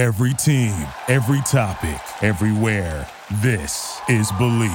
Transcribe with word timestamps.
Every 0.00 0.32
team, 0.32 0.72
every 1.08 1.42
topic, 1.42 2.00
everywhere. 2.22 3.06
This 3.42 4.00
is 4.08 4.32
Believe. 4.32 4.72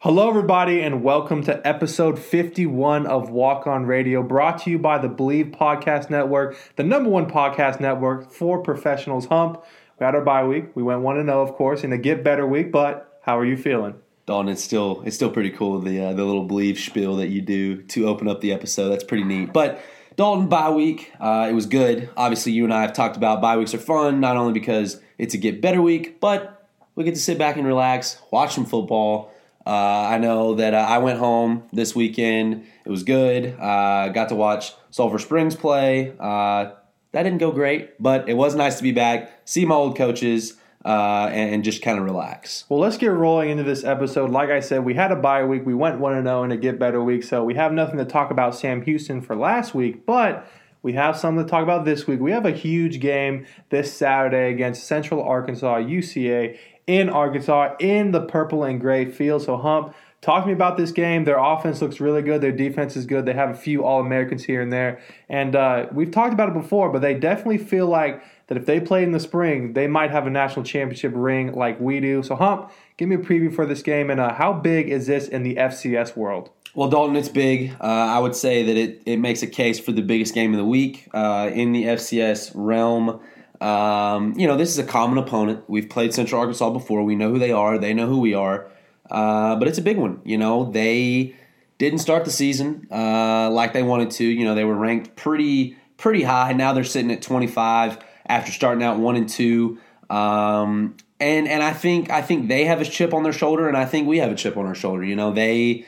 Hello, 0.00 0.28
everybody, 0.28 0.80
and 0.80 1.04
welcome 1.04 1.44
to 1.44 1.64
episode 1.64 2.18
51 2.18 3.06
of 3.06 3.30
Walk 3.30 3.68
On 3.68 3.86
Radio, 3.86 4.20
brought 4.20 4.62
to 4.62 4.70
you 4.70 4.80
by 4.80 4.98
the 4.98 5.08
Believe 5.08 5.52
Podcast 5.52 6.10
Network, 6.10 6.56
the 6.74 6.82
number 6.82 7.08
one 7.08 7.30
podcast 7.30 7.78
network 7.78 8.32
for 8.32 8.60
professionals. 8.60 9.26
Hump, 9.26 9.62
we 10.00 10.04
had 10.04 10.16
our 10.16 10.24
bye 10.24 10.44
week. 10.44 10.74
We 10.74 10.82
went 10.82 11.02
1 11.02 11.24
0, 11.24 11.40
of 11.40 11.52
course, 11.52 11.84
in 11.84 11.92
a 11.92 11.98
get 11.98 12.24
better 12.24 12.44
week, 12.44 12.72
but 12.72 13.20
how 13.22 13.38
are 13.38 13.46
you 13.46 13.56
feeling? 13.56 13.94
Don, 14.26 14.48
it's 14.48 14.64
still 14.64 15.04
it's 15.06 15.14
still 15.14 15.30
pretty 15.30 15.50
cool 15.50 15.78
the 15.78 16.00
uh, 16.00 16.12
the 16.14 16.24
little 16.24 16.42
believe 16.42 16.80
spiel 16.80 17.14
that 17.14 17.28
you 17.28 17.42
do 17.42 17.82
to 17.82 18.08
open 18.08 18.26
up 18.26 18.40
the 18.40 18.52
episode. 18.52 18.88
That's 18.88 19.04
pretty 19.04 19.22
neat. 19.22 19.52
But 19.52 19.80
Dalton 20.16 20.48
bye 20.48 20.70
week, 20.70 21.12
uh, 21.20 21.46
it 21.50 21.52
was 21.52 21.66
good. 21.66 22.08
Obviously, 22.16 22.52
you 22.52 22.64
and 22.64 22.72
I 22.72 22.80
have 22.80 22.94
talked 22.94 23.18
about 23.18 23.42
bye 23.42 23.58
weeks 23.58 23.74
are 23.74 23.78
fun 23.78 24.18
not 24.18 24.38
only 24.38 24.54
because 24.54 24.98
it's 25.18 25.34
a 25.34 25.36
get 25.36 25.60
better 25.60 25.82
week, 25.82 26.20
but 26.20 26.66
we 26.94 27.04
get 27.04 27.14
to 27.14 27.20
sit 27.20 27.36
back 27.36 27.56
and 27.56 27.66
relax, 27.66 28.18
watch 28.30 28.54
some 28.54 28.64
football. 28.64 29.30
Uh, 29.66 29.70
I 29.70 30.16
know 30.16 30.54
that 30.54 30.72
uh, 30.72 30.78
I 30.78 30.98
went 30.98 31.18
home 31.18 31.64
this 31.70 31.94
weekend. 31.94 32.64
It 32.86 32.88
was 32.88 33.02
good. 33.02 33.60
Uh, 33.60 34.08
got 34.08 34.30
to 34.30 34.34
watch 34.34 34.72
Sulphur 34.90 35.18
Springs 35.18 35.54
play. 35.54 36.14
Uh, 36.18 36.70
that 37.12 37.22
didn't 37.22 37.38
go 37.38 37.52
great, 37.52 38.00
but 38.02 38.26
it 38.26 38.34
was 38.34 38.54
nice 38.54 38.78
to 38.78 38.82
be 38.82 38.92
back, 38.92 39.46
see 39.46 39.66
my 39.66 39.74
old 39.74 39.98
coaches 39.98 40.54
uh, 40.86 41.28
and, 41.32 41.54
and, 41.54 41.64
just 41.64 41.82
kind 41.82 41.98
of 41.98 42.04
relax. 42.04 42.64
Well, 42.68 42.78
let's 42.78 42.96
get 42.96 43.08
rolling 43.08 43.50
into 43.50 43.64
this 43.64 43.82
episode. 43.82 44.30
Like 44.30 44.50
I 44.50 44.60
said, 44.60 44.84
we 44.84 44.94
had 44.94 45.10
a 45.10 45.16
bye 45.16 45.44
week. 45.44 45.66
We 45.66 45.74
went 45.74 45.98
1 45.98 46.22
0 46.22 46.44
in 46.44 46.52
a 46.52 46.56
get 46.56 46.78
better 46.78 47.02
week, 47.02 47.24
so 47.24 47.42
we 47.42 47.54
have 47.54 47.72
nothing 47.72 47.98
to 47.98 48.04
talk 48.04 48.30
about 48.30 48.54
Sam 48.54 48.82
Houston 48.82 49.20
for 49.20 49.34
last 49.34 49.74
week, 49.74 50.06
but 50.06 50.46
we 50.82 50.92
have 50.92 51.16
something 51.16 51.44
to 51.44 51.50
talk 51.50 51.64
about 51.64 51.84
this 51.84 52.06
week. 52.06 52.20
We 52.20 52.30
have 52.30 52.46
a 52.46 52.52
huge 52.52 53.00
game 53.00 53.46
this 53.70 53.92
Saturday 53.92 54.52
against 54.52 54.84
Central 54.84 55.20
Arkansas, 55.20 55.78
UCA, 55.78 56.56
in 56.86 57.08
Arkansas, 57.08 57.74
in 57.80 58.12
the 58.12 58.20
purple 58.20 58.62
and 58.62 58.80
gray 58.80 59.06
field. 59.06 59.42
So, 59.42 59.56
Hump, 59.56 59.92
talk 60.20 60.44
to 60.44 60.46
me 60.46 60.52
about 60.52 60.76
this 60.76 60.92
game. 60.92 61.24
Their 61.24 61.38
offense 61.38 61.82
looks 61.82 61.98
really 61.98 62.22
good. 62.22 62.40
Their 62.40 62.52
defense 62.52 62.94
is 62.94 63.06
good. 63.06 63.26
They 63.26 63.32
have 63.32 63.50
a 63.50 63.54
few 63.54 63.84
All 63.84 63.98
Americans 63.98 64.44
here 64.44 64.62
and 64.62 64.72
there. 64.72 65.00
And 65.28 65.56
uh, 65.56 65.86
we've 65.90 66.12
talked 66.12 66.32
about 66.32 66.50
it 66.50 66.54
before, 66.54 66.90
but 66.92 67.00
they 67.00 67.14
definitely 67.14 67.58
feel 67.58 67.88
like 67.88 68.22
that 68.48 68.56
if 68.56 68.66
they 68.66 68.80
play 68.80 69.02
in 69.02 69.12
the 69.12 69.20
spring, 69.20 69.72
they 69.72 69.86
might 69.86 70.10
have 70.10 70.26
a 70.26 70.30
national 70.30 70.64
championship 70.64 71.12
ring 71.14 71.54
like 71.54 71.80
we 71.80 72.00
do. 72.00 72.22
So, 72.22 72.36
Hump, 72.36 72.70
give 72.96 73.08
me 73.08 73.16
a 73.16 73.18
preview 73.18 73.52
for 73.52 73.66
this 73.66 73.82
game 73.82 74.10
and 74.10 74.20
uh, 74.20 74.34
how 74.34 74.52
big 74.52 74.88
is 74.88 75.06
this 75.06 75.28
in 75.28 75.42
the 75.42 75.56
FCS 75.56 76.16
world? 76.16 76.50
Well, 76.74 76.90
Dalton, 76.90 77.16
it's 77.16 77.30
big. 77.30 77.72
Uh, 77.80 77.84
I 77.84 78.18
would 78.18 78.36
say 78.36 78.62
that 78.62 78.76
it, 78.76 79.02
it 79.06 79.16
makes 79.16 79.42
a 79.42 79.46
case 79.46 79.80
for 79.80 79.92
the 79.92 80.02
biggest 80.02 80.34
game 80.34 80.52
of 80.52 80.58
the 80.58 80.64
week 80.64 81.08
uh, 81.14 81.50
in 81.52 81.72
the 81.72 81.84
FCS 81.84 82.52
realm. 82.54 83.20
Um, 83.62 84.38
you 84.38 84.46
know, 84.46 84.56
this 84.56 84.68
is 84.68 84.78
a 84.78 84.84
common 84.84 85.16
opponent. 85.16 85.64
We've 85.68 85.88
played 85.88 86.12
Central 86.12 86.38
Arkansas 86.38 86.70
before. 86.70 87.02
We 87.02 87.14
know 87.14 87.30
who 87.30 87.38
they 87.38 87.52
are. 87.52 87.78
They 87.78 87.94
know 87.94 88.06
who 88.06 88.20
we 88.20 88.34
are. 88.34 88.68
Uh, 89.10 89.56
but 89.56 89.68
it's 89.68 89.78
a 89.78 89.82
big 89.82 89.96
one. 89.96 90.20
You 90.24 90.36
know, 90.36 90.70
they 90.70 91.34
didn't 91.78 92.00
start 92.00 92.24
the 92.24 92.30
season 92.30 92.86
uh, 92.90 93.50
like 93.50 93.72
they 93.72 93.82
wanted 93.82 94.10
to. 94.12 94.24
You 94.24 94.44
know, 94.44 94.54
they 94.54 94.64
were 94.64 94.74
ranked 94.74 95.16
pretty 95.16 95.76
pretty 95.96 96.22
high. 96.22 96.52
Now 96.52 96.72
they're 96.72 96.84
sitting 96.84 97.10
at 97.10 97.22
25 97.22 97.98
after 98.26 98.52
starting 98.52 98.82
out 98.82 98.98
one 98.98 99.16
and 99.16 99.28
two. 99.28 99.78
Um, 100.10 100.96
and 101.18 101.48
and 101.48 101.62
I 101.62 101.72
think 101.72 102.10
I 102.10 102.22
think 102.22 102.48
they 102.48 102.64
have 102.64 102.80
a 102.80 102.84
chip 102.84 103.14
on 103.14 103.22
their 103.22 103.32
shoulder, 103.32 103.68
and 103.68 103.76
I 103.76 103.86
think 103.86 104.06
we 104.06 104.18
have 104.18 104.30
a 104.30 104.34
chip 104.34 104.56
on 104.56 104.66
our 104.66 104.74
shoulder. 104.74 105.04
You 105.04 105.16
know, 105.16 105.32
they 105.32 105.86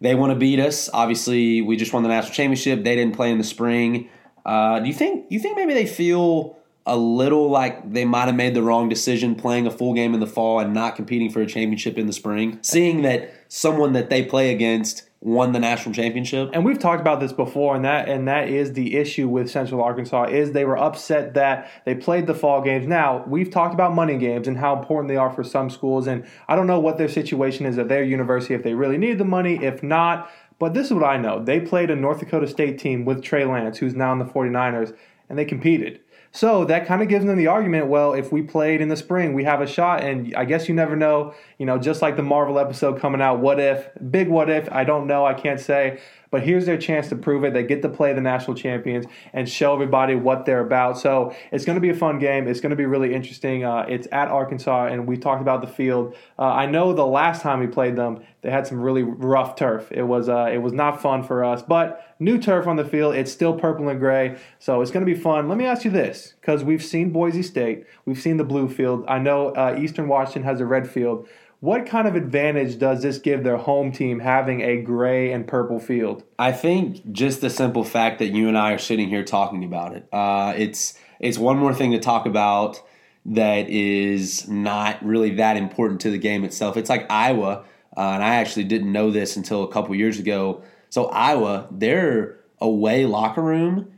they 0.00 0.14
want 0.14 0.32
to 0.32 0.38
beat 0.38 0.58
us. 0.58 0.88
Obviously, 0.92 1.60
we 1.60 1.76
just 1.76 1.92
won 1.92 2.02
the 2.02 2.08
national 2.08 2.34
championship. 2.34 2.82
They 2.82 2.96
didn't 2.96 3.14
play 3.14 3.30
in 3.30 3.38
the 3.38 3.44
spring. 3.44 4.08
Uh, 4.44 4.80
do 4.80 4.86
you 4.86 4.94
think 4.94 5.26
you 5.28 5.38
think 5.38 5.56
maybe 5.56 5.74
they 5.74 5.86
feel 5.86 6.56
a 6.86 6.96
little 6.96 7.50
like 7.50 7.92
they 7.92 8.06
might 8.06 8.24
have 8.24 8.34
made 8.34 8.54
the 8.54 8.62
wrong 8.62 8.88
decision 8.88 9.34
playing 9.34 9.66
a 9.66 9.70
full 9.70 9.92
game 9.92 10.14
in 10.14 10.20
the 10.20 10.26
fall 10.26 10.58
and 10.60 10.72
not 10.72 10.96
competing 10.96 11.30
for 11.30 11.42
a 11.42 11.46
championship 11.46 11.98
in 11.98 12.06
the 12.06 12.12
spring, 12.12 12.58
seeing 12.62 13.02
that 13.02 13.32
someone 13.48 13.92
that 13.92 14.08
they 14.08 14.24
play 14.24 14.52
against 14.52 15.09
won 15.22 15.52
the 15.52 15.58
national 15.58 15.94
championship. 15.94 16.50
And 16.54 16.64
we've 16.64 16.78
talked 16.78 17.00
about 17.00 17.20
this 17.20 17.32
before, 17.32 17.76
and 17.76 17.84
that 17.84 18.08
and 18.08 18.26
that 18.26 18.48
is 18.48 18.72
the 18.72 18.96
issue 18.96 19.28
with 19.28 19.50
Central 19.50 19.82
Arkansas 19.82 20.24
is 20.24 20.52
they 20.52 20.64
were 20.64 20.78
upset 20.78 21.34
that 21.34 21.70
they 21.84 21.94
played 21.94 22.26
the 22.26 22.34
fall 22.34 22.62
games. 22.62 22.86
Now 22.86 23.24
we've 23.26 23.50
talked 23.50 23.74
about 23.74 23.94
money 23.94 24.16
games 24.16 24.48
and 24.48 24.56
how 24.56 24.78
important 24.78 25.08
they 25.08 25.16
are 25.16 25.30
for 25.30 25.44
some 25.44 25.68
schools, 25.68 26.06
and 26.06 26.26
I 26.48 26.56
don't 26.56 26.66
know 26.66 26.80
what 26.80 26.96
their 26.96 27.08
situation 27.08 27.66
is 27.66 27.76
at 27.78 27.88
their 27.88 28.02
university 28.02 28.54
if 28.54 28.62
they 28.62 28.74
really 28.74 28.98
need 28.98 29.18
the 29.18 29.24
money, 29.24 29.62
if 29.62 29.82
not. 29.82 30.30
But 30.58 30.74
this 30.74 30.86
is 30.86 30.94
what 30.94 31.04
I 31.04 31.18
know: 31.18 31.44
they 31.44 31.60
played 31.60 31.90
a 31.90 31.96
North 31.96 32.20
Dakota 32.20 32.46
State 32.46 32.78
team 32.78 33.04
with 33.04 33.22
Trey 33.22 33.44
Lance, 33.44 33.78
who's 33.78 33.94
now 33.94 34.12
in 34.12 34.18
the 34.18 34.24
49ers, 34.24 34.96
and 35.28 35.38
they 35.38 35.44
competed. 35.44 36.00
So 36.32 36.64
that 36.66 36.86
kind 36.86 37.02
of 37.02 37.08
gives 37.08 37.24
them 37.24 37.36
the 37.36 37.48
argument. 37.48 37.88
Well, 37.88 38.12
if 38.12 38.30
we 38.30 38.42
played 38.42 38.80
in 38.80 38.88
the 38.88 38.96
spring, 38.96 39.34
we 39.34 39.42
have 39.44 39.60
a 39.60 39.66
shot. 39.66 40.04
And 40.04 40.34
I 40.36 40.44
guess 40.44 40.68
you 40.68 40.74
never 40.74 40.94
know. 40.94 41.34
You 41.58 41.66
know, 41.66 41.76
just 41.76 42.02
like 42.02 42.16
the 42.16 42.22
Marvel 42.22 42.58
episode 42.58 43.00
coming 43.00 43.20
out. 43.20 43.40
What 43.40 43.58
if? 43.58 43.88
Big 44.10 44.28
what 44.28 44.48
if? 44.48 44.70
I 44.70 44.84
don't 44.84 45.06
know. 45.08 45.26
I 45.26 45.34
can't 45.34 45.58
say. 45.58 46.00
But 46.30 46.42
here's 46.42 46.66
their 46.66 46.78
chance 46.78 47.08
to 47.08 47.16
prove 47.16 47.42
it. 47.44 47.52
They 47.52 47.64
get 47.64 47.82
to 47.82 47.88
play 47.88 48.12
the 48.12 48.20
national 48.20 48.56
champions 48.56 49.06
and 49.32 49.48
show 49.48 49.74
everybody 49.74 50.14
what 50.14 50.46
they're 50.46 50.60
about. 50.60 50.96
So 50.98 51.34
it's 51.50 51.64
going 51.64 51.74
to 51.74 51.80
be 51.80 51.90
a 51.90 51.94
fun 51.94 52.18
game. 52.18 52.46
It's 52.46 52.60
going 52.60 52.70
to 52.70 52.76
be 52.76 52.86
really 52.86 53.12
interesting. 53.14 53.64
Uh, 53.64 53.84
it's 53.88 54.06
at 54.12 54.28
Arkansas, 54.28 54.86
and 54.86 55.06
we 55.06 55.16
talked 55.16 55.42
about 55.42 55.60
the 55.60 55.66
field. 55.66 56.14
Uh, 56.38 56.42
I 56.42 56.66
know 56.66 56.92
the 56.92 57.06
last 57.06 57.42
time 57.42 57.58
we 57.58 57.66
played 57.66 57.96
them, 57.96 58.22
they 58.42 58.50
had 58.50 58.66
some 58.66 58.80
really 58.80 59.02
rough 59.02 59.56
turf. 59.56 59.90
It 59.90 60.04
was 60.04 60.28
uh, 60.28 60.48
it 60.52 60.58
was 60.58 60.72
not 60.72 61.02
fun 61.02 61.22
for 61.22 61.44
us, 61.44 61.62
but 61.62 62.14
new 62.18 62.38
turf 62.38 62.66
on 62.66 62.76
the 62.76 62.84
field. 62.84 63.14
It's 63.14 63.32
still 63.32 63.58
purple 63.58 63.88
and 63.88 63.98
gray, 63.98 64.38
so 64.58 64.80
it's 64.80 64.90
going 64.90 65.04
to 65.04 65.12
be 65.12 65.18
fun. 65.18 65.48
Let 65.48 65.58
me 65.58 65.66
ask 65.66 65.84
you 65.84 65.90
this, 65.90 66.34
because 66.40 66.64
we've 66.64 66.82
seen 66.82 67.10
Boise 67.10 67.42
State, 67.42 67.84
we've 68.06 68.20
seen 68.20 68.36
the 68.36 68.44
blue 68.44 68.68
field. 68.68 69.04
I 69.08 69.18
know 69.18 69.48
uh, 69.50 69.76
Eastern 69.78 70.08
Washington 70.08 70.44
has 70.44 70.60
a 70.60 70.66
red 70.66 70.88
field. 70.88 71.28
What 71.60 71.84
kind 71.84 72.08
of 72.08 72.16
advantage 72.16 72.78
does 72.78 73.02
this 73.02 73.18
give 73.18 73.44
their 73.44 73.58
home 73.58 73.92
team 73.92 74.20
having 74.20 74.62
a 74.62 74.80
gray 74.80 75.30
and 75.30 75.46
purple 75.46 75.78
field? 75.78 76.24
I 76.38 76.52
think 76.52 77.12
just 77.12 77.42
the 77.42 77.50
simple 77.50 77.84
fact 77.84 78.18
that 78.20 78.28
you 78.28 78.48
and 78.48 78.56
I 78.56 78.72
are 78.72 78.78
sitting 78.78 79.10
here 79.10 79.22
talking 79.22 79.62
about 79.62 79.94
it. 79.94 80.08
Uh, 80.10 80.54
it's 80.56 80.94
it's 81.18 81.36
one 81.36 81.58
more 81.58 81.74
thing 81.74 81.92
to 81.92 81.98
talk 81.98 82.24
about 82.24 82.82
that 83.26 83.68
is 83.68 84.48
not 84.48 85.04
really 85.04 85.34
that 85.34 85.58
important 85.58 86.00
to 86.00 86.10
the 86.10 86.16
game 86.16 86.44
itself. 86.44 86.78
It's 86.78 86.88
like 86.88 87.04
Iowa, 87.10 87.64
uh, 87.94 88.00
and 88.00 88.24
I 88.24 88.36
actually 88.36 88.64
didn't 88.64 88.90
know 88.90 89.10
this 89.10 89.36
until 89.36 89.62
a 89.62 89.68
couple 89.70 89.94
years 89.94 90.18
ago. 90.18 90.62
So 90.88 91.06
Iowa, 91.08 91.68
their 91.70 92.40
away 92.58 93.04
locker 93.04 93.42
room 93.42 93.92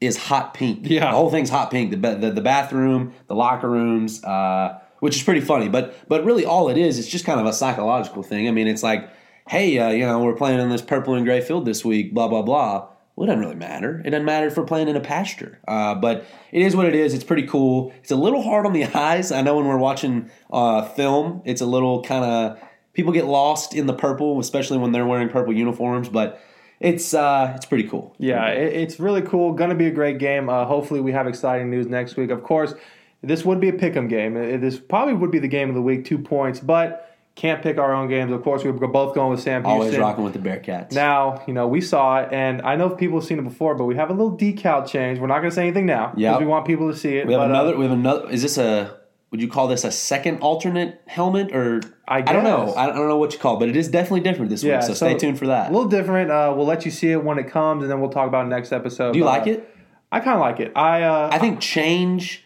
is 0.00 0.16
hot 0.16 0.54
pink. 0.54 0.88
Yeah, 0.88 1.10
the 1.10 1.16
whole 1.16 1.32
thing's 1.32 1.50
hot 1.50 1.72
pink. 1.72 1.90
The 1.90 1.96
the, 2.14 2.30
the 2.30 2.40
bathroom, 2.40 3.12
the 3.26 3.34
locker 3.34 3.68
rooms. 3.68 4.22
Uh, 4.22 4.78
which 5.02 5.16
is 5.16 5.22
pretty 5.24 5.40
funny. 5.40 5.68
But 5.68 5.96
but 6.06 6.24
really, 6.24 6.46
all 6.46 6.68
it 6.68 6.78
is, 6.78 6.96
it's 6.96 7.08
just 7.08 7.24
kind 7.24 7.40
of 7.40 7.46
a 7.46 7.52
psychological 7.52 8.22
thing. 8.22 8.46
I 8.46 8.52
mean, 8.52 8.68
it's 8.68 8.84
like, 8.84 9.10
hey, 9.48 9.76
uh, 9.76 9.88
you 9.88 10.06
know, 10.06 10.22
we're 10.22 10.36
playing 10.36 10.60
in 10.60 10.68
this 10.68 10.80
purple 10.80 11.14
and 11.14 11.26
gray 11.26 11.40
field 11.40 11.64
this 11.64 11.84
week, 11.84 12.14
blah 12.14 12.28
blah 12.28 12.42
blah. 12.42 12.88
Well, 13.16 13.24
it 13.24 13.26
doesn't 13.26 13.40
really 13.40 13.56
matter. 13.56 14.00
It 14.04 14.10
doesn't 14.10 14.24
matter 14.24 14.46
if 14.46 14.56
we're 14.56 14.64
playing 14.64 14.86
in 14.86 14.94
a 14.94 15.00
pasture. 15.00 15.58
Uh, 15.66 15.96
but 15.96 16.24
it 16.52 16.62
is 16.62 16.76
what 16.76 16.86
it 16.86 16.94
is. 16.94 17.14
It's 17.14 17.24
pretty 17.24 17.48
cool. 17.48 17.92
It's 18.00 18.12
a 18.12 18.16
little 18.16 18.42
hard 18.42 18.64
on 18.64 18.72
the 18.74 18.84
eyes. 18.94 19.32
I 19.32 19.42
know 19.42 19.56
when 19.56 19.66
we're 19.66 19.76
watching 19.76 20.30
uh, 20.52 20.82
film, 20.90 21.42
it's 21.44 21.60
a 21.60 21.66
little 21.66 22.04
kind 22.04 22.24
of 22.24 22.62
people 22.92 23.12
get 23.12 23.26
lost 23.26 23.74
in 23.74 23.86
the 23.86 23.94
purple, 23.94 24.38
especially 24.38 24.78
when 24.78 24.92
they're 24.92 25.04
wearing 25.04 25.30
purple 25.30 25.52
uniforms. 25.52 26.10
But 26.10 26.40
it's 26.78 27.12
uh, 27.12 27.54
it's 27.56 27.66
pretty 27.66 27.88
cool. 27.88 28.14
Yeah, 28.20 28.46
it's 28.46 29.00
really 29.00 29.22
cool. 29.22 29.52
Going 29.54 29.70
to 29.70 29.76
be 29.76 29.88
a 29.88 29.92
great 29.92 30.18
game. 30.20 30.48
Uh, 30.48 30.64
hopefully, 30.64 31.00
we 31.00 31.10
have 31.10 31.26
exciting 31.26 31.70
news 31.70 31.88
next 31.88 32.16
week. 32.16 32.30
Of 32.30 32.44
course, 32.44 32.74
this 33.22 33.44
would 33.44 33.60
be 33.60 33.68
a 33.68 33.72
pick'em 33.72 34.08
game. 34.08 34.34
This 34.60 34.78
probably 34.78 35.14
would 35.14 35.30
be 35.30 35.38
the 35.38 35.48
game 35.48 35.68
of 35.68 35.74
the 35.74 35.82
week, 35.82 36.04
two 36.04 36.18
points, 36.18 36.60
but 36.60 37.08
can't 37.34 37.62
pick 37.62 37.78
our 37.78 37.94
own 37.94 38.08
games. 38.08 38.32
Of 38.32 38.42
course, 38.42 38.62
we 38.62 38.70
are 38.70 38.72
both 38.72 39.14
going 39.14 39.30
with 39.30 39.40
Sam 39.40 39.62
Houston. 39.62 39.80
Always 39.80 39.96
rocking 39.96 40.24
with 40.24 40.34
the 40.34 40.38
Bearcats. 40.38 40.92
Now, 40.92 41.42
you 41.46 41.54
know, 41.54 41.66
we 41.66 41.80
saw 41.80 42.20
it, 42.20 42.28
and 42.32 42.60
I 42.62 42.76
know 42.76 42.90
people 42.90 43.18
have 43.20 43.26
seen 43.26 43.38
it 43.38 43.44
before, 43.44 43.74
but 43.74 43.84
we 43.84 43.94
have 43.96 44.10
a 44.10 44.12
little 44.12 44.36
decal 44.36 44.86
change. 44.86 45.18
We're 45.18 45.28
not 45.28 45.38
going 45.38 45.50
to 45.50 45.54
say 45.54 45.62
anything 45.62 45.86
now 45.86 46.12
because 46.14 46.40
we 46.40 46.46
want 46.46 46.66
people 46.66 46.90
to 46.90 46.96
see 46.96 47.16
it. 47.16 47.26
We 47.26 47.32
have 47.32 47.40
but, 47.40 47.50
another. 47.50 47.74
Uh, 47.74 47.78
we 47.78 47.84
have 47.84 47.92
another. 47.92 48.30
Is 48.30 48.42
this 48.42 48.58
a? 48.58 48.98
Would 49.30 49.40
you 49.40 49.48
call 49.48 49.66
this 49.66 49.84
a 49.84 49.90
second 49.90 50.40
alternate 50.40 51.00
helmet, 51.06 51.56
or 51.56 51.80
I, 52.06 52.18
I 52.18 52.20
don't 52.20 52.44
know. 52.44 52.74
I 52.74 52.86
don't 52.88 53.08
know 53.08 53.16
what 53.16 53.32
you 53.32 53.38
call, 53.38 53.56
it, 53.56 53.60
but 53.60 53.68
it 53.70 53.76
is 53.76 53.88
definitely 53.88 54.20
different 54.20 54.50
this 54.50 54.62
yeah, 54.62 54.76
week. 54.76 54.82
So, 54.82 54.88
so, 54.88 55.06
stay 55.06 55.16
tuned 55.16 55.38
for 55.38 55.46
that. 55.46 55.70
A 55.70 55.72
little 55.72 55.88
different. 55.88 56.30
Uh, 56.30 56.52
we'll 56.54 56.66
let 56.66 56.84
you 56.84 56.90
see 56.90 57.12
it 57.12 57.24
when 57.24 57.38
it 57.38 57.48
comes, 57.48 57.82
and 57.82 57.90
then 57.90 57.98
we'll 58.00 58.10
talk 58.10 58.28
about 58.28 58.44
it 58.44 58.50
next 58.50 58.72
episode. 58.72 59.12
Do 59.12 59.18
you 59.18 59.24
like 59.24 59.46
it? 59.46 59.74
I 60.10 60.20
kind 60.20 60.34
of 60.34 60.40
like 60.40 60.60
it. 60.60 60.72
I 60.76 61.02
uh, 61.04 61.30
I 61.32 61.38
think 61.38 61.60
change 61.60 62.44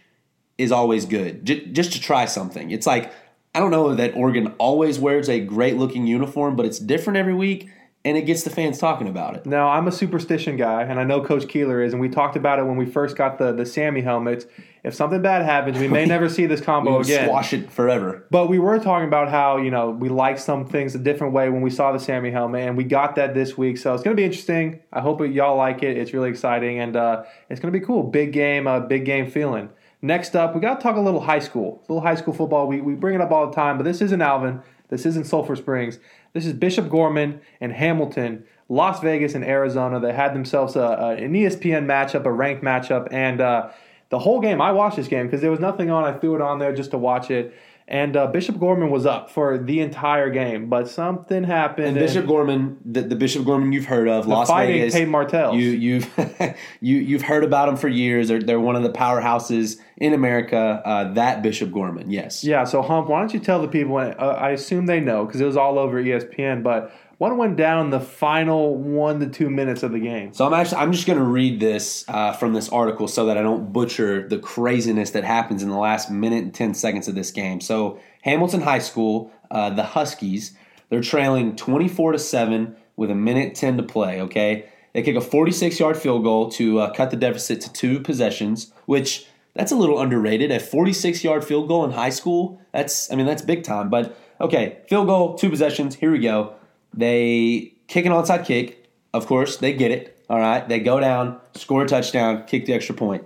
is 0.58 0.72
always 0.72 1.04
good 1.04 1.44
J- 1.44 1.66
just 1.66 1.92
to 1.92 2.00
try 2.00 2.24
something. 2.24 2.70
It's 2.70 2.86
like 2.86 3.12
I 3.54 3.60
don't 3.60 3.70
know 3.70 3.94
that 3.94 4.14
Oregon 4.14 4.54
always 4.58 4.98
wears 4.98 5.28
a 5.30 5.40
great 5.40 5.76
looking 5.76 6.06
uniform, 6.06 6.56
but 6.56 6.66
it's 6.66 6.78
different 6.78 7.16
every 7.16 7.34
week. 7.34 7.68
and 8.04 8.16
it 8.16 8.22
gets 8.22 8.44
the 8.44 8.50
fans 8.50 8.78
talking 8.78 9.08
about 9.08 9.34
it. 9.34 9.46
Now, 9.46 9.68
I'm 9.68 9.88
a 9.88 9.90
superstition 9.92 10.56
guy, 10.56 10.82
and 10.84 11.00
I 11.00 11.02
know 11.02 11.24
Coach 11.24 11.48
Keeler 11.48 11.82
is, 11.82 11.92
and 11.92 12.00
we 12.00 12.08
talked 12.08 12.36
about 12.36 12.60
it 12.60 12.64
when 12.64 12.76
we 12.76 12.86
first 12.86 13.16
got 13.16 13.36
the, 13.38 13.50
the 13.52 13.66
Sammy 13.66 14.00
helmets. 14.00 14.46
If 14.84 14.94
something 14.94 15.20
bad 15.22 15.42
happens, 15.44 15.76
we 15.78 15.88
may 15.88 16.04
never 16.14 16.28
see 16.28 16.46
this 16.46 16.60
combo 16.60 17.00
again. 17.00 17.26
squash 17.26 17.52
it 17.52 17.68
forever. 17.72 18.24
But 18.30 18.48
we 18.48 18.60
were 18.60 18.78
talking 18.78 19.08
about 19.08 19.28
how, 19.28 19.56
you 19.56 19.72
know, 19.72 19.90
we 19.90 20.08
like 20.08 20.38
some 20.38 20.66
things 20.66 20.94
a 20.94 20.98
different 21.00 21.32
way 21.32 21.48
when 21.48 21.62
we 21.62 21.70
saw 21.70 21.90
the 21.90 21.98
Sammy 21.98 22.30
helmet, 22.30 22.68
and 22.68 22.76
we 22.76 22.84
got 22.84 23.16
that 23.16 23.34
this 23.34 23.58
week. 23.58 23.76
So 23.76 23.92
it's 23.92 24.04
going 24.04 24.16
to 24.16 24.20
be 24.20 24.24
interesting. 24.24 24.78
I 24.92 25.00
hope 25.00 25.20
y'all 25.26 25.56
like 25.56 25.82
it. 25.82 25.96
It's 25.96 26.12
really 26.12 26.30
exciting, 26.30 26.78
and 26.78 26.94
uh, 26.94 27.24
it's 27.50 27.58
going 27.58 27.72
to 27.72 27.80
be 27.80 27.84
cool. 27.84 28.04
Big 28.04 28.32
game, 28.32 28.68
uh, 28.68 28.78
big 28.80 29.04
game 29.04 29.28
feeling. 29.28 29.68
Next 30.06 30.36
up, 30.36 30.54
we 30.54 30.60
got 30.60 30.76
to 30.76 30.82
talk 30.84 30.94
a 30.94 31.00
little 31.00 31.20
high 31.20 31.40
school. 31.40 31.82
A 31.88 31.92
little 31.92 32.06
high 32.06 32.14
school 32.14 32.32
football. 32.32 32.68
We, 32.68 32.80
we 32.80 32.94
bring 32.94 33.16
it 33.16 33.20
up 33.20 33.32
all 33.32 33.48
the 33.48 33.52
time, 33.52 33.76
but 33.76 33.82
this 33.82 34.00
isn't 34.00 34.22
Alvin. 34.22 34.62
This 34.88 35.04
isn't 35.04 35.26
Sulphur 35.26 35.56
Springs. 35.56 35.98
This 36.32 36.46
is 36.46 36.52
Bishop 36.52 36.88
Gorman 36.88 37.40
and 37.60 37.72
Hamilton, 37.72 38.44
Las 38.68 39.00
Vegas 39.00 39.34
and 39.34 39.44
Arizona. 39.44 39.98
They 39.98 40.12
had 40.12 40.32
themselves 40.32 40.76
a, 40.76 40.80
a, 40.80 41.08
an 41.16 41.32
ESPN 41.32 41.86
matchup, 41.86 42.24
a 42.24 42.30
ranked 42.30 42.62
matchup, 42.62 43.08
and 43.10 43.40
uh, 43.40 43.70
the 44.10 44.20
whole 44.20 44.40
game. 44.40 44.60
I 44.60 44.70
watched 44.70 44.94
this 44.94 45.08
game 45.08 45.26
because 45.26 45.40
there 45.40 45.50
was 45.50 45.58
nothing 45.58 45.90
on. 45.90 46.04
I 46.04 46.16
threw 46.16 46.36
it 46.36 46.40
on 46.40 46.60
there 46.60 46.72
just 46.72 46.92
to 46.92 46.98
watch 46.98 47.32
it. 47.32 47.52
And 47.88 48.16
uh, 48.16 48.26
Bishop 48.26 48.58
Gorman 48.58 48.90
was 48.90 49.06
up 49.06 49.30
for 49.30 49.58
the 49.58 49.80
entire 49.80 50.28
game, 50.28 50.68
but 50.68 50.88
something 50.88 51.44
happened. 51.44 51.86
And 51.86 51.96
Bishop 51.96 52.26
Gorman, 52.26 52.78
the, 52.84 53.02
the 53.02 53.14
Bishop 53.14 53.44
Gorman 53.44 53.72
you've 53.72 53.84
heard 53.84 54.08
of, 54.08 54.24
the 54.24 54.30
Las 54.30 54.48
fighting 54.48 54.78
Vegas. 54.78 54.94
Peyton 54.94 55.10
Martell. 55.10 55.54
You 55.54 55.68
you've 55.68 56.10
you 56.80 56.96
you've 56.96 57.22
heard 57.22 57.44
about 57.44 57.66
them 57.66 57.76
for 57.76 57.86
years. 57.86 58.26
They're 58.26 58.42
they're 58.42 58.58
one 58.58 58.74
of 58.74 58.82
the 58.82 58.90
powerhouses 58.90 59.76
in 59.98 60.14
America. 60.14 60.82
Uh, 60.84 61.12
that 61.12 61.42
Bishop 61.42 61.70
Gorman, 61.70 62.10
yes. 62.10 62.42
Yeah, 62.42 62.64
so 62.64 62.82
Hump, 62.82 63.08
why 63.08 63.20
don't 63.20 63.32
you 63.32 63.38
tell 63.38 63.62
the 63.62 63.68
people? 63.68 63.96
Uh, 63.98 64.10
I 64.10 64.50
assume 64.50 64.86
they 64.86 64.98
know 64.98 65.24
because 65.24 65.40
it 65.40 65.46
was 65.46 65.56
all 65.56 65.78
over 65.78 66.02
ESPN. 66.02 66.64
But 66.64 66.92
what 67.18 67.36
went 67.36 67.56
down 67.56 67.90
the 67.90 68.00
final 68.00 68.76
one 68.76 69.20
to 69.20 69.26
two 69.26 69.48
minutes 69.48 69.82
of 69.82 69.92
the 69.92 69.98
game? 69.98 70.34
So 70.34 70.46
I'm 70.46 70.52
actually 70.52 70.78
I'm 70.78 70.92
just 70.92 71.06
going 71.06 71.18
to 71.18 71.24
read 71.24 71.60
this 71.60 72.04
uh, 72.08 72.32
from 72.32 72.52
this 72.52 72.68
article 72.68 73.08
so 73.08 73.26
that 73.26 73.38
I 73.38 73.42
don't 73.42 73.72
butcher 73.72 74.28
the 74.28 74.38
craziness 74.38 75.10
that 75.10 75.24
happens 75.24 75.62
in 75.62 75.70
the 75.70 75.78
last 75.78 76.10
minute 76.10 76.44
and 76.44 76.54
ten 76.54 76.74
seconds 76.74 77.08
of 77.08 77.14
this 77.14 77.30
game. 77.30 77.60
So 77.60 77.98
Hamilton 78.22 78.60
High 78.60 78.80
School, 78.80 79.32
uh, 79.50 79.70
the 79.70 79.82
Huskies, 79.82 80.56
they're 80.88 81.00
trailing 81.00 81.56
24 81.56 82.12
to 82.12 82.18
seven 82.18 82.76
with 82.96 83.10
a 83.10 83.14
minute 83.14 83.54
10 83.54 83.76
to 83.76 83.82
play. 83.82 84.20
Okay, 84.22 84.68
they 84.92 85.02
kick 85.02 85.16
a 85.16 85.20
46 85.20 85.78
yard 85.80 85.96
field 85.96 86.22
goal 86.22 86.50
to 86.52 86.80
uh, 86.80 86.92
cut 86.92 87.10
the 87.10 87.16
deficit 87.16 87.60
to 87.62 87.72
two 87.72 88.00
possessions, 88.00 88.72
which 88.86 89.26
that's 89.54 89.72
a 89.72 89.76
little 89.76 90.00
underrated. 90.00 90.50
A 90.50 90.60
46 90.60 91.24
yard 91.24 91.44
field 91.44 91.68
goal 91.68 91.84
in 91.84 91.92
high 91.92 92.10
school, 92.10 92.60
that's 92.72 93.10
I 93.10 93.16
mean 93.16 93.26
that's 93.26 93.42
big 93.42 93.64
time. 93.64 93.88
But 93.88 94.18
okay, 94.38 94.78
field 94.88 95.06
goal, 95.06 95.34
two 95.34 95.48
possessions. 95.48 95.94
Here 95.94 96.12
we 96.12 96.18
go. 96.18 96.55
They 96.96 97.74
kick 97.88 98.06
an 98.06 98.12
onside 98.12 98.44
kick. 98.46 98.90
Of 99.12 99.26
course, 99.26 99.56
they 99.58 99.72
get 99.72 99.90
it. 99.90 100.24
All 100.28 100.38
right, 100.38 100.68
they 100.68 100.80
go 100.80 100.98
down, 100.98 101.40
score 101.54 101.84
a 101.84 101.88
touchdown, 101.88 102.44
kick 102.46 102.66
the 102.66 102.72
extra 102.72 102.94
point. 102.94 103.24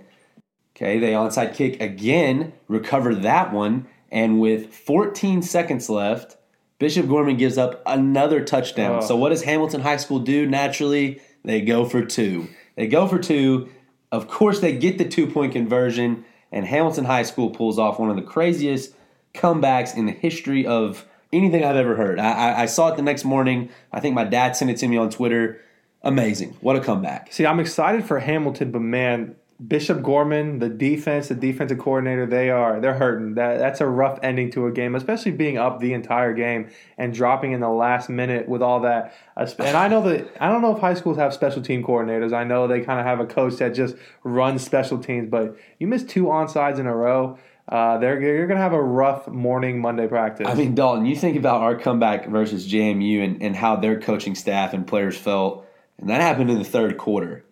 Okay, 0.76 0.98
they 0.98 1.12
onside 1.12 1.54
kick 1.54 1.80
again, 1.80 2.52
recover 2.68 3.14
that 3.14 3.52
one, 3.52 3.86
and 4.10 4.40
with 4.40 4.74
14 4.74 5.42
seconds 5.42 5.88
left, 5.88 6.36
Bishop 6.78 7.08
Gorman 7.08 7.36
gives 7.36 7.58
up 7.58 7.82
another 7.86 8.42
touchdown. 8.42 9.00
Oh. 9.02 9.06
So 9.06 9.16
what 9.16 9.28
does 9.30 9.42
Hamilton 9.42 9.82
High 9.82 9.98
School 9.98 10.18
do? 10.18 10.46
Naturally, 10.46 11.20
they 11.44 11.60
go 11.60 11.84
for 11.84 12.04
two. 12.04 12.48
They 12.76 12.86
go 12.86 13.06
for 13.06 13.18
two. 13.18 13.68
Of 14.12 14.28
course, 14.28 14.60
they 14.60 14.76
get 14.76 14.98
the 14.98 15.08
two 15.08 15.26
point 15.26 15.52
conversion, 15.52 16.24
and 16.50 16.66
Hamilton 16.66 17.04
High 17.04 17.22
School 17.22 17.50
pulls 17.50 17.78
off 17.78 17.98
one 17.98 18.10
of 18.10 18.16
the 18.16 18.22
craziest 18.22 18.94
comebacks 19.34 19.96
in 19.96 20.06
the 20.06 20.12
history 20.12 20.66
of 20.66 21.06
anything 21.32 21.64
I've 21.64 21.76
ever 21.76 21.96
heard. 21.96 22.18
I, 22.18 22.62
I, 22.62 22.66
saw 22.66 22.88
it 22.88 22.96
the 22.96 23.02
next 23.02 23.24
morning. 23.24 23.70
I 23.92 24.00
think 24.00 24.14
my 24.14 24.24
dad 24.24 24.56
sent 24.56 24.70
it 24.70 24.76
to 24.78 24.88
me 24.88 24.96
on 24.96 25.10
Twitter. 25.10 25.60
Amazing. 26.02 26.56
What 26.60 26.76
a 26.76 26.80
comeback. 26.80 27.32
See, 27.32 27.46
I'm 27.46 27.60
excited 27.60 28.04
for 28.04 28.18
Hamilton, 28.18 28.70
but 28.70 28.80
man, 28.80 29.36
Bishop 29.66 30.02
Gorman, 30.02 30.58
the 30.58 30.70
defense, 30.70 31.28
the 31.28 31.34
defensive 31.34 31.78
coordinator, 31.78 32.24
they 32.24 32.48
are 32.48 32.80
they're 32.80 32.94
hurting. 32.94 33.34
That 33.34 33.58
that's 33.58 33.82
a 33.82 33.86
rough 33.86 34.18
ending 34.22 34.50
to 34.52 34.66
a 34.66 34.72
game, 34.72 34.94
especially 34.94 35.32
being 35.32 35.58
up 35.58 35.80
the 35.80 35.92
entire 35.92 36.32
game 36.32 36.70
and 36.96 37.12
dropping 37.12 37.52
in 37.52 37.60
the 37.60 37.68
last 37.68 38.08
minute 38.08 38.48
with 38.48 38.62
all 38.62 38.80
that. 38.80 39.14
And 39.36 39.76
I 39.76 39.88
know 39.88 40.00
that 40.08 40.34
I 40.40 40.48
don't 40.48 40.62
know 40.62 40.74
if 40.74 40.80
high 40.80 40.94
schools 40.94 41.18
have 41.18 41.34
special 41.34 41.60
team 41.60 41.84
coordinators. 41.84 42.32
I 42.32 42.44
know 42.44 42.66
they 42.66 42.80
kind 42.80 43.00
of 43.00 43.04
have 43.04 43.20
a 43.20 43.26
coach 43.26 43.56
that 43.56 43.74
just 43.74 43.96
runs 44.24 44.64
special 44.64 44.96
teams, 44.96 45.28
but 45.28 45.58
you 45.78 45.86
miss 45.86 46.04
two 46.04 46.24
onsides 46.24 46.78
in 46.78 46.86
a 46.86 46.96
row. 46.96 47.38
Uh, 47.70 47.98
they're 47.98 48.20
you're 48.20 48.48
gonna 48.48 48.60
have 48.60 48.72
a 48.72 48.82
rough 48.82 49.28
morning 49.28 49.80
Monday 49.80 50.08
practice. 50.08 50.48
I 50.48 50.54
mean, 50.54 50.74
Dalton, 50.74 51.06
you 51.06 51.14
think 51.14 51.36
about 51.36 51.60
our 51.60 51.76
comeback 51.76 52.26
versus 52.26 52.66
JMU 52.66 53.22
and, 53.24 53.40
and 53.40 53.54
how 53.54 53.76
their 53.76 54.00
coaching 54.00 54.34
staff 54.34 54.74
and 54.74 54.84
players 54.86 55.16
felt, 55.16 55.64
and 55.98 56.10
that 56.10 56.20
happened 56.20 56.50
in 56.50 56.58
the 56.58 56.64
third 56.64 56.98
quarter. 56.98 57.44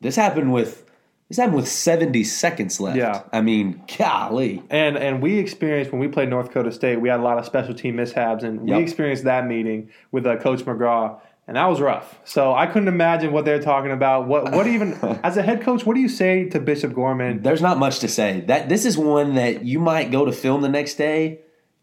This 0.00 0.14
happened 0.14 0.52
with 0.52 0.84
this 1.28 1.38
happened 1.38 1.56
with 1.56 1.68
70 1.68 2.22
seconds 2.22 2.78
left. 2.78 2.98
Yeah. 2.98 3.22
I 3.32 3.40
mean, 3.40 3.82
golly. 3.98 4.62
And 4.70 4.96
and 4.96 5.20
we 5.20 5.38
experienced 5.38 5.90
when 5.90 6.00
we 6.00 6.06
played 6.06 6.28
North 6.30 6.48
Dakota 6.48 6.70
State, 6.70 7.00
we 7.00 7.08
had 7.08 7.18
a 7.18 7.22
lot 7.24 7.38
of 7.38 7.44
special 7.44 7.74
team 7.74 7.96
mishaps, 7.96 8.44
and 8.44 8.68
Yep. 8.68 8.76
we 8.76 8.82
experienced 8.82 9.24
that 9.24 9.46
meeting 9.46 9.90
with 10.12 10.24
uh, 10.24 10.36
Coach 10.36 10.60
McGraw, 10.60 11.18
and 11.46 11.56
that 11.56 11.66
was 11.66 11.80
rough. 11.80 12.18
So 12.24 12.54
I 12.54 12.66
couldn't 12.66 12.88
imagine 12.88 13.32
what 13.32 13.44
they're 13.44 13.60
talking 13.62 13.90
about. 13.90 14.26
What 14.28 14.52
what 14.52 14.66
even 14.66 14.92
as 15.22 15.36
a 15.36 15.42
head 15.42 15.62
coach, 15.62 15.84
what 15.84 15.94
do 15.94 16.00
you 16.00 16.08
say 16.08 16.48
to 16.50 16.60
Bishop 16.60 16.94
Gorman? 16.94 17.42
There's 17.42 17.62
not 17.62 17.78
much 17.78 18.00
to 18.00 18.08
say. 18.08 18.40
That 18.42 18.68
this 18.68 18.84
is 18.84 18.96
one 18.96 19.34
that 19.34 19.64
you 19.64 19.78
might 19.78 20.10
go 20.10 20.24
to 20.24 20.32
film 20.32 20.62
the 20.62 20.68
next 20.68 20.94
day, 20.94 21.40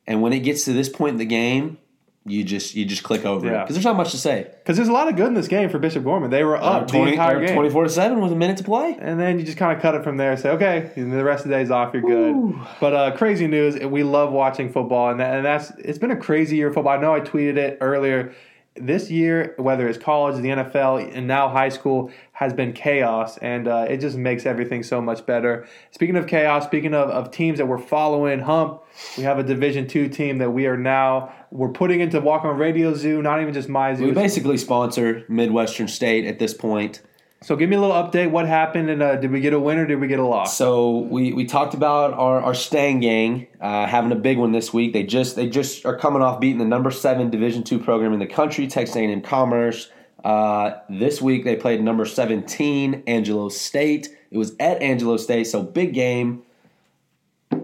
and 0.07 0.21
when 0.21 0.33
it 0.33 0.39
gets 0.39 0.65
to 0.65 0.73
this 0.73 0.89
point 0.89 1.11
in 1.13 1.17
the 1.17 1.25
game, 1.25 1.77
you 2.25 2.43
just 2.43 2.75
you 2.75 2.85
just 2.85 3.01
click 3.01 3.25
over 3.25 3.47
it 3.47 3.51
Yeah. 3.51 3.61
because 3.63 3.75
there's 3.75 3.85
not 3.85 3.95
much 3.95 4.11
to 4.11 4.17
say. 4.17 4.47
Because 4.59 4.77
there's 4.77 4.89
a 4.89 4.93
lot 4.93 5.07
of 5.07 5.15
good 5.15 5.25
in 5.27 5.33
this 5.33 5.47
game 5.47 5.69
for 5.69 5.79
Bishop 5.79 6.03
Gorman. 6.03 6.29
They 6.29 6.43
were 6.43 6.55
up 6.55 6.89
the 6.91 7.01
entire 7.01 7.43
game. 7.43 7.55
24 7.55 7.83
to 7.85 7.89
seven 7.89 8.21
with 8.21 8.31
a 8.31 8.35
minute 8.35 8.57
to 8.57 8.63
play. 8.63 8.95
And 8.99 9.19
then 9.19 9.39
you 9.39 9.45
just 9.45 9.57
kind 9.57 9.75
of 9.75 9.81
cut 9.81 9.95
it 9.95 10.03
from 10.03 10.17
there. 10.17 10.37
Say, 10.37 10.49
okay, 10.51 10.91
the 10.95 11.23
rest 11.23 11.45
of 11.45 11.49
the 11.49 11.57
day's 11.57 11.71
off. 11.71 11.95
You're 11.95 12.03
good. 12.03 12.53
But 12.79 12.93
uh, 12.93 13.17
crazy 13.17 13.47
news. 13.47 13.79
We 13.79 14.03
love 14.03 14.31
watching 14.31 14.71
football, 14.71 15.09
and, 15.09 15.19
that, 15.19 15.35
and 15.35 15.43
that's 15.45 15.71
it's 15.79 15.97
been 15.97 16.11
a 16.11 16.15
crazy 16.15 16.57
year 16.57 16.67
of 16.67 16.75
football. 16.75 16.93
I 16.93 17.01
know 17.01 17.13
I 17.15 17.21
tweeted 17.21 17.57
it 17.57 17.79
earlier. 17.81 18.33
This 18.75 19.11
year, 19.11 19.53
whether 19.57 19.87
it's 19.87 19.97
college, 19.97 20.41
the 20.41 20.49
NFL, 20.49 21.13
and 21.13 21.27
now 21.27 21.49
high 21.49 21.69
school, 21.69 22.09
has 22.31 22.53
been 22.53 22.71
chaos, 22.73 23.37
and 23.39 23.67
uh, 23.67 23.85
it 23.89 23.97
just 23.97 24.17
makes 24.17 24.45
everything 24.45 24.81
so 24.81 25.01
much 25.01 25.25
better. 25.25 25.67
Speaking 25.91 26.15
of 26.15 26.25
chaos, 26.25 26.65
speaking 26.65 26.93
of, 26.93 27.09
of 27.09 27.31
teams 27.31 27.57
that 27.57 27.65
we're 27.65 27.77
following, 27.77 28.39
Hump, 28.39 28.81
we 29.17 29.23
have 29.23 29.39
a 29.39 29.43
Division 29.43 29.87
two 29.87 30.07
team 30.07 30.37
that 30.37 30.51
we 30.51 30.67
are 30.67 30.77
now 30.77 31.33
we're 31.51 31.69
putting 31.69 31.99
into 31.99 32.19
Walk 32.21 32.45
on 32.45 32.57
Radio 32.57 32.93
Zoo, 32.93 33.21
not 33.21 33.41
even 33.41 33.53
just 33.53 33.67
my 33.67 33.93
zoo. 33.93 34.05
We 34.05 34.11
basically 34.11 34.57
sponsor 34.57 35.25
Midwestern 35.27 35.89
State 35.89 36.25
at 36.25 36.39
this 36.39 36.53
point. 36.53 37.01
So 37.43 37.55
give 37.55 37.69
me 37.69 37.75
a 37.75 37.81
little 37.81 37.95
update. 37.95 38.29
What 38.29 38.47
happened, 38.47 38.91
and 38.91 39.01
uh, 39.01 39.15
did 39.15 39.31
we 39.31 39.41
get 39.41 39.53
a 39.53 39.59
win 39.59 39.79
or 39.79 39.87
did 39.87 39.99
we 39.99 40.07
get 40.07 40.19
a 40.19 40.25
loss? 40.25 40.55
So 40.55 40.99
we, 40.99 41.33
we 41.33 41.45
talked 41.45 41.73
about 41.73 42.13
our, 42.13 42.39
our 42.39 42.53
Stang 42.53 42.99
gang 42.99 43.47
uh, 43.59 43.87
having 43.87 44.11
a 44.11 44.15
big 44.15 44.37
one 44.37 44.51
this 44.51 44.71
week. 44.71 44.93
They 44.93 45.01
just 45.01 45.35
they 45.35 45.49
just 45.49 45.83
are 45.83 45.97
coming 45.97 46.21
off 46.21 46.39
beating 46.39 46.59
the 46.59 46.65
number 46.65 46.91
seven 46.91 47.31
Division 47.31 47.63
two 47.63 47.79
program 47.79 48.13
in 48.13 48.19
the 48.19 48.27
country, 48.27 48.67
Texas 48.67 48.95
A&M 48.95 49.21
Commerce. 49.21 49.89
Uh, 50.23 50.73
this 50.87 51.19
week 51.19 51.43
they 51.43 51.55
played 51.55 51.81
number 51.81 52.05
seventeen 52.05 53.01
Angelo 53.07 53.49
State. 53.49 54.09
It 54.29 54.37
was 54.37 54.55
at 54.59 54.79
Angelo 54.83 55.17
State, 55.17 55.45
so 55.45 55.63
big 55.63 55.95
game. 55.95 56.43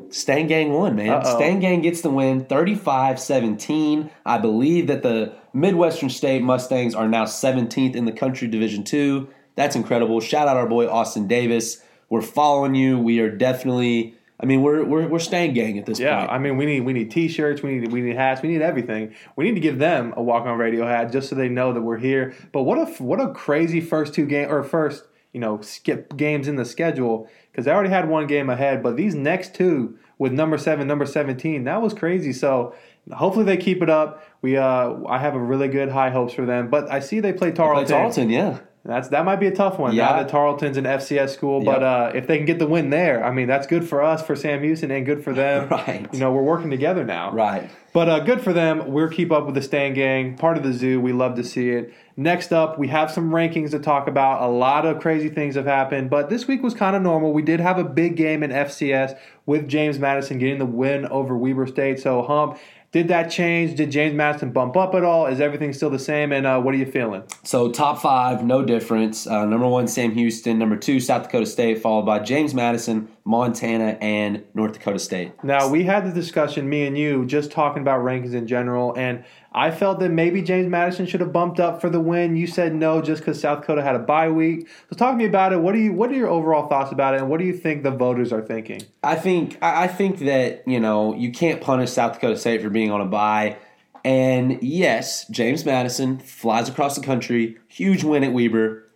Stang 0.10 0.48
Gang 0.48 0.74
won, 0.74 0.96
man. 0.96 1.10
Uh-oh. 1.10 1.36
Stang 1.36 1.60
Gang 1.60 1.82
gets 1.82 2.02
the 2.02 2.10
win 2.10 2.46
35 2.46 3.20
17. 3.20 4.10
I 4.26 4.38
believe 4.38 4.88
that 4.88 5.04
the 5.04 5.34
Midwestern 5.54 6.10
State 6.10 6.42
Mustangs 6.42 6.96
are 6.96 7.08
now 7.08 7.26
17th 7.26 7.96
in 7.96 8.06
the 8.06 8.12
country 8.12 8.48
Division 8.48 8.84
2. 8.84 9.28
That's 9.58 9.76
incredible. 9.76 10.22
Shout 10.22 10.48
out 10.48 10.56
our 10.56 10.68
boy 10.68 10.88
Austin 10.88 11.28
Davis. 11.28 11.84
We're 12.10 12.22
following 12.22 12.76
you. 12.76 12.98
We 12.98 13.20
are 13.20 13.30
definitely, 13.30 14.16
I 14.40 14.46
mean, 14.46 14.62
we're, 14.62 14.86
we're, 14.86 15.08
we're 15.08 15.20
Stang 15.20 15.54
Gang 15.54 15.78
at 15.78 15.86
this 15.86 16.00
Yeah, 16.00 16.20
point. 16.20 16.32
I 16.32 16.38
mean, 16.38 16.56
we 16.56 16.66
need 16.66 16.82
we 16.82 16.94
need 16.94 17.12
T-shirts, 17.12 17.62
we 17.64 17.80
need 17.80 17.92
we 17.92 18.02
need 18.02 18.16
hats, 18.16 18.42
we 18.42 18.48
need 18.48 18.62
everything. 18.62 19.14
We 19.36 19.44
need 19.44 19.56
to 19.56 19.60
give 19.60 19.80
them 19.80 20.14
a 20.16 20.24
walk 20.24 20.46
on 20.46 20.58
radio 20.58 20.88
hat 20.88 21.12
just 21.12 21.28
so 21.28 21.36
they 21.36 21.50
know 21.50 21.74
that 21.74 21.82
we're 21.82 21.98
here. 21.98 22.34
But 22.54 22.64
what 22.64 22.78
a 22.78 22.86
what 23.04 23.20
a 23.20 23.34
crazy 23.34 23.82
first 23.82 24.14
two 24.14 24.26
game 24.26 24.50
or 24.50 24.64
first 24.64 25.04
you 25.34 25.42
know 25.42 25.60
skip 25.62 26.16
games 26.16 26.48
in 26.48 26.56
the 26.56 26.64
schedule 26.64 27.28
because 27.52 27.66
they 27.66 27.72
already 27.72 27.90
had 27.90 28.08
one 28.08 28.28
game 28.28 28.50
ahead, 28.50 28.82
but 28.84 28.96
these 28.96 29.16
next 29.16 29.56
two 29.56 29.98
with 30.20 30.32
number 30.32 30.58
seven, 30.58 30.88
number 30.88 31.08
seventeen, 31.08 31.64
that 31.64 31.82
was 31.82 31.94
crazy. 31.94 32.32
So 32.32 32.76
hopefully 33.12 33.46
they 33.46 33.58
keep 33.58 33.82
it 33.82 33.90
up. 33.90 34.24
We 34.42 34.56
uh, 34.56 34.94
I 35.08 35.18
have 35.18 35.34
a 35.34 35.40
really 35.40 35.68
good 35.68 35.90
high 35.90 36.12
hopes 36.12 36.34
for 36.34 36.46
them. 36.46 36.70
But 36.70 36.92
I 36.92 37.00
see 37.00 37.20
they 37.20 37.34
play 37.34 37.52
Tarleton. 37.52 37.86
Play 37.86 37.96
Tarleton. 37.96 38.30
Tarleton, 38.30 38.30
yeah. 38.30 38.60
That's 38.88 39.10
that 39.10 39.26
might 39.26 39.36
be 39.36 39.48
a 39.48 39.56
tough 39.56 39.78
one. 39.78 39.94
Yeah. 39.94 40.06
Now 40.06 40.18
that 40.18 40.30
Tarleton's 40.30 40.78
an 40.78 40.86
FCS 40.86 41.30
school, 41.34 41.62
but 41.64 41.82
Yep. 41.82 42.16
uh, 42.16 42.18
if 42.18 42.26
they 42.26 42.38
can 42.38 42.46
get 42.46 42.58
the 42.58 42.68
win 42.68 42.90
there, 42.90 43.24
I 43.24 43.32
mean 43.32 43.48
that's 43.48 43.68
good 43.68 43.88
for 43.88 44.02
us, 44.02 44.26
for 44.26 44.36
Sam 44.36 44.64
Houston, 44.64 44.90
and 44.92 45.06
good 45.06 45.24
for 45.24 45.34
them. 45.34 45.68
Right. 45.78 46.08
You 46.14 46.20
know, 46.20 46.32
we're 46.32 46.42
working 46.42 46.70
together 46.70 47.04
now. 47.04 47.32
Right. 47.34 47.70
But 47.94 48.10
uh, 48.10 48.20
good 48.20 48.42
for 48.42 48.54
them. 48.54 48.92
We'll 48.92 49.10
keep 49.10 49.32
up 49.32 49.46
with 49.46 49.56
the 49.56 49.62
Stang 49.62 49.94
Gang, 49.94 50.38
part 50.38 50.56
of 50.58 50.64
the 50.64 50.72
zoo. 50.72 51.02
We 51.02 51.14
love 51.14 51.36
to 51.36 51.44
see 51.44 51.70
it. 51.72 51.94
Next 52.16 52.52
up, 52.54 52.78
we 52.80 52.88
have 52.90 53.12
some 53.12 53.32
rankings 53.32 53.72
to 53.72 53.80
talk 53.80 54.08
about. 54.08 54.42
A 54.42 54.48
lot 54.48 54.86
of 54.86 55.00
crazy 55.00 55.30
things 55.30 55.56
have 55.56 55.66
happened, 55.66 56.10
but 56.10 56.30
this 56.30 56.48
week 56.48 56.64
was 56.64 56.74
kind 56.74 56.96
of 56.96 57.02
normal. 57.02 57.34
We 57.34 57.42
did 57.42 57.60
have 57.60 57.78
a 57.80 57.84
big 57.84 58.16
game 58.16 58.44
in 58.44 58.52
FCS 58.52 59.18
with 59.46 59.68
James 59.68 59.98
Madison 60.00 60.38
getting 60.38 60.58
the 60.60 60.66
win 60.66 61.06
over 61.08 61.36
Weber 61.38 61.66
State. 61.68 62.00
So, 62.00 62.22
Hump, 62.24 62.58
Did 62.98 63.10
that 63.10 63.30
change? 63.30 63.76
Did 63.76 63.92
James 63.92 64.16
Madison 64.16 64.50
bump 64.50 64.76
up 64.76 64.96
at 64.96 65.04
all? 65.04 65.28
Is 65.28 65.40
everything 65.40 65.72
still 65.72 65.92
the 65.92 66.00
same? 66.00 66.32
And 66.32 66.48
uh, 66.48 66.60
what 66.60 66.74
are 66.74 66.80
you 66.80 66.86
feeling? 66.88 67.22
So 67.44 67.70
top 67.70 68.02
five, 68.02 68.44
no 68.44 68.66
difference. 68.66 69.28
Uh, 69.28 69.46
number 69.46 69.68
one, 69.68 69.88
Sam 69.88 70.14
Houston. 70.14 70.58
Number 70.58 70.76
two, 70.76 71.00
South 71.00 71.22
Dakota 71.22 71.46
State, 71.46 71.80
followed 71.80 72.08
by 72.08 72.18
James 72.18 72.56
Madison, 72.56 73.08
Montana, 73.24 74.00
and 74.02 74.44
North 74.56 74.74
Dakota 74.74 74.98
State. 74.98 75.32
Now 75.44 75.70
we 75.70 75.84
had 75.84 76.08
the 76.08 76.12
discussion, 76.12 76.68
me 76.68 76.88
and 76.88 76.98
you, 76.98 77.24
just 77.28 77.52
talking 77.52 77.84
about 77.84 78.00
rankings 78.00 78.34
in 78.34 78.48
general, 78.48 78.98
and 78.98 79.24
I 79.58 79.72
felt 79.72 80.00
that 80.02 80.10
maybe 80.10 80.44
James 80.44 80.70
Madison 80.70 81.08
should 81.08 81.20
have 81.20 81.34
bumped 81.34 81.60
up 81.60 81.82
for 81.82 81.90
the 81.90 82.00
win. 82.00 82.36
You 82.36 82.46
said 82.46 82.76
no, 82.76 83.02
just 83.02 83.24
because 83.24 83.42
South 83.42 83.62
Dakota 83.62 83.82
had 83.82 83.96
a 83.96 84.00
bye 84.00 84.30
week. 84.30 84.70
So 84.88 84.96
talk 84.96 85.14
to 85.14 85.18
me 85.18 85.26
about 85.26 85.52
it. 85.52 85.60
What 85.60 85.74
do 85.74 85.80
you? 85.80 85.94
What 85.94 86.12
are 86.12 86.14
your 86.14 86.30
overall 86.30 86.68
thoughts 86.68 86.92
about 86.92 87.16
it, 87.16 87.22
and 87.22 87.30
what 87.30 87.40
do 87.40 87.46
you 87.46 87.54
think 87.54 87.82
the 87.82 87.90
voters 87.90 88.32
are 88.32 88.44
thinking? 88.44 88.84
I 89.04 89.16
think 89.16 89.58
I 89.64 89.88
think 89.88 90.20
that 90.20 90.62
you 90.68 90.80
know 90.80 91.16
you 91.16 91.32
can't 91.32 91.60
punish 91.60 91.90
South 91.90 92.14
Dakota 92.14 92.38
State 92.38 92.62
for 92.62 92.70
being 92.70 92.92
on 92.92 93.02
a 93.02 93.06
bye. 93.06 93.58
And 94.06 94.62
yes, 94.62 95.28
James 95.30 95.66
Madison 95.66 96.20
flies 96.20 96.70
across 96.70 96.96
the 96.96 97.04
country, 97.04 97.58
huge 97.68 98.04
win 98.04 98.24
at 98.24 98.34
Weber, 98.34 98.88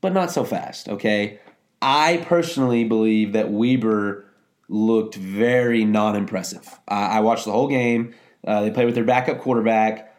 but 0.00 0.14
not 0.14 0.30
so 0.30 0.42
fast. 0.42 0.88
Okay, 0.88 1.38
I 1.82 2.24
personally 2.26 2.84
believe 2.84 3.34
that 3.34 3.50
Weber 3.50 4.24
looked 4.70 5.16
very 5.16 5.84
non-impressive. 5.84 6.80
I 6.88 7.18
I 7.18 7.20
watched 7.20 7.44
the 7.44 7.52
whole 7.52 7.68
game. 7.68 8.14
Uh, 8.46 8.62
they 8.62 8.70
played 8.70 8.86
with 8.86 8.94
their 8.94 9.04
backup 9.04 9.38
quarterback. 9.40 10.14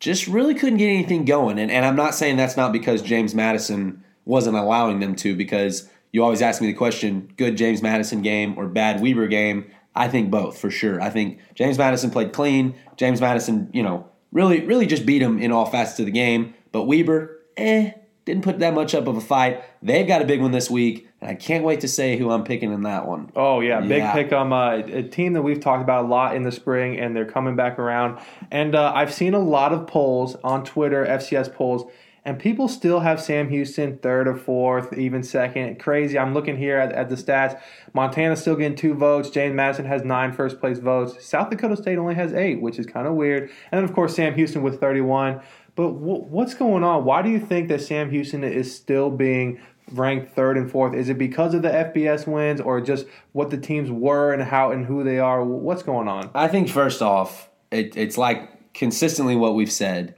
Just 0.00 0.26
really 0.26 0.54
couldn't 0.54 0.78
get 0.78 0.88
anything 0.88 1.24
going. 1.24 1.58
And, 1.58 1.70
and 1.70 1.84
I'm 1.84 1.96
not 1.96 2.14
saying 2.14 2.36
that's 2.36 2.56
not 2.56 2.72
because 2.72 3.02
James 3.02 3.34
Madison 3.34 4.02
wasn't 4.24 4.56
allowing 4.56 5.00
them 5.00 5.14
to, 5.16 5.36
because 5.36 5.88
you 6.12 6.22
always 6.22 6.42
ask 6.42 6.60
me 6.60 6.66
the 6.66 6.74
question 6.74 7.32
good 7.36 7.56
James 7.56 7.82
Madison 7.82 8.22
game 8.22 8.58
or 8.58 8.68
bad 8.68 9.00
Weber 9.00 9.26
game. 9.26 9.70
I 9.94 10.08
think 10.08 10.30
both 10.30 10.58
for 10.58 10.70
sure. 10.70 11.00
I 11.00 11.10
think 11.10 11.38
James 11.54 11.78
Madison 11.78 12.10
played 12.10 12.32
clean. 12.32 12.74
James 12.96 13.20
Madison, 13.20 13.70
you 13.72 13.82
know, 13.82 14.08
really, 14.32 14.64
really 14.64 14.86
just 14.86 15.04
beat 15.06 15.22
him 15.22 15.38
in 15.38 15.52
all 15.52 15.66
facets 15.66 16.00
of 16.00 16.06
the 16.06 16.12
game. 16.12 16.54
But 16.72 16.84
Weber, 16.84 17.38
eh, 17.56 17.92
didn't 18.24 18.44
put 18.44 18.58
that 18.60 18.74
much 18.74 18.94
up 18.94 19.06
of 19.06 19.16
a 19.16 19.20
fight. 19.20 19.62
They've 19.82 20.06
got 20.06 20.22
a 20.22 20.24
big 20.24 20.40
one 20.40 20.52
this 20.52 20.70
week, 20.70 21.08
and 21.22 21.30
I 21.30 21.34
can't 21.34 21.64
wait 21.64 21.80
to 21.80 21.88
say 21.88 22.16
who 22.18 22.30
I'm 22.30 22.44
picking 22.44 22.72
in 22.72 22.82
that 22.82 23.06
one. 23.06 23.30
Oh 23.36 23.60
yeah, 23.60 23.80
big 23.80 23.98
Yeah. 23.98 24.12
pick 24.12 24.32
on 24.32 24.52
uh, 24.52 24.82
a 24.86 25.02
team 25.04 25.32
that 25.34 25.42
we've 25.42 25.60
talked 25.60 25.82
about 25.82 26.04
a 26.04 26.08
lot 26.08 26.34
in 26.36 26.42
the 26.42 26.52
spring, 26.52 26.98
and 26.98 27.14
they're 27.16 27.24
coming 27.24 27.56
back 27.56 27.78
around. 27.78 28.18
And 28.50 28.74
uh, 28.74 28.92
I've 28.94 29.14
seen 29.14 29.32
a 29.32 29.38
lot 29.38 29.72
of 29.72 29.86
polls 29.86 30.36
on 30.44 30.64
Twitter, 30.64 31.06
FCS 31.06 31.54
polls, 31.54 31.84
and 32.24 32.38
people 32.38 32.68
still 32.68 33.00
have 33.00 33.20
Sam 33.20 33.48
Houston 33.48 33.98
third 33.98 34.28
or 34.28 34.36
fourth, 34.36 34.96
even 34.96 35.22
second. 35.22 35.80
Crazy. 35.80 36.18
I'm 36.18 36.34
looking 36.34 36.56
here 36.56 36.76
at, 36.78 36.92
at 36.92 37.08
the 37.08 37.16
stats. 37.16 37.60
Montana's 37.94 38.40
still 38.40 38.54
getting 38.54 38.76
two 38.76 38.94
votes. 38.94 39.28
James 39.30 39.54
Madison 39.54 39.86
has 39.86 40.04
nine 40.04 40.32
first 40.32 40.60
place 40.60 40.78
votes. 40.78 41.24
South 41.24 41.50
Dakota 41.50 41.76
State 41.76 41.98
only 41.98 42.14
has 42.14 42.32
eight, 42.32 42.60
which 42.60 42.78
is 42.78 42.86
kind 42.86 43.06
of 43.08 43.14
weird. 43.14 43.44
And 43.72 43.78
then 43.78 43.84
of 43.84 43.92
course 43.92 44.14
Sam 44.14 44.34
Houston 44.34 44.62
with 44.62 44.80
31. 44.80 45.40
But 45.74 45.88
wh- 45.88 46.30
what's 46.30 46.54
going 46.54 46.84
on? 46.84 47.04
Why 47.04 47.22
do 47.22 47.30
you 47.30 47.40
think 47.40 47.68
that 47.68 47.80
Sam 47.80 48.10
Houston 48.10 48.44
is 48.44 48.72
still 48.76 49.10
being 49.10 49.58
ranked 49.92 50.34
third 50.34 50.56
and 50.56 50.70
fourth? 50.70 50.94
Is 50.94 51.08
it 51.08 51.18
because 51.18 51.54
of 51.54 51.62
the 51.62 51.68
FBS 51.68 52.26
wins, 52.26 52.60
or 52.60 52.80
just 52.80 53.06
what 53.32 53.50
the 53.50 53.58
teams 53.58 53.90
were 53.90 54.32
and 54.32 54.42
how 54.42 54.72
and 54.72 54.86
who 54.86 55.04
they 55.04 55.18
are? 55.18 55.44
What's 55.44 55.82
going 55.82 56.08
on? 56.08 56.30
I 56.34 56.48
think 56.48 56.68
first 56.68 57.02
off, 57.02 57.50
it, 57.70 57.96
it's 57.96 58.18
like 58.18 58.72
consistently 58.74 59.36
what 59.36 59.54
we've 59.54 59.72
said. 59.72 60.14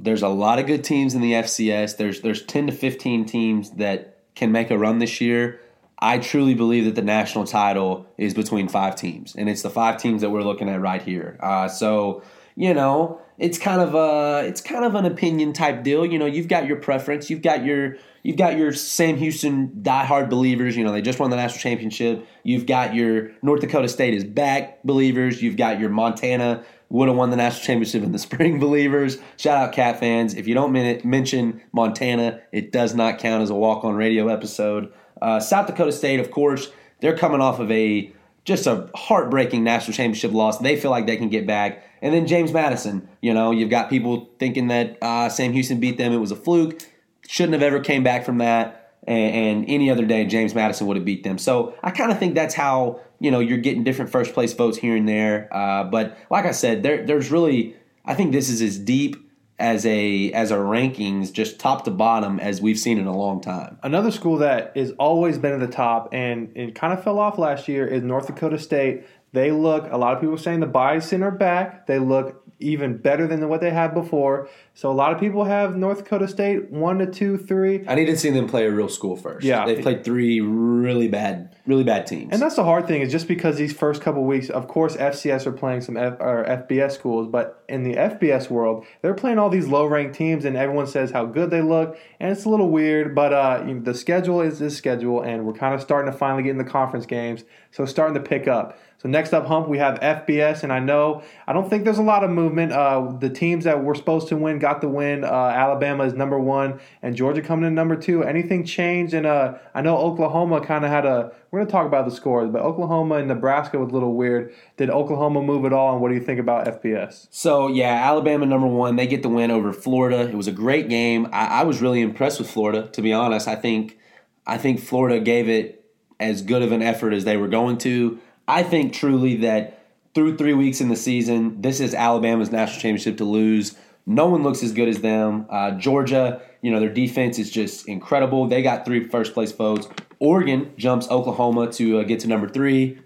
There's 0.00 0.22
a 0.22 0.28
lot 0.28 0.58
of 0.58 0.66
good 0.66 0.84
teams 0.84 1.14
in 1.14 1.20
the 1.20 1.32
FCS. 1.32 1.96
There's 1.96 2.20
there's 2.20 2.42
10 2.42 2.68
to 2.68 2.72
15 2.72 3.24
teams 3.24 3.70
that 3.72 4.18
can 4.34 4.52
make 4.52 4.70
a 4.70 4.78
run 4.78 4.98
this 4.98 5.20
year. 5.20 5.60
I 6.00 6.18
truly 6.18 6.54
believe 6.54 6.84
that 6.84 6.94
the 6.94 7.02
national 7.02 7.44
title 7.44 8.06
is 8.16 8.32
between 8.32 8.68
five 8.68 8.94
teams, 8.94 9.34
and 9.34 9.48
it's 9.48 9.62
the 9.62 9.70
five 9.70 10.00
teams 10.00 10.20
that 10.22 10.30
we're 10.30 10.42
looking 10.42 10.68
at 10.68 10.80
right 10.80 11.02
here. 11.02 11.36
Uh, 11.40 11.66
so 11.66 12.22
you 12.58 12.74
know, 12.74 13.20
it's 13.38 13.56
kind 13.56 13.80
of 13.80 13.94
a 13.94 14.44
it's 14.44 14.60
kind 14.60 14.84
of 14.84 14.96
an 14.96 15.06
opinion 15.06 15.52
type 15.52 15.84
deal. 15.84 16.04
You 16.04 16.18
know, 16.18 16.26
you've 16.26 16.48
got 16.48 16.66
your 16.66 16.78
preference, 16.78 17.30
you've 17.30 17.40
got 17.40 17.64
your 17.64 17.94
you've 18.24 18.36
got 18.36 18.58
your 18.58 18.72
Sam 18.72 19.16
Houston 19.16 19.68
diehard 19.80 20.28
believers. 20.28 20.76
You 20.76 20.82
know, 20.82 20.90
they 20.90 21.00
just 21.00 21.20
won 21.20 21.30
the 21.30 21.36
national 21.36 21.60
championship. 21.60 22.26
You've 22.42 22.66
got 22.66 22.96
your 22.96 23.30
North 23.42 23.60
Dakota 23.60 23.88
State 23.88 24.12
is 24.12 24.24
back 24.24 24.82
believers. 24.82 25.40
You've 25.40 25.56
got 25.56 25.78
your 25.78 25.88
Montana 25.88 26.64
would 26.88 27.06
have 27.06 27.16
won 27.16 27.30
the 27.30 27.36
national 27.36 27.64
championship 27.64 28.02
in 28.02 28.10
the 28.10 28.18
spring 28.28 28.58
believers. 28.58 29.18
Shout 29.36 29.56
out 29.56 29.72
Cat 29.72 30.00
fans. 30.00 30.34
If 30.34 30.48
you 30.48 30.54
don't 30.54 30.72
men- 30.72 31.00
mention 31.04 31.62
Montana, 31.70 32.40
it 32.50 32.72
does 32.72 32.92
not 32.92 33.18
count 33.20 33.44
as 33.44 33.50
a 33.50 33.54
walk 33.54 33.84
on 33.84 33.94
radio 33.94 34.26
episode. 34.26 34.92
Uh, 35.22 35.38
South 35.38 35.68
Dakota 35.68 35.92
State, 35.92 36.18
of 36.18 36.32
course, 36.32 36.72
they're 37.00 37.16
coming 37.16 37.40
off 37.40 37.60
of 37.60 37.70
a 37.70 38.12
just 38.48 38.66
a 38.66 38.88
heartbreaking 38.94 39.62
national 39.62 39.94
championship 39.94 40.32
loss. 40.32 40.56
They 40.58 40.74
feel 40.74 40.90
like 40.90 41.06
they 41.06 41.18
can 41.18 41.28
get 41.28 41.46
back. 41.46 41.84
And 42.00 42.14
then 42.14 42.26
James 42.26 42.50
Madison, 42.50 43.06
you 43.20 43.34
know, 43.34 43.50
you've 43.50 43.68
got 43.68 43.90
people 43.90 44.30
thinking 44.38 44.68
that 44.68 44.96
uh, 45.02 45.28
Sam 45.28 45.52
Houston 45.52 45.78
beat 45.78 45.98
them. 45.98 46.12
It 46.12 46.16
was 46.16 46.30
a 46.30 46.36
fluke. 46.36 46.80
Shouldn't 47.28 47.52
have 47.52 47.62
ever 47.62 47.78
came 47.80 48.02
back 48.02 48.24
from 48.24 48.38
that. 48.38 48.94
And, 49.06 49.34
and 49.34 49.64
any 49.68 49.90
other 49.90 50.06
day, 50.06 50.24
James 50.24 50.54
Madison 50.54 50.86
would 50.86 50.96
have 50.96 51.04
beat 51.04 51.24
them. 51.24 51.36
So 51.36 51.74
I 51.82 51.90
kind 51.90 52.10
of 52.10 52.18
think 52.18 52.34
that's 52.34 52.54
how 52.54 53.00
you 53.20 53.30
know 53.30 53.40
you're 53.40 53.58
getting 53.58 53.84
different 53.84 54.10
first 54.10 54.32
place 54.32 54.54
votes 54.54 54.78
here 54.78 54.96
and 54.96 55.06
there. 55.06 55.54
Uh, 55.54 55.84
but 55.84 56.16
like 56.30 56.46
I 56.46 56.52
said, 56.52 56.82
there, 56.82 57.04
there's 57.04 57.30
really 57.30 57.76
I 58.06 58.14
think 58.14 58.32
this 58.32 58.48
is 58.48 58.62
as 58.62 58.78
deep 58.78 59.27
as 59.58 59.84
a 59.86 60.30
as 60.32 60.52
our 60.52 60.60
rankings, 60.60 61.32
just 61.32 61.58
top 61.58 61.84
to 61.84 61.90
bottom, 61.90 62.38
as 62.38 62.60
we've 62.60 62.78
seen 62.78 62.98
in 62.98 63.06
a 63.06 63.16
long 63.16 63.40
time. 63.40 63.78
Another 63.82 64.10
school 64.10 64.38
that 64.38 64.76
has 64.76 64.92
always 64.92 65.38
been 65.38 65.52
at 65.52 65.60
the 65.60 65.66
top 65.66 66.08
and 66.12 66.56
it 66.56 66.74
kind 66.74 66.92
of 66.92 67.02
fell 67.02 67.18
off 67.18 67.38
last 67.38 67.68
year 67.68 67.86
is 67.86 68.02
North 68.02 68.26
Dakota 68.26 68.58
State. 68.58 69.04
They 69.32 69.50
look, 69.50 69.90
a 69.90 69.98
lot 69.98 70.14
of 70.14 70.20
people 70.20 70.34
are 70.34 70.38
saying 70.38 70.60
the 70.60 70.66
Bison 70.66 71.22
are 71.22 71.30
back. 71.30 71.86
They 71.86 71.98
look 71.98 72.44
even 72.60 72.96
better 72.96 73.26
than 73.26 73.48
what 73.48 73.60
they 73.60 73.70
had 73.70 73.94
before. 73.94 74.48
So 74.74 74.90
a 74.90 74.92
lot 74.92 75.12
of 75.12 75.20
people 75.20 75.44
have 75.44 75.76
North 75.76 75.98
Dakota 75.98 76.26
State 76.28 76.70
one 76.70 76.98
to 76.98 77.06
two, 77.06 77.36
three. 77.38 77.84
I 77.86 77.94
need 77.94 78.06
to 78.06 78.16
see 78.16 78.30
them 78.30 78.48
play 78.48 78.66
a 78.66 78.70
real 78.70 78.88
school 78.88 79.16
first. 79.16 79.44
Yeah. 79.44 79.66
they've 79.66 79.82
played 79.82 80.04
three 80.04 80.40
really 80.40 81.08
bad, 81.08 81.56
really 81.66 81.84
bad 81.84 82.06
teams. 82.06 82.32
And 82.32 82.42
that's 82.42 82.56
the 82.56 82.64
hard 82.64 82.86
thing 82.86 83.02
is 83.02 83.12
just 83.12 83.28
because 83.28 83.56
these 83.56 83.72
first 83.72 84.02
couple 84.02 84.24
weeks, 84.24 84.50
of 84.50 84.66
course, 84.68 84.96
FCS 84.96 85.46
are 85.46 85.52
playing 85.52 85.82
some 85.82 85.96
F, 85.96 86.14
or 86.20 86.44
FBS 86.44 86.92
schools, 86.92 87.28
but 87.30 87.64
in 87.68 87.84
the 87.84 87.94
FBS 87.94 88.50
world, 88.50 88.84
they're 89.02 89.14
playing 89.14 89.38
all 89.38 89.50
these 89.50 89.68
low-ranked 89.68 90.14
teams, 90.14 90.44
and 90.44 90.56
everyone 90.56 90.86
says 90.86 91.10
how 91.10 91.26
good 91.26 91.50
they 91.50 91.62
look, 91.62 91.98
and 92.18 92.32
it's 92.32 92.44
a 92.44 92.48
little 92.48 92.70
weird. 92.70 93.14
But 93.14 93.32
uh, 93.32 93.64
you 93.66 93.74
know, 93.74 93.80
the 93.82 93.94
schedule 93.94 94.40
is 94.40 94.58
this 94.58 94.76
schedule, 94.76 95.22
and 95.22 95.44
we're 95.44 95.52
kind 95.52 95.74
of 95.74 95.80
starting 95.80 96.10
to 96.10 96.16
finally 96.16 96.42
get 96.42 96.50
in 96.50 96.58
the 96.58 96.64
conference 96.64 97.06
games, 97.06 97.44
so 97.70 97.84
starting 97.84 98.14
to 98.14 98.26
pick 98.26 98.48
up. 98.48 98.78
So 98.98 99.08
next 99.08 99.32
up, 99.32 99.46
Hump, 99.46 99.68
we 99.68 99.78
have 99.78 100.00
FBS, 100.00 100.64
and 100.64 100.72
I 100.72 100.80
know 100.80 101.22
I 101.46 101.52
don't 101.52 101.70
think 101.70 101.84
there's 101.84 101.98
a 101.98 102.02
lot 102.02 102.24
of 102.24 102.30
movement. 102.30 102.72
Uh, 102.72 103.12
the 103.20 103.30
teams 103.30 103.62
that 103.62 103.84
were 103.84 103.94
supposed 103.94 104.26
to 104.28 104.36
win 104.36 104.58
got 104.58 104.80
the 104.80 104.88
win. 104.88 105.22
Uh, 105.22 105.28
Alabama 105.28 106.02
is 106.02 106.14
number 106.14 106.36
one, 106.36 106.80
and 107.00 107.14
Georgia 107.14 107.40
coming 107.40 107.64
in 107.64 107.76
number 107.76 107.94
two. 107.94 108.24
Anything 108.24 108.64
changed? 108.64 109.14
And 109.14 109.24
uh, 109.24 109.54
I 109.72 109.82
know 109.82 109.96
Oklahoma 109.96 110.60
kind 110.60 110.84
of 110.84 110.90
had 110.90 111.06
a. 111.06 111.32
We're 111.52 111.60
going 111.60 111.68
to 111.68 111.72
talk 111.72 111.86
about 111.86 112.06
the 112.06 112.10
scores, 112.10 112.50
but 112.50 112.60
Oklahoma 112.60 113.16
and 113.16 113.28
Nebraska 113.28 113.78
was 113.78 113.90
a 113.90 113.92
little 113.92 114.14
weird. 114.14 114.52
Did 114.76 114.90
Oklahoma 114.90 115.42
move 115.42 115.64
at 115.64 115.72
all? 115.72 115.92
And 115.92 116.02
what 116.02 116.08
do 116.08 116.14
you 116.14 116.20
think 116.20 116.40
about 116.40 116.66
FBS? 116.66 117.28
So 117.30 117.68
yeah, 117.68 117.94
Alabama 118.04 118.46
number 118.46 118.66
one. 118.66 118.96
They 118.96 119.06
get 119.06 119.22
the 119.22 119.28
win 119.28 119.52
over 119.52 119.72
Florida. 119.72 120.28
It 120.28 120.34
was 120.34 120.48
a 120.48 120.52
great 120.52 120.88
game. 120.88 121.28
I, 121.32 121.60
I 121.60 121.62
was 121.62 121.80
really 121.80 122.00
impressed 122.00 122.40
with 122.40 122.50
Florida. 122.50 122.88
To 122.88 123.00
be 123.00 123.12
honest, 123.12 123.46
I 123.46 123.54
think 123.54 123.96
I 124.44 124.58
think 124.58 124.80
Florida 124.80 125.20
gave 125.20 125.48
it 125.48 125.84
as 126.18 126.42
good 126.42 126.62
of 126.62 126.72
an 126.72 126.82
effort 126.82 127.12
as 127.12 127.24
they 127.24 127.36
were 127.36 127.46
going 127.46 127.78
to. 127.78 128.18
I 128.48 128.62
think 128.62 128.92
truly 128.94 129.36
that 129.36 129.84
through 130.14 130.36
three 130.36 130.54
weeks 130.54 130.80
in 130.80 130.88
the 130.88 130.96
season, 130.96 131.60
this 131.60 131.78
is 131.80 131.94
Alabama's 131.94 132.50
national 132.50 132.80
championship 132.80 133.18
to 133.18 133.24
lose. 133.24 133.76
No 134.06 134.26
one 134.26 134.42
looks 134.42 134.62
as 134.62 134.72
good 134.72 134.88
as 134.88 135.00
them. 135.00 135.46
Uh, 135.50 135.72
Georgia, 135.72 136.40
you 136.62 136.70
know, 136.70 136.80
their 136.80 136.92
defense 136.92 137.38
is 137.38 137.50
just 137.50 137.86
incredible. 137.86 138.48
They 138.48 138.62
got 138.62 138.84
three 138.84 139.06
first 139.06 139.34
place 139.34 139.52
votes. 139.52 139.86
Oregon 140.18 140.72
jumps 140.76 141.08
Oklahoma 141.10 141.70
to 141.72 142.00
uh, 142.00 142.02
get 142.04 142.20
to 142.20 142.28
number 142.28 142.48
three. 142.48 142.98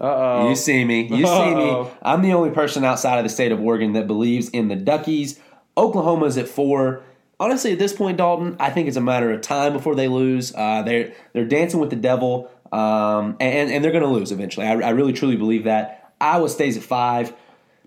Uh 0.00 0.04
oh. 0.04 0.48
You 0.48 0.56
see 0.56 0.84
me. 0.84 1.02
You 1.02 1.26
see 1.26 1.54
me. 1.54 1.88
I'm 2.02 2.22
the 2.22 2.32
only 2.32 2.50
person 2.50 2.84
outside 2.84 3.18
of 3.18 3.24
the 3.24 3.30
state 3.30 3.52
of 3.52 3.60
Oregon 3.60 3.92
that 3.92 4.06
believes 4.06 4.48
in 4.50 4.68
the 4.68 4.76
Duckies. 4.76 5.40
Oklahoma's 5.76 6.36
at 6.36 6.48
four. 6.48 7.02
Honestly, 7.38 7.72
at 7.72 7.78
this 7.78 7.92
point, 7.92 8.16
Dalton, 8.16 8.56
I 8.58 8.70
think 8.70 8.88
it's 8.88 8.96
a 8.96 9.02
matter 9.02 9.30
of 9.30 9.42
time 9.42 9.72
before 9.74 9.94
they 9.94 10.08
lose. 10.08 10.54
Uh, 10.54 10.82
they're 10.82 11.12
they're 11.32 11.46
dancing 11.46 11.80
with 11.80 11.90
the 11.90 11.96
devil, 11.96 12.50
um, 12.76 13.36
and 13.40 13.70
and 13.70 13.82
they're 13.84 13.92
going 13.92 14.04
to 14.04 14.10
lose 14.10 14.32
eventually. 14.32 14.66
I, 14.66 14.72
I 14.80 14.90
really 14.90 15.12
truly 15.12 15.36
believe 15.36 15.64
that. 15.64 16.12
Iowa 16.20 16.48
stays 16.48 16.76
at 16.76 16.82
five. 16.82 17.32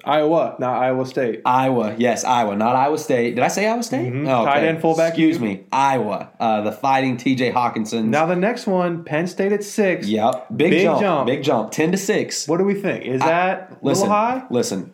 Iowa, 0.05 0.55
not 0.59 0.81
Iowa 0.81 1.05
State. 1.05 1.41
Iowa, 1.45 1.93
yes, 1.97 2.23
Iowa, 2.23 2.55
not 2.55 2.73
Iowa 2.75 2.97
State. 2.97 3.35
Did 3.35 3.43
I 3.43 3.49
say 3.49 3.67
Iowa 3.67 3.83
State? 3.83 4.13
Mhm. 4.13 4.27
Oh, 4.29 4.45
Tight 4.45 4.63
end, 4.63 4.79
fullback, 4.79 5.09
Excuse 5.09 5.35
you. 5.37 5.41
me, 5.45 5.63
Iowa. 5.73 6.29
Uh, 6.39 6.61
the 6.61 6.71
Fighting 6.71 7.17
T.J. 7.17 7.51
Hockenson. 7.51 8.05
Now 8.05 8.25
the 8.25 8.35
next 8.37 8.65
one, 8.65 9.03
Penn 9.03 9.27
State 9.27 9.51
at 9.51 9.61
six. 9.63 10.07
Yep, 10.07 10.47
big, 10.55 10.71
Big 10.71 10.83
jump, 10.83 11.01
jump. 11.01 11.27
big 11.27 11.43
jump, 11.43 11.71
ten 11.71 11.91
to 11.91 11.97
six. 11.97 12.47
What 12.47 12.57
do 12.57 12.63
we 12.63 12.75
think? 12.75 13.03
Is 13.05 13.19
that 13.21 13.71
a 13.71 13.77
Listen, 13.85 14.03
little 14.03 14.15
high? 14.15 14.43
listen. 14.49 14.93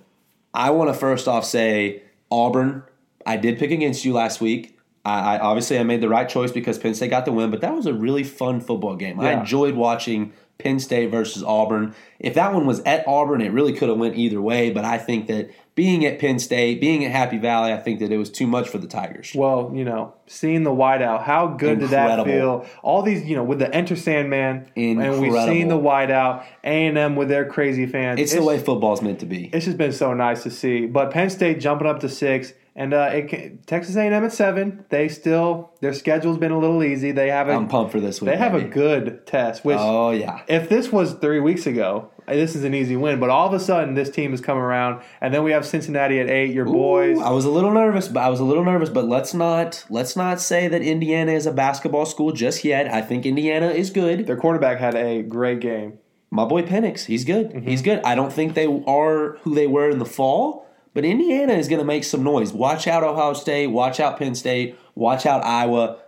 I 0.56 0.72
want 0.72 0.90
to 0.90 0.94
first 0.96 1.28
off 1.28 1.46
say 1.46 2.02
Auburn. 2.32 2.82
I 3.28 3.38
did 3.38 3.60
pick 3.60 3.70
against 3.72 4.06
you 4.06 4.14
last 4.14 4.42
week. 4.42 4.75
I, 5.06 5.36
I 5.36 5.40
obviously 5.40 5.78
I 5.78 5.84
made 5.84 6.02
the 6.02 6.10
right 6.10 6.28
choice 6.28 6.52
because 6.52 6.80
Penn 6.80 6.96
State 6.96 7.12
got 7.12 7.26
the 7.26 7.32
win, 7.32 7.52
but 7.52 7.62
that 7.62 7.74
was 7.76 7.86
a 7.86 7.94
really 7.94 8.24
fun 8.24 8.60
football 8.60 8.96
game. 8.96 9.20
I 9.20 9.34
enjoyed 9.34 9.76
watching 9.76 10.34
Penn 10.58 10.80
State 10.80 11.12
versus 11.12 11.44
Auburn. 11.44 11.94
If 12.20 12.34
that 12.36 12.54
one 12.54 12.66
was 12.66 12.80
at 12.82 13.08
Auburn, 13.08 13.42
it 13.42 13.52
really 13.52 13.74
could 13.74 13.90
have 13.90 13.98
went 13.98 14.16
either 14.16 14.42
way. 14.42 14.72
But 14.72 14.86
I 14.86 14.98
think 14.98 15.28
that 15.28 15.52
being 15.76 16.06
at 16.06 16.18
Penn 16.18 16.40
State, 16.40 16.80
being 16.80 17.04
at 17.04 17.12
Happy 17.12 17.38
Valley, 17.38 17.74
I 17.74 17.78
think 17.78 18.00
that 18.00 18.12
it 18.12 18.18
was 18.18 18.30
too 18.32 18.48
much 18.48 18.70
for 18.70 18.78
the 18.78 18.88
Tigers. 18.88 19.34
Well, 19.36 19.72
you 19.76 19.84
know, 19.84 20.14
seeing 20.26 20.64
the 20.64 20.72
whiteout, 20.72 21.24
how 21.24 21.48
good 21.48 21.82
did 21.82 21.90
that 21.90 22.26
feel? 22.26 22.66
All 22.82 23.02
these, 23.02 23.26
you 23.26 23.36
know, 23.36 23.44
with 23.44 23.60
the 23.60 23.74
Enter 23.76 23.98
Sandman, 23.98 24.72
and 24.78 25.22
we've 25.22 25.34
seen 25.44 25.68
the 25.68 25.78
whiteout, 25.78 26.46
A 26.64 26.88
and 26.88 26.98
M 26.98 27.16
with 27.18 27.28
their 27.28 27.46
crazy 27.46 27.86
fans. 27.86 28.20
It's 28.20 28.34
the 28.34 28.42
way 28.42 28.58
football's 28.58 29.02
meant 29.02 29.20
to 29.20 29.26
be. 29.26 29.50
It's 29.54 29.66
just 29.66 29.78
been 29.78 29.94
so 29.94 30.14
nice 30.14 30.44
to 30.44 30.52
see. 30.52 30.86
But 30.86 31.12
Penn 31.12 31.30
State 31.30 31.60
jumping 31.60 31.88
up 31.88 32.00
to 32.00 32.10
six, 32.10 32.54
and 32.76 32.94
uh, 32.94 33.10
it 33.14 33.66
Texas 33.68 33.96
A&M 33.96 34.12
at 34.14 34.34
seven. 34.34 34.86
They 34.90 35.08
still 35.08 35.72
their 35.82 35.94
schedule's 35.94 36.38
been 36.38 36.52
a 36.52 36.60
little 36.60 36.84
easy. 36.84 37.12
They 37.12 37.30
have 37.30 37.48
a 37.48 37.54
I'm 37.54 37.68
pumped 37.68 37.92
for 37.92 38.00
this 38.00 38.22
week. 38.22 38.32
they 38.32 38.38
have 38.38 38.54
a 38.54 38.62
good 38.62 39.26
test. 39.26 39.64
Which 39.64 39.78
Oh 39.80 40.12
yeah. 40.12 40.42
if 40.48 40.68
this 40.70 40.92
was 40.92 41.14
three 41.14 41.40
weeks 41.40 41.66
ago, 41.66 42.10
this 42.28 42.56
is 42.56 42.64
an 42.64 42.74
easy 42.74 42.96
win. 42.96 43.20
But 43.20 43.30
all 43.30 43.48
of 43.48 43.54
a 43.54 43.60
sudden, 43.60 43.94
this 43.94 44.10
team 44.10 44.32
has 44.32 44.42
come 44.42 44.58
around, 44.58 45.02
and 45.22 45.34
then 45.34 45.44
we 45.44 45.52
have 45.52 45.66
Cincinnati 45.66 46.20
at 46.20 46.30
eight. 46.30 46.54
Your 46.54 46.66
boys. 46.66 47.20
I 47.20 47.30
was 47.30 47.46
a 47.46 47.50
little 47.52 47.72
nervous, 47.72 48.08
but 48.08 48.22
I 48.22 48.30
was 48.30 48.40
a 48.40 48.44
little 48.46 48.64
nervous. 48.66 48.90
But 48.90 49.06
let's 49.08 49.34
not 49.34 49.86
let's 49.90 50.16
not 50.16 50.42
say 50.42 50.68
that 50.68 50.82
Indiana 50.82 51.32
is 51.32 51.46
a 51.46 51.52
basketball 51.54 52.06
school 52.06 52.32
just 52.34 52.64
yet. 52.66 52.92
I 52.92 53.02
think 53.02 53.26
Indiana 53.26 53.68
is 53.70 53.90
good. 53.90 54.26
their 54.28 54.38
quarterback 54.38 54.80
had 54.80 54.96
a 54.96 55.22
great 55.24 55.60
game. 55.62 56.00
My 56.32 56.44
boy 56.44 56.64
Penix, 56.64 57.06
he's 57.06 57.24
good. 57.24 57.52
Mm-hmm. 57.52 57.68
He's 57.70 57.82
good. 57.82 58.02
I 58.04 58.16
don't 58.16 58.34
think 58.34 58.56
they 58.56 58.66
are 58.66 59.38
who 59.44 59.56
they 59.56 59.68
were 59.68 59.90
in 59.90 60.00
the 60.00 60.06
fall, 60.06 60.68
but 60.96 61.04
Indiana 61.04 61.54
is 61.54 61.68
going 61.68 61.80
to 61.80 61.86
make 61.86 62.06
some 62.06 62.24
noise. 62.24 62.54
Watch 62.54 62.88
out, 62.88 63.04
Ohio 63.04 63.34
State. 63.34 63.68
Watch 63.68 64.00
out, 64.00 64.18
Penn 64.18 64.34
State. 64.34 64.80
Watch 64.96 65.26
out, 65.26 65.44
Iowa. 65.44 66.00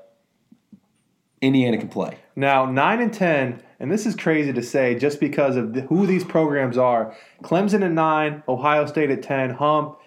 Indiana 1.41 1.77
can 1.77 1.89
play. 1.89 2.17
Now, 2.37 2.65
9 2.65 3.01
and 3.01 3.13
10, 3.13 3.61
and 3.81 3.91
this 3.91 4.05
is 4.05 4.15
crazy 4.15 4.53
to 4.53 4.63
say 4.63 4.97
just 4.97 5.19
because 5.19 5.57
of 5.57 5.75
who 5.89 6.07
these 6.07 6.23
programs 6.23 6.77
are. 6.77 7.13
Clemson 7.43 7.83
at 7.83 7.91
9, 7.91 8.43
Ohio 8.47 8.85
State 8.85 9.11
at 9.11 9.21
10. 9.21 9.55
Hump, 9.55 9.99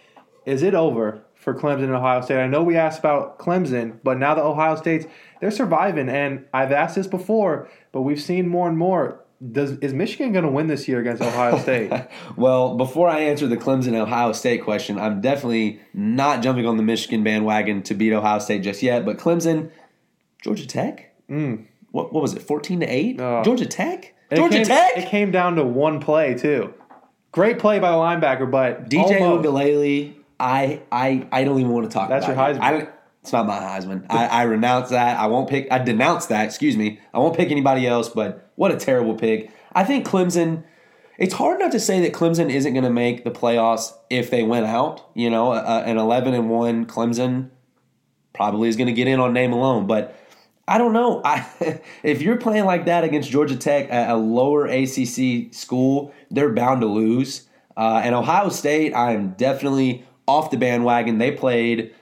is 0.46 0.62
it 0.62 0.74
over 0.74 1.22
for 1.34 1.54
Clemson 1.54 1.84
and 1.84 1.94
Ohio 1.94 2.22
State? 2.22 2.40
I 2.40 2.46
know 2.46 2.62
we 2.62 2.76
asked 2.76 3.00
about 3.00 3.38
Clemson, 3.38 3.98
but 4.02 4.18
now 4.18 4.34
the 4.34 4.42
Ohio 4.42 4.76
State's, 4.76 5.04
they're 5.42 5.50
surviving. 5.50 6.08
And 6.08 6.46
I've 6.54 6.72
asked 6.72 6.96
this 6.96 7.06
before, 7.06 7.68
but 7.92 8.00
we've 8.00 8.20
seen 8.20 8.48
more 8.48 8.66
and 8.66 8.78
more. 8.78 9.20
Does 9.52 9.72
Is 9.78 9.94
Michigan 9.94 10.32
going 10.32 10.44
to 10.44 10.50
win 10.50 10.66
this 10.66 10.86
year 10.86 11.00
against 11.00 11.22
Ohio 11.22 11.58
State? 11.58 11.90
Well, 12.36 12.76
before 12.76 13.08
I 13.08 13.20
answer 13.20 13.46
the 13.46 13.56
Clemson 13.56 13.94
Ohio 13.94 14.32
State 14.32 14.62
question, 14.64 14.98
I'm 14.98 15.20
definitely 15.22 15.80
not 15.94 16.42
jumping 16.42 16.66
on 16.66 16.76
the 16.76 16.82
Michigan 16.82 17.24
bandwagon 17.24 17.82
to 17.84 17.94
beat 17.94 18.12
Ohio 18.12 18.38
State 18.38 18.62
just 18.62 18.82
yet. 18.82 19.04
But 19.06 19.16
Clemson, 19.18 19.70
Georgia 20.42 20.66
Tech. 20.66 21.14
What 21.28 22.12
what 22.12 22.20
was 22.22 22.34
it? 22.34 22.42
Fourteen 22.42 22.80
to 22.80 22.86
eight. 22.86 23.18
Mm. 23.18 23.40
Oh. 23.40 23.44
Georgia 23.44 23.66
Tech. 23.66 24.14
It 24.30 24.36
Georgia 24.36 24.58
came- 24.58 24.66
Tech. 24.66 24.96
It 24.98 25.08
came 25.08 25.30
down 25.30 25.56
to 25.56 25.64
one 25.64 26.00
play, 26.00 26.34
too. 26.34 26.74
Great 27.32 27.58
play 27.58 27.78
by 27.78 27.90
the 27.90 27.96
linebacker, 27.96 28.50
but 28.50 28.90
DJ 28.90 29.20
Uiagalelei, 29.20 30.14
I, 30.38 30.82
I 30.90 31.26
I 31.32 31.44
don't 31.44 31.58
even 31.60 31.70
want 31.72 31.88
to 31.90 31.92
talk 31.94 32.08
That's 32.08 32.26
about 32.26 32.54
your 32.54 32.56
it. 32.56 32.84
Heisman. 32.84 32.92
It's 33.22 33.32
not 33.32 33.46
my 33.46 33.58
Heisman. 33.58 34.06
I, 34.08 34.26
I 34.26 34.42
renounce 34.44 34.90
that. 34.90 35.18
I 35.18 35.26
won't 35.26 35.48
pick. 35.48 35.68
I 35.70 35.78
denounce 35.78 36.26
that. 36.26 36.44
Excuse 36.46 36.76
me. 36.76 36.98
I 37.12 37.18
won't 37.18 37.36
pick 37.36 37.50
anybody 37.50 37.86
else. 37.86 38.08
But 38.08 38.49
what 38.60 38.70
a 38.70 38.76
terrible 38.76 39.14
pick. 39.14 39.50
I 39.72 39.84
think 39.84 40.06
Clemson. 40.06 40.64
It's 41.16 41.32
hard 41.32 41.58
not 41.60 41.72
to 41.72 41.80
say 41.80 42.00
that 42.00 42.12
Clemson 42.12 42.50
isn't 42.50 42.74
going 42.74 42.84
to 42.84 42.90
make 42.90 43.24
the 43.24 43.30
playoffs 43.30 43.92
if 44.10 44.30
they 44.30 44.42
went 44.42 44.66
out. 44.66 45.10
You 45.14 45.30
know, 45.30 45.52
uh, 45.52 45.82
an 45.86 45.96
eleven 45.96 46.34
and 46.34 46.50
one 46.50 46.84
Clemson 46.84 47.48
probably 48.34 48.68
is 48.68 48.76
going 48.76 48.88
to 48.88 48.92
get 48.92 49.08
in 49.08 49.18
on 49.18 49.32
name 49.32 49.54
alone. 49.54 49.86
But 49.86 50.14
I 50.68 50.76
don't 50.76 50.92
know. 50.92 51.22
I, 51.24 51.46
if 52.02 52.20
you're 52.20 52.36
playing 52.36 52.66
like 52.66 52.84
that 52.84 53.02
against 53.02 53.30
Georgia 53.30 53.56
Tech, 53.56 53.88
a, 53.90 54.12
a 54.12 54.16
lower 54.18 54.66
ACC 54.66 55.54
school, 55.54 56.12
they're 56.30 56.52
bound 56.52 56.82
to 56.82 56.86
lose. 56.86 57.48
Uh, 57.78 58.02
and 58.04 58.14
Ohio 58.14 58.50
State, 58.50 58.94
I'm 58.94 59.30
definitely 59.38 60.04
off 60.28 60.50
the 60.50 60.58
bandwagon. 60.58 61.16
They 61.16 61.32
played. 61.32 61.94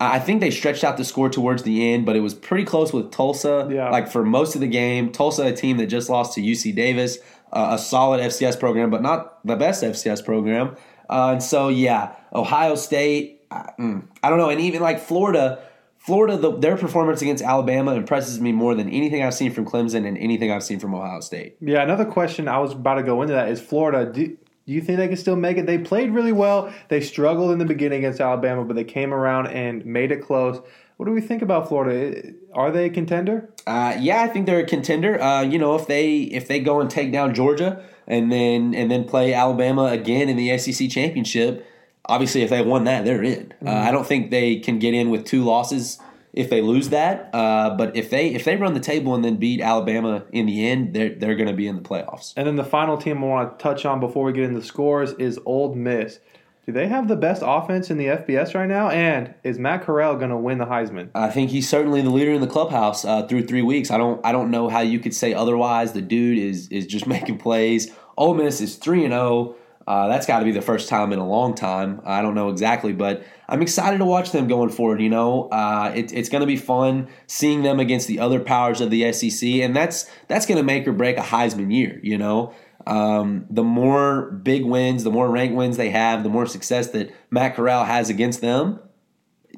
I 0.00 0.18
think 0.18 0.40
they 0.40 0.50
stretched 0.50 0.82
out 0.82 0.96
the 0.96 1.04
score 1.04 1.28
towards 1.28 1.62
the 1.62 1.92
end, 1.92 2.06
but 2.06 2.16
it 2.16 2.20
was 2.20 2.32
pretty 2.32 2.64
close 2.64 2.90
with 2.90 3.10
Tulsa. 3.10 3.68
Yeah. 3.70 3.90
Like 3.90 4.08
for 4.08 4.24
most 4.24 4.54
of 4.54 4.62
the 4.62 4.66
game, 4.66 5.12
Tulsa, 5.12 5.44
a 5.44 5.52
team 5.52 5.76
that 5.76 5.86
just 5.86 6.08
lost 6.08 6.34
to 6.34 6.40
UC 6.40 6.74
Davis, 6.74 7.18
uh, 7.52 7.68
a 7.72 7.78
solid 7.78 8.20
FCS 8.20 8.58
program, 8.58 8.88
but 8.88 9.02
not 9.02 9.46
the 9.46 9.56
best 9.56 9.84
FCS 9.84 10.24
program. 10.24 10.76
Uh, 11.10 11.32
and 11.32 11.42
so, 11.42 11.68
yeah, 11.68 12.14
Ohio 12.32 12.76
State. 12.76 13.42
I, 13.50 13.72
mm, 13.78 14.06
I 14.22 14.30
don't 14.30 14.38
know, 14.38 14.48
and 14.48 14.60
even 14.60 14.80
like 14.80 15.00
Florida. 15.00 15.62
Florida, 15.98 16.38
the, 16.38 16.56
their 16.56 16.78
performance 16.78 17.20
against 17.20 17.44
Alabama 17.44 17.92
impresses 17.92 18.40
me 18.40 18.52
more 18.52 18.74
than 18.74 18.88
anything 18.88 19.22
I've 19.22 19.34
seen 19.34 19.52
from 19.52 19.66
Clemson 19.66 20.08
and 20.08 20.16
anything 20.16 20.50
I've 20.50 20.62
seen 20.62 20.80
from 20.80 20.94
Ohio 20.94 21.20
State. 21.20 21.56
Yeah, 21.60 21.82
another 21.82 22.06
question 22.06 22.48
I 22.48 22.58
was 22.58 22.72
about 22.72 22.94
to 22.94 23.02
go 23.02 23.20
into 23.20 23.34
that 23.34 23.50
is 23.50 23.60
Florida. 23.60 24.10
Do, 24.10 24.34
do 24.70 24.76
you 24.76 24.80
think 24.80 24.98
they 24.98 25.08
can 25.08 25.16
still 25.16 25.34
make 25.34 25.56
it? 25.56 25.66
They 25.66 25.78
played 25.78 26.12
really 26.12 26.30
well. 26.30 26.72
They 26.86 27.00
struggled 27.00 27.50
in 27.50 27.58
the 27.58 27.64
beginning 27.64 27.98
against 27.98 28.20
Alabama, 28.20 28.64
but 28.64 28.76
they 28.76 28.84
came 28.84 29.12
around 29.12 29.48
and 29.48 29.84
made 29.84 30.12
it 30.12 30.22
close. 30.22 30.62
What 30.96 31.06
do 31.06 31.12
we 31.12 31.20
think 31.20 31.42
about 31.42 31.66
Florida? 31.66 32.34
Are 32.54 32.70
they 32.70 32.84
a 32.84 32.90
contender? 32.90 33.52
Uh, 33.66 33.96
yeah, 33.98 34.22
I 34.22 34.28
think 34.28 34.46
they're 34.46 34.60
a 34.60 34.66
contender. 34.66 35.20
Uh, 35.20 35.42
you 35.42 35.58
know, 35.58 35.74
if 35.74 35.88
they 35.88 36.18
if 36.18 36.46
they 36.46 36.60
go 36.60 36.80
and 36.80 36.88
take 36.88 37.10
down 37.10 37.34
Georgia 37.34 37.84
and 38.06 38.30
then 38.30 38.72
and 38.72 38.88
then 38.88 39.02
play 39.02 39.34
Alabama 39.34 39.86
again 39.86 40.28
in 40.28 40.36
the 40.36 40.56
SEC 40.56 40.88
championship, 40.88 41.66
obviously 42.04 42.42
if 42.42 42.50
they 42.50 42.62
won 42.62 42.84
that, 42.84 43.04
they're 43.04 43.24
in. 43.24 43.52
Uh, 43.66 43.70
I 43.70 43.90
don't 43.90 44.06
think 44.06 44.30
they 44.30 44.60
can 44.60 44.78
get 44.78 44.94
in 44.94 45.10
with 45.10 45.24
two 45.24 45.42
losses 45.42 45.98
if 46.32 46.50
they 46.50 46.60
lose 46.60 46.90
that. 46.90 47.30
Uh, 47.32 47.70
but 47.76 47.96
if 47.96 48.10
they 48.10 48.28
if 48.28 48.44
they 48.44 48.56
run 48.56 48.74
the 48.74 48.80
table 48.80 49.14
and 49.14 49.24
then 49.24 49.36
beat 49.36 49.60
Alabama 49.60 50.24
in 50.32 50.46
the 50.46 50.66
end, 50.68 50.94
they're 50.94 51.14
they're 51.14 51.36
going 51.36 51.48
to 51.48 51.54
be 51.54 51.66
in 51.66 51.76
the 51.76 51.82
playoffs. 51.82 52.32
And 52.36 52.46
then 52.46 52.56
the 52.56 52.64
final 52.64 52.96
team 52.96 53.22
I 53.22 53.26
want 53.26 53.58
to 53.58 53.62
touch 53.62 53.84
on 53.84 54.00
before 54.00 54.24
we 54.24 54.32
get 54.32 54.44
into 54.44 54.60
the 54.60 54.66
scores 54.66 55.12
is 55.12 55.38
Ole 55.44 55.74
Miss. 55.74 56.20
Do 56.66 56.72
they 56.72 56.88
have 56.88 57.08
the 57.08 57.16
best 57.16 57.42
offense 57.44 57.90
in 57.90 57.96
the 57.96 58.06
FBS 58.06 58.54
right 58.54 58.68
now? 58.68 58.90
And 58.90 59.34
is 59.42 59.58
Matt 59.58 59.82
Corral 59.82 60.16
going 60.16 60.30
to 60.30 60.36
win 60.36 60.58
the 60.58 60.66
Heisman? 60.66 61.08
I 61.14 61.28
think 61.30 61.50
he's 61.50 61.68
certainly 61.68 62.02
the 62.02 62.10
leader 62.10 62.32
in 62.32 62.40
the 62.40 62.46
clubhouse 62.46 63.04
uh, 63.04 63.26
through 63.26 63.46
three 63.46 63.62
weeks. 63.62 63.90
I 63.90 63.98
don't 63.98 64.24
I 64.24 64.32
don't 64.32 64.50
know 64.50 64.68
how 64.68 64.80
you 64.80 65.00
could 65.00 65.14
say 65.14 65.34
otherwise. 65.34 65.92
The 65.92 66.02
dude 66.02 66.38
is 66.38 66.68
is 66.68 66.86
just 66.86 67.06
making 67.08 67.38
plays. 67.38 67.90
Ole 68.16 68.34
Miss 68.34 68.60
is 68.60 68.76
three 68.76 69.04
and 69.04 69.12
zero. 69.12 69.56
Uh, 69.90 70.06
that's 70.06 70.24
got 70.24 70.38
to 70.38 70.44
be 70.44 70.52
the 70.52 70.62
first 70.62 70.88
time 70.88 71.12
in 71.12 71.18
a 71.18 71.26
long 71.26 71.52
time. 71.52 72.00
I 72.04 72.22
don't 72.22 72.36
know 72.36 72.48
exactly, 72.48 72.92
but 72.92 73.24
I'm 73.48 73.60
excited 73.60 73.98
to 73.98 74.04
watch 74.04 74.30
them 74.30 74.46
going 74.46 74.68
forward. 74.68 75.02
You 75.02 75.08
know, 75.08 75.48
uh, 75.48 75.90
it, 75.92 76.12
it's 76.12 76.28
going 76.28 76.42
to 76.42 76.46
be 76.46 76.56
fun 76.56 77.08
seeing 77.26 77.64
them 77.64 77.80
against 77.80 78.06
the 78.06 78.20
other 78.20 78.38
powers 78.38 78.80
of 78.80 78.90
the 78.90 79.12
SEC, 79.12 79.48
and 79.48 79.74
that's 79.74 80.08
that's 80.28 80.46
going 80.46 80.58
to 80.58 80.62
make 80.62 80.86
or 80.86 80.92
break 80.92 81.16
a 81.16 81.22
Heisman 81.22 81.74
year. 81.74 81.98
You 82.04 82.18
know, 82.18 82.54
um, 82.86 83.46
the 83.50 83.64
more 83.64 84.30
big 84.30 84.64
wins, 84.64 85.02
the 85.02 85.10
more 85.10 85.28
ranked 85.28 85.56
wins 85.56 85.76
they 85.76 85.90
have, 85.90 86.22
the 86.22 86.28
more 86.28 86.46
success 86.46 86.90
that 86.90 87.12
Matt 87.32 87.56
Corral 87.56 87.84
has 87.84 88.10
against 88.10 88.42
them, 88.42 88.78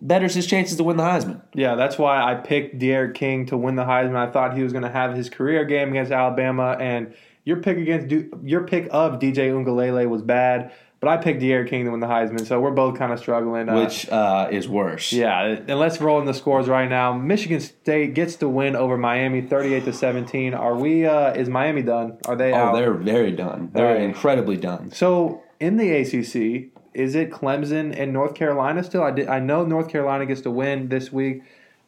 betters 0.01 0.33
his 0.33 0.47
chances 0.47 0.79
to 0.79 0.83
win 0.83 0.97
the 0.97 1.03
Heisman. 1.03 1.43
Yeah, 1.53 1.75
that's 1.75 1.99
why 1.99 2.23
I 2.23 2.37
picked 2.37 2.79
D'Eriq 2.79 3.13
King 3.13 3.45
to 3.49 3.59
win 3.59 3.77
the 3.77 3.85
Heisman. 3.85 4.17
I 4.17 4.31
thought 4.31 4.57
he 4.57 4.63
was 4.63 4.73
going 4.73 4.85
to 4.85 4.91
have 4.91 5.15
his 5.15 5.29
career 5.29 5.67
game 5.67 5.91
against 5.91 6.11
Alabama, 6.11 6.75
and 6.81 7.13
your 7.45 7.59
pick 7.59 7.79
against 7.79 8.09
Du- 8.09 8.31
your 8.45 8.65
pick 8.67 8.89
of 8.91 9.19
DJ 9.19 9.51
Uiagalelei 9.51 10.09
was 10.09 10.23
bad, 10.23 10.73
but 11.01 11.09
I 11.09 11.17
picked 11.17 11.41
D'Eriq 11.41 11.69
King 11.69 11.85
to 11.87 11.91
win 11.91 12.01
the 12.01 12.07
Heisman. 12.07 12.47
So 12.47 12.61
we're 12.61 12.71
both 12.71 12.97
kind 12.97 13.13
of 13.13 13.19
struggling. 13.19 13.69
Uh, 13.69 13.75
which 13.81 14.09
uh, 14.09 14.49
is 14.53 14.69
worse. 14.69 15.13
yeah, 15.13 15.43
and 15.67 15.79
let's 15.79 16.01
roll 16.01 16.21
in 16.21 16.27
the 16.27 16.35
scores 16.35 16.69
right 16.69 16.89
now. 16.89 17.13
Michigan 17.13 17.61
State 17.61 18.15
gets 18.15 18.37
the 18.37 18.49
win 18.49 18.77
over 18.77 18.97
Miami, 18.97 19.41
thirty-eight 19.43 19.85
to 19.87 19.93
seventeen. 19.93 20.55
Are 20.55 20.77
we? 20.77 21.07
Uh, 21.07 21.33
is 21.33 21.49
Miami 21.49 21.83
done? 21.83 22.19
Are 22.27 22.37
they 22.37 22.53
Oh, 22.53 22.57
out? 22.57 22.75
they're 22.75 22.95
very 22.95 23.33
done. 23.33 23.71
They're 23.73 23.95
Right. 23.95 24.03
incredibly 24.03 24.57
done. 24.57 24.91
So 24.93 25.43
in 25.59 25.77
the 25.77 25.91
ACC, 25.91 26.71
is 26.95 27.15
it 27.15 27.31
Clemson 27.31 27.99
and 27.99 28.13
North 28.13 28.35
Carolina 28.35 28.85
still? 28.85 29.03
I, 29.03 29.11
did, 29.13 29.27
I 29.29 29.39
know 29.41 29.65
North 29.65 29.89
Carolina 29.89 30.27
gets 30.27 30.43
to 30.43 30.51
win 30.51 30.89
this 30.89 31.11
week, 31.13 31.43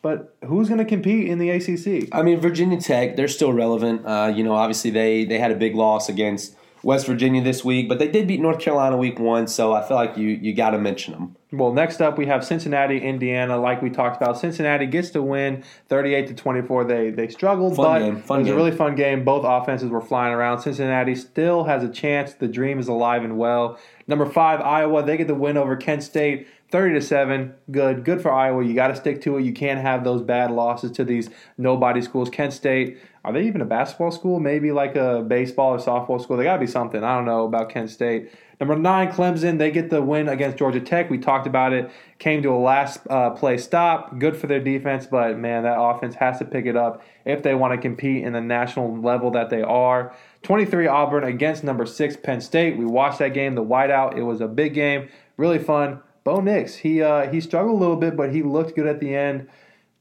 but 0.04 0.36
who's 0.44 0.68
going 0.68 0.76
to 0.76 0.84
compete 0.84 1.28
in 1.28 1.38
the 1.38 1.48
ACC? 1.48 2.10
I 2.12 2.22
mean, 2.22 2.38
Virginia 2.38 2.78
Tech, 2.78 3.16
they're 3.16 3.26
still 3.26 3.54
relevant. 3.54 4.04
Uh, 4.04 4.30
you 4.36 4.44
know, 4.44 4.52
obviously 4.52 4.90
they 4.90 5.24
they 5.24 5.38
had 5.38 5.50
a 5.50 5.56
big 5.56 5.74
loss 5.74 6.10
against 6.10 6.54
West 6.82 7.06
Virginia 7.06 7.42
this 7.42 7.64
week, 7.64 7.88
but 7.88 7.98
they 7.98 8.08
did 8.08 8.28
beat 8.28 8.38
North 8.38 8.58
Carolina 8.60 8.98
week 8.98 9.18
one, 9.18 9.46
so 9.46 9.72
I 9.72 9.80
feel 9.88 9.96
like 9.96 10.18
you 10.18 10.28
you 10.28 10.52
got 10.52 10.70
to 10.70 10.78
mention 10.78 11.14
them. 11.14 11.36
Well, 11.52 11.72
next 11.72 12.02
up 12.02 12.18
we 12.18 12.26
have 12.26 12.44
Cincinnati, 12.44 12.98
Indiana. 12.98 13.56
Like 13.58 13.80
we 13.80 13.88
talked 13.88 14.20
about, 14.20 14.38
Cincinnati 14.38 14.84
gets 14.84 15.08
to 15.10 15.22
win, 15.22 15.64
thirty-eight 15.88 16.26
to 16.26 16.34
twenty-four. 16.34 16.84
They 16.84 17.08
they 17.08 17.28
struggled, 17.28 17.74
Fun 17.76 17.84
but 17.86 17.98
game, 18.00 18.16
it 18.16 18.28
was 18.28 18.44
game. 18.44 18.52
a 18.52 18.56
really 18.56 18.76
fun 18.76 18.94
game. 18.96 19.24
Both 19.24 19.46
offenses 19.46 19.88
were 19.88 20.02
flying 20.02 20.34
around. 20.34 20.60
Cincinnati 20.60 21.14
still 21.14 21.64
has 21.64 21.82
a 21.82 21.88
chance. 21.88 22.34
The 22.34 22.48
dream 22.48 22.78
is 22.78 22.88
alive 22.88 23.24
and 23.24 23.38
well. 23.38 23.78
Number 24.06 24.26
five, 24.26 24.60
Iowa. 24.60 25.02
They 25.02 25.16
get 25.16 25.28
the 25.28 25.34
win 25.34 25.56
over 25.56 25.76
Kent 25.76 26.02
State, 26.02 26.46
30 26.74 26.94
to 26.94 27.00
7, 27.00 27.54
good. 27.70 28.04
Good 28.04 28.20
for 28.20 28.32
Iowa. 28.32 28.64
You 28.64 28.74
got 28.74 28.88
to 28.88 28.96
stick 28.96 29.22
to 29.22 29.36
it. 29.36 29.44
You 29.44 29.52
can't 29.52 29.80
have 29.80 30.02
those 30.02 30.22
bad 30.22 30.50
losses 30.50 30.90
to 30.96 31.04
these 31.04 31.30
nobody 31.56 32.02
schools. 32.02 32.28
Kent 32.28 32.52
State, 32.52 32.98
are 33.24 33.32
they 33.32 33.46
even 33.46 33.60
a 33.60 33.64
basketball 33.64 34.10
school? 34.10 34.40
Maybe 34.40 34.72
like 34.72 34.96
a 34.96 35.22
baseball 35.22 35.74
or 35.74 35.78
softball 35.78 36.20
school. 36.20 36.36
They 36.36 36.42
got 36.42 36.54
to 36.54 36.58
be 36.58 36.66
something. 36.66 37.04
I 37.04 37.14
don't 37.14 37.26
know 37.26 37.44
about 37.44 37.70
Kent 37.70 37.90
State. 37.90 38.32
Number 38.58 38.74
nine, 38.74 39.12
Clemson. 39.12 39.56
They 39.56 39.70
get 39.70 39.88
the 39.88 40.02
win 40.02 40.28
against 40.28 40.58
Georgia 40.58 40.80
Tech. 40.80 41.10
We 41.10 41.18
talked 41.18 41.46
about 41.46 41.72
it. 41.72 41.92
Came 42.18 42.42
to 42.42 42.48
a 42.48 42.58
last 42.58 42.98
uh, 43.08 43.30
play 43.30 43.56
stop. 43.56 44.18
Good 44.18 44.36
for 44.36 44.48
their 44.48 44.58
defense, 44.58 45.06
but 45.06 45.38
man, 45.38 45.62
that 45.62 45.80
offense 45.80 46.16
has 46.16 46.40
to 46.40 46.44
pick 46.44 46.66
it 46.66 46.76
up 46.76 47.04
if 47.24 47.44
they 47.44 47.54
want 47.54 47.72
to 47.72 47.78
compete 47.78 48.24
in 48.24 48.32
the 48.32 48.40
national 48.40 49.00
level 49.00 49.30
that 49.30 49.48
they 49.48 49.62
are. 49.62 50.12
23 50.42 50.88
Auburn 50.88 51.22
against 51.22 51.62
number 51.62 51.86
six 51.86 52.16
Penn 52.16 52.40
State. 52.40 52.76
We 52.76 52.84
watched 52.84 53.20
that 53.20 53.32
game, 53.32 53.54
the 53.54 53.64
whiteout. 53.64 54.18
It 54.18 54.24
was 54.24 54.40
a 54.40 54.48
big 54.48 54.74
game, 54.74 55.08
really 55.36 55.60
fun. 55.60 56.00
Bo 56.24 56.40
Nix, 56.40 56.74
he 56.74 57.02
uh, 57.02 57.30
he 57.30 57.40
struggled 57.40 57.76
a 57.76 57.78
little 57.78 57.96
bit, 57.96 58.16
but 58.16 58.32
he 58.32 58.42
looked 58.42 58.74
good 58.74 58.86
at 58.86 58.98
the 58.98 59.14
end. 59.14 59.48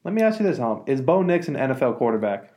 Let 0.04 0.14
me 0.14 0.22
ask 0.22 0.40
you 0.40 0.46
this, 0.46 0.58
Hum. 0.58 0.84
Is 0.88 1.02
Bo 1.02 1.22
Nix 1.22 1.48
an 1.48 1.56
NFL 1.56 1.98
quarterback? 1.98 2.52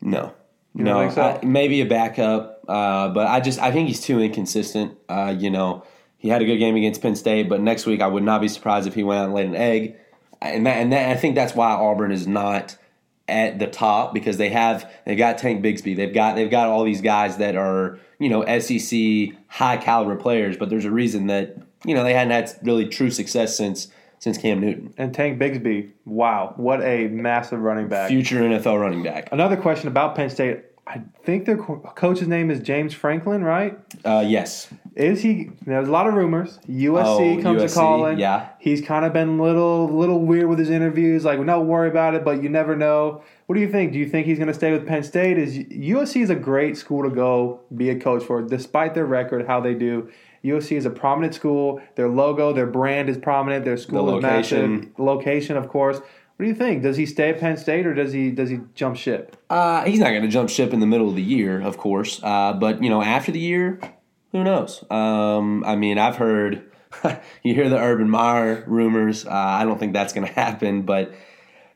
No. 0.00 0.32
You 0.74 0.84
no, 0.84 1.08
so? 1.10 1.22
I- 1.22 1.44
maybe 1.44 1.80
a 1.82 1.86
backup, 1.86 2.64
uh, 2.66 3.08
but 3.10 3.26
I 3.26 3.40
just 3.40 3.60
I 3.60 3.70
think 3.70 3.88
he's 3.88 4.00
too 4.00 4.20
inconsistent. 4.20 4.98
Uh, 5.08 5.34
you 5.38 5.50
know, 5.50 5.84
he 6.16 6.28
had 6.28 6.42
a 6.42 6.44
good 6.44 6.58
game 6.58 6.74
against 6.74 7.00
Penn 7.00 7.14
State, 7.14 7.48
but 7.48 7.60
next 7.60 7.86
week 7.86 8.00
I 8.00 8.06
would 8.06 8.24
not 8.24 8.40
be 8.40 8.48
surprised 8.48 8.88
if 8.88 8.94
he 8.94 9.04
went 9.04 9.20
out 9.20 9.24
and 9.26 9.34
laid 9.34 9.46
an 9.46 9.54
egg. 9.56 9.96
And 10.42 10.66
that, 10.66 10.78
and 10.78 10.92
that, 10.92 11.10
I 11.10 11.18
think 11.18 11.36
that's 11.36 11.54
why 11.54 11.70
Auburn 11.70 12.10
is 12.12 12.26
not 12.26 12.76
at 13.28 13.58
the 13.58 13.66
top 13.66 14.12
because 14.12 14.36
they 14.36 14.50
have 14.50 14.90
they've 15.06 15.18
got 15.18 15.38
Tank 15.38 15.64
Bigsby, 15.64 15.96
they've 15.96 16.12
got 16.14 16.34
they've 16.36 16.50
got 16.50 16.68
all 16.68 16.84
these 16.84 17.00
guys 17.00 17.38
that 17.38 17.56
are 17.56 17.98
you 18.18 18.28
know 18.28 18.44
SEC 18.58 19.34
high 19.48 19.76
caliber 19.76 20.16
players, 20.16 20.56
but 20.56 20.68
there's 20.70 20.84
a 20.84 20.90
reason 20.90 21.26
that 21.28 21.56
you 21.84 21.94
know 21.94 22.04
they 22.04 22.12
hadn't 22.14 22.32
had 22.32 22.52
really 22.62 22.86
true 22.86 23.10
success 23.10 23.56
since 23.56 23.88
since 24.20 24.38
Cam 24.38 24.60
Newton, 24.60 24.94
And 24.96 25.12
Tank 25.14 25.38
Bigsby, 25.38 25.90
wow, 26.06 26.54
what 26.56 26.80
a 26.82 27.08
massive 27.08 27.60
running 27.60 27.88
back. 27.88 28.08
future 28.08 28.40
NFL 28.40 28.80
running 28.80 29.02
back. 29.02 29.28
Another 29.32 29.56
question 29.56 29.88
about 29.88 30.14
Penn 30.14 30.30
State. 30.30 30.62
I 30.86 31.02
think 31.24 31.44
their 31.44 31.58
co- 31.58 31.80
coach's 31.94 32.28
name 32.28 32.50
is 32.50 32.60
James 32.60 32.94
Franklin, 32.94 33.42
right? 33.44 33.78
Uh, 34.04 34.24
yes, 34.26 34.68
Is 34.96 35.22
he? 35.22 35.50
There's 35.66 35.88
a 35.88 35.90
lot 35.90 36.06
of 36.06 36.14
rumors. 36.14 36.58
USC 36.68 37.38
Oh, 37.38 37.42
comes 37.42 37.62
USC, 37.62 37.68
to 37.68 37.74
calling. 37.74 38.18
yeah. 38.18 38.50
he's 38.60 38.80
kind 38.80 39.04
of 39.04 39.12
been 39.12 39.38
little, 39.38 39.88
little 39.88 40.20
weird 40.20 40.48
with 40.48 40.58
his 40.58 40.70
interviews. 40.70 41.24
Like, 41.24 41.44
don't 41.44 41.66
worry 41.66 41.88
about 41.88 42.14
it, 42.14 42.24
but 42.24 42.42
you 42.42 42.48
never 42.48 42.76
know. 42.76 43.22
What 43.46 43.56
do 43.56 43.60
you 43.60 43.68
think? 43.68 43.92
Do 43.92 43.98
you 43.98 44.08
think 44.08 44.26
he's 44.26 44.38
going 44.38 44.48
to 44.48 44.54
stay 44.54 44.70
with 44.72 44.86
Penn 44.86 45.02
State? 45.02 45.36
Is 45.36 45.58
USC 45.58 46.22
is 46.22 46.30
a 46.30 46.36
great 46.36 46.76
school 46.76 47.02
to 47.02 47.10
go 47.10 47.60
be 47.76 47.90
a 47.90 47.98
coach 47.98 48.22
for, 48.22 48.40
despite 48.42 48.94
their 48.94 49.06
record, 49.06 49.46
how 49.46 49.60
they 49.60 49.74
do. 49.74 50.08
USC 50.44 50.76
is 50.76 50.86
a 50.86 50.90
prominent 50.90 51.34
school. 51.34 51.80
Their 51.96 52.08
logo, 52.08 52.52
their 52.52 52.66
brand 52.66 53.08
is 53.08 53.18
prominent. 53.18 53.64
Their 53.64 53.76
school 53.78 54.06
The 54.06 54.16
is 54.18 54.22
massive. 54.22 54.58
location. 54.70 54.92
Location, 54.98 55.56
of 55.56 55.68
course. 55.68 55.98
What 55.98 56.42
do 56.44 56.46
you 56.46 56.54
think? 56.54 56.82
Does 56.82 56.96
he 56.96 57.06
stay 57.06 57.30
at 57.30 57.38
Penn 57.40 57.56
State 57.56 57.86
or 57.86 57.94
does 57.94 58.12
he 58.12 58.30
does 58.30 58.50
he 58.50 58.58
jump 58.74 58.96
ship? 58.96 59.36
Uh, 59.48 59.84
he's 59.84 60.00
not 60.00 60.10
going 60.10 60.22
to 60.22 60.28
jump 60.28 60.50
ship 60.50 60.72
in 60.72 60.80
the 60.80 60.86
middle 60.86 61.08
of 61.08 61.14
the 61.14 61.22
year, 61.22 61.60
of 61.60 61.78
course. 61.78 62.20
Uh, 62.22 62.52
but 62.54 62.82
you 62.82 62.90
know, 62.90 63.00
after 63.02 63.30
the 63.30 63.38
year, 63.38 63.78
who 64.34 64.42
knows? 64.42 64.82
Um, 64.90 65.62
I 65.64 65.76
mean, 65.76 65.96
I've 65.96 66.16
heard 66.16 66.68
you 67.44 67.54
hear 67.54 67.68
the 67.68 67.78
Urban 67.78 68.10
Meyer 68.10 68.64
rumors. 68.66 69.24
Uh, 69.24 69.30
I 69.30 69.64
don't 69.64 69.78
think 69.78 69.92
that's 69.92 70.12
going 70.12 70.26
to 70.26 70.32
happen, 70.32 70.82
but 70.82 71.14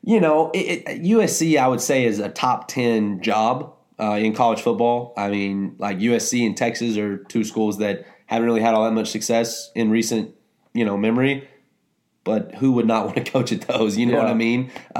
you 0.03 0.19
know, 0.19 0.51
it, 0.53 0.83
it, 0.85 1.03
USC 1.03 1.57
I 1.57 1.69
would 1.69 1.79
say 1.79 2.03
is 2.03 2.19
a 2.19 2.27
top 2.27 2.67
ten 2.67 3.21
job 3.21 3.73
uh, 3.97 4.15
in 4.15 4.35
college 4.35 4.61
football. 4.61 5.13
I 5.15 5.29
mean, 5.29 5.77
like 5.79 5.99
USC 5.99 6.45
and 6.45 6.55
Texas 6.55 6.97
are 6.97 7.17
two 7.17 7.45
schools 7.45 7.77
that 7.77 8.05
haven't 8.25 8.45
really 8.45 8.61
had 8.61 8.73
all 8.73 8.83
that 8.83 8.91
much 8.91 9.09
success 9.09 9.71
in 9.73 9.89
recent 9.89 10.35
you 10.73 10.83
know 10.83 10.97
memory 10.97 11.47
but 12.23 12.55
who 12.55 12.73
would 12.73 12.87
not 12.87 13.05
want 13.07 13.17
to 13.17 13.31
coach 13.31 13.51
at 13.51 13.61
those? 13.61 13.97
You 13.97 14.05
know 14.05 14.17
what 14.17 14.27
I 14.27 14.33
mean? 14.33 14.71
Uh, 14.95 14.99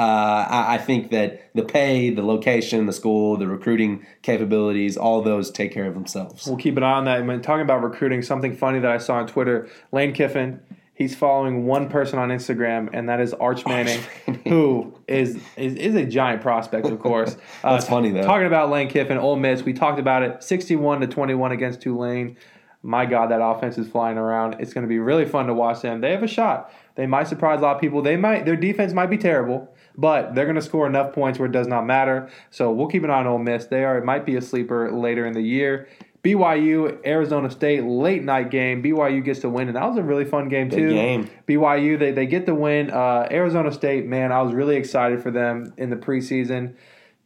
I, 0.49 0.75
I 0.75 0.77
think 0.77 1.11
that 1.11 1.49
the 1.53 1.63
pay, 1.63 2.09
the 2.09 2.23
location, 2.23 2.85
the 2.85 2.93
school, 2.93 3.37
the 3.37 3.47
recruiting 3.47 4.05
capabilities, 4.21 4.97
all 4.97 5.21
those 5.21 5.51
take 5.51 5.71
care 5.71 5.85
of 5.85 5.93
themselves. 5.93 6.47
We'll 6.47 6.57
keep 6.57 6.77
an 6.77 6.83
eye 6.83 6.93
on 6.93 7.05
that. 7.05 7.19
And 7.19 7.27
when 7.27 7.41
talking 7.41 7.61
about 7.61 7.83
recruiting, 7.83 8.21
something 8.21 8.55
funny 8.55 8.79
that 8.79 8.91
I 8.91 8.97
saw 8.97 9.15
on 9.15 9.27
Twitter, 9.27 9.69
Lane 9.91 10.13
Kiffin, 10.13 10.61
he's 10.99 11.15
following 11.15 11.65
one 11.65 11.89
person 11.89 12.19
on 12.19 12.29
Instagram, 12.29 12.89
and 12.93 13.09
that 13.09 13.19
is 13.19 13.33
Arch 13.33 13.65
Manning, 13.65 14.01
who 14.47 14.93
is, 15.07 15.39
is 15.57 15.73
is 15.75 15.95
a 15.95 16.05
giant 16.05 16.41
prospect, 16.41 16.87
of 16.87 16.99
course. 16.99 17.35
Uh, 17.61 17.73
That's 17.73 17.89
funny, 17.89 18.11
though. 18.11 18.21
Talking 18.21 18.47
about 18.47 18.69
Lane 18.69 18.87
Kiffin, 18.87 19.17
Ole 19.17 19.35
Miss, 19.35 19.63
we 19.63 19.73
talked 19.73 19.99
about 19.99 20.23
it, 20.23 20.43
sixty-one 20.43 21.01
to 21.01 21.07
twenty-one 21.07 21.51
against 21.51 21.81
Tulane. 21.81 22.37
My 22.81 23.05
God, 23.05 23.31
that 23.31 23.41
offense 23.41 23.77
is 23.77 23.89
flying 23.89 24.17
around. 24.17 24.55
It's 24.59 24.73
going 24.73 24.83
to 24.85 24.87
be 24.87 24.99
really 24.99 25.25
fun 25.25 25.47
to 25.47 25.53
watch 25.53 25.81
them. 25.81 25.99
They 25.99 26.11
have 26.11 26.23
a 26.23 26.27
shot. 26.27 26.71
They 26.99 27.07
might 27.07 27.29
surprise 27.29 27.59
a 27.59 27.61
lot 27.61 27.75
of 27.75 27.81
people. 27.81 28.01
They 28.01 28.17
might 28.17 28.43
their 28.43 28.57
defense 28.57 28.91
might 28.91 29.09
be 29.09 29.17
terrible, 29.17 29.73
but 29.95 30.35
they're 30.35 30.43
going 30.43 30.57
to 30.57 30.61
score 30.61 30.85
enough 30.85 31.13
points 31.13 31.39
where 31.39 31.45
it 31.45 31.53
does 31.53 31.65
not 31.65 31.85
matter. 31.85 32.29
So 32.49 32.73
we'll 32.73 32.89
keep 32.89 33.05
an 33.05 33.09
eye 33.09 33.19
on 33.19 33.25
Ole 33.27 33.37
Miss. 33.37 33.67
They 33.67 33.85
are 33.85 33.97
it 33.97 34.03
might 34.03 34.25
be 34.25 34.35
a 34.35 34.41
sleeper 34.41 34.91
later 34.91 35.25
in 35.25 35.31
the 35.31 35.41
year. 35.41 35.87
BYU, 36.25 36.99
Arizona 37.05 37.49
State, 37.49 37.85
late 37.85 38.25
night 38.25 38.51
game. 38.51 38.83
BYU 38.83 39.23
gets 39.23 39.39
to 39.39 39.49
win, 39.49 39.69
and 39.69 39.77
that 39.77 39.87
was 39.87 39.95
a 39.95 40.03
really 40.03 40.25
fun 40.25 40.49
game 40.49 40.69
too. 40.69 40.89
game. 40.89 41.29
BYU, 41.47 41.97
they, 41.97 42.11
they 42.11 42.25
get 42.25 42.45
the 42.45 42.53
win. 42.53 42.91
Uh, 42.91 43.29
Arizona 43.31 43.71
State, 43.71 44.05
man, 44.05 44.33
I 44.33 44.41
was 44.41 44.53
really 44.53 44.75
excited 44.75 45.23
for 45.23 45.31
them 45.31 45.73
in 45.77 45.89
the 45.89 45.95
preseason. 45.95 46.75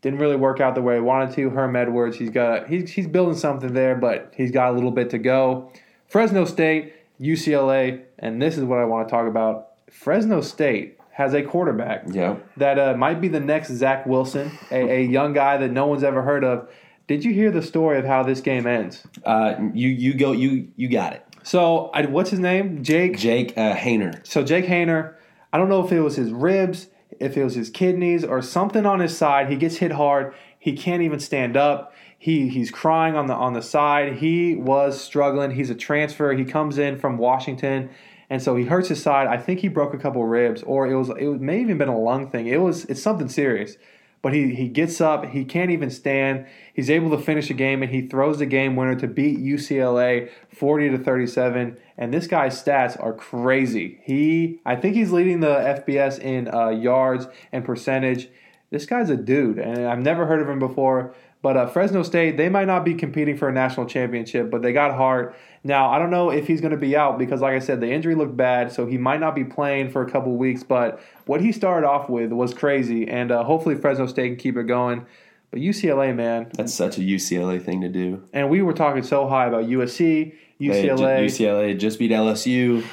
Didn't 0.03 0.19
really 0.19 0.35
work 0.35 0.59
out 0.59 0.75
the 0.75 0.83
way 0.83 0.97
I 0.97 0.99
wanted 0.99 1.33
to. 1.33 1.49
Herm 1.49 1.75
Edwards, 1.75 2.15
he's 2.15 2.29
got 2.29 2.67
he's 2.67 2.91
he's 2.91 3.07
building 3.07 3.37
something 3.37 3.73
there, 3.73 3.95
but 3.95 4.33
he's 4.37 4.51
got 4.51 4.69
a 4.69 4.73
little 4.73 4.91
bit 4.91 5.09
to 5.09 5.17
go. 5.17 5.71
Fresno 6.05 6.45
State, 6.45 6.93
UCLA, 7.23 8.01
and 8.19 8.41
this 8.41 8.57
is 8.57 8.63
what 8.63 8.79
I 8.79 8.85
want 8.85 9.07
to 9.07 9.11
talk 9.11 9.27
about. 9.27 9.69
Fresno 9.91 10.41
State 10.41 10.99
has 11.11 11.33
a 11.33 11.41
quarterback 11.43 12.03
Yeah. 12.09 12.37
that 12.57 12.79
uh, 12.79 12.95
might 12.97 13.21
be 13.21 13.27
the 13.27 13.39
next 13.39 13.71
Zach 13.73 14.05
Wilson, 14.05 14.51
a, 14.71 15.01
a 15.01 15.05
young 15.05 15.33
guy 15.33 15.57
that 15.57 15.71
no 15.71 15.85
one's 15.87 16.03
ever 16.03 16.21
heard 16.23 16.43
of. 16.43 16.69
Did 17.07 17.23
you 17.23 17.33
hear 17.33 17.51
the 17.51 17.61
story 17.61 17.99
of 17.99 18.05
how 18.05 18.23
this 18.23 18.41
game 18.41 18.65
ends? 18.65 19.05
Uh, 19.25 19.55
you 19.73 19.89
you 19.89 20.13
go 20.13 20.31
you 20.31 20.69
you 20.75 20.87
got 20.89 21.13
it. 21.13 21.25
So, 21.43 21.87
I, 21.93 22.05
what's 22.05 22.29
his 22.29 22.39
name? 22.39 22.83
Jake. 22.83 23.17
Jake 23.17 23.51
uh, 23.57 23.75
Haener. 23.75 24.25
So 24.25 24.43
Jake 24.43 24.65
Haener, 24.65 25.15
I 25.51 25.57
don't 25.57 25.67
know 25.67 25.85
if 25.85 25.91
it 25.91 25.99
was 25.99 26.15
his 26.15 26.31
ribs, 26.31 26.87
if 27.19 27.35
it 27.35 27.43
was 27.43 27.55
his 27.55 27.69
kidneys, 27.69 28.23
or 28.23 28.41
something 28.41 28.85
on 28.85 29.01
his 29.01 29.15
side. 29.15 29.49
He 29.49 29.57
gets 29.57 29.77
hit 29.77 29.91
hard. 29.91 30.33
He 30.57 30.73
can't 30.77 31.01
even 31.03 31.19
stand 31.19 31.57
up. 31.57 31.93
He 32.23 32.47
he's 32.47 32.71
crying 32.71 33.17
on 33.17 33.27
the 33.27 33.33
on 33.33 33.51
the 33.51 33.61
side. 33.61 34.13
He 34.13 34.55
was 34.55 35.01
struggling. 35.01 35.51
He's 35.51 35.69
a 35.69 35.75
transfer. 35.75 36.31
He 36.31 36.45
comes 36.45 36.77
in 36.77 36.97
from 36.97 37.17
Washington, 37.17 37.89
and 38.29 38.41
so 38.41 38.55
he 38.55 38.63
hurts 38.63 38.87
his 38.87 39.03
side. 39.03 39.27
I 39.27 39.35
think 39.35 39.59
he 39.59 39.67
broke 39.67 39.93
a 39.93 39.97
couple 39.97 40.23
ribs, 40.23 40.63
or 40.63 40.87
it 40.87 40.95
was 40.95 41.09
it 41.09 41.41
may 41.41 41.59
even 41.59 41.77
been 41.77 41.89
a 41.89 41.99
lung 41.99 42.29
thing. 42.29 42.47
It 42.47 42.61
was 42.61 42.85
it's 42.85 43.01
something 43.01 43.27
serious. 43.27 43.75
But 44.21 44.33
he, 44.33 44.55
he 44.55 44.69
gets 44.69 45.01
up, 45.01 45.25
he 45.25 45.43
can't 45.43 45.69
even 45.69 45.89
stand. 45.89 46.45
He's 46.73 46.89
able 46.89 47.09
to 47.09 47.21
finish 47.21 47.49
the 47.49 47.55
game, 47.55 47.83
and 47.83 47.91
he 47.91 48.07
throws 48.07 48.39
the 48.39 48.45
game 48.45 48.77
winner 48.77 48.95
to 48.95 49.07
beat 49.07 49.37
UCLA 49.37 50.29
40 50.47 50.91
to 50.91 50.97
37. 50.97 51.77
And 51.97 52.13
this 52.13 52.27
guy's 52.27 52.63
stats 52.63 52.97
are 53.03 53.11
crazy. 53.11 53.99
He, 54.05 54.61
I 54.65 54.77
think 54.77 54.95
he's 54.95 55.11
leading 55.11 55.41
the 55.41 55.83
FBS 55.85 56.19
in 56.19 56.47
uh, 56.47 56.69
yards 56.69 57.27
and 57.51 57.65
percentage. 57.65 58.29
This 58.69 58.85
guy's 58.85 59.09
a 59.09 59.17
dude, 59.17 59.59
and 59.59 59.85
I've 59.85 59.99
never 59.99 60.25
heard 60.25 60.41
of 60.41 60.47
him 60.47 60.57
before. 60.57 61.13
But 61.43 61.57
uh, 61.57 61.67
Fresno 61.67 62.01
State, 62.03 62.37
they 62.37 62.47
might 62.49 62.65
not 62.67 62.83
be 62.85 62.93
competing 62.95 63.37
for 63.37 63.49
a 63.49 63.53
national 63.53 63.85
championship, 63.85 64.49
but 64.49 64.61
they 64.63 64.71
got 64.73 64.95
heart. 64.95 65.35
Now, 65.63 65.89
I 65.91 65.99
don't 65.99 66.09
know 66.09 66.29
if 66.31 66.47
he's 66.47 66.61
going 66.61 66.71
to 66.71 66.77
be 66.77 66.95
out 66.95 67.19
because, 67.19 67.41
like 67.41 67.53
I 67.53 67.59
said, 67.59 67.81
the 67.81 67.91
injury 67.91 68.15
looked 68.15 68.35
bad, 68.35 68.71
so 68.71 68.85
he 68.87 68.97
might 68.97 69.19
not 69.19 69.35
be 69.35 69.43
playing 69.43 69.91
for 69.91 70.01
a 70.01 70.09
couple 70.09 70.35
weeks. 70.37 70.63
But 70.63 70.99
what 71.25 71.41
he 71.41 71.51
started 71.51 71.85
off 71.85 72.09
with 72.09 72.31
was 72.31 72.53
crazy, 72.53 73.07
and 73.07 73.29
uh, 73.31 73.43
hopefully 73.43 73.75
Fresno 73.75 74.07
State 74.07 74.29
can 74.29 74.35
keep 74.37 74.57
it 74.57 74.63
going. 74.63 75.05
But 75.51 75.59
UCLA, 75.59 76.15
man, 76.15 76.49
That's 76.55 76.73
such 76.73 76.97
a 76.97 77.01
UCLA 77.01 77.61
thing 77.61 77.81
to 77.81 77.89
do. 77.89 78.23
and 78.33 78.49
we 78.49 78.61
were 78.63 78.73
talking 78.73 79.03
so 79.03 79.27
high 79.27 79.45
about 79.47 79.65
USC, 79.65 80.33
They- 80.59 80.65
UCLA. 80.67 81.25
UCLA 81.25 81.77
just 81.77 81.99
beat 81.99 82.11
LSU. 82.11 82.83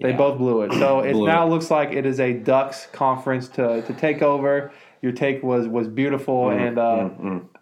They 0.00 0.10
Yeah. 0.10 0.16
both 0.16 0.36
blew 0.38 0.60
it. 0.62 0.72
So 0.74 1.00
it 1.04 1.14
now 1.16 1.46
it. 1.46 1.50
looks 1.50 1.70
like 1.70 1.92
it 1.92 2.04
is 2.06 2.20
a 2.20 2.34
Ducks 2.34 2.86
conference 2.92 3.48
to, 3.50 3.80
to 3.82 3.92
take 3.94 4.20
over. 4.22 4.72
Your 5.02 5.12
take 5.12 5.42
was 5.42 5.66
was 5.68 5.88
beautiful, 5.88 6.46
Mm, 6.46 6.68
and 6.68 6.78
uh, 6.78 7.08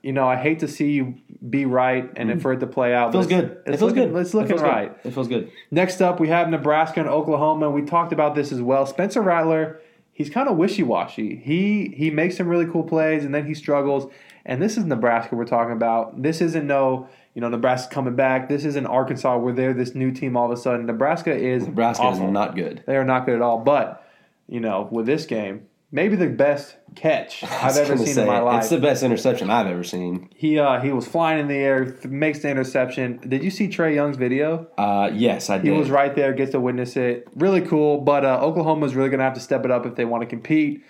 you 0.02 0.12
know 0.12 0.28
I 0.28 0.36
hate 0.36 0.60
to 0.60 0.68
see 0.68 0.90
you 0.92 1.14
be 1.48 1.64
right 1.64 2.10
and 2.16 2.30
mm. 2.30 2.42
for 2.42 2.52
it 2.52 2.60
to 2.60 2.66
play 2.66 2.94
out. 2.94 3.08
It 3.08 3.12
feels 3.12 3.26
good. 3.26 3.44
It 3.66 3.78
feels 3.78 3.80
looking, 3.82 4.12
good. 4.12 4.20
It's 4.20 4.34
It 4.34 4.36
looking 4.36 4.56
good. 4.56 4.62
right. 4.62 4.96
It 5.04 5.12
feels 5.12 5.28
good. 5.28 5.50
Next 5.70 6.00
up, 6.00 6.20
we 6.20 6.28
have 6.28 6.48
Nebraska 6.48 7.00
and 7.00 7.08
Oklahoma. 7.08 7.70
We 7.70 7.82
talked 7.82 8.12
about 8.12 8.34
this 8.34 8.52
as 8.52 8.60
well. 8.60 8.86
Spencer 8.86 9.22
Rattler, 9.22 9.80
he's 10.12 10.30
kind 10.30 10.48
of 10.48 10.56
wishy 10.56 10.82
washy. 10.82 11.36
He 11.36 11.94
he 11.96 12.10
makes 12.10 12.36
some 12.36 12.48
really 12.48 12.66
cool 12.66 12.84
plays 12.84 13.24
and 13.24 13.34
then 13.34 13.46
he 13.46 13.54
struggles. 13.54 14.12
And 14.44 14.60
this 14.60 14.76
is 14.76 14.84
Nebraska 14.84 15.36
we're 15.36 15.44
talking 15.44 15.72
about. 15.72 16.20
This 16.20 16.40
isn't 16.40 16.66
no 16.66 17.08
you 17.34 17.40
know 17.40 17.48
Nebraska 17.48 17.92
coming 17.94 18.16
back. 18.16 18.48
This 18.48 18.64
isn't 18.64 18.86
Arkansas 18.86 19.38
where 19.38 19.52
they're 19.52 19.74
this 19.74 19.94
new 19.94 20.12
team 20.12 20.36
all 20.36 20.50
of 20.50 20.58
a 20.58 20.60
sudden. 20.60 20.86
Nebraska 20.86 21.34
is 21.34 21.66
Nebraska 21.66 22.04
awful. 22.04 22.26
is 22.26 22.32
not 22.32 22.56
good. 22.56 22.82
They 22.86 22.96
are 22.96 23.04
not 23.04 23.24
good 23.26 23.36
at 23.36 23.42
all. 23.42 23.58
But 23.58 24.04
you 24.48 24.60
know 24.60 24.88
with 24.90 25.06
this 25.06 25.26
game, 25.26 25.66
maybe 25.92 26.16
the 26.16 26.26
best 26.26 26.76
catch 26.96 27.44
I've 27.44 27.76
ever 27.76 27.96
seen 27.96 28.06
say, 28.06 28.22
in 28.22 28.26
my 28.26 28.40
life. 28.40 28.62
It's 28.62 28.70
the 28.70 28.80
best 28.80 29.04
interception 29.04 29.50
I've 29.50 29.68
ever 29.68 29.84
seen. 29.84 30.28
he 30.34 30.58
uh, 30.58 30.80
he 30.80 30.90
was 30.90 31.06
flying 31.06 31.38
in 31.38 31.46
the 31.46 31.54
air, 31.54 31.84
th- 31.84 32.06
makes 32.06 32.40
the 32.40 32.50
interception. 32.50 33.20
Did 33.28 33.44
you 33.44 33.50
see 33.50 33.68
Trae 33.68 33.94
Young's 33.94 34.16
video? 34.16 34.66
Uh, 34.76 35.10
yes, 35.12 35.50
I 35.50 35.58
did. 35.58 35.66
He 35.66 35.70
was 35.70 35.90
right 35.90 36.14
there, 36.16 36.32
gets 36.32 36.52
to 36.52 36.60
witness 36.60 36.96
it. 36.96 37.28
Really 37.36 37.60
cool, 37.60 38.00
but 38.00 38.24
uh, 38.24 38.40
Oklahoma's 38.42 38.96
really 38.96 39.10
going 39.10 39.20
to 39.20 39.24
have 39.24 39.34
to 39.34 39.40
step 39.40 39.64
it 39.64 39.70
up 39.70 39.86
if 39.86 39.94
they 39.94 40.04
want 40.04 40.22
to 40.22 40.26
compete. 40.26 40.82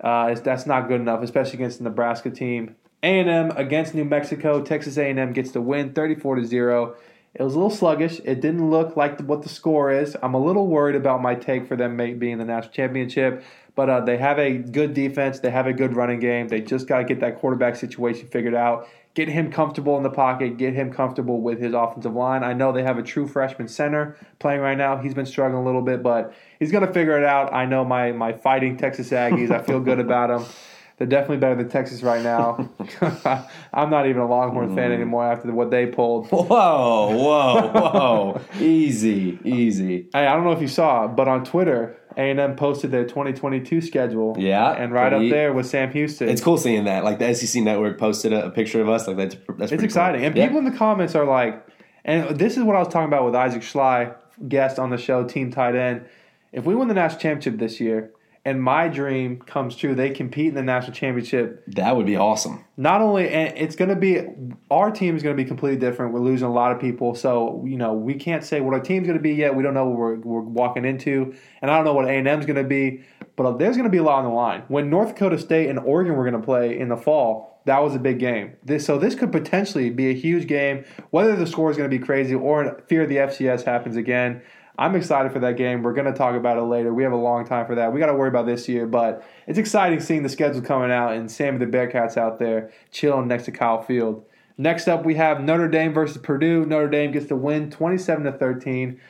Uh, 0.00 0.34
that's 0.34 0.66
not 0.66 0.88
good 0.88 1.00
enough, 1.00 1.22
especially 1.22 1.54
against 1.54 1.78
the 1.78 1.84
Nebraska 1.84 2.30
team. 2.30 2.76
A&M 3.02 3.52
against 3.52 3.94
New 3.94 4.04
Mexico. 4.04 4.62
Texas 4.62 4.96
A&M 4.96 5.32
gets 5.32 5.52
the 5.52 5.60
win, 5.60 5.92
34 5.92 6.36
to 6.36 6.44
zero. 6.44 6.96
It 7.34 7.42
was 7.42 7.54
a 7.54 7.58
little 7.58 7.70
sluggish. 7.70 8.20
It 8.24 8.40
didn't 8.40 8.68
look 8.70 8.96
like 8.96 9.20
what 9.20 9.42
the 9.42 9.48
score 9.48 9.92
is. 9.92 10.16
I'm 10.22 10.34
a 10.34 10.44
little 10.44 10.66
worried 10.66 10.96
about 10.96 11.22
my 11.22 11.34
take 11.34 11.68
for 11.68 11.76
them 11.76 11.96
being 11.96 12.38
the 12.38 12.44
national 12.44 12.72
championship, 12.72 13.44
but 13.78 13.88
uh, 13.88 14.00
they 14.00 14.16
have 14.16 14.40
a 14.40 14.58
good 14.58 14.92
defense. 14.92 15.38
They 15.38 15.50
have 15.50 15.68
a 15.68 15.72
good 15.72 15.94
running 15.94 16.18
game. 16.18 16.48
They 16.48 16.60
just 16.60 16.88
got 16.88 16.98
to 16.98 17.04
get 17.04 17.20
that 17.20 17.38
quarterback 17.38 17.76
situation 17.76 18.26
figured 18.26 18.52
out. 18.52 18.88
Get 19.14 19.28
him 19.28 19.52
comfortable 19.52 19.96
in 19.96 20.02
the 20.02 20.10
pocket. 20.10 20.56
Get 20.56 20.74
him 20.74 20.92
comfortable 20.92 21.40
with 21.40 21.60
his 21.60 21.74
offensive 21.74 22.12
line. 22.12 22.42
I 22.42 22.54
know 22.54 22.72
they 22.72 22.82
have 22.82 22.98
a 22.98 23.04
true 23.04 23.28
freshman 23.28 23.68
center 23.68 24.16
playing 24.40 24.62
right 24.62 24.76
now. 24.76 24.96
He's 24.96 25.14
been 25.14 25.26
struggling 25.26 25.62
a 25.62 25.64
little 25.64 25.82
bit, 25.82 26.02
but 26.02 26.34
he's 26.58 26.72
going 26.72 26.84
to 26.84 26.92
figure 26.92 27.16
it 27.18 27.24
out. 27.24 27.54
I 27.54 27.66
know 27.66 27.84
my 27.84 28.10
my 28.10 28.32
fighting 28.32 28.76
Texas 28.76 29.10
Aggies. 29.10 29.52
I 29.52 29.62
feel 29.62 29.78
good 29.78 30.00
about 30.00 30.36
them. 30.36 30.52
They're 30.96 31.06
definitely 31.06 31.36
better 31.36 31.54
than 31.54 31.68
Texas 31.68 32.02
right 32.02 32.24
now. 32.24 32.70
I'm 33.72 33.90
not 33.90 34.08
even 34.08 34.20
a 34.20 34.28
Longhorn 34.28 34.74
fan 34.74 34.90
anymore 34.90 35.30
after 35.30 35.52
what 35.52 35.70
they 35.70 35.86
pulled. 35.86 36.26
Whoa, 36.30 36.44
whoa, 36.48 37.70
whoa! 37.70 38.40
easy, 38.60 39.38
easy. 39.44 40.08
Hey, 40.12 40.26
I 40.26 40.34
don't 40.34 40.42
know 40.42 40.50
if 40.50 40.60
you 40.60 40.66
saw, 40.66 41.06
but 41.06 41.28
on 41.28 41.44
Twitter, 41.44 41.96
A&M 42.16 42.56
posted 42.56 42.90
their 42.90 43.04
2022 43.04 43.80
schedule. 43.80 44.34
Yeah, 44.38 44.70
and 44.72 44.92
right 44.92 45.12
up 45.12 45.22
there 45.28 45.52
was 45.52 45.68
Sam 45.70 45.90
Houston. 45.92 46.28
It's 46.28 46.40
cool 46.42 46.58
seeing 46.58 46.84
that. 46.84 47.04
Like 47.04 47.18
the 47.18 47.34
SEC 47.34 47.62
Network 47.62 47.98
posted 47.98 48.32
a, 48.32 48.46
a 48.46 48.50
picture 48.50 48.80
of 48.80 48.88
us. 48.88 49.06
Like 49.06 49.16
that's 49.16 49.36
that's 49.58 49.72
It's 49.72 49.82
exciting. 49.82 50.20
Cool. 50.20 50.26
And 50.28 50.36
Yeah. 50.36 50.46
people 50.46 50.58
in 50.58 50.64
the 50.64 50.76
comments 50.76 51.14
are 51.14 51.24
like, 51.24 51.64
and 52.04 52.38
this 52.38 52.56
is 52.56 52.64
what 52.64 52.76
I 52.76 52.78
was 52.80 52.88
talking 52.88 53.08
about 53.08 53.24
with 53.24 53.34
Isaac 53.34 53.62
Schley, 53.62 54.08
guest 54.48 54.78
on 54.78 54.90
the 54.90 54.98
show, 54.98 55.24
team 55.24 55.50
tight 55.50 55.74
end. 55.76 56.06
If 56.52 56.64
we 56.64 56.74
win 56.74 56.88
the 56.88 56.94
national 56.94 57.20
championship 57.20 57.58
this 57.58 57.78
year, 57.80 58.10
and 58.48 58.62
my 58.62 58.88
dream 58.88 59.40
comes 59.40 59.76
true, 59.76 59.94
they 59.94 60.08
compete 60.08 60.48
in 60.48 60.54
the 60.54 60.62
national 60.62 60.94
championship. 60.94 61.62
that 61.66 61.94
would 61.94 62.06
be 62.06 62.16
awesome. 62.16 62.64
Not 62.78 63.02
only, 63.02 63.28
and 63.28 63.56
it's 63.58 63.76
going 63.76 63.90
to 63.90 63.96
be 63.96 64.22
our 64.70 64.90
team 64.90 65.14
is 65.16 65.22
going 65.22 65.36
to 65.36 65.42
be 65.42 65.46
completely 65.46 65.78
different. 65.78 66.14
We're 66.14 66.20
losing 66.20 66.48
a 66.48 66.52
lot 66.52 66.72
of 66.72 66.80
people, 66.80 67.14
so 67.14 67.62
you 67.66 67.76
know 67.76 67.92
we 67.92 68.14
can't 68.14 68.42
say 68.42 68.62
what 68.62 68.72
our 68.72 68.80
team's 68.80 69.06
going 69.06 69.18
to 69.18 69.22
be 69.22 69.34
yet. 69.34 69.54
We 69.54 69.62
don't 69.62 69.74
know 69.74 69.86
what 69.86 69.98
we're, 69.98 70.14
we're 70.16 70.40
walking 70.40 70.86
into, 70.86 71.34
and 71.60 71.70
I 71.70 71.76
don't 71.76 71.84
know 71.84 71.92
what 71.92 72.06
A 72.06 72.10
and 72.10 72.26
M's 72.26 72.46
going 72.46 72.56
to 72.56 72.64
be. 72.64 73.04
But 73.36 73.58
there's 73.58 73.76
going 73.76 73.84
to 73.84 73.90
be 73.90 73.98
a 73.98 74.02
lot 74.02 74.18
on 74.18 74.24
the 74.24 74.30
line. 74.30 74.64
When 74.66 74.90
North 74.90 75.10
Dakota 75.10 75.38
State 75.38 75.68
and 75.68 75.78
Oregon 75.78 76.16
were 76.16 76.24
going 76.28 76.40
to 76.40 76.44
play 76.44 76.76
in 76.76 76.88
the 76.88 76.96
fall, 76.96 77.60
that 77.66 77.82
was 77.82 77.94
a 77.94 77.98
big 77.98 78.18
game. 78.18 78.54
This, 78.64 78.84
so 78.84 78.98
this 78.98 79.14
could 79.14 79.30
potentially 79.30 79.90
be 79.90 80.10
a 80.10 80.14
huge 80.14 80.48
game. 80.48 80.84
Whether 81.10 81.36
the 81.36 81.46
score 81.46 81.70
is 81.70 81.76
going 81.76 81.88
to 81.88 81.96
be 81.96 82.04
crazy 82.04 82.34
or 82.34 82.82
fear 82.88 83.06
the 83.06 83.16
FCS 83.16 83.64
happens 83.64 83.96
again, 83.96 84.42
I'm 84.78 84.94
excited 84.94 85.32
for 85.32 85.40
that 85.40 85.56
game. 85.56 85.82
We're 85.82 85.92
going 85.92 86.06
to 86.06 86.16
talk 86.16 86.36
about 86.36 86.56
it 86.56 86.62
later. 86.62 86.94
We 86.94 87.02
have 87.02 87.12
a 87.12 87.16
long 87.16 87.44
time 87.44 87.66
for 87.66 87.74
that. 87.74 87.92
We 87.92 87.98
got 87.98 88.06
to 88.06 88.14
worry 88.14 88.28
about 88.28 88.46
this 88.46 88.68
year, 88.68 88.86
but 88.86 89.26
it's 89.48 89.58
exciting 89.58 89.98
seeing 89.98 90.22
the 90.22 90.28
schedule 90.28 90.62
coming 90.62 90.92
out 90.92 91.14
and 91.14 91.28
Sammy 91.28 91.58
the 91.58 91.66
Bearcats 91.66 92.16
out 92.16 92.38
there 92.38 92.70
chilling 92.92 93.26
next 93.26 93.46
to 93.46 93.52
Kyle 93.52 93.82
Field. 93.82 94.24
Next 94.56 94.86
up, 94.86 95.04
we 95.04 95.16
have 95.16 95.42
Notre 95.42 95.68
Dame 95.68 95.92
versus 95.92 96.18
Purdue. 96.18 96.64
Notre 96.64 96.88
Dame 96.88 97.10
gets 97.10 97.26
the 97.26 97.34
win, 97.34 97.70
27 97.70 98.24
to 98.24 98.32
13. 98.32 99.00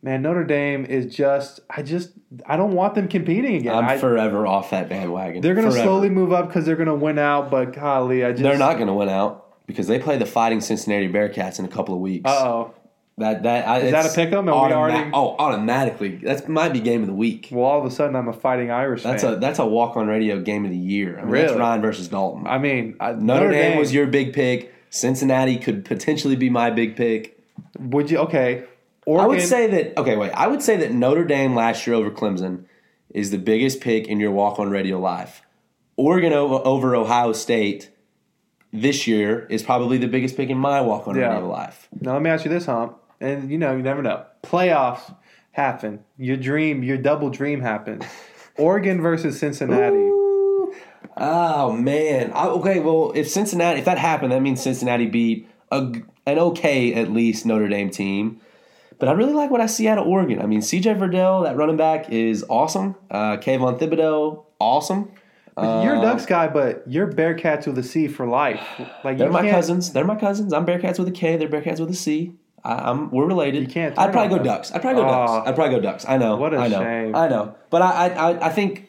Man, 0.00 0.22
Notre 0.22 0.44
Dame 0.44 0.86
is 0.86 1.14
just, 1.14 1.60
I 1.68 1.82
just, 1.82 2.12
I 2.46 2.56
don't 2.56 2.72
want 2.72 2.94
them 2.94 3.08
competing 3.08 3.56
again. 3.56 3.74
I'm 3.74 3.84
I- 3.84 3.98
forever 3.98 4.46
off 4.46 4.70
that 4.70 4.88
bandwagon. 4.88 5.42
they're 5.42 5.54
going 5.54 5.66
to 5.66 5.72
slowly 5.72 6.08
move 6.08 6.32
up 6.32 6.46
because 6.46 6.64
they're 6.64 6.76
going 6.76 6.88
to 6.88 6.94
win 6.94 7.18
out, 7.18 7.50
but 7.50 7.74
golly, 7.74 8.24
I 8.24 8.30
just. 8.30 8.42
They're 8.42 8.56
not 8.56 8.76
going 8.76 8.86
to 8.86 8.94
win 8.94 9.10
out 9.10 9.66
because 9.66 9.86
they 9.88 9.98
play 9.98 10.16
the 10.16 10.26
Fighting 10.26 10.60
Cincinnati 10.60 11.08
Bearcats 11.08 11.58
in 11.58 11.64
a 11.64 11.68
couple 11.68 11.94
of 11.94 12.00
weeks. 12.00 12.30
Uh 12.30 12.44
oh. 12.44 12.74
That 13.18 13.42
that 13.42 13.66
I, 13.68 13.78
Is 13.80 13.92
that 13.92 14.06
a 14.06 14.14
pick 14.14 14.32
'em? 14.32 14.48
Are 14.48 14.68
we 14.68 14.72
already- 14.72 15.10
Oh, 15.12 15.34
automatically. 15.38 16.16
That 16.22 16.48
might 16.48 16.72
be 16.72 16.80
game 16.80 17.00
of 17.00 17.08
the 17.08 17.14
week. 17.14 17.48
Well, 17.50 17.64
all 17.64 17.80
of 17.80 17.84
a 17.84 17.90
sudden, 17.90 18.14
I'm 18.16 18.28
a 18.28 18.32
fighting 18.32 18.70
Irish 18.70 19.02
That's 19.02 19.22
fan. 19.24 19.34
a 19.34 19.36
that's 19.36 19.58
a 19.58 19.66
walk 19.66 19.96
on 19.96 20.06
radio 20.06 20.40
game 20.40 20.64
of 20.64 20.70
the 20.70 20.76
year. 20.76 21.18
I 21.18 21.22
mean, 21.24 21.32
That's 21.32 21.50
Really? 21.50 21.58
Ryan 21.58 21.82
versus 21.82 22.08
Dalton. 22.08 22.46
I 22.46 22.58
mean, 22.58 22.94
I- 23.00 23.12
Notre, 23.12 23.50
Dame, 23.50 23.78
was 23.78 23.92
your 23.92 24.06
big 24.06 24.32
pick. 24.32 24.72
Cincinnati 24.90 25.56
could 25.58 25.84
potentially 25.84 26.36
be 26.36 26.48
my 26.48 26.70
big 26.70 26.96
pick. 26.96 27.38
Would 27.80 28.10
you? 28.10 28.18
Okay. 28.18 28.62
Oregon, 29.04 29.24
I 29.24 29.28
would 29.28 29.42
say 29.42 29.66
that. 29.66 29.98
Okay, 29.98 30.16
wait. 30.16 30.30
I 30.32 30.46
would 30.46 30.62
say 30.62 30.76
that 30.76 30.92
Notre 30.92 31.24
Dame 31.24 31.54
last 31.54 31.86
year 31.86 31.96
over 31.96 32.10
Clemson 32.10 32.64
is 33.10 33.30
the 33.30 33.38
biggest 33.38 33.80
pick 33.80 34.06
in 34.06 34.20
your 34.20 34.30
walk 34.30 34.58
on 34.58 34.70
radio 34.70 34.98
life. 34.98 35.42
Oregon 35.96 36.32
over, 36.32 36.54
over 36.64 36.94
Ohio 36.94 37.32
State 37.32 37.90
this 38.72 39.06
year 39.06 39.46
is 39.50 39.62
probably 39.62 39.96
the 39.98 40.06
biggest 40.08 40.36
pick 40.36 40.50
in 40.50 40.58
my 40.58 40.80
walk 40.82 41.08
on 41.08 41.16
Yeah. 41.16 41.32
radio 41.32 41.48
life. 41.48 41.88
Now 42.00 42.12
let 42.12 42.22
me 42.22 42.28
ask 42.30 42.44
you 42.44 42.50
this, 42.50 42.66
Hump, 42.66 42.96
and 43.20 43.50
you 43.50 43.58
know 43.58 43.76
you 43.76 43.82
never 43.82 44.02
know. 44.02 44.24
Playoffs 44.42 45.14
happen. 45.52 46.04
Your 46.16 46.36
dream, 46.36 46.82
your 46.82 46.98
double 46.98 47.30
dream 47.30 47.60
happens. 47.60 48.04
Oregon 48.56 49.00
versus 49.00 49.38
Cincinnati. 49.38 49.96
Ooh. 49.96 50.74
Oh 51.16 51.72
man. 51.72 52.32
I, 52.32 52.46
okay, 52.48 52.80
well, 52.80 53.12
if 53.14 53.28
Cincinnati, 53.28 53.78
if 53.80 53.84
that 53.84 53.98
happened, 53.98 54.32
that 54.32 54.42
means 54.42 54.62
Cincinnati 54.62 55.06
beat 55.06 55.48
a, 55.70 55.92
an 56.26 56.38
okay 56.38 56.94
at 56.94 57.10
least 57.12 57.46
Notre 57.46 57.68
Dame 57.68 57.90
team. 57.90 58.40
But 58.98 59.08
I 59.08 59.12
really 59.12 59.32
like 59.32 59.50
what 59.50 59.60
I 59.60 59.66
see 59.66 59.86
out 59.86 59.98
of 59.98 60.08
Oregon. 60.08 60.42
I 60.42 60.46
mean, 60.46 60.60
C.J. 60.60 60.94
Verdell, 60.94 61.44
that 61.44 61.56
running 61.56 61.76
back, 61.76 62.10
is 62.10 62.44
awesome. 62.48 62.96
Uh, 63.08 63.36
Kayvon 63.36 63.78
Thibodeaux, 63.78 64.44
awesome. 64.58 65.12
you're 65.56 65.94
a 65.94 65.98
Uh, 65.98 66.02
Ducks 66.02 66.26
guy, 66.26 66.48
but 66.48 66.82
you're 66.88 67.06
Bearcats 67.12 67.68
with 67.68 67.78
a 67.78 67.84
C 67.84 68.08
for 68.08 68.26
life. 68.26 68.60
Like 69.04 69.18
They're 69.18 69.30
my 69.30 69.48
cousins. 69.48 69.92
They're 69.92 70.04
my 70.04 70.16
cousins. 70.16 70.52
I'm 70.52 70.66
Bearcats 70.66 70.98
with 70.98 71.06
a 71.06 71.12
K. 71.12 71.36
They're 71.36 71.48
Bearcats 71.48 71.78
with 71.78 71.90
a 71.90 71.94
C. 71.94 72.32
I, 72.64 72.90
I'm 72.90 73.10
we're 73.10 73.26
related. 73.26 73.62
You 73.62 73.68
can't 73.68 73.98
I'd 73.98 74.12
probably 74.12 74.30
go 74.30 74.36
them. 74.36 74.44
Ducks. 74.44 74.72
I'd 74.72 74.82
probably 74.82 75.02
go 75.02 75.08
Oh. 75.08 75.12
Ducks. 75.12 75.48
I'd 75.48 75.54
probably 75.54 75.74
go 75.76 75.80
Ducks. 75.80 76.04
I 76.08 76.16
know. 76.16 76.36
What 76.36 76.54
a 76.54 76.58
I 76.58 76.68
know. 76.68 76.80
shame. 76.80 77.14
I 77.14 77.28
know. 77.28 77.54
But 77.70 77.82
I, 77.82 78.08
I, 78.08 78.46
I 78.46 78.48
think, 78.50 78.88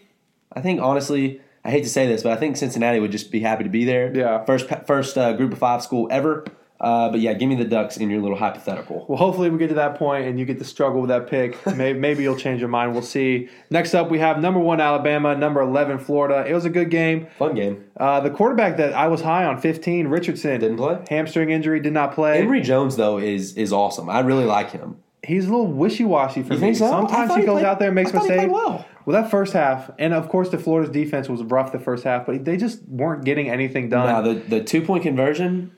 I 0.53 0.61
think 0.61 0.81
honestly, 0.81 1.41
I 1.63 1.71
hate 1.71 1.83
to 1.83 1.89
say 1.89 2.07
this, 2.07 2.23
but 2.23 2.31
I 2.31 2.35
think 2.35 2.57
Cincinnati 2.57 2.99
would 2.99 3.11
just 3.11 3.31
be 3.31 3.39
happy 3.41 3.63
to 3.63 3.69
be 3.69 3.85
there. 3.85 4.15
Yeah. 4.15 4.43
First, 4.45 4.67
first 4.87 5.17
uh, 5.17 5.33
group 5.33 5.51
of 5.53 5.59
five 5.59 5.83
school 5.83 6.07
ever. 6.09 6.45
Uh, 6.81 7.09
but 7.09 7.19
yeah, 7.19 7.33
give 7.33 7.49
me 7.49 7.55
the 7.55 7.65
Ducks 7.65 7.97
in 7.97 8.09
your 8.09 8.21
little 8.21 8.37
hypothetical. 8.37 9.05
Well, 9.09 9.17
hopefully 9.17 9.49
we 9.49 9.57
get 9.57 9.67
to 9.67 9.73
that 9.75 9.95
point 9.95 10.27
and 10.27 10.39
you 10.39 10.45
get 10.45 10.59
to 10.59 10.63
struggle 10.63 11.01
with 11.01 11.09
that 11.09 11.27
pick. 11.27 11.57
Maybe, 11.75 11.99
maybe 11.99 12.23
you'll 12.23 12.37
change 12.37 12.59
your 12.61 12.69
mind. 12.69 12.93
We'll 12.93 13.01
see. 13.01 13.49
Next 13.69 13.93
up, 13.93 14.09
we 14.09 14.19
have 14.19 14.39
number 14.39 14.59
one 14.61 14.79
Alabama, 14.79 15.35
number 15.35 15.59
eleven 15.61 15.99
Florida. 15.99 16.45
It 16.49 16.53
was 16.53 16.63
a 16.65 16.69
good 16.69 16.89
game. 16.89 17.27
Fun 17.37 17.53
game. 17.55 17.83
Uh, 17.97 18.21
the 18.21 18.29
quarterback 18.29 18.77
that 18.77 18.93
I 18.93 19.07
was 19.07 19.21
high 19.21 19.43
on, 19.45 19.59
fifteen, 19.59 20.07
Richardson, 20.07 20.59
Didn't 20.61 20.77
play? 20.77 20.99
Hamstring 21.09 21.49
injury, 21.49 21.79
did 21.81 21.91
not 21.93 22.13
play. 22.13 22.39
Emory 22.39 22.61
Jones 22.61 22.95
though 22.95 23.17
is 23.17 23.57
is 23.57 23.73
awesome. 23.73 24.09
I 24.09 24.21
really 24.21 24.45
like 24.45 24.71
him. 24.71 24.97
He's 25.21 25.45
a 25.47 25.49
little 25.49 25.67
wishy 25.67 26.05
washy 26.05 26.43
for 26.43 26.53
You 26.53 26.59
me. 26.61 26.67
think 26.67 26.77
so? 26.77 26.87
Sometimes 26.89 27.33
he 27.35 27.41
he 27.41 27.45
goes 27.45 27.55
played- 27.55 27.65
out 27.65 27.79
there 27.79 27.89
and 27.89 27.95
makes 27.95 28.13
mistakes. 28.13 28.49
well. 28.49 28.85
Well, 29.05 29.21
that 29.21 29.29
first 29.31 29.53
half, 29.53 29.89
and 29.97 30.13
of 30.13 30.29
course, 30.29 30.49
the 30.49 30.57
Florida's 30.59 30.93
defense 30.93 31.27
was 31.27 31.41
rough 31.43 31.71
the 31.71 31.79
first 31.79 32.03
half, 32.03 32.25
but 32.27 32.45
they 32.45 32.57
just 32.57 32.87
weren't 32.87 33.25
getting 33.25 33.49
anything 33.49 33.89
done. 33.89 34.05
Now 34.07 34.21
the 34.21 34.35
the 34.39 34.63
two 34.63 34.81
point 34.81 35.03
conversion 35.03 35.71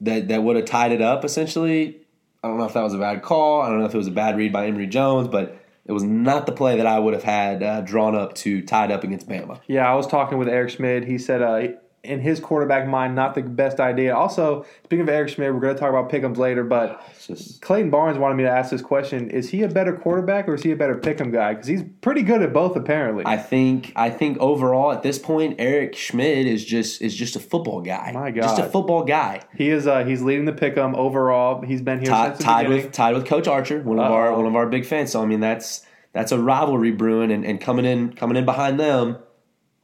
that 0.00 0.28
that 0.28 0.42
would 0.42 0.56
have 0.56 0.64
tied 0.64 0.92
it 0.92 1.02
up 1.02 1.24
essentially. 1.24 2.00
I 2.42 2.48
don't 2.48 2.58
know 2.58 2.64
if 2.64 2.72
that 2.72 2.82
was 2.82 2.94
a 2.94 2.98
bad 2.98 3.22
call. 3.22 3.60
I 3.60 3.68
don't 3.68 3.80
know 3.80 3.86
if 3.86 3.94
it 3.94 3.98
was 3.98 4.06
a 4.06 4.12
bad 4.12 4.36
read 4.36 4.52
by 4.52 4.66
Emory 4.66 4.86
Jones, 4.86 5.28
but 5.28 5.60
it 5.84 5.92
was 5.92 6.02
not 6.02 6.46
the 6.46 6.52
play 6.52 6.76
that 6.76 6.86
I 6.86 6.98
would 6.98 7.12
have 7.14 7.22
had 7.22 7.62
uh, 7.62 7.80
drawn 7.82 8.14
up 8.14 8.34
to 8.36 8.62
tie 8.62 8.86
it 8.86 8.90
up 8.90 9.04
against 9.04 9.28
Bama. 9.28 9.60
yeah, 9.66 9.90
I 9.90 9.94
was 9.94 10.06
talking 10.06 10.38
with 10.38 10.48
Eric 10.48 10.70
Schmid. 10.70 11.04
He 11.04 11.18
said, 11.18 11.42
uh, 11.42 11.68
in 12.02 12.20
his 12.20 12.40
quarterback 12.40 12.88
mind, 12.88 13.14
not 13.14 13.34
the 13.34 13.42
best 13.42 13.78
idea. 13.78 14.14
Also, 14.14 14.64
speaking 14.84 15.02
of 15.02 15.08
Eric 15.08 15.28
Schmid, 15.28 15.52
we're 15.52 15.60
going 15.60 15.74
to 15.74 15.80
talk 15.80 15.90
about 15.90 16.10
pick'ems 16.10 16.38
later, 16.38 16.64
but 16.64 17.02
just 17.26 17.60
Clayton 17.60 17.90
Barnes 17.90 18.16
wanted 18.18 18.36
me 18.36 18.44
to 18.44 18.50
ask 18.50 18.70
this 18.70 18.80
question: 18.80 19.28
Is 19.30 19.50
he 19.50 19.62
a 19.62 19.68
better 19.68 19.94
quarterback 19.94 20.48
or 20.48 20.54
is 20.54 20.62
he 20.62 20.70
a 20.70 20.76
better 20.76 20.94
pick'em 20.94 21.30
guy? 21.32 21.52
Because 21.52 21.66
he's 21.66 21.82
pretty 22.00 22.22
good 22.22 22.42
at 22.42 22.52
both, 22.52 22.74
apparently. 22.76 23.24
I 23.26 23.36
think 23.36 23.92
I 23.96 24.08
think 24.10 24.38
overall 24.38 24.92
at 24.92 25.02
this 25.02 25.18
point 25.18 25.56
Eric 25.58 25.94
Schmid 25.94 26.46
is 26.46 26.64
just 26.64 27.02
is 27.02 27.14
just 27.14 27.36
a 27.36 27.40
football 27.40 27.82
guy. 27.82 28.12
My 28.14 28.30
God, 28.30 28.42
just 28.42 28.58
a 28.58 28.64
football 28.64 29.04
guy. 29.04 29.42
he 29.54 29.68
is. 29.68 29.86
Uh, 29.86 30.04
he's 30.04 30.22
leading 30.22 30.46
the 30.46 30.52
pick'em 30.52 30.96
overall. 30.96 31.60
He's 31.62 31.82
been 31.82 31.98
here 32.00 32.08
Tied, 32.08 32.36
since 32.36 32.44
tied 32.44 32.62
beginning. 32.64 32.84
with 32.86 32.92
tied 32.92 33.14
with 33.14 33.26
Coach 33.26 33.46
Archer, 33.46 33.82
one 33.82 33.98
of 33.98 34.10
our 34.10 34.34
one 34.34 34.46
of 34.46 34.56
our 34.56 34.66
big 34.66 34.86
fans. 34.86 35.12
So 35.12 35.22
I 35.22 35.26
mean 35.26 35.40
that's 35.40 35.84
that's 36.12 36.32
a 36.32 36.38
rivalry 36.38 36.92
brewing 36.92 37.30
and, 37.30 37.44
and 37.44 37.60
coming 37.60 37.84
in 37.84 38.14
coming 38.14 38.36
in 38.36 38.44
behind 38.46 38.80
them. 38.80 39.18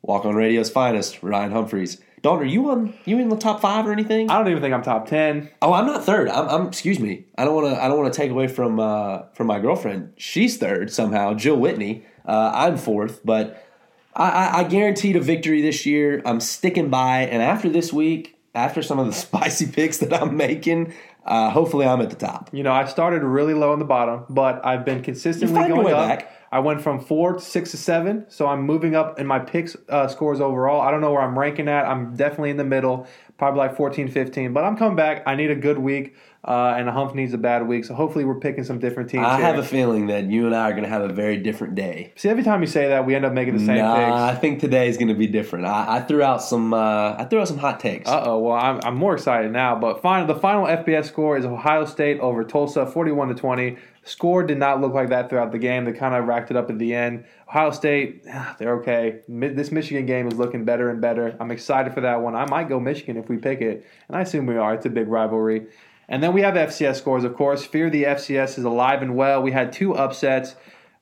Walk 0.02 0.24
on 0.24 0.34
Radio's 0.36 0.70
finest, 0.70 1.22
Ryan 1.22 1.50
Humphreys. 1.50 2.00
Dalton, 2.26 2.44
are 2.44 2.50
you 2.50 2.70
on 2.70 2.92
you 3.04 3.20
in 3.20 3.28
the 3.28 3.36
top 3.36 3.60
five 3.60 3.86
or 3.86 3.92
anything? 3.92 4.28
I 4.28 4.38
don't 4.38 4.48
even 4.48 4.60
think 4.60 4.74
I'm 4.74 4.82
top 4.82 5.06
ten. 5.06 5.48
Oh, 5.62 5.72
I'm 5.72 5.86
not 5.86 6.04
third. 6.04 6.28
I'm, 6.28 6.48
I'm 6.48 6.66
excuse 6.66 6.98
me. 6.98 7.24
I 7.38 7.44
don't 7.44 7.54
want 7.54 7.72
to. 7.72 7.80
I 7.80 7.86
don't 7.86 7.96
want 7.98 8.12
to 8.12 8.16
take 8.16 8.32
away 8.32 8.48
from 8.48 8.80
uh, 8.80 9.22
from 9.34 9.46
my 9.46 9.60
girlfriend. 9.60 10.12
She's 10.16 10.56
third 10.56 10.90
somehow. 10.92 11.34
Jill 11.34 11.56
Whitney. 11.56 12.04
Uh, 12.26 12.50
I'm 12.52 12.78
fourth, 12.78 13.20
but 13.24 13.64
I, 14.12 14.28
I, 14.30 14.58
I 14.58 14.64
guaranteed 14.64 15.14
a 15.14 15.20
victory 15.20 15.62
this 15.62 15.86
year. 15.86 16.20
I'm 16.26 16.40
sticking 16.40 16.90
by, 16.90 17.20
and 17.20 17.40
after 17.40 17.68
this 17.68 17.92
week, 17.92 18.36
after 18.56 18.82
some 18.82 18.98
of 18.98 19.06
the 19.06 19.12
spicy 19.26 19.68
picks 19.70 19.98
that 19.98 20.12
I'm 20.12 20.36
making, 20.36 20.94
uh, 21.24 21.50
hopefully 21.50 21.86
I'm 21.86 22.00
at 22.00 22.10
the 22.10 22.16
top. 22.16 22.50
You 22.52 22.64
know, 22.64 22.72
I 22.72 22.86
started 22.86 23.22
really 23.22 23.54
low 23.54 23.70
on 23.70 23.78
the 23.78 23.84
bottom, 23.84 24.24
but 24.28 24.66
I've 24.66 24.84
been 24.84 25.04
consistently 25.04 25.54
You 25.54 25.60
found 25.60 25.68
your 25.68 25.76
going 25.76 25.86
way 25.86 25.92
up. 25.92 26.08
back. 26.08 26.32
I 26.56 26.58
went 26.58 26.80
from 26.80 27.00
four 27.00 27.34
to 27.34 27.38
six 27.38 27.72
to 27.72 27.76
seven, 27.76 28.24
so 28.28 28.46
I'm 28.46 28.62
moving 28.62 28.96
up 28.96 29.20
in 29.20 29.26
my 29.26 29.38
picks 29.38 29.76
uh, 29.90 30.08
scores 30.08 30.40
overall. 30.40 30.80
I 30.80 30.90
don't 30.90 31.02
know 31.02 31.12
where 31.12 31.20
I'm 31.20 31.38
ranking 31.38 31.68
at. 31.68 31.84
I'm 31.84 32.16
definitely 32.16 32.48
in 32.48 32.56
the 32.56 32.64
middle, 32.64 33.06
probably 33.36 33.58
like 33.58 33.76
14, 33.76 34.08
15. 34.10 34.54
But 34.54 34.64
I'm 34.64 34.74
coming 34.74 34.96
back. 34.96 35.22
I 35.26 35.34
need 35.34 35.50
a 35.50 35.54
good 35.54 35.76
week, 35.76 36.16
uh, 36.46 36.74
and 36.76 36.88
a 36.88 36.92
hump 36.92 37.14
needs 37.14 37.34
a 37.34 37.38
bad 37.38 37.66
week. 37.66 37.84
So 37.84 37.94
hopefully 37.94 38.24
we're 38.24 38.38
picking 38.38 38.62
some 38.62 38.78
different 38.78 39.10
teams. 39.10 39.26
I 39.26 39.36
here. 39.36 39.46
have 39.46 39.58
a 39.58 39.64
feeling 39.64 40.06
that 40.06 40.24
you 40.24 40.46
and 40.46 40.54
I 40.54 40.70
are 40.70 40.72
going 40.72 40.84
to 40.84 40.88
have 40.88 41.02
a 41.02 41.12
very 41.12 41.36
different 41.38 41.74
day. 41.74 42.12
See, 42.14 42.28
every 42.28 42.44
time 42.44 42.60
you 42.60 42.68
say 42.68 42.88
that, 42.88 43.04
we 43.04 43.16
end 43.16 43.24
up 43.24 43.32
making 43.32 43.54
the 43.56 43.64
same 43.64 43.78
Nah, 43.78 44.26
I 44.26 44.34
think 44.36 44.60
today 44.60 44.88
is 44.88 44.96
going 44.96 45.08
to 45.08 45.14
be 45.14 45.26
different. 45.26 45.66
I, 45.66 45.96
I 45.96 46.00
threw 46.02 46.22
out 46.22 46.42
some. 46.42 46.72
Uh, 46.72 47.16
I 47.18 47.26
threw 47.28 47.40
out 47.40 47.48
some 47.48 47.58
hot 47.58 47.80
takes. 47.80 48.08
Uh 48.08 48.22
oh. 48.26 48.38
Well, 48.38 48.56
I'm, 48.56 48.80
I'm 48.84 48.96
more 48.96 49.14
excited 49.14 49.50
now. 49.50 49.74
But 49.74 50.00
final, 50.00 50.26
the 50.26 50.38
final 50.38 50.66
FBS 50.66 51.06
score 51.06 51.36
is 51.36 51.44
Ohio 51.44 51.84
State 51.84 52.20
over 52.20 52.44
Tulsa, 52.44 52.86
41 52.86 53.28
to 53.28 53.34
20. 53.34 53.76
Score 54.04 54.44
did 54.44 54.58
not 54.58 54.80
look 54.80 54.94
like 54.94 55.08
that 55.08 55.28
throughout 55.28 55.50
the 55.50 55.58
game. 55.58 55.84
They 55.84 55.92
kind 55.92 56.14
of 56.14 56.26
racked 56.26 56.52
it 56.52 56.56
up 56.56 56.70
at 56.70 56.78
the 56.78 56.94
end. 56.94 57.24
Ohio 57.48 57.72
State, 57.72 58.22
ah, 58.32 58.54
they're 58.56 58.74
okay. 58.76 59.18
This 59.26 59.72
Michigan 59.72 60.06
game 60.06 60.28
is 60.28 60.34
looking 60.34 60.64
better 60.64 60.90
and 60.90 61.00
better. 61.00 61.36
I'm 61.40 61.50
excited 61.50 61.92
for 61.92 62.02
that 62.02 62.20
one. 62.20 62.36
I 62.36 62.46
might 62.46 62.68
go 62.68 62.78
Michigan 62.78 63.16
if 63.16 63.28
we 63.28 63.36
pick 63.36 63.60
it, 63.60 63.84
and 64.06 64.16
I 64.16 64.20
assume 64.20 64.46
we 64.46 64.56
are. 64.56 64.74
It's 64.74 64.86
a 64.86 64.90
big 64.90 65.08
rivalry. 65.08 65.66
And 66.08 66.22
then 66.22 66.32
we 66.32 66.42
have 66.42 66.54
FCS 66.54 66.96
scores, 66.96 67.24
of 67.24 67.34
course. 67.34 67.64
Fear 67.64 67.90
the 67.90 68.04
FCS 68.04 68.58
is 68.58 68.64
alive 68.64 69.02
and 69.02 69.16
well. 69.16 69.42
We 69.42 69.52
had 69.52 69.72
two 69.72 69.94
upsets. 69.94 70.54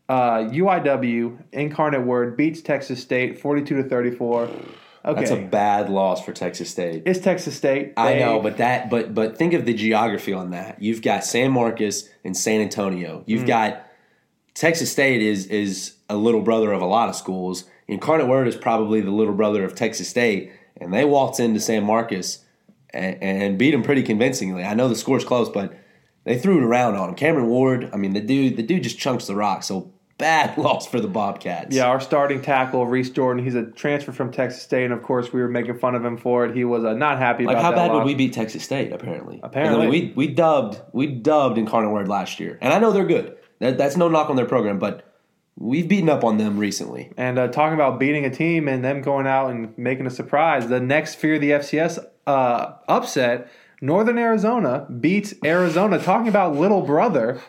Uh, 0.08 0.38
UIW, 0.50 1.38
Incarnate 1.52 2.02
Word, 2.06 2.36
beats 2.36 2.60
Texas 2.62 3.00
State 3.02 3.38
42 3.38 3.82
to 3.82 3.88
34. 3.88 4.48
Okay. 5.06 5.20
That's 5.20 5.30
a 5.30 5.36
bad 5.36 5.90
loss 5.90 6.24
for 6.24 6.32
Texas 6.32 6.70
State. 6.70 7.02
it's 7.04 7.18
Texas 7.18 7.54
State. 7.56 7.92
I 7.96 8.14
know, 8.14 8.40
but 8.40 8.56
that 8.56 8.88
but 8.88 9.14
but 9.14 9.36
think 9.36 9.52
of 9.52 9.66
the 9.66 9.74
geography 9.74 10.32
on 10.32 10.50
that. 10.52 10.80
You've 10.82 11.02
got 11.02 11.24
San 11.24 11.52
Marcos 11.52 12.08
and 12.24 12.34
San 12.34 12.62
Antonio. 12.62 13.22
You've 13.26 13.42
Hmm. 13.42 13.46
got 13.48 13.86
Texas 14.54 14.90
State 14.90 15.20
is 15.20 15.46
is 15.46 15.94
a 16.08 16.16
little 16.16 16.40
brother 16.40 16.72
of 16.72 16.80
a 16.80 16.86
lot 16.86 17.10
of 17.10 17.16
schools. 17.16 17.64
Incarnate 17.86 18.28
Word 18.28 18.48
is 18.48 18.56
probably 18.56 19.02
the 19.02 19.10
little 19.10 19.34
brother 19.34 19.62
of 19.64 19.74
Texas 19.74 20.08
State, 20.08 20.52
and 20.80 20.92
they 20.94 21.04
waltzed 21.04 21.38
into 21.40 21.60
San 21.60 21.84
Marcos 21.84 22.38
and, 22.94 23.22
and 23.22 23.58
beat 23.58 23.72
them 23.72 23.82
pretty 23.82 24.02
convincingly. 24.02 24.64
I 24.64 24.74
know 24.74 24.88
the 24.88 24.96
score's 24.96 25.24
close, 25.24 25.48
but 25.48 25.76
they 26.24 26.38
threw 26.38 26.58
it 26.58 26.64
around 26.64 26.96
on 26.96 27.10
him. 27.10 27.14
Cameron 27.14 27.48
Ward, 27.48 27.90
I 27.92 27.96
mean 27.96 28.12
the 28.12 28.20
dude 28.20 28.56
the 28.56 28.62
dude 28.62 28.82
just 28.82 28.98
chunks 28.98 29.26
the 29.26 29.34
rock. 29.34 29.62
So 29.62 29.92
bad 30.18 30.56
loss 30.58 30.86
for 30.86 31.00
the 31.00 31.08
Bobcats. 31.08 31.74
Yeah, 31.74 31.86
our 31.86 32.00
starting 32.00 32.40
tackle, 32.40 32.86
Reese 32.86 33.10
Jordan, 33.10 33.44
he's 33.44 33.54
a 33.54 33.64
transfer 33.64 34.12
from 34.12 34.32
Texas 34.32 34.62
State, 34.62 34.84
and 34.84 34.92
of 34.92 35.02
course, 35.02 35.32
we 35.32 35.40
were 35.40 35.48
making 35.48 35.78
fun 35.78 35.94
of 35.94 36.04
him 36.04 36.16
for 36.16 36.46
it. 36.46 36.56
He 36.56 36.64
was 36.64 36.84
uh, 36.84 36.94
not 36.94 37.18
happy 37.18 37.44
Like 37.44 37.58
how 37.58 37.72
bad 37.72 37.92
would 37.92 38.04
we 38.04 38.14
beat 38.14 38.32
Texas 38.32 38.62
State? 38.64 38.92
Apparently, 38.92 39.40
Apparently. 39.42 39.88
We 39.88 40.12
we 40.16 40.28
dubbed 40.28 40.80
we 40.92 41.06
dubbed 41.06 41.58
Incarnate 41.58 41.92
Word 41.92 42.08
last 42.08 42.40
year, 42.40 42.58
and 42.60 42.72
I 42.72 42.78
know 42.78 42.92
they're 42.92 43.04
good. 43.04 43.36
That, 43.60 43.78
that's 43.78 43.96
no 43.96 44.08
knock 44.08 44.30
on 44.30 44.36
their 44.36 44.46
program, 44.46 44.78
but 44.78 45.13
we've 45.56 45.88
beaten 45.88 46.08
up 46.08 46.24
on 46.24 46.38
them 46.38 46.58
recently. 46.58 47.12
And 47.16 47.38
uh, 47.38 47.48
talking 47.48 47.74
about 47.74 47.98
beating 47.98 48.24
a 48.24 48.30
team 48.30 48.68
and 48.68 48.84
them 48.84 49.02
going 49.02 49.26
out 49.26 49.50
and 49.50 49.76
making 49.78 50.06
a 50.06 50.10
surprise, 50.10 50.68
the 50.68 50.80
next 50.80 51.16
Fear 51.16 51.36
of 51.36 51.40
the 51.40 51.50
FCS 51.50 52.04
uh, 52.26 52.72
upset, 52.88 53.50
Northern 53.80 54.18
Arizona 54.18 54.86
beats 55.00 55.34
Arizona. 55.44 55.98
Talking 55.98 56.28
about 56.28 56.56
little 56.56 56.82
brother, 56.82 57.40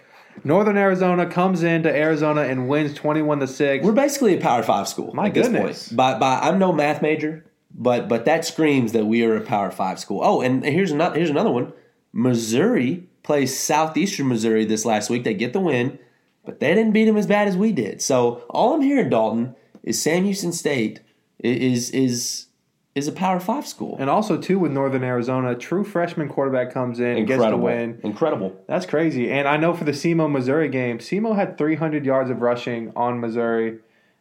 Northern 0.44 0.78
Arizona 0.78 1.26
comes 1.26 1.64
into 1.64 1.94
Arizona 1.96 2.42
and 2.42 2.68
wins 2.68 2.94
twenty-one 2.94 3.40
to 3.40 3.48
six. 3.48 3.86
We're 3.86 3.94
basically 3.94 4.38
a 4.38 4.42
Power 4.42 4.64
Five 4.64 4.88
school. 4.88 5.14
My 5.14 5.30
goodness. 5.30 5.88
point. 5.88 5.98
By, 5.98 6.20
by 6.20 6.40
I'm 6.40 6.60
no 6.60 6.74
math 6.74 7.02
major, 7.02 7.46
but 7.74 8.10
but 8.10 8.26
that 8.26 8.44
screams 8.44 8.92
that 8.92 9.06
we 9.06 9.24
are 9.24 9.38
a 9.38 9.42
Power 9.42 9.72
Five 9.72 10.00
school. 10.00 10.22
Oh, 10.24 10.42
and 10.42 10.64
here's 10.64 10.92
another 10.92 11.16
here's 11.16 11.30
another 11.30 11.52
one. 11.52 11.72
Missouri 12.12 13.08
plays 13.24 13.58
Southeastern 13.58 14.28
Missouri 14.28 14.66
this 14.66 14.86
last 14.86 15.10
week. 15.10 15.24
They 15.24 15.34
get 15.34 15.54
the 15.54 15.60
win, 15.60 16.00
but 16.46 16.60
they 16.60 16.74
didn't 16.74 16.92
beat 16.92 17.06
them 17.06 17.18
as 17.18 17.28
bad 17.28 17.48
as 17.48 17.58
we 17.58 17.72
did. 17.72 18.02
So 18.02 18.44
all 18.50 18.74
I'm 18.74 18.82
hearing, 18.82 19.10
Dalton, 19.10 19.56
is 19.84 20.02
Sam 20.02 20.24
Houston 20.24 20.52
State 20.52 21.02
is 21.40 21.90
is 21.92 22.48
is 22.96 23.08
a 23.08 23.12
Power 23.12 23.40
Five 23.40 23.68
school. 23.68 23.98
And 24.00 24.10
also 24.10 24.38
too 24.38 24.58
with 24.58 24.72
Northern 24.72 25.04
Arizona, 25.04 25.56
true 25.56 25.84
freshman 25.84 26.30
quarterback 26.30 26.74
comes 26.74 27.00
in 27.00 27.18
and 27.18 27.28
gets 27.28 27.44
the 27.44 27.58
win. 27.58 28.00
incredible. 28.04 28.56
That's 28.68 28.86
crazy. 28.86 29.32
And 29.32 29.48
I 29.48 29.58
know 29.58 29.74
for 29.74 29.84
the 29.84 29.92
SEMO 29.92 30.32
Missouri 30.32 30.70
game, 30.70 31.00
SEMO 31.00 31.36
had 31.36 31.58
300 31.58 32.06
yards 32.06 32.30
of 32.30 32.42
rushing 32.42 32.94
on 32.96 33.20
Missouri, 33.20 33.80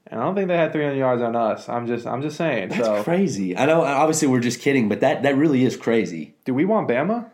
and 0.08 0.20
I 0.20 0.24
don't 0.24 0.34
think 0.34 0.48
they 0.48 0.56
had 0.56 0.72
300 0.72 0.96
yards 0.96 1.22
on 1.22 1.36
us. 1.36 1.68
I'm 1.68 1.86
just 1.86 2.06
I'm 2.06 2.20
just 2.20 2.36
saying. 2.36 2.70
That's 2.70 2.84
so, 2.84 3.02
crazy. 3.02 3.56
I 3.56 3.66
know. 3.66 3.82
Obviously, 3.82 4.28
we're 4.28 4.40
just 4.40 4.60
kidding, 4.60 4.88
but 4.88 5.00
that 5.00 5.22
that 5.22 5.36
really 5.36 5.64
is 5.64 5.76
crazy. 5.76 6.34
do 6.44 6.52
we 6.52 6.64
want 6.64 6.88
Bama? 6.88 7.30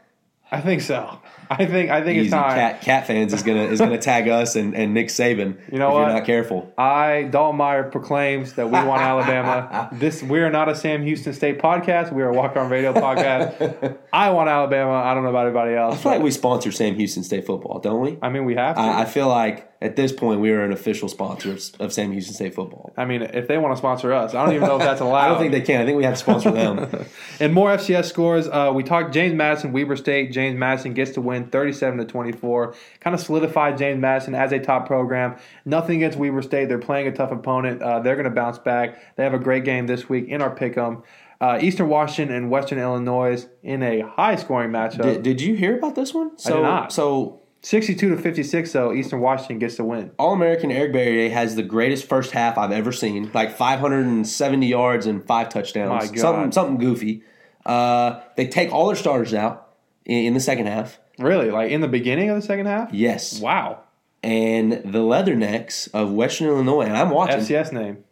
I 0.53 0.61
think 0.61 0.83
so. 0.83 1.21
I 1.53 1.67
think 1.67 1.91
I 1.91 2.01
think 2.05 2.17
Easy. 2.19 2.27
it's 2.27 2.33
time. 2.33 2.55
Cat 2.55 2.81
Cat 2.81 3.07
fans 3.09 3.33
is 3.33 3.43
gonna 3.43 3.65
is 3.65 3.81
gonna 3.81 3.99
tag 3.99 4.29
us 4.29 4.55
and, 4.55 4.73
and 4.77 4.95
Nick 4.95 5.09
Saban. 5.09 5.59
You 5.73 5.81
know 5.81 5.89
if 5.89 5.95
what? 5.95 6.01
You're 6.03 6.13
not 6.15 6.25
careful. 6.25 6.73
I 6.79 7.25
Dalton 7.25 7.57
Meyer 7.57 7.91
proclaims 7.91 8.53
that 8.53 8.67
we 8.67 8.73
want 8.73 9.03
Alabama. 9.03 9.89
This 10.01 10.23
we 10.23 10.39
are 10.41 10.51
not 10.51 10.69
a 10.69 10.77
Sam 10.77 11.03
Houston 11.03 11.33
State 11.33 11.59
podcast. 11.59 12.13
We 12.13 12.23
are 12.23 12.29
a 12.29 12.33
Walk 12.33 12.57
On 12.57 12.71
Radio 12.71 12.93
podcast. 12.93 13.99
I 14.13 14.31
want 14.31 14.49
Alabama. 14.49 14.93
I 14.93 15.13
don't 15.13 15.25
know 15.25 15.31
about 15.31 15.47
anybody 15.47 15.75
else. 15.75 15.95
I 15.95 15.99
feel 15.99 16.13
like 16.13 16.23
we 16.23 16.31
sponsor 16.31 16.71
Sam 16.71 16.95
Houston 16.95 17.25
State 17.25 17.47
football, 17.47 17.81
don't 17.81 18.01
we? 18.01 18.17
I 18.23 18.29
mean, 18.29 18.45
we 18.45 18.55
have 18.55 18.77
to. 18.77 18.83
I, 18.83 19.01
I 19.01 19.05
feel 19.05 19.27
like 19.27 19.71
at 19.83 19.97
this 19.97 20.13
point 20.13 20.41
we 20.41 20.51
are 20.51 20.63
an 20.63 20.73
official 20.73 21.09
sponsor 21.09 21.53
of, 21.53 21.63
of 21.81 21.93
Sam 21.93 22.13
Houston 22.13 22.35
State 22.35 22.55
football. 22.55 22.93
I 22.97 23.07
mean, 23.07 23.23
if 23.23 23.49
they 23.49 23.59
want 23.59 23.73
to 23.73 23.79
sponsor 23.79 24.13
us, 24.13 24.35
I 24.35 24.45
don't 24.45 24.55
even 24.55 24.69
know 24.69 24.77
if 24.77 24.83
that's 24.83 25.01
allowed. 25.01 25.25
I 25.25 25.29
don't 25.29 25.39
think 25.39 25.53
they 25.53 25.63
can. 25.63 25.81
I 25.81 25.85
think 25.87 25.97
we 25.97 26.05
have 26.05 26.15
to 26.15 26.21
sponsor 26.21 26.51
them. 26.51 27.07
And 27.41 27.55
more 27.55 27.71
FCS 27.71 28.05
scores. 28.05 28.47
Uh, 28.49 28.71
we 28.75 28.83
talked 28.83 29.15
James 29.15 29.35
Madison, 29.35 29.73
Weber 29.73 29.97
State. 29.97 30.31
James 30.31 30.59
Madison 30.59 30.93
gets 30.93 31.13
to 31.13 31.23
win 31.23 31.40
37 31.49 31.99
to 31.99 32.05
24. 32.05 32.75
Kind 33.01 33.15
of 33.15 33.21
solidified 33.21 33.79
James 33.79 34.01
Madison 34.01 34.35
as 34.35 34.53
a 34.53 34.59
top 34.59 34.87
program. 34.87 35.37
Nothing 35.65 35.97
against 35.97 36.19
Weber 36.19 36.43
State. 36.43 36.69
They're 36.69 36.79
playing 36.79 37.07
a 37.07 37.13
tough 37.13 37.31
opponent. 37.31 37.83
Uh, 37.83 38.01
they're 38.01 38.17
going 38.17 38.25
to 38.25 38.31
bounce 38.31 38.59
back. 38.59 39.17
They 39.17 39.25
have 39.25 39.35
a 39.35 39.39
great 39.39 39.65
game 39.65 39.87
this 39.87 40.09
week 40.09 40.29
in 40.29 40.43
our 40.43 40.55
pick'em. 40.55 41.03
Uh, 41.41 41.59
Eastern 41.63 41.89
Washington 41.89 42.37
and 42.37 42.51
Western 42.51 42.79
Illinois 42.79 43.47
in 43.63 43.83
a 43.83 44.01
high 44.01 44.37
scoring 44.37 44.71
matchup. 44.71 45.03
did, 45.03 45.23
did 45.23 45.41
you 45.41 45.55
hear 45.55 45.77
about 45.77 45.95
this 45.95 46.13
one? 46.13 46.37
So, 46.39 46.57
did 46.57 46.63
not. 46.63 46.93
So 46.93 47.41
62 47.63 48.11
to 48.11 48.17
56, 48.17 48.73
though, 48.73 48.93
Eastern 48.93 49.21
Washington 49.21 49.59
gets 49.59 49.77
the 49.77 49.85
win. 49.85 50.11
All 50.19 50.33
American 50.33 50.71
Eric 50.71 50.93
Barriere 50.93 51.31
has 51.31 51.57
the 51.57 51.63
greatest 51.63 52.09
first 52.09 52.33
half 52.33 52.57
I've 52.57 52.73
ever 52.73 52.93
seen, 52.93 53.31
like 53.35 53.57
570 53.57 54.67
yards 54.67 55.07
and 55.07 55.25
five 55.27 55.51
touchdowns. 55.51 56.19
Something 56.21 56.53
something 56.53 56.79
goofy. 56.79 57.23
Uh, 57.67 58.21
they 58.37 58.47
take 58.47 58.73
all 58.73 58.87
their 58.87 58.97
starters 58.97 59.35
out 59.35 59.75
in, 60.07 60.27
in 60.27 60.35
the 60.35 60.41
second 60.41 60.67
half. 60.67 60.99
Really? 61.21 61.51
Like 61.51 61.71
in 61.71 61.81
the 61.81 61.89
beginning 61.89 62.31
of 62.31 62.37
the 62.37 62.43
second 62.43 62.67
half? 62.67 62.93
Yes. 62.93 63.41
Wow. 63.41 63.81
And 64.23 64.73
the 64.73 64.99
Leathernecks 64.99 65.89
of 65.95 66.13
Western 66.13 66.49
Illinois, 66.49 66.83
and 66.83 66.97
I'm 66.97 67.11
watching. 67.11 67.41
FCS 67.41 67.73
name. 67.73 68.05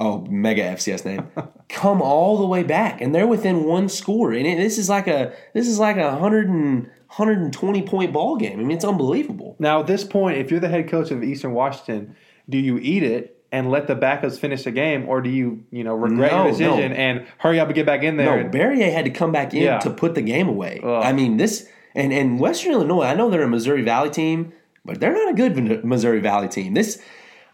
oh, 0.00 0.26
mega 0.28 0.62
FCS 0.62 1.04
name, 1.04 1.28
come 1.68 2.02
all 2.02 2.36
the 2.38 2.46
way 2.46 2.62
back, 2.62 3.00
and 3.00 3.14
they're 3.14 3.26
within 3.26 3.64
one 3.64 3.88
score. 3.88 4.32
And 4.32 4.46
it, 4.46 4.58
this 4.58 4.76
is 4.76 4.88
like 4.90 5.06
a 5.06 5.32
this 5.54 5.66
is 5.68 5.78
like 5.78 5.96
a 5.96 6.16
hundred 6.16 6.48
and 6.48 6.90
120 7.16 7.82
point 7.82 8.12
ball 8.12 8.36
game. 8.36 8.58
I 8.60 8.62
mean, 8.62 8.72
it's 8.76 8.84
unbelievable. 8.84 9.56
Now, 9.58 9.80
at 9.80 9.86
this 9.86 10.04
point, 10.04 10.36
if 10.38 10.50
you're 10.50 10.60
the 10.60 10.68
head 10.68 10.88
coach 10.88 11.10
of 11.10 11.22
Eastern 11.24 11.52
Washington, 11.52 12.14
do 12.48 12.58
you 12.58 12.78
eat 12.78 13.02
it 13.02 13.42
and 13.52 13.70
let 13.70 13.86
the 13.86 13.94
backups 13.94 14.38
finish 14.38 14.64
the 14.64 14.72
game, 14.72 15.08
or 15.08 15.20
do 15.22 15.30
you, 15.30 15.64
you 15.70 15.84
know, 15.84 15.94
regret 15.94 16.32
No, 16.32 16.42
your 16.42 16.50
decision 16.50 16.90
no. 16.90 16.96
and 16.96 17.26
hurry 17.38 17.60
up 17.60 17.68
and 17.68 17.74
get 17.76 17.86
back 17.86 18.02
in 18.02 18.16
there? 18.16 18.26
No, 18.36 18.42
and- 18.42 18.52
Barriere 18.52 18.92
had 18.92 19.04
to 19.04 19.12
come 19.12 19.30
back 19.32 19.54
in 19.54 19.62
Yeah. 19.62 19.78
to 19.78 19.90
put 19.90 20.14
the 20.16 20.22
game 20.22 20.48
away. 20.48 20.80
Ugh. 20.82 21.02
I 21.04 21.12
mean, 21.12 21.36
this 21.36 21.68
and 21.94 22.12
and 22.12 22.38
Western 22.40 22.72
Illinois. 22.72 23.04
I 23.04 23.14
know 23.14 23.30
they're 23.30 23.42
a 23.42 23.48
Missouri 23.48 23.82
Valley 23.82 24.10
team, 24.10 24.52
but 24.84 25.00
they're 25.00 25.12
not 25.12 25.30
a 25.30 25.34
good 25.34 25.84
Missouri 25.84 26.20
Valley 26.20 26.48
team. 26.48 26.74
This, 26.74 27.00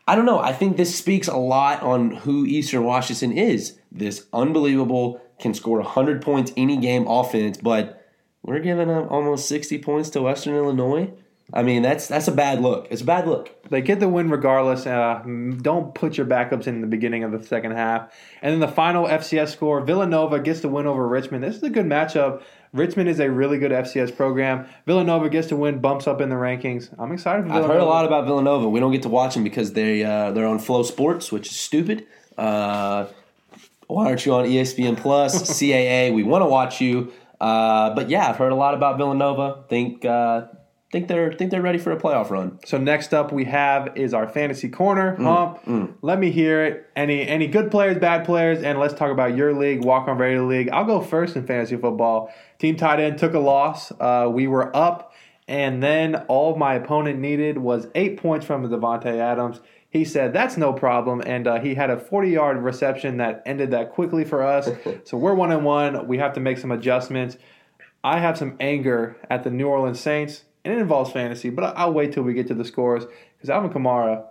I 0.06 0.16
don't 0.16 0.26
know. 0.26 0.38
I 0.38 0.52
think 0.52 0.76
this 0.76 0.94
speaks 0.94 1.28
a 1.28 1.36
lot 1.36 1.82
on 1.82 2.10
who 2.10 2.46
Eastern 2.46 2.84
Washington 2.84 3.32
is. 3.32 3.78
This 3.92 4.26
unbelievable 4.32 5.20
can 5.38 5.54
score 5.54 5.82
hundred 5.82 6.22
points 6.22 6.52
any 6.56 6.76
game 6.76 7.06
offense, 7.06 7.58
but 7.58 8.08
we're 8.42 8.60
giving 8.60 8.90
up 8.90 9.10
almost 9.10 9.48
sixty 9.48 9.78
points 9.78 10.10
to 10.10 10.22
Western 10.22 10.54
Illinois. 10.54 11.12
I 11.52 11.62
mean, 11.62 11.82
that's 11.82 12.06
that's 12.06 12.28
a 12.28 12.32
bad 12.32 12.60
look. 12.60 12.86
It's 12.90 13.02
a 13.02 13.04
bad 13.04 13.26
look. 13.26 13.50
They 13.70 13.80
get 13.80 14.00
the 14.00 14.08
win 14.08 14.30
regardless. 14.30 14.86
Uh, 14.86 15.22
don't 15.62 15.94
put 15.94 16.16
your 16.16 16.26
backups 16.26 16.66
in 16.66 16.80
the 16.80 16.86
beginning 16.86 17.24
of 17.24 17.32
the 17.32 17.42
second 17.42 17.72
half. 17.72 18.12
And 18.42 18.52
then 18.52 18.60
the 18.60 18.68
final 18.74 19.06
FCS 19.06 19.48
score 19.48 19.80
Villanova 19.80 20.38
gets 20.40 20.60
the 20.60 20.68
win 20.68 20.86
over 20.86 21.06
Richmond. 21.06 21.42
This 21.42 21.56
is 21.56 21.62
a 21.62 21.70
good 21.70 21.86
matchup. 21.86 22.42
Richmond 22.72 23.08
is 23.08 23.18
a 23.18 23.28
really 23.28 23.58
good 23.58 23.72
FCS 23.72 24.16
program. 24.16 24.66
Villanova 24.86 25.28
gets 25.28 25.48
to 25.48 25.56
win, 25.56 25.80
bumps 25.80 26.06
up 26.06 26.20
in 26.20 26.28
the 26.28 26.36
rankings. 26.36 26.88
I'm 26.98 27.10
excited 27.10 27.46
for 27.46 27.52
I've 27.52 27.66
heard 27.66 27.80
a 27.80 27.84
lot 27.84 28.04
about 28.04 28.26
Villanova. 28.26 28.68
We 28.68 28.78
don't 28.78 28.92
get 28.92 29.02
to 29.02 29.08
watch 29.08 29.34
them 29.34 29.42
because 29.42 29.72
they 29.72 30.04
uh, 30.04 30.30
they're 30.30 30.46
on 30.46 30.60
Flow 30.60 30.82
Sports, 30.84 31.32
which 31.32 31.48
is 31.48 31.56
stupid. 31.56 32.06
Uh, 32.38 33.06
why 33.88 34.06
aren't 34.06 34.24
you 34.24 34.34
on 34.34 34.44
ESPN 34.44 34.96
Plus, 34.96 35.50
CAA? 35.60 36.14
We 36.14 36.22
want 36.22 36.42
to 36.42 36.46
watch 36.46 36.80
you, 36.80 37.12
uh, 37.40 37.92
but 37.94 38.08
yeah, 38.08 38.28
I've 38.28 38.36
heard 38.36 38.52
a 38.52 38.56
lot 38.56 38.74
about 38.74 38.98
Villanova. 38.98 39.64
Think 39.68 40.04
uh, 40.04 40.46
think 40.90 41.06
they're 41.08 41.32
think 41.32 41.50
they're 41.50 41.62
ready 41.62 41.78
for 41.78 41.92
a 41.92 41.96
playoff 41.96 42.30
run. 42.30 42.58
So 42.64 42.78
next 42.78 43.14
up 43.14 43.32
we 43.32 43.44
have 43.44 43.96
is 43.96 44.12
our 44.12 44.28
fantasy 44.28 44.68
corner. 44.68 45.14
Hump, 45.16 45.98
let 46.02 46.18
me 46.18 46.30
hear 46.30 46.64
it. 46.64 46.90
Any 46.96 47.26
any 47.26 47.46
good 47.46 47.70
players, 47.70 47.98
bad 47.98 48.24
players, 48.24 48.62
and 48.62 48.78
let's 48.78 48.94
talk 48.94 49.10
about 49.10 49.36
your 49.36 49.54
league, 49.54 49.84
Walk 49.84 50.08
on 50.08 50.18
Radio 50.18 50.44
League. 50.46 50.68
I'll 50.70 50.84
go 50.84 51.00
first 51.00 51.36
in 51.36 51.46
fantasy 51.46 51.76
football. 51.76 52.32
Team 52.58 52.76
tight 52.76 53.00
end 53.00 53.18
took 53.18 53.34
a 53.34 53.38
loss. 53.38 53.92
Uh, 53.92 54.28
we 54.32 54.46
were 54.48 54.74
up, 54.76 55.14
and 55.46 55.82
then 55.82 56.16
all 56.28 56.56
my 56.56 56.74
opponent 56.74 57.20
needed 57.20 57.58
was 57.58 57.86
eight 57.94 58.16
points 58.16 58.44
from 58.44 58.68
Davante 58.68 59.16
Adams. 59.16 59.60
He 59.90 60.04
said 60.04 60.32
that's 60.32 60.56
no 60.56 60.72
problem, 60.72 61.20
and 61.24 61.46
uh, 61.46 61.60
he 61.60 61.74
had 61.74 61.90
a 61.90 61.98
40 61.98 62.30
yard 62.30 62.58
reception 62.58 63.18
that 63.18 63.42
ended 63.46 63.70
that 63.70 63.92
quickly 63.92 64.24
for 64.24 64.42
us. 64.42 64.68
so 65.04 65.16
we're 65.16 65.34
one 65.34 65.52
and 65.52 65.64
one. 65.64 66.08
We 66.08 66.18
have 66.18 66.32
to 66.34 66.40
make 66.40 66.58
some 66.58 66.72
adjustments. 66.72 67.36
I 68.02 68.18
have 68.18 68.38
some 68.38 68.56
anger 68.60 69.16
at 69.28 69.44
the 69.44 69.50
New 69.50 69.68
Orleans 69.68 70.00
Saints, 70.00 70.44
and 70.64 70.74
it 70.74 70.78
involves 70.78 71.12
fantasy, 71.12 71.50
but 71.50 71.76
I'll 71.76 71.92
wait 71.92 72.12
till 72.12 72.22
we 72.22 72.34
get 72.34 72.48
to 72.48 72.54
the 72.54 72.64
scores 72.64 73.04
because 73.36 73.50
Alvin 73.50 73.70
Kamara, 73.70 74.24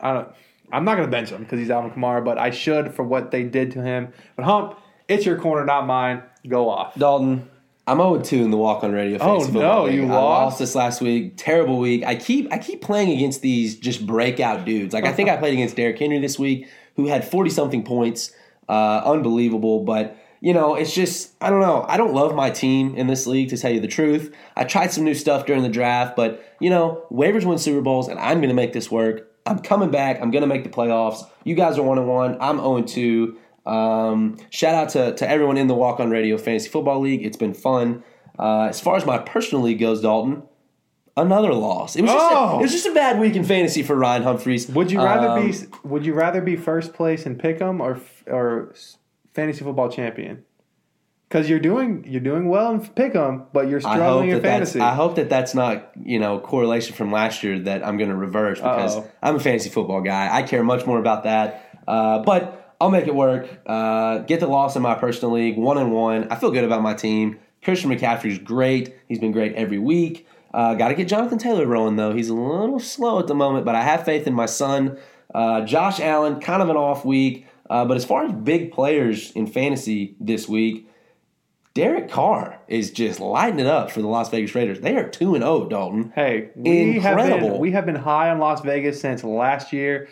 I 0.00 0.12
don't. 0.12 0.28
I'm 0.72 0.84
not 0.84 0.96
going 0.96 1.06
to 1.06 1.10
bench 1.10 1.28
him 1.28 1.42
because 1.42 1.58
he's 1.58 1.70
Alvin 1.70 1.90
Kamara, 1.90 2.24
but 2.24 2.38
I 2.38 2.50
should 2.50 2.94
for 2.94 3.02
what 3.02 3.30
they 3.30 3.44
did 3.44 3.72
to 3.72 3.82
him. 3.82 4.12
But 4.34 4.46
Hump, 4.46 4.78
it's 5.08 5.26
your 5.26 5.38
corner, 5.38 5.64
not 5.64 5.86
mine. 5.86 6.22
Go 6.48 6.70
off. 6.70 6.94
Dalton, 6.94 7.48
I'm 7.86 7.98
0 7.98 8.20
2 8.22 8.42
in 8.42 8.50
the 8.50 8.56
walk 8.56 8.82
on 8.82 8.92
radio. 8.92 9.18
Oh, 9.20 9.46
no, 9.52 9.86
you 9.86 10.04
I 10.04 10.06
lost? 10.06 10.14
lost 10.16 10.58
this 10.58 10.74
last 10.74 11.00
week. 11.02 11.34
Terrible 11.36 11.78
week. 11.78 12.02
I 12.04 12.16
keep 12.16 12.50
I 12.52 12.58
keep 12.58 12.80
playing 12.80 13.10
against 13.10 13.42
these 13.42 13.78
just 13.78 14.06
breakout 14.06 14.64
dudes. 14.64 14.94
Like 14.94 15.04
I 15.04 15.12
think 15.12 15.28
I 15.28 15.36
played 15.38 15.52
against 15.52 15.76
Derrick 15.76 15.98
Henry 15.98 16.18
this 16.18 16.38
week, 16.38 16.68
who 16.96 17.06
had 17.06 17.28
40 17.28 17.50
something 17.50 17.84
points. 17.84 18.32
Uh, 18.66 19.02
unbelievable, 19.04 19.84
but 19.84 20.16
you 20.44 20.52
know, 20.52 20.74
it's 20.74 20.92
just 20.94 21.32
I 21.40 21.48
don't 21.48 21.60
know. 21.62 21.86
I 21.88 21.96
don't 21.96 22.12
love 22.12 22.34
my 22.34 22.50
team 22.50 22.94
in 22.96 23.06
this 23.06 23.26
league 23.26 23.48
to 23.48 23.56
tell 23.56 23.72
you 23.72 23.80
the 23.80 23.88
truth. 23.88 24.34
I 24.54 24.64
tried 24.64 24.92
some 24.92 25.02
new 25.04 25.14
stuff 25.14 25.46
during 25.46 25.62
the 25.62 25.68
draft, 25.70 26.16
but 26.16 26.30
you 26.60 26.68
know, 26.68 27.06
waivers 27.10 27.44
win 27.46 27.56
Super 27.58 27.80
Bowls, 27.80 28.08
and 28.08 28.18
I'm 28.20 28.38
going 28.38 28.50
to 28.50 28.54
make 28.54 28.72
this 28.74 28.90
work. 28.90 29.30
I'm 29.46 29.58
coming 29.58 29.90
back. 29.90 30.20
I'm 30.20 30.30
going 30.30 30.42
to 30.42 30.46
make 30.46 30.62
the 30.64 30.70
playoffs. 30.70 31.20
You 31.44 31.54
guys 31.54 31.78
are 31.78 31.82
one 31.82 31.98
and 31.98 32.08
one. 32.08 32.36
I'm 32.40 32.58
0 32.58 32.82
2. 32.82 33.36
Um, 33.66 34.36
shout 34.50 34.74
out 34.74 34.88
to, 34.90 35.14
to 35.16 35.28
everyone 35.28 35.56
in 35.56 35.66
the 35.66 35.74
Walk 35.74 35.98
On 36.00 36.10
Radio 36.10 36.36
Fantasy 36.36 36.68
Football 36.68 37.00
League. 37.00 37.24
It's 37.24 37.36
been 37.38 37.54
fun. 37.54 38.04
Uh, 38.38 38.64
as 38.68 38.80
far 38.80 38.96
as 38.96 39.06
my 39.06 39.16
personal 39.18 39.64
league 39.64 39.80
goes, 39.80 40.02
Dalton, 40.02 40.42
another 41.16 41.54
loss. 41.54 41.96
It 41.96 42.02
was, 42.02 42.10
just 42.12 42.32
a, 42.32 42.36
Oh. 42.36 42.58
it 42.58 42.62
was 42.62 42.72
just 42.72 42.86
a 42.86 42.92
bad 42.92 43.18
week 43.18 43.34
in 43.36 43.44
fantasy 43.44 43.82
for 43.82 43.96
Ryan 43.96 44.22
Humphreys. 44.24 44.68
Would 44.68 44.90
you 44.90 44.98
rather 45.02 45.28
Um, 45.28 45.50
be 45.50 45.56
Would 45.84 46.04
you 46.04 46.12
rather 46.12 46.40
be 46.42 46.56
first 46.56 46.92
place 46.92 47.24
in 47.24 47.36
Pick'em 47.36 47.80
or 47.80 47.98
or 48.26 48.74
fantasy 49.34 49.64
football 49.64 49.90
champion? 49.90 50.44
Because 51.28 51.50
you're 51.50 51.58
doing 51.58 52.04
you're 52.08 52.20
doing 52.20 52.48
well 52.48 52.70
in 52.72 52.80
Pick'em, 52.80 53.46
but 53.52 53.68
you're 53.68 53.80
struggling 53.80 54.30
in 54.30 54.40
fantasy. 54.40 54.80
I 54.80 54.94
hope 54.94 55.16
that 55.16 55.28
that's 55.28 55.54
not 55.54 55.90
you 56.00 56.18
know 56.18 56.38
correlation 56.38 56.94
from 56.94 57.10
last 57.10 57.42
year 57.42 57.58
that 57.60 57.84
I'm 57.84 57.96
going 57.98 58.10
to 58.10 58.16
reverse 58.16 58.58
because 58.60 58.96
Uh-oh. 58.96 59.10
I'm 59.22 59.36
a 59.36 59.40
fantasy 59.40 59.68
football 59.68 60.00
guy. 60.00 60.34
I 60.34 60.42
care 60.42 60.62
much 60.62 60.86
more 60.86 60.98
about 60.98 61.24
that. 61.24 61.82
Uh, 61.86 62.20
but 62.20 62.76
I'll 62.80 62.90
make 62.90 63.06
it 63.06 63.14
work. 63.14 63.48
Uh, 63.66 64.18
get 64.18 64.40
the 64.40 64.46
loss 64.46 64.76
in 64.76 64.82
my 64.82 64.94
personal 64.94 65.34
league, 65.34 65.56
one 65.56 65.78
and 65.78 65.92
one. 65.92 66.28
I 66.30 66.36
feel 66.36 66.50
good 66.50 66.64
about 66.64 66.82
my 66.82 66.94
team. 66.94 67.38
Christian 67.62 67.90
McCaffrey's 67.90 68.38
great. 68.38 68.94
He's 69.08 69.18
been 69.18 69.32
great 69.32 69.54
every 69.54 69.78
week. 69.78 70.28
Uh, 70.52 70.74
Got 70.74 70.88
to 70.88 70.94
get 70.94 71.08
Jonathan 71.08 71.38
Taylor 71.38 71.66
rolling 71.66 71.96
though. 71.96 72.14
He's 72.14 72.28
a 72.28 72.34
little 72.34 72.78
slow 72.78 73.18
at 73.18 73.26
the 73.26 73.34
moment, 73.34 73.64
but 73.64 73.74
I 73.74 73.82
have 73.82 74.04
faith 74.04 74.26
in 74.26 74.34
my 74.34 74.46
son. 74.46 74.98
Uh, 75.34 75.62
Josh 75.62 75.98
Allen, 75.98 76.40
kind 76.40 76.62
of 76.62 76.68
an 76.68 76.76
off 76.76 77.04
week. 77.04 77.46
Uh, 77.74 77.84
but 77.84 77.96
as 77.96 78.04
far 78.04 78.24
as 78.24 78.30
big 78.32 78.70
players 78.70 79.32
in 79.32 79.46
fantasy 79.48 80.14
this 80.20 80.48
week, 80.48 80.88
Derek 81.74 82.08
Carr 82.08 82.60
is 82.68 82.92
just 82.92 83.18
lighting 83.18 83.58
it 83.58 83.66
up 83.66 83.90
for 83.90 84.00
the 84.00 84.06
Las 84.06 84.30
Vegas 84.30 84.54
Raiders. 84.54 84.78
They 84.80 84.94
are 84.96 85.08
2 85.08 85.34
and 85.34 85.42
0, 85.42 85.68
Dalton. 85.68 86.12
hey, 86.14 86.50
we 86.54 87.00
have 87.00 87.18
Incredible. 87.18 87.50
been 87.50 87.58
we 87.58 87.72
have 87.72 87.84
been 87.84 87.96
high 87.96 88.30
on 88.30 88.38
Las 88.38 88.60
Vegas 88.60 89.00
since 89.00 89.24
last 89.24 89.72
year. 89.72 90.06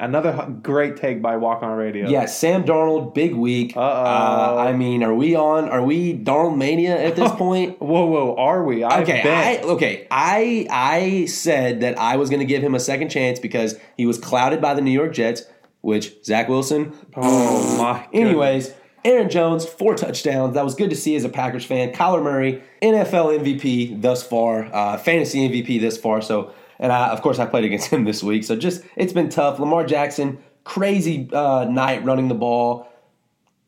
Another 0.00 0.46
great 0.62 0.96
take 0.96 1.20
by 1.20 1.36
Walk 1.38 1.64
On 1.64 1.76
Radio. 1.76 2.08
Yeah, 2.08 2.26
Sam 2.26 2.62
Darnold, 2.62 3.14
big 3.14 3.34
week. 3.34 3.76
Uh-oh. 3.76 3.82
Uh, 3.82 4.54
I 4.68 4.72
mean, 4.72 5.02
are 5.02 5.12
we 5.12 5.34
on? 5.34 5.68
Are 5.68 5.82
we 5.82 6.16
Darnold 6.16 6.56
mania 6.56 6.96
at 6.96 7.16
this 7.16 7.32
point? 7.44 7.80
Whoa, 7.82 8.06
whoa, 8.06 8.36
are 8.36 8.62
we? 8.62 8.84
I 8.84 9.00
Okay, 9.02 9.22
bet. 9.24 9.64
I, 9.64 9.66
okay. 9.70 10.06
I 10.08 10.68
I 10.70 11.24
said 11.26 11.80
that 11.80 11.98
I 11.98 12.14
was 12.16 12.30
going 12.30 12.38
to 12.38 12.46
give 12.46 12.62
him 12.62 12.76
a 12.76 12.80
second 12.80 13.08
chance 13.08 13.40
because 13.40 13.74
he 13.96 14.06
was 14.06 14.18
clouded 14.18 14.60
by 14.60 14.74
the 14.74 14.82
New 14.82 14.92
York 14.92 15.12
Jets, 15.14 15.42
which 15.88 16.24
Zach 16.24 16.48
Wilson. 16.48 16.92
oh 17.16 17.76
my. 17.78 18.02
goodness. 18.04 18.20
Anyways, 18.28 18.74
Aaron 19.04 19.30
Jones, 19.30 19.64
four 19.64 19.94
touchdowns. 19.94 20.54
That 20.54 20.64
was 20.64 20.74
good 20.74 20.90
to 20.90 20.96
see 20.96 21.16
as 21.16 21.24
a 21.24 21.28
Packers 21.28 21.64
fan. 21.64 21.92
Kyler 21.92 22.22
Murray, 22.22 22.62
NFL 22.82 23.40
MVP 23.40 24.00
thus 24.02 24.22
far, 24.22 24.64
uh, 24.72 24.96
fantasy 24.98 25.48
MVP 25.48 25.80
this 25.80 25.96
far. 25.96 26.20
So, 26.20 26.52
and 26.78 26.92
I, 26.92 27.08
of 27.08 27.22
course, 27.22 27.38
I 27.38 27.46
played 27.46 27.64
against 27.64 27.88
him 27.92 28.04
this 28.04 28.22
week. 28.22 28.44
So, 28.44 28.54
just 28.56 28.82
it's 28.96 29.12
been 29.12 29.28
tough. 29.30 29.58
Lamar 29.58 29.84
Jackson, 29.86 30.38
crazy 30.64 31.28
uh, 31.32 31.64
night 31.70 32.04
running 32.04 32.28
the 32.28 32.34
ball 32.34 32.88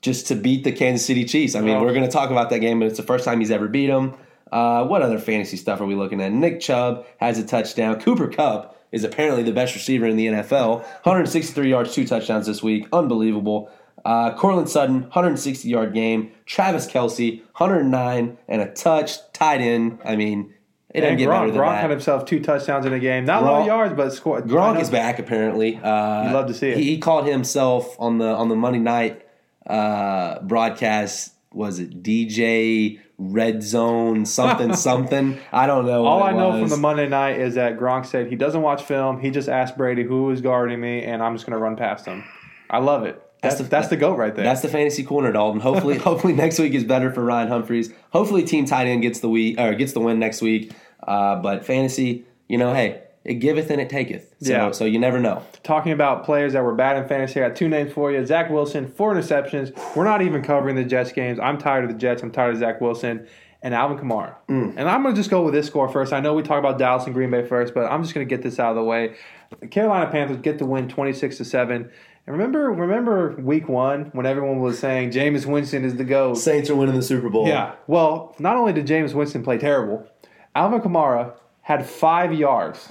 just 0.02 0.26
to 0.28 0.34
beat 0.34 0.64
the 0.64 0.72
Kansas 0.72 1.06
City 1.06 1.24
Chiefs. 1.24 1.54
I 1.54 1.60
mean, 1.60 1.76
Oh. 1.76 1.82
we're 1.82 1.92
going 1.94 2.06
to 2.06 2.10
talk 2.10 2.30
about 2.30 2.50
that 2.50 2.58
game, 2.60 2.78
but 2.80 2.86
it's 2.88 2.96
the 2.96 3.02
first 3.04 3.24
time 3.24 3.38
he's 3.40 3.50
ever 3.50 3.68
beat 3.68 3.86
them. 3.88 4.14
Uh, 4.50 4.84
what 4.86 5.00
other 5.02 5.18
fantasy 5.18 5.56
stuff 5.56 5.80
are 5.80 5.84
we 5.86 5.94
looking 5.94 6.20
at? 6.20 6.32
Nick 6.32 6.58
Chubb 6.60 7.06
has 7.18 7.38
a 7.38 7.46
touchdown. 7.46 8.00
Cooper 8.00 8.26
Kupp 8.28 8.76
is 8.92 9.04
apparently 9.04 9.42
the 9.42 9.52
best 9.52 9.74
receiver 9.74 10.06
in 10.06 10.16
the 10.16 10.26
NFL. 10.26 10.78
163 11.04 11.70
yards, 11.70 11.94
two 11.94 12.06
touchdowns 12.06 12.46
this 12.46 12.62
week. 12.62 12.86
Unbelievable. 12.92 13.70
Uh, 14.04 14.34
Courtland 14.34 14.68
Sutton, 14.68 15.02
160 15.02 15.68
yard 15.68 15.92
game. 15.92 16.32
Travis 16.46 16.86
Kelce, 16.86 17.40
109 17.58 18.38
and 18.48 18.62
a 18.62 18.72
touch, 18.72 19.12
tied 19.32 19.60
in. 19.60 19.98
I 20.04 20.16
mean, 20.16 20.54
it 20.88 21.02
doesn't 21.02 21.10
And 21.10 21.18
get 21.18 21.28
Gronk, 21.28 21.40
better 21.40 21.50
than 21.52 21.60
Gronk 21.60 21.66
that. 21.74 21.80
had 21.82 21.90
himself 21.90 22.24
two 22.24 22.40
touchdowns 22.40 22.86
in 22.86 22.92
a 22.92 22.98
game. 22.98 23.26
Not 23.26 23.42
a 23.42 23.46
lot 23.46 23.60
of 23.60 23.66
yards, 23.66 23.94
but 23.94 24.10
scored. 24.12 24.44
Gronk 24.46 24.80
is 24.80 24.90
back 24.90 25.18
apparently. 25.18 25.76
Uh, 25.76 26.28
You 26.28 26.34
love 26.34 26.46
to 26.46 26.54
see 26.54 26.70
it. 26.70 26.78
He, 26.78 26.84
he 26.84 26.98
called 26.98 27.26
himself 27.26 27.94
on 28.00 28.18
the 28.18 28.26
on 28.28 28.48
the 28.48 28.56
Monday 28.56 28.78
night 28.80 29.24
uh, 29.66 30.40
broadcast. 30.40 31.32
Was 31.52 31.80
it 31.80 32.02
DJ 32.02 33.00
Red 33.18 33.62
Zone 33.62 34.24
something 34.24 34.74
something? 34.76 35.38
I 35.52 35.66
don't 35.66 35.84
know. 35.86 36.06
All 36.06 36.22
I 36.22 36.32
know 36.32 36.52
from 36.60 36.68
the 36.68 36.76
Monday 36.76 37.08
night 37.08 37.40
is 37.40 37.54
that 37.56 37.76
Gronk 37.78 38.06
said 38.06 38.28
he 38.28 38.36
doesn't 38.36 38.62
watch 38.62 38.82
film. 38.84 39.20
He 39.20 39.30
just 39.30 39.48
asked 39.48 39.76
Brady 39.76 40.04
who 40.04 40.30
is 40.30 40.40
guarding 40.40 40.80
me, 40.80 41.02
and 41.02 41.22
I'm 41.22 41.34
just 41.34 41.46
going 41.46 41.58
to 41.58 41.62
run 41.62 41.76
past 41.76 42.06
him. 42.06 42.24
I 42.70 42.78
love 42.78 43.04
it. 43.04 43.20
That's, 43.42 43.54
That's 43.54 43.56
the, 43.56 43.62
the- 43.64 43.70
that's 43.70 43.88
the 43.88 43.96
goat 43.96 44.16
right 44.18 44.34
there. 44.34 44.44
That's 44.44 44.60
the 44.60 44.68
fantasy 44.68 45.02
corner, 45.02 45.32
Dalton. 45.32 45.60
Hopefully, 45.60 45.96
hopefully 46.10 46.34
next 46.34 46.58
week 46.58 46.74
is 46.74 46.84
better 46.84 47.10
for 47.10 47.24
Ryan 47.24 47.48
Humphreys. 47.48 47.92
Hopefully, 48.10 48.44
team 48.44 48.64
tight 48.66 48.86
end 48.86 49.02
gets 49.02 49.20
the 49.20 49.28
week 49.30 49.58
or 49.58 49.74
gets 49.74 49.92
the 49.92 50.00
win 50.00 50.18
next 50.18 50.42
week. 50.42 50.72
Uh, 51.02 51.36
but 51.36 51.64
fantasy, 51.64 52.26
you 52.48 52.58
know, 52.58 52.74
hey, 52.74 53.02
it 53.24 53.34
giveth 53.34 53.70
and 53.70 53.80
it 53.80 53.90
taketh. 53.90 54.34
So, 54.40 54.52
Yeah. 54.52 54.70
so 54.70 54.84
you 54.84 54.98
never 54.98 55.20
know. 55.20 55.42
Talking 55.62 55.92
about 55.92 56.24
players 56.24 56.54
that 56.54 56.64
were 56.64 56.74
bad 56.74 56.96
in 56.96 57.06
fantasy, 57.06 57.42
I 57.42 57.48
got 57.48 57.56
two 57.56 57.68
names 57.68 57.92
for 57.92 58.10
you. 58.10 58.24
Zach 58.24 58.50
Wilson, 58.50 58.88
four 58.88 59.14
interceptions. 59.14 59.72
We're 59.94 60.04
not 60.04 60.22
even 60.22 60.42
covering 60.42 60.76
the 60.76 60.84
Jets 60.84 61.12
games. 61.12 61.38
I'm 61.38 61.58
tired 61.58 61.84
of 61.84 61.90
the 61.90 61.96
Jets. 61.98 62.22
I'm 62.22 62.30
tired 62.30 62.54
of 62.54 62.60
Zach 62.60 62.80
Wilson 62.80 63.26
and 63.62 63.74
Alvin 63.74 63.98
Kamara. 63.98 64.36
Mm. 64.48 64.74
And 64.78 64.88
I'm 64.88 65.02
going 65.02 65.14
to 65.14 65.20
just 65.20 65.28
go 65.30 65.42
with 65.42 65.52
this 65.52 65.66
score 65.66 65.88
first. 65.88 66.14
I 66.14 66.20
know 66.20 66.32
we 66.32 66.42
talk 66.42 66.58
about 66.58 66.78
Dallas 66.78 67.04
and 67.04 67.12
Green 67.14 67.30
Bay 67.30 67.44
first, 67.46 67.74
but 67.74 67.84
I'm 67.92 68.02
just 68.02 68.14
going 68.14 68.26
to 68.26 68.34
get 68.34 68.42
this 68.42 68.58
out 68.58 68.70
of 68.70 68.76
the 68.76 68.82
way. 68.84 69.16
The 69.60 69.66
Carolina 69.66 70.10
Panthers 70.10 70.38
get 70.38 70.58
the 70.58 70.64
win 70.64 70.88
26 70.88 71.36
to 71.36 71.44
7. 71.44 71.90
And 72.26 72.36
remember, 72.36 72.70
remember 72.70 73.36
week 73.36 73.68
one 73.68 74.06
when 74.12 74.24
everyone 74.24 74.60
was 74.60 74.78
saying 74.78 75.10
Jameis 75.10 75.44
Winston 75.44 75.84
is 75.84 75.96
the 75.96 76.04
GOAT? 76.04 76.34
Saints 76.36 76.70
are 76.70 76.76
winning 76.76 76.94
the 76.94 77.02
Super 77.02 77.28
Bowl. 77.28 77.46
Yeah. 77.48 77.74
Well, 77.86 78.34
not 78.38 78.56
only 78.56 78.72
did 78.72 78.86
Jameis 78.86 79.12
Winston 79.14 79.42
play 79.42 79.58
terrible, 79.58 80.06
Alvin 80.54 80.80
Kamara 80.80 81.32
had 81.62 81.86
five 81.86 82.32
yards 82.32 82.88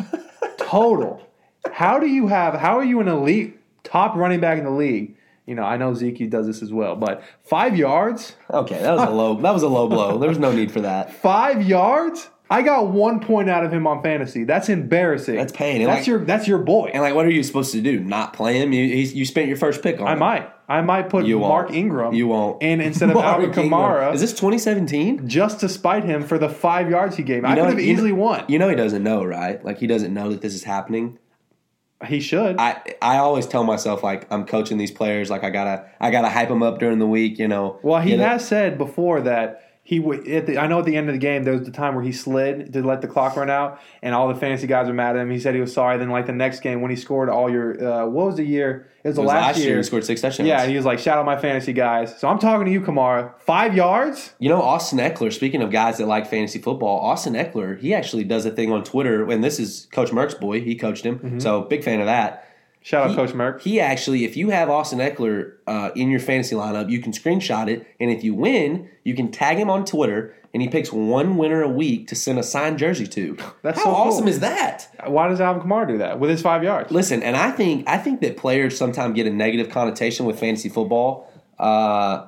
total. 0.58 1.22
How 1.72 2.00
do 2.00 2.08
you 2.08 2.28
have? 2.28 2.54
How 2.56 2.78
are 2.78 2.84
you 2.84 3.00
an 3.02 3.08
elite 3.08 3.60
top 3.84 4.16
running 4.16 4.40
back 4.40 4.58
in 4.58 4.64
the 4.64 4.72
league? 4.72 5.16
You 5.46 5.56
know, 5.56 5.64
I 5.64 5.78
know 5.78 5.94
Zeke 5.96 6.30
does 6.30 6.46
this 6.46 6.62
as 6.62 6.72
well, 6.72 6.96
but 6.96 7.24
five 7.44 7.76
yards, 7.76 8.36
Okay, 8.52 8.80
that 8.80 8.94
was 8.96 9.08
a 9.08 9.12
low. 9.12 9.36
That 9.42 9.52
was 9.54 9.64
a 9.64 9.68
low 9.68 9.88
blow. 9.88 10.18
There 10.20 10.30
was 10.30 10.38
no 10.38 10.52
need 10.52 10.72
for 10.72 10.82
that. 10.82 11.14
five 11.14 11.64
yards. 11.64 12.30
I 12.52 12.64
got 12.64 12.88
one 12.88 13.20
point 13.20 13.48
out 13.50 13.64
of 13.64 13.72
him 13.72 13.86
on 13.86 14.02
fantasy. 14.02 14.44
That's 14.44 14.70
embarrassing. 14.70 15.36
That's 15.36 15.52
pain. 15.52 15.82
And 15.82 15.90
That's 15.90 16.00
like- 16.00 16.08
your. 16.08 16.26
That's 16.26 16.48
your 16.48 16.58
boy. 16.58 16.90
And 16.94 17.04
like, 17.04 17.14
what 17.14 17.26
are 17.26 17.32
you 17.32 17.44
supposed 17.44 17.72
to 17.74 17.82
do? 17.82 18.00
Not 18.00 18.34
play 18.34 18.58
him? 18.60 18.74
You 18.74 18.82
you 18.84 19.26
spent 19.26 19.48
your 19.48 19.58
first 19.58 19.84
pick 19.84 20.00
on. 20.02 20.08
I 20.08 20.14
him. 20.14 20.20
might. 20.20 20.50
I 20.68 20.82
might 20.82 21.10
put 21.10 21.26
You 21.26 21.40
won't. 21.40 21.50
Mark 21.50 21.72
Ingram. 21.72 22.14
You 22.14 22.28
won't. 22.28 22.62
in 22.64 22.80
instead 22.90 23.10
of 23.10 23.16
Mark 23.16 23.44
Alvin. 23.44 23.52
Kamara. 23.52 24.14
Is 24.14 24.22
this 24.22 24.32
2017? 24.34 25.28
just 25.28 25.60
to 25.60 25.70
spite 25.70 26.04
him 26.04 26.24
for 26.24 26.38
the 26.40 26.50
five 26.50 26.90
yards 26.90 27.16
he 27.16 27.24
gave 27.24 27.44
me. 27.44 27.50
I 27.50 27.56
know- 27.56 27.66
could 27.66 27.72
have 27.72 27.80
you 27.82 27.88
know- 27.88 27.94
easily 27.94 28.12
won. 28.12 28.46
You 28.48 28.58
know 28.60 28.70
he 28.70 28.76
doesn't 28.76 29.04
know, 29.04 29.24
right? 29.24 29.64
Like 29.64 29.78
he 29.80 29.88
doesn't 29.88 30.14
know 30.14 30.30
that 30.32 30.42
this 30.42 30.54
is 30.56 30.64
happening. 30.64 31.20
He 32.08 32.20
should. 32.22 32.56
I 32.60 32.82
I 33.02 33.18
always 33.18 33.46
tell 33.46 33.64
myself 33.66 34.04
like 34.04 34.26
I'm 34.32 34.46
coaching 34.46 34.78
these 34.78 34.90
players, 34.92 35.30
like 35.30 35.44
I 35.44 35.50
gotta 35.50 35.86
I 36.00 36.12
gotta 36.12 36.30
hype 36.30 36.48
them 36.48 36.64
up 36.64 36.80
during 36.80 36.98
the 36.98 37.08
week. 37.08 37.38
You 37.38 37.48
know. 37.50 37.78
Well, 37.84 38.00
he 38.02 38.12
You 38.12 38.18
know? 38.18 38.24
has 38.28 38.48
said 38.48 38.78
before 38.78 39.20
that 39.22 39.66
he 39.90 40.00
would. 40.00 40.28
At 40.28 40.46
the, 40.46 40.60
I 40.60 40.68
know 40.68 40.78
at 40.78 40.86
the 40.86 40.96
end 40.96 41.10
of 41.10 41.14
the 41.16 41.20
game 41.20 41.44
there 41.44 41.54
was 41.56 41.64
the 41.64 41.72
time 41.72 41.96
where 41.96 42.04
he 42.04 42.12
slid 42.12 42.74
to 42.74 42.84
let 42.84 43.02
the 43.02 43.08
clock 43.08 43.36
run 43.36 43.50
out, 43.50 43.82
and 44.04 44.14
all 44.14 44.28
the 44.28 44.36
fantasy 44.36 44.68
guys 44.68 44.86
were 44.86 44.94
mad 44.94 45.16
at 45.16 45.22
him. 45.24 45.32
He 45.32 45.40
said 45.40 45.56
he 45.56 45.62
was 45.62 45.74
sorry. 45.74 45.98
Then, 45.98 46.12
like 46.12 46.28
the 46.28 46.32
next 46.32 46.60
game 46.60 46.82
when 46.82 46.92
he 46.92 46.96
scored 46.96 47.28
all 47.28 47.50
your, 47.50 47.72
uh, 47.84 48.06
what 48.06 48.28
was 48.28 48.36
the 48.36 48.44
year? 48.44 48.88
It 49.04 49.08
was 49.08 49.16
the 49.16 49.24
It 49.24 49.26
was 49.26 49.34
last, 49.34 49.58
year. 49.58 49.78
He 49.78 49.82
scored 49.84 50.06
six 50.06 50.22
touchdowns. 50.22 50.48
yeah, 50.48 50.68
he 50.68 50.76
was 50.76 50.86
like, 50.86 51.00
"Shout 51.00 51.18
out 51.18 51.26
my 51.26 51.40
fantasy 51.40 51.74
guys." 51.74 52.16
So 52.20 52.28
I'm 52.28 52.38
talking 52.38 52.66
to 52.68 52.72
you, 52.72 52.82
Kamara. 52.82 53.32
Five 53.40 53.74
yards. 53.76 54.36
You 54.38 54.50
know, 54.50 54.62
Austin 54.62 55.00
Ekeler, 55.00 55.34
speaking 55.34 55.64
of 55.64 55.72
guys 55.72 55.98
that 55.98 56.06
like 56.06 56.28
fantasy 56.28 56.60
football, 56.60 57.00
Austin 57.00 57.34
Ekeler, 57.34 57.80
he 57.80 57.92
actually 57.96 58.26
does 58.26 58.46
a 58.46 58.52
thing 58.52 58.72
on 58.72 58.84
Twitter, 58.84 59.28
and 59.28 59.44
this 59.44 59.60
is 59.60 59.88
Coach 59.92 60.12
Merck's 60.12 60.36
boy. 60.36 60.62
He 60.62 60.76
coached 60.76 61.04
him. 61.04 61.18
Mm-hmm. 61.18 61.40
So, 61.40 61.62
big 61.62 61.84
fan 61.84 62.00
of 62.00 62.06
that. 62.06 62.46
Shout 62.82 63.04
out 63.06 63.10
He- 63.12 63.16
Coach 63.16 63.32
Merck. 63.32 63.62
He 63.62 63.80
actually, 63.80 64.24
if 64.26 64.38
you 64.38 64.50
have 64.52 64.70
Austin 64.70 65.00
Ekeler 65.00 65.54
uh, 65.68 65.92
in 65.96 66.10
your 66.10 66.20
fantasy 66.20 66.56
lineup, 66.56 66.90
you 66.90 67.02
can 67.02 67.12
screenshot 67.12 67.68
it, 67.70 67.86
and 68.00 68.10
if 68.10 68.24
you 68.24 68.34
win, 68.34 68.90
you 69.04 69.14
can 69.16 69.32
tag 69.32 69.58
him 69.58 69.70
on 69.70 69.84
Twitter, 69.86 70.34
and 70.54 70.62
he 70.64 70.68
picks 70.70 70.92
one 70.92 71.38
winner 71.38 71.62
a 71.62 71.68
week 71.70 72.08
to 72.08 72.16
send 72.16 72.40
a 72.40 72.44
signed 72.44 72.80
jersey 72.80 73.06
to. 73.08 73.38
That's 73.62 73.78
How 73.80 73.84
so 73.86 73.92
cool. 73.92 73.96
awesome 73.96 74.28
is 74.28 74.40
that? 74.40 74.88
Why 75.06 75.28
does 75.28 75.42
Alvin 75.42 75.62
Kamara 75.62 75.88
do 75.88 75.98
that 76.00 76.20
with 76.20 76.30
his 76.30 76.42
five 76.42 76.64
yards? 76.64 76.90
Listen, 76.92 77.22
and 77.22 77.36
I 77.36 77.52
think 77.52 77.88
I 77.88 77.98
think 77.98 78.22
that 78.22 78.38
players 78.38 78.78
sometimes 78.78 79.14
get 79.16 79.28
a 79.28 79.32
negative 79.32 79.70
connotation 79.70 80.26
with 80.26 80.40
fantasy 80.40 80.70
football. 80.70 81.32
Uh, 81.60 82.28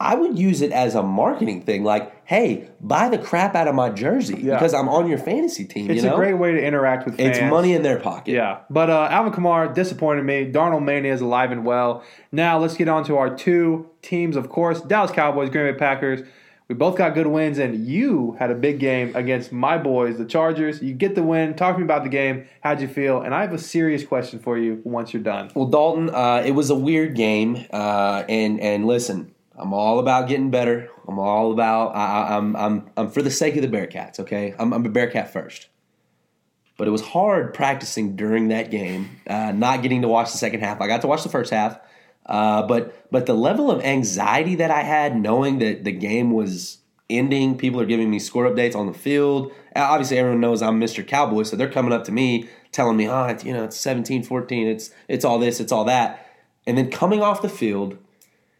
I 0.00 0.16
would 0.16 0.36
use 0.36 0.62
it 0.62 0.72
as 0.72 0.96
a 0.96 1.02
marketing 1.04 1.62
thing, 1.62 1.84
like, 1.84 2.21
"Hey, 2.24 2.68
buy 2.80 3.08
the 3.08 3.18
crap 3.18 3.54
out 3.54 3.68
of 3.68 3.74
my 3.74 3.90
jersey 3.90 4.38
Yeah. 4.40 4.54
because 4.54 4.74
I'm 4.74 4.88
on 4.88 5.08
your 5.08 5.18
fantasy 5.18 5.64
team." 5.64 5.90
It's 5.90 6.02
you 6.02 6.08
know, 6.08 6.14
a 6.14 6.18
great 6.18 6.34
way 6.34 6.52
to 6.52 6.62
interact 6.62 7.04
with 7.04 7.16
fans. 7.16 7.38
it's 7.38 7.50
money 7.50 7.72
in 7.74 7.82
their 7.82 7.98
pocket. 7.98 8.32
Yeah, 8.32 8.58
but 8.70 8.90
uh, 8.90 9.08
Alvin 9.10 9.32
Kamara 9.32 9.72
disappointed 9.74 10.24
me. 10.24 10.50
Darnold 10.50 10.84
Mania 10.84 11.12
is 11.12 11.20
alive 11.20 11.50
and 11.52 11.64
well. 11.64 12.02
Now 12.30 12.58
let's 12.58 12.74
get 12.76 12.88
on 12.88 13.04
to 13.04 13.16
our 13.16 13.34
two 13.34 13.88
teams. 14.02 14.36
Of 14.36 14.48
course, 14.48 14.80
Dallas 14.80 15.10
Cowboys, 15.10 15.50
Green 15.50 15.72
Bay 15.72 15.78
Packers. 15.78 16.22
We 16.68 16.76
both 16.76 16.96
got 16.96 17.12
good 17.12 17.26
wins, 17.26 17.58
and 17.58 17.86
you 17.86 18.34
had 18.38 18.50
a 18.50 18.54
big 18.54 18.78
game 18.78 19.14
against 19.14 19.52
my 19.52 19.76
boys, 19.76 20.16
the 20.16 20.24
Chargers. 20.24 20.80
You 20.80 20.94
get 20.94 21.14
the 21.14 21.22
win. 21.22 21.52
Talk 21.52 21.74
to 21.74 21.78
me 21.80 21.84
about 21.84 22.02
the 22.02 22.08
game. 22.08 22.46
How'd 22.62 22.80
you 22.80 22.88
feel? 22.88 23.20
And 23.20 23.34
I 23.34 23.42
have 23.42 23.52
a 23.52 23.58
serious 23.58 24.04
question 24.04 24.38
for 24.38 24.56
you 24.56 24.80
once 24.84 25.12
you're 25.12 25.22
done. 25.22 25.50
Well, 25.54 25.66
Dalton, 25.66 26.08
uh, 26.08 26.42
it 26.46 26.52
was 26.52 26.70
a 26.70 26.74
weird 26.74 27.14
game, 27.14 27.66
uh, 27.72 28.22
and 28.26 28.58
and 28.60 28.86
listen, 28.86 29.31
I'm 29.56 29.72
all 29.74 29.98
about 29.98 30.28
getting 30.28 30.50
better. 30.50 30.88
I'm 31.06 31.18
all 31.18 31.52
about 31.52 31.94
I, 31.94 32.04
I- 32.06 32.36
I'm 32.36 32.56
I'm 32.56 32.90
I'm 32.96 33.10
for 33.10 33.22
the 33.22 33.30
sake 33.30 33.56
of 33.56 33.62
the 33.62 33.68
Bearcats. 33.68 34.18
Okay, 34.20 34.54
I'm, 34.58 34.72
I'm 34.72 34.84
a 34.86 34.88
Bearcat 34.88 35.32
first. 35.32 35.68
But 36.78 36.88
it 36.88 36.90
was 36.90 37.02
hard 37.02 37.52
practicing 37.54 38.16
during 38.16 38.48
that 38.48 38.70
game, 38.70 39.20
uh, 39.28 39.52
not 39.52 39.82
getting 39.82 40.02
to 40.02 40.08
watch 40.08 40.32
the 40.32 40.38
second 40.38 40.60
half. 40.60 40.80
I 40.80 40.86
got 40.86 41.02
to 41.02 41.06
watch 41.06 41.22
the 41.22 41.28
first 41.28 41.52
half, 41.52 41.78
uh, 42.26 42.66
but 42.66 43.06
but 43.10 43.26
the 43.26 43.34
level 43.34 43.70
of 43.70 43.84
anxiety 43.84 44.54
that 44.56 44.70
I 44.70 44.82
had 44.82 45.14
knowing 45.20 45.58
that 45.58 45.84
the 45.84 45.92
game 45.92 46.32
was 46.32 46.78
ending, 47.10 47.58
people 47.58 47.78
are 47.80 47.84
giving 47.86 48.10
me 48.10 48.18
score 48.18 48.48
updates 48.48 48.74
on 48.74 48.86
the 48.86 48.94
field. 48.94 49.52
Obviously, 49.76 50.18
everyone 50.18 50.40
knows 50.40 50.62
I'm 50.62 50.80
Mr. 50.80 51.06
Cowboy, 51.06 51.42
so 51.42 51.56
they're 51.56 51.70
coming 51.70 51.92
up 51.92 52.04
to 52.04 52.12
me 52.12 52.48
telling 52.72 52.96
me, 52.96 53.06
"Oh, 53.06 53.24
it's, 53.26 53.44
you 53.44 53.52
know, 53.52 53.64
it's 53.64 53.76
17-14, 53.76 54.66
it's 54.66 54.90
it's 55.08 55.24
all 55.26 55.38
this, 55.38 55.60
it's 55.60 55.72
all 55.72 55.84
that," 55.84 56.26
and 56.66 56.78
then 56.78 56.90
coming 56.90 57.20
off 57.22 57.42
the 57.42 57.48
field, 57.50 57.98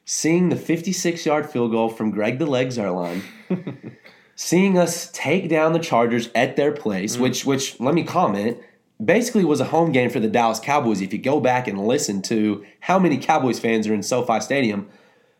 seeing 0.04 0.48
the 0.48 0.56
56-yard 0.56 1.50
field 1.50 1.70
goal 1.70 1.88
from 1.88 2.10
Greg 2.10 2.38
the 2.38 2.46
Leg 2.46 2.68
Zuerlein 2.68 3.22
seeing 4.34 4.78
us 4.78 5.10
take 5.12 5.48
down 5.48 5.72
the 5.72 5.78
Chargers 5.78 6.28
at 6.34 6.56
their 6.56 6.72
place, 6.72 7.16
mm. 7.16 7.20
which 7.20 7.44
which 7.44 7.78
let 7.80 7.94
me 7.94 8.02
comment, 8.02 8.58
basically 9.02 9.44
was 9.44 9.60
a 9.60 9.66
home 9.66 9.92
game 9.92 10.10
for 10.10 10.20
the 10.20 10.28
Dallas 10.28 10.60
Cowboys. 10.60 11.00
If 11.00 11.12
you 11.12 11.18
go 11.18 11.40
back 11.40 11.68
and 11.68 11.86
listen 11.86 12.22
to 12.22 12.64
how 12.80 12.98
many 12.98 13.18
Cowboys 13.18 13.58
fans 13.58 13.86
are 13.86 13.94
in 13.94 14.02
SoFi 14.02 14.40
Stadium, 14.40 14.88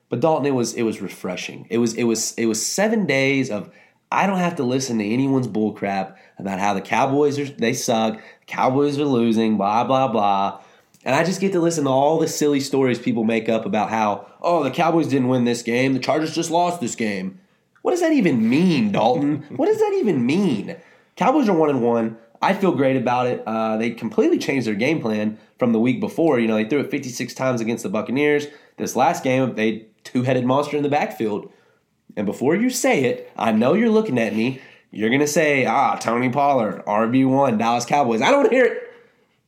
but 0.09 0.21
Dalton, 0.21 0.47
it 0.47 0.55
was 0.55 0.75
it 0.75 0.83
was 0.83 1.01
refreshing. 1.01 1.67
It 1.71 1.79
was 1.79 1.95
it 1.95 2.05
was 2.05 2.35
it 2.35 2.47
was 2.47 2.65
seven 2.65 3.07
days 3.07 3.51
of 3.51 3.71
I 4.11 4.27
don't 4.27 4.39
have 4.39 4.57
to 4.57 4.63
listen 4.63 4.99
to 4.99 5.05
anyone's 5.05 5.49
bullcrap 5.49 6.17
about 6.39 6.59
how 6.59 6.75
the 6.75 6.81
Cowboys 6.81 7.39
are 7.39 7.47
they 7.47 7.73
suck, 7.73 8.21
Cowboys 8.47 8.99
are 8.99 9.05
losing, 9.05 9.57
blah 9.57 9.85
blah 9.85 10.09
blah. 10.09 10.62
And 11.05 11.15
I 11.15 11.25
just 11.25 11.41
get 11.41 11.53
to 11.53 11.61
listen 11.61 11.85
to 11.85 11.91
all 11.91 12.19
the 12.19 12.29
silly 12.29 12.61
stories 12.61 12.99
people 12.99 13.25
make 13.25 13.49
up 13.49 13.67
about 13.67 13.91
how, 13.91 14.27
oh, 14.41 14.63
the 14.63 14.71
Cowboys 14.71 15.09
didn't 15.09 15.29
win 15.29 15.45
this 15.45 15.63
game, 15.63 15.95
the 15.95 15.99
Chargers 15.99 16.35
just 16.35 16.51
lost 16.51 16.81
this 16.81 16.95
game. 16.95 17.41
What 17.83 17.91
does 17.91 18.01
that 18.01 18.13
even 18.13 18.49
mean, 18.49 18.93
Dalton? 18.93 19.43
what 19.57 19.67
does 19.67 19.79
that 19.79 19.93
even 19.95 20.25
mean? 20.25 20.77
Cowboys 21.17 21.49
are 21.49 21.57
one 21.57 21.71
and 21.71 21.83
one. 21.83 22.19
I 22.41 22.55
feel 22.55 22.73
great 22.73 22.97
about 22.97 23.27
it. 23.27 23.43
Uh, 23.47 23.77
they 23.77 23.91
completely 23.91 24.39
changed 24.39 24.67
their 24.67 24.75
game 24.75 25.01
plan 25.01 25.39
from 25.59 25.73
the 25.73 25.81
week 25.81 26.01
before. 26.01 26.39
You 26.41 26.49
know, 26.49 26.57
they 26.57 26.69
threw 26.69 26.81
it 26.81 26.91
56 26.91 27.35
times 27.35 27.61
against 27.61 27.83
the 27.83 27.89
Buccaneers. 27.89 28.47
This 28.77 28.97
last 28.97 29.23
game, 29.23 29.55
they 29.55 29.87
two-headed 30.05 30.45
monster 30.45 30.77
in 30.77 30.83
the 30.83 30.89
backfield. 30.89 31.53
And 32.17 32.27
before 32.27 32.55
you 32.57 32.71
say 32.71 33.05
it, 33.05 33.31
I 33.37 33.53
know 33.53 33.75
you're 33.75 33.91
looking 33.91 34.19
at 34.19 34.35
me. 34.35 34.61
You're 34.91 35.09
gonna 35.09 35.27
say, 35.27 35.65
"Ah, 35.65 35.97
Tony 35.97 36.29
Pollard, 36.29 36.85
RB 36.85 37.27
one, 37.27 37.57
Dallas 37.57 37.87
Cowboys." 37.87 38.21
I 38.21 38.31
don't 38.31 38.53
hear 38.53 38.67
it. 38.67 38.83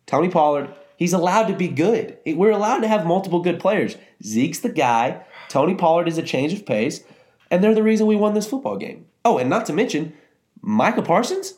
Tony 0.07 0.31
Pollard, 0.31 0.71
he's 0.97 1.13
allowed 1.13 1.47
to 1.49 1.55
be 1.55 1.69
good. 1.69 2.19
We're 2.27 2.51
allowed 2.51 2.81
to 2.81 2.89
have 2.89 3.07
multiple 3.07 3.41
good 3.41 3.61
players. 3.61 3.97
Zeke's 4.23 4.61
the 4.61 4.69
guy. 4.69 5.23
Tony 5.49 5.75
Pollard 5.75 6.09
is 6.09 6.19
a 6.19 6.23
change 6.23 6.53
of 6.53 6.67
pace, 6.67 7.03
and 7.51 7.63
they're 7.63 7.75
the 7.75 7.83
reason 7.83 8.07
we 8.07 8.17
won 8.17 8.35
this 8.35 8.49
football 8.49 8.77
game. 8.77 9.07
Oh, 9.25 9.39
and 9.39 9.49
not 9.49 9.67
to 9.67 9.73
mention, 9.73 10.15
Micah 10.61 11.03
Parsons. 11.03 11.55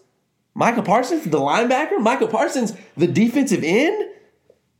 Micah 0.55 0.83
Parsons, 0.83 1.25
the 1.25 1.39
linebacker. 1.39 2.01
Micah 2.01 2.27
Parsons, 2.27 2.73
the 2.97 3.07
defensive 3.07 3.63
end. 3.63 4.11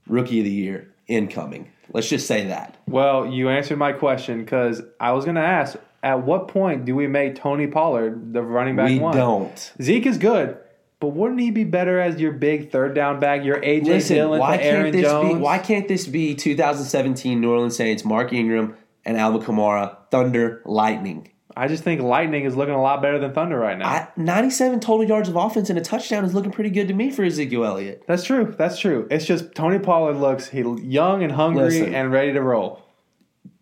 Rookie 0.07 0.39
of 0.39 0.45
the 0.45 0.51
year 0.51 0.95
incoming. 1.07 1.71
Let's 1.93 2.09
just 2.09 2.27
say 2.27 2.47
that. 2.47 2.77
Well, 2.89 3.27
you 3.27 3.49
answered 3.49 3.79
my 3.79 3.93
question 3.93 4.41
because 4.41 4.83
I 5.01 5.13
was 5.13 5.25
going 5.25 5.37
to 5.37 5.43
ask 5.43 5.77
at 6.03 6.25
what 6.25 6.49
point 6.49 6.85
do 6.85 6.95
we 6.95 7.07
make 7.07 7.37
Tony 7.37 7.67
Pollard 7.67 8.33
the 8.33 8.43
running 8.43 8.77
back 8.77 8.89
we 8.89 8.99
one? 8.99 9.17
don't. 9.17 9.73
Zeke 9.81 10.07
is 10.07 10.19
good, 10.19 10.59
but 11.01 11.09
wouldn't 11.09 11.41
he 11.41 11.51
be 11.51 11.65
better 11.65 12.01
as 12.01 12.21
your 12.21 12.33
big 12.33 12.71
third 12.71 12.95
down 12.95 13.21
back, 13.21 13.45
your 13.45 13.61
AJ 13.61 13.87
Listen, 13.87 14.17
Dillon, 14.17 14.41
why 14.41 14.57
to 14.57 14.65
Aaron 14.65 14.83
can't 14.85 14.93
this 14.93 15.03
Jones? 15.03 15.35
be? 15.35 15.41
Why 15.41 15.59
can't 15.59 15.89
this 15.89 16.07
be 16.07 16.35
2017 16.35 17.41
New 17.41 17.51
Orleans 17.51 17.77
Saints, 17.77 18.05
Mark 18.05 18.33
Ingram, 18.33 18.77
and 19.05 19.17
Alvin 19.17 19.43
Kamara, 19.43 19.97
Thunder, 20.11 20.63
Lightning? 20.65 21.31
I 21.59 21.69
just 21.69 21.85
think 21.85 22.03
Lightning 22.03 22.45
is 22.45 22.55
looking 22.55 22.75
a 22.75 22.83
lot 22.83 23.01
better 23.01 23.19
than 23.19 23.33
Thunder 23.33 23.59
right 23.59 23.79
now. 23.79 23.89
I, 23.89 24.09
97 24.17 24.81
total 24.81 25.07
yards 25.07 25.31
of 25.31 25.37
offense 25.37 25.71
and 25.71 25.79
a 25.79 25.83
touchdown 25.83 26.23
is 26.25 26.35
looking 26.35 26.51
pretty 26.51 26.69
good 26.69 26.89
to 26.89 26.95
me 26.95 27.11
for 27.11 27.25
Ezekiel 27.25 27.65
Elliott. 27.65 28.03
That's 28.07 28.25
true. 28.25 28.55
That's 28.59 28.79
true. 28.79 29.09
It's 29.11 29.25
just 29.25 29.55
Tony 29.55 29.79
Pollard 29.79 30.17
looks 30.17 30.49
he 30.49 30.61
young 30.61 31.23
and 31.23 31.33
hungry 31.33 31.65
Listen. 31.65 31.95
and 31.95 32.13
ready 32.13 32.35
to 32.35 32.43
roll. 32.43 32.86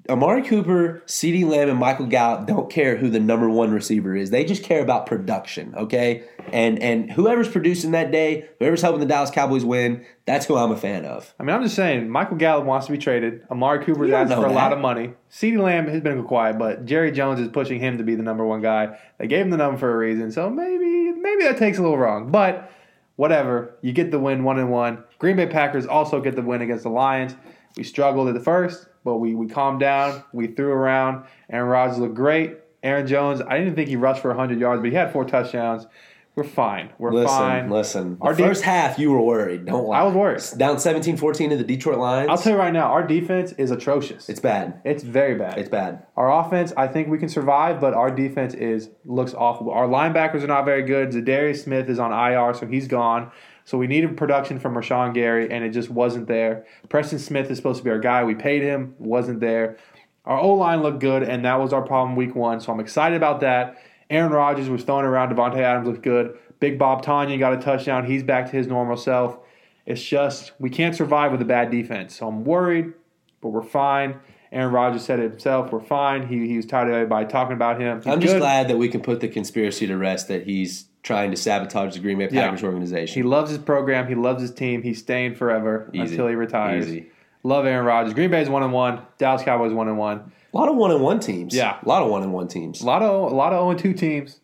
Amari 0.06 0.42
Cooper, 0.42 1.02
CeeDee 1.06 1.48
Lamb, 1.48 1.70
and 1.70 1.78
Michael 1.78 2.06
Gallup 2.06 2.46
don't 2.46 2.70
care 2.70 2.96
who 2.96 3.08
the 3.08 3.20
number 3.20 3.48
one 3.48 3.72
receiver 3.72 4.14
is. 4.14 4.30
They 4.30 4.44
just 4.44 4.62
care 4.62 4.82
about 4.82 5.06
production, 5.06 5.74
okay? 5.74 6.24
And 6.52 6.78
and 6.80 7.10
whoever's 7.10 7.48
producing 7.48 7.92
that 7.92 8.10
day, 8.10 8.46
whoever's 8.58 8.82
helping 8.82 9.00
the 9.00 9.06
Dallas 9.06 9.30
Cowboys 9.30 9.64
win, 9.64 10.04
that's 10.26 10.44
who 10.44 10.56
I'm 10.56 10.70
a 10.70 10.76
fan 10.76 11.06
of. 11.06 11.32
I 11.40 11.42
mean, 11.42 11.56
I'm 11.56 11.62
just 11.62 11.74
saying, 11.74 12.10
Michael 12.10 12.36
Gallup 12.36 12.66
wants 12.66 12.86
to 12.86 12.92
be 12.92 12.98
traded. 12.98 13.46
Amari 13.50 13.82
Cooper's 13.84 14.10
asking 14.10 14.36
for 14.36 14.46
a 14.46 14.52
lot 14.52 14.74
of 14.74 14.78
money. 14.78 15.14
CeeDee 15.30 15.58
Lamb 15.58 15.88
has 15.88 16.02
been 16.02 16.22
quiet, 16.24 16.58
but 16.58 16.84
Jerry 16.84 17.10
Jones 17.10 17.40
is 17.40 17.48
pushing 17.48 17.80
him 17.80 17.96
to 17.96 18.04
be 18.04 18.14
the 18.14 18.22
number 18.22 18.44
one 18.44 18.60
guy. 18.60 18.98
They 19.18 19.26
gave 19.26 19.46
him 19.46 19.50
the 19.50 19.56
number 19.56 19.78
for 19.78 19.90
a 19.90 19.96
reason, 19.96 20.30
so 20.30 20.50
maybe 20.50 21.12
maybe 21.12 21.44
that 21.44 21.56
takes 21.56 21.78
a 21.78 21.82
little 21.82 21.98
wrong. 21.98 22.30
But 22.30 22.70
whatever, 23.16 23.78
you 23.80 23.92
get 23.92 24.10
the 24.10 24.18
win, 24.18 24.44
one 24.44 24.58
and 24.58 24.70
one. 24.70 25.04
Green 25.18 25.36
Bay 25.36 25.46
Packers 25.46 25.86
also 25.86 26.20
get 26.20 26.36
the 26.36 26.42
win 26.42 26.60
against 26.60 26.82
the 26.82 26.90
Lions. 26.90 27.34
We 27.76 27.84
struggled 27.84 28.28
at 28.28 28.34
the 28.34 28.40
first, 28.40 28.86
but 29.04 29.16
we 29.16 29.34
we 29.34 29.46
calmed 29.46 29.80
down. 29.80 30.24
We 30.32 30.48
threw 30.48 30.72
around. 30.72 31.24
Aaron 31.50 31.68
Rodgers 31.68 31.98
looked 31.98 32.14
great. 32.14 32.56
Aaron 32.82 33.06
Jones, 33.06 33.40
I 33.40 33.58
didn't 33.58 33.76
think 33.76 33.88
he 33.88 33.96
rushed 33.96 34.20
for 34.22 34.28
100 34.28 34.58
yards, 34.58 34.80
but 34.82 34.90
he 34.90 34.94
had 34.96 35.12
four 35.12 35.24
touchdowns. 35.24 35.86
We're 36.36 36.42
fine. 36.44 36.90
We're 36.98 37.12
Listen, 37.12 37.28
fine. 37.28 37.70
listen. 37.70 38.18
The 38.18 38.24
Our 38.24 38.34
de- 38.34 38.42
first 38.42 38.62
half, 38.64 38.98
you 38.98 39.12
were 39.12 39.20
worried. 39.22 39.66
Don't 39.66 39.86
lie. 39.86 40.00
I 40.00 40.02
was 40.02 40.14
worried. 40.14 40.42
Down 40.58 40.76
17-14 40.76 41.50
to 41.50 41.56
the 41.56 41.62
Detroit 41.62 41.98
Lions. 41.98 42.28
I'll 42.28 42.36
tell 42.36 42.54
you 42.54 42.58
right 42.58 42.72
now, 42.72 42.90
our 42.90 43.06
defense 43.06 43.52
is 43.52 43.70
atrocious. 43.70 44.28
it's 44.28 44.40
bad. 44.40 44.80
It's 44.84 45.04
very 45.04 45.36
bad. 45.36 45.58
It's 45.58 45.68
bad. 45.68 46.04
Our 46.16 46.32
offense, 46.44 46.72
I 46.76 46.88
think 46.88 47.06
we 47.06 47.18
can 47.18 47.28
survive, 47.28 47.80
but 47.80 47.94
our 47.94 48.10
defense 48.10 48.52
is 48.52 48.90
looks 49.04 49.32
awful. 49.32 49.70
Our 49.70 49.86
linebackers 49.86 50.42
are 50.42 50.48
not 50.48 50.64
very 50.64 50.82
good. 50.82 51.10
Za'Darius 51.12 51.62
Smith 51.62 51.88
is 51.88 52.00
on 52.00 52.10
IR, 52.12 52.52
so 52.52 52.66
he's 52.66 52.88
gone. 52.88 53.30
So 53.64 53.78
we 53.78 53.86
needed 53.86 54.16
production 54.16 54.58
from 54.58 54.74
Rashan 54.74 55.14
Gary, 55.14 55.50
and 55.50 55.64
it 55.64 55.70
just 55.70 55.90
wasn't 55.90 56.28
there. 56.28 56.66
Preston 56.88 57.18
Smith 57.18 57.50
is 57.50 57.56
supposed 57.56 57.78
to 57.78 57.84
be 57.84 57.90
our 57.90 57.98
guy. 57.98 58.22
We 58.22 58.34
paid 58.34 58.62
him, 58.62 58.94
wasn't 58.98 59.40
there. 59.40 59.78
Our 60.26 60.38
O 60.38 60.54
line 60.54 60.82
looked 60.82 61.00
good, 61.00 61.22
and 61.22 61.44
that 61.44 61.58
was 61.60 61.72
our 61.72 61.82
problem 61.82 62.16
week 62.16 62.34
one. 62.34 62.60
So 62.60 62.72
I'm 62.72 62.80
excited 62.80 63.16
about 63.16 63.40
that. 63.40 63.76
Aaron 64.10 64.32
Rodgers 64.32 64.68
was 64.68 64.84
throwing 64.84 65.06
around. 65.06 65.34
Davante 65.34 65.60
Adams 65.60 65.88
looked 65.88 66.02
good. 66.02 66.38
Big 66.60 66.78
Bob 66.78 67.04
Tonyan 67.04 67.38
got 67.38 67.54
a 67.54 67.58
touchdown. 67.58 68.06
He's 68.06 68.22
back 68.22 68.50
to 68.50 68.56
his 68.56 68.66
normal 68.66 68.96
self. 68.96 69.38
It's 69.86 70.02
just 70.02 70.52
we 70.58 70.70
can't 70.70 70.94
survive 70.94 71.32
with 71.32 71.42
a 71.42 71.46
bad 71.46 71.70
defense. 71.70 72.16
So 72.16 72.28
I'm 72.28 72.44
worried, 72.44 72.92
but 73.40 73.48
we're 73.48 73.62
fine. 73.62 74.20
Aaron 74.52 74.72
Rodgers 74.72 75.04
said 75.04 75.18
it 75.20 75.30
himself. 75.30 75.72
We're 75.72 75.80
fine. 75.80 76.26
He, 76.28 76.46
he 76.46 76.56
was 76.56 76.64
tired 76.64 76.88
of 76.88 76.94
everybody 76.94 77.26
talking 77.26 77.54
about 77.54 77.80
him. 77.80 77.98
He's 77.98 78.06
I'm 78.06 78.20
just 78.20 78.34
good. 78.34 78.40
glad 78.40 78.68
that 78.68 78.78
we 78.78 78.88
can 78.88 79.00
put 79.00 79.20
the 79.20 79.28
conspiracy 79.28 79.86
to 79.88 79.96
rest 79.96 80.28
that 80.28 80.44
he's 80.44 80.86
trying 81.04 81.30
to 81.30 81.36
sabotage 81.36 81.94
the 81.94 82.00
Green 82.00 82.18
Bay 82.18 82.28
Yeah. 82.32 82.46
Packers 82.46 82.64
organization. 82.64 83.14
He 83.22 83.22
loves 83.22 83.50
his 83.50 83.58
program. 83.58 84.08
He 84.08 84.16
loves 84.16 84.40
his 84.42 84.50
team. 84.50 84.82
He's 84.82 84.98
staying 84.98 85.36
forever 85.36 85.88
Easy. 85.92 86.00
until 86.14 86.26
he 86.26 86.34
retires. 86.34 86.88
Easy. 86.88 87.06
Love 87.44 87.66
Aaron 87.66 87.84
Rodgers. 87.86 88.14
Green 88.14 88.30
Bay's 88.30 88.48
one 88.48 88.62
and 88.64 88.72
one. 88.72 89.02
Dallas 89.18 89.42
Cowboys 89.42 89.72
one 89.72 89.86
and 89.86 89.98
one. 89.98 90.32
A 90.52 90.56
lot 90.56 90.68
of 90.68 90.76
one 90.76 90.90
and 90.90 91.02
one 91.02 91.20
teams. 91.20 91.54
Yeah. 91.54 91.76
A 91.84 91.88
lot 91.88 92.02
of 92.02 92.08
one 92.10 92.22
and 92.22 92.32
one 92.32 92.48
teams. 92.48 92.80
A 92.80 92.86
lot 92.86 93.02
of 93.02 93.30
a 93.30 93.34
lot 93.34 93.52
of 93.52 93.58
0 93.58 93.70
and 93.70 93.78
2 93.78 93.92
teams. 93.92 94.40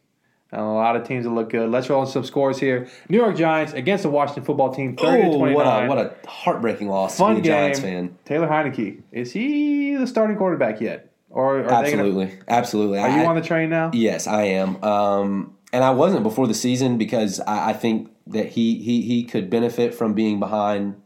And 0.53 0.61
a 0.61 0.65
lot 0.65 0.97
of 0.97 1.07
teams 1.07 1.25
that 1.25 1.31
look 1.31 1.49
good. 1.51 1.71
Let's 1.71 1.89
roll 1.89 2.05
some 2.07 2.25
scores 2.25 2.59
here. 2.59 2.89
New 3.09 3.17
York 3.19 3.37
Giants 3.37 3.73
against 3.73 4.03
the 4.03 4.11
Washington 4.11 4.43
football 4.45 4.75
team, 4.75 4.97
30 4.97 5.23
to 5.23 5.29
Oh, 5.29 5.39
29. 5.39 5.55
what 5.55 5.67
a 5.67 5.89
what 5.89 5.99
a 5.99 6.29
heartbreaking 6.29 6.89
loss 6.89 7.17
fun 7.17 7.37
to 7.37 7.41
game. 7.41 7.53
Giants 7.53 7.79
fan. 7.81 8.19
Taylor 8.25 8.49
Heinicke. 8.49 9.01
Is 9.13 9.33
he 9.33 9.95
the 9.95 10.07
starting 10.09 10.37
quarterback 10.37 10.81
yet? 10.81 11.07
Or 11.31 11.61
are 11.61 11.63
They 11.63 11.73
Absolutely, 11.95 12.27
gonna, 12.27 12.39
absolutely. 12.49 12.99
are 12.99 13.09
you 13.09 13.25
on 13.25 13.37
the 13.37 13.41
train 13.41 13.71
now? 13.71 13.93
Yes, 13.95 14.27
I 14.27 14.43
am. 14.43 14.83
Um, 14.83 15.57
and 15.73 15.85
I 15.85 15.91
wasn't 15.91 16.23
before 16.23 16.47
the 16.47 16.55
season 16.55 16.99
because 16.99 17.41
I, 17.41 17.71
I 17.71 17.73
think 17.73 18.11
that 18.27 18.51
he, 18.51 18.79
he 18.79 19.03
he 19.03 19.25
could 19.25 19.51
benefit 19.51 19.95
from 19.95 20.15
being 20.15 20.39
behind 20.39 21.01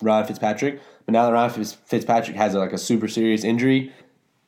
Ryan 0.00 0.26
Fitzpatrick. 0.26 0.80
But 1.06 1.12
now 1.12 1.26
that 1.26 1.32
Ryan 1.32 1.64
Fitzpatrick 1.64 2.36
has 2.36 2.54
like 2.54 2.72
a 2.72 2.78
super 2.78 3.08
serious 3.08 3.44
injury, 3.44 3.92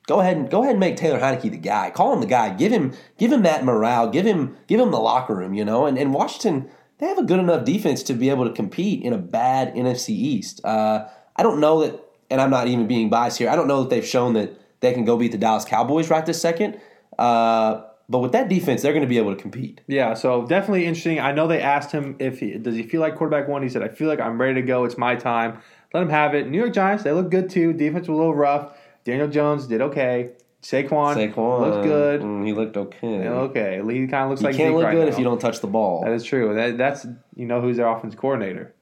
go 0.06 0.20
ahead 0.20 0.36
and 0.36 0.50
go 0.50 0.62
ahead 0.62 0.72
and 0.72 0.80
make 0.80 0.96
Taylor 0.96 1.20
Heinicke 1.20 1.50
the 1.50 1.56
guy. 1.56 1.90
Call 1.90 2.12
him 2.12 2.20
the 2.20 2.26
guy. 2.26 2.50
Give 2.54 2.72
him 2.72 2.92
give 3.18 3.32
him 3.32 3.42
that 3.42 3.64
morale. 3.64 4.08
Give 4.10 4.26
him 4.26 4.56
give 4.66 4.80
him 4.80 4.90
the 4.90 5.00
locker 5.00 5.34
room. 5.34 5.54
You 5.54 5.64
know, 5.64 5.86
and, 5.86 5.98
and 5.98 6.12
Washington 6.14 6.70
they 6.98 7.08
have 7.08 7.18
a 7.18 7.24
good 7.24 7.40
enough 7.40 7.64
defense 7.64 8.02
to 8.04 8.14
be 8.14 8.30
able 8.30 8.44
to 8.44 8.52
compete 8.52 9.02
in 9.02 9.12
a 9.12 9.18
bad 9.18 9.74
NFC 9.74 10.10
East. 10.10 10.64
Uh, 10.64 11.08
I 11.34 11.42
don't 11.42 11.58
know 11.58 11.80
that, 11.84 12.00
and 12.30 12.40
I'm 12.40 12.50
not 12.50 12.68
even 12.68 12.86
being 12.86 13.10
biased 13.10 13.38
here. 13.38 13.50
I 13.50 13.56
don't 13.56 13.66
know 13.66 13.82
that 13.82 13.90
they've 13.90 14.06
shown 14.06 14.34
that 14.34 14.56
they 14.78 14.92
can 14.92 15.04
go 15.04 15.16
beat 15.16 15.32
the 15.32 15.38
Dallas 15.38 15.64
Cowboys 15.64 16.10
right 16.10 16.24
this 16.24 16.40
second. 16.40 16.80
Uh, 17.18 17.82
but 18.12 18.18
with 18.18 18.32
that 18.32 18.50
defense, 18.50 18.82
they're 18.82 18.92
going 18.92 19.02
to 19.04 19.08
be 19.08 19.16
able 19.16 19.34
to 19.34 19.40
compete. 19.40 19.80
Yeah, 19.86 20.12
so 20.12 20.46
definitely 20.46 20.84
interesting. 20.84 21.18
I 21.18 21.32
know 21.32 21.48
they 21.48 21.62
asked 21.62 21.90
him 21.92 22.14
if 22.18 22.40
he 22.40 22.58
does 22.58 22.76
he 22.76 22.82
feel 22.82 23.00
like 23.00 23.16
quarterback 23.16 23.48
one. 23.48 23.62
He 23.62 23.70
said, 23.70 23.82
"I 23.82 23.88
feel 23.88 24.06
like 24.06 24.20
I'm 24.20 24.38
ready 24.38 24.60
to 24.60 24.62
go. 24.62 24.84
It's 24.84 24.98
my 24.98 25.16
time. 25.16 25.58
Let 25.94 26.02
him 26.02 26.10
have 26.10 26.34
it." 26.34 26.46
New 26.46 26.58
York 26.58 26.74
Giants, 26.74 27.04
they 27.04 27.12
look 27.12 27.30
good 27.30 27.48
too. 27.48 27.72
Defense 27.72 28.06
was 28.08 28.14
a 28.14 28.18
little 28.18 28.34
rough. 28.34 28.76
Daniel 29.04 29.28
Jones 29.28 29.66
did 29.66 29.80
okay. 29.80 30.32
Saquon, 30.62 31.16
Saquon 31.16 31.60
looked 31.60 31.84
good. 31.84 32.20
Mm, 32.20 32.46
he 32.46 32.52
looked 32.52 32.76
okay. 32.76 33.26
Okay, 33.26 33.80
he 33.82 34.06
kind 34.06 34.24
of 34.24 34.28
looks 34.30 34.42
You 34.42 34.48
like 34.48 34.56
can't 34.56 34.68
Zeke 34.68 34.76
look 34.76 34.84
right 34.84 34.94
good 34.94 35.06
now. 35.06 35.12
if 35.12 35.18
you 35.18 35.24
don't 35.24 35.40
touch 35.40 35.60
the 35.60 35.66
ball. 35.66 36.04
That 36.04 36.12
is 36.12 36.22
true. 36.22 36.54
That, 36.54 36.76
that's 36.78 37.04
you 37.34 37.46
know 37.46 37.60
who's 37.62 37.78
their 37.78 37.88
offense 37.88 38.14
coordinator, 38.14 38.74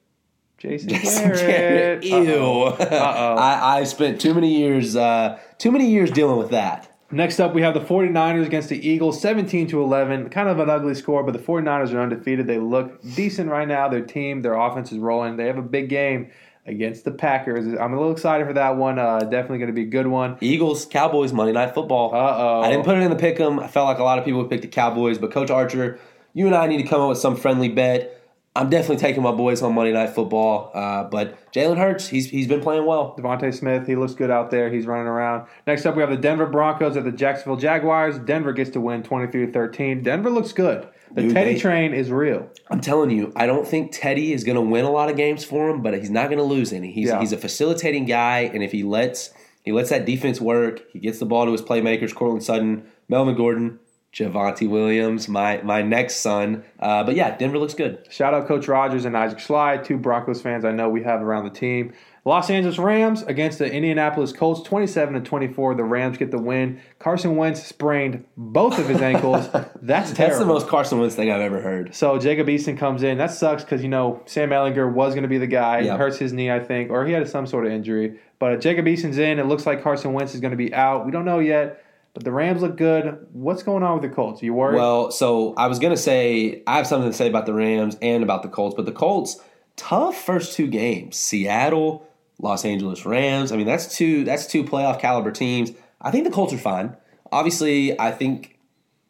Jason 0.59 0.89
Jason 0.89 1.28
Garrett. 1.31 2.03
Garrett. 2.03 2.05
Ew. 2.05 2.43
Uh-oh. 2.64 3.37
I, 3.37 3.78
I 3.78 3.85
spent 3.85 4.20
too 4.20 4.35
many 4.35 4.59
years, 4.59 4.97
uh, 4.97 5.39
too 5.59 5.70
many 5.70 5.89
years 5.89 6.11
dealing 6.11 6.37
with 6.37 6.51
that. 6.51 6.89
Next 7.13 7.41
up, 7.41 7.55
we 7.55 7.63
have 7.63 7.75
the 7.75 7.81
49ers 7.81 8.47
against 8.47 8.69
the 8.69 8.89
Eagles, 8.89 9.21
17 9.21 9.67
to 9.69 9.83
11. 9.83 10.31
Kind 10.31 10.49
of 10.49 10.61
an 10.61 10.71
ugly 10.71 10.95
score, 10.95 11.25
but 11.25 11.33
the 11.33 11.41
49ers 11.41 11.93
are 11.93 12.01
undefeated. 12.01 12.47
They 12.47 12.59
look 12.59 13.03
decent 13.17 13.51
right 13.51 13.67
now. 13.67 13.89
Their 13.89 14.03
team, 14.03 14.43
their 14.43 14.55
offense 14.55 14.93
is 14.93 14.99
rolling. 14.99 15.37
They 15.37 15.47
have 15.47 15.59
a 15.59 15.63
big 15.63 15.89
game 15.89 16.31
against 16.67 17.05
the 17.05 17.11
Packers. 17.11 17.67
I'm 17.67 17.93
a 17.93 17.97
little 17.97 18.13
excited 18.13 18.47
for 18.47 18.53
that 18.53 18.77
one. 18.77 19.01
Uh, 19.01 19.21
definitely 19.21 19.59
going 19.59 19.71
to 19.71 19.75
be 19.75 19.83
a 19.83 19.91
good 19.91 20.07
one. 20.07 20.39
Eagles, 20.41 20.87
Cowboys, 20.87 21.33
Monday 21.33 21.53
Night 21.53 21.75
Football. 21.75 22.15
Uh 22.15 22.37
oh. 22.39 22.61
I 22.61 22.71
didn't 22.71 22.85
put 22.85 22.97
it 22.97 23.03
in 23.03 23.11
the 23.11 23.17
pick 23.17 23.41
'em. 23.41 23.59
I 23.59 23.67
felt 23.67 23.89
like 23.89 23.99
a 23.99 24.05
lot 24.05 24.21
of 24.21 24.25
people 24.25 24.41
would 24.41 24.51
pick 24.51 24.63
the 24.63 24.69
Cowboys, 24.69 25.19
but 25.19 25.33
Coach 25.33 25.51
Archer, 25.51 25.99
you 26.33 26.47
and 26.47 26.55
I 26.55 26.69
need 26.69 26.77
to 26.77 26.89
come 26.89 27.01
up 27.01 27.09
with 27.09 27.19
some 27.19 27.35
friendly 27.35 27.69
bet. 27.69 28.20
I'm 28.57 28.69
definitely 28.69 28.97
taking 28.97 29.23
my 29.23 29.31
boys 29.31 29.63
on 29.63 29.75
Monday 29.75 29.93
Night 29.93 30.11
Football. 30.11 30.73
Uh, 30.75 31.05
but 31.05 31.39
Jalen 31.53 31.77
Hurts, 31.79 32.09
he's 32.09 32.29
he's 32.29 32.49
been 32.49 32.61
playing 32.61 32.85
well. 32.85 33.15
DeVonta 33.17 33.55
Smith, 33.55 33.87
he 33.87 33.95
looks 33.95 34.15
good 34.15 34.31
out 34.31 34.51
there. 34.51 34.71
He's 34.73 34.87
running 34.87 35.07
around. 35.07 35.47
Next 35.69 35.87
up, 35.87 35.95
we 35.95 36.01
have 36.01 36.11
the 36.11 36.17
Denver 36.17 36.47
Broncos 36.47 36.97
at 36.97 37.05
the 37.05 37.13
Jacksonville 37.13 37.57
Jaguars. 37.57 38.19
Denver 38.19 38.53
gets 38.53 38.71
to 38.71 38.81
win 38.81 39.05
23 39.05 39.47
to 39.47 39.53
13. 39.53 40.03
Denver 40.03 40.31
looks 40.31 40.53
good. 40.53 40.89
The 41.13 41.23
Dude, 41.23 41.35
Teddy 41.35 41.55
they- 41.55 41.61
train 41.61 41.95
is 41.95 42.11
real. 42.11 42.49
I'm 42.71 42.81
telling 42.81 43.11
you, 43.11 43.33
I 43.37 43.47
don't 43.47 43.67
think 43.67 43.93
Teddy 43.93 44.33
is 44.33 44.43
going 44.45 44.57
to 44.57 44.61
win 44.63 44.85
a 44.85 44.91
lot 44.91 45.11
of 45.11 45.17
games 45.17 45.45
for 45.45 45.71
him, 45.71 45.81
but 45.83 45.95
he's 45.95 46.11
not 46.11 46.27
going 46.27 46.39
to 46.39 46.45
lose 46.45 46.73
any. 46.73 46.91
He's 46.93 47.09
Yeah. 47.09 47.21
he's 47.21 47.33
a 47.33 47.39
facilitating 47.39 48.05
guy, 48.05 48.51
and 48.53 48.63
if 48.65 48.73
he 48.73 48.83
lets 48.83 49.31
he 49.63 49.71
lets 49.73 49.91
that 49.91 50.07
defense 50.07 50.41
work, 50.41 50.81
he 50.93 50.99
gets 50.99 51.21
the 51.21 51.27
ball 51.27 51.45
to 51.47 51.53
his 51.53 51.63
playmakers, 51.63 52.15
Courtland 52.15 52.43
Sutton, 52.43 52.83
Melvin 53.09 53.37
Gordon, 53.37 53.79
Javonte 54.13 54.69
Williams, 54.69 55.29
my 55.29 55.63
my 55.63 55.83
next 55.83 56.17
son. 56.17 56.65
Uh, 56.81 57.05
but 57.05 57.15
yeah, 57.15 57.37
Denver 57.37 57.59
looks 57.59 57.75
good. 57.75 58.07
Shout 58.11 58.35
out 58.35 58.49
Coach 58.49 58.67
Rogers 58.67 59.05
and 59.05 59.17
Isaac 59.17 59.39
Schley, 59.39 59.79
two 59.85 59.99
Broncos 59.99 60.43
fans 60.43 60.65
I 60.65 60.73
know 60.73 60.89
we 60.89 61.03
have 61.05 61.23
around 61.23 61.45
the 61.45 61.51
team. 61.51 61.93
Los 62.25 62.51
Angeles 62.51 62.77
Rams 62.77 63.23
against 63.23 63.59
the 63.59 63.73
Indianapolis 63.73 64.33
Colts, 64.33 64.63
27 64.63 65.15
to 65.15 65.21
24. 65.21 65.75
The 65.77 65.85
Rams 65.85 66.19
get 66.19 66.31
the 66.31 66.39
win. 66.39 66.81
Carson 66.99 67.37
Wentz 67.37 67.63
sprained 67.63 68.25
both 68.37 68.79
of 68.79 68.89
his 68.89 69.01
ankles. 69.01 69.49
That's 69.83 70.13
terrible. 70.13 70.15
That's 70.15 70.39
the 70.39 70.45
most 70.45 70.69
Carson 70.69 70.99
Wentz 70.99 71.15
thing 71.15 71.31
I've 71.31 71.41
ever 71.41 71.63
heard. 71.63 71.95
So 71.95 72.19
Jacob 72.19 72.47
Eason 72.49 72.77
comes 72.77 73.03
in. 73.03 73.17
That 73.17 73.31
sucks 73.31 73.65
because 73.65 73.83
you 73.83 73.89
know 73.89 74.23
Sam 74.27 74.51
Ehlinger 74.51 74.93
was 74.93 75.15
going 75.15 75.23
to 75.23 75.29
be 75.29 75.39
the 75.39 75.47
guy. 75.47 75.81
Yeah. 75.81 75.97
Hurts 75.97 76.19
his 76.19 76.33
knee, 76.33 76.51
I 76.51 76.61
think, 76.61 76.91
or 76.91 77.07
he 77.07 77.13
had 77.13 77.27
some 77.29 77.47
sort 77.47 77.65
of 77.65 77.73
injury. 77.73 78.19
But 78.39 78.61
Jacob 78.61 78.87
Eason's 78.87 79.19
in. 79.19 79.39
It 79.39 79.47
looks 79.47 79.65
like 79.65 79.83
Carson 79.83 80.13
Wentz 80.13 80.35
is 80.35 80.41
going 80.41 80.51
to 80.51 80.59
be 80.59 80.75
out. 80.75 81.07
We 81.07 81.13
don't 81.13 81.25
know 81.25 81.39
yet. 81.39 81.85
But 82.13 82.25
the 82.25 82.33
Rams 82.33 82.63
look 82.63 82.77
good. 82.77 83.27
What's 83.33 83.63
going 83.63 83.83
on 83.83 84.01
with 84.01 84.11
the 84.11 84.15
Colts? 84.15 84.43
You 84.43 84.53
worried? 84.55 84.77
Well, 84.77 85.11
so 85.11 85.55
I 85.57 85.69
was 85.69 85.79
gonna 85.79 85.97
say 85.97 86.63
I 86.67 86.77
have 86.77 86.87
something 86.87 87.11
to 87.11 87.17
say 87.17 87.29
about 87.29 87.47
the 87.47 87.55
Rams 87.55 87.97
and 88.03 88.23
about 88.23 88.43
the 88.43 88.49
Colts, 88.49 88.75
but 88.75 88.87
the 88.87 88.93
Colts 88.93 89.41
tough 89.77 90.17
first 90.17 90.55
two 90.55 90.67
games: 90.67 91.17
Seattle, 91.17 92.07
Los 92.39 92.65
Angeles 92.65 93.07
Rams. 93.07 93.53
I 93.53 93.57
mean, 93.57 93.67
that's 93.67 93.97
two 93.97 94.25
that's 94.25 94.47
two 94.47 94.65
playoff 94.65 95.01
caliber 95.01 95.31
teams. 95.31 95.71
I 96.01 96.11
think 96.11 96.25
the 96.25 96.31
Colts 96.31 96.53
are 96.53 96.59
fine. 96.59 96.97
Obviously, 97.31 97.99
I 98.01 98.11
think 98.11 98.59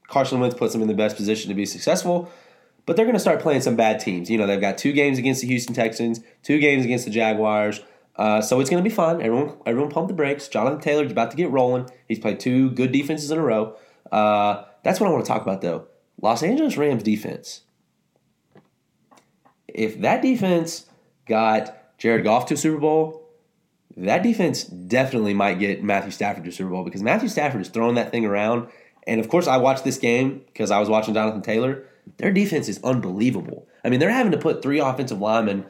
Carson 0.09 0.41
Wentz 0.41 0.57
puts 0.57 0.73
them 0.73 0.83
in 0.83 0.89
the 0.89 0.95
best 0.95 1.17
position 1.17 1.49
to 1.49 1.55
be 1.55 1.65
successful. 1.65 2.31
But 2.87 2.97
they're 2.97 3.05
going 3.05 3.15
to 3.15 3.21
start 3.21 3.41
playing 3.41 3.61
some 3.61 3.77
bad 3.77 4.01
teams. 4.01 4.29
You 4.31 4.39
know, 4.39 4.47
they've 4.47 4.61
got 4.61 4.77
two 4.77 4.93
games 4.93 5.19
against 5.19 5.43
the 5.43 5.47
Houston 5.47 5.75
Texans, 5.75 6.21
two 6.43 6.59
games 6.59 6.85
against 6.85 7.05
the 7.05 7.11
Jaguars. 7.11 7.81
Uh, 8.21 8.43
so 8.43 8.61
it's 8.61 8.69
going 8.69 8.85
to 8.85 8.87
be 8.89 8.95
fun. 8.95 9.23
Everyone, 9.23 9.57
everyone, 9.65 9.91
pump 9.91 10.09
the 10.09 10.13
brakes. 10.13 10.47
Jonathan 10.47 10.79
Taylor's 10.79 11.11
about 11.11 11.31
to 11.31 11.39
get 11.39 11.51
rolling. 11.51 11.89
He's 12.07 12.19
played 12.19 12.39
two 12.39 12.71
good 12.73 12.93
defenses 12.93 13.31
in 13.31 13.39
a 13.39 13.43
row. 13.43 13.77
Uh, 14.13 14.65
that's 14.85 15.01
what 15.01 15.09
I 15.09 15.11
want 15.11 15.25
to 15.25 15.29
talk 15.29 15.41
about, 15.41 15.63
though. 15.63 15.87
Los 16.21 16.43
Angeles 16.43 16.77
Rams 16.77 17.03
defense. 17.03 17.63
If 19.67 20.03
that 20.03 20.21
defense 20.21 20.85
got 21.25 21.97
Jared 21.97 22.25
Goff 22.25 22.45
to 22.47 22.55
a 22.55 22.57
Super 22.59 22.79
Bowl, 22.79 23.27
that 23.97 24.23
defense 24.23 24.65
definitely 24.65 25.33
might 25.33 25.59
get 25.59 25.83
Matthew 25.83 26.11
Stafford 26.11 26.45
to 26.45 26.51
a 26.51 26.53
Super 26.53 26.69
Bowl 26.69 26.85
because 26.85 27.03
Matthew 27.03 27.31
Stafford 27.31 27.63
is 27.63 27.69
throwing 27.69 27.95
that 27.95 28.11
thing 28.11 28.27
around. 28.27 28.69
And 29.07 29.19
of 29.19 29.31
course, 29.31 29.47
I 29.47 29.57
watched 29.57 29.85
this 29.85 29.97
game 29.97 30.43
because 30.49 30.71
I 30.71 30.79
was 30.79 30.91
watching 30.91 31.15
Jonathan 31.15 31.41
Taylor. 31.41 31.85
Their 32.19 32.35
defense 32.35 32.69
is 32.69 32.85
unbelievable. 32.85 33.67
I 33.83 33.89
mean, 33.89 33.99
they're 33.99 34.11
having 34.11 34.33
to 34.33 34.39
put 34.39 34.61
three 34.61 34.79
offensive 34.79 35.21
linemen 35.21 35.65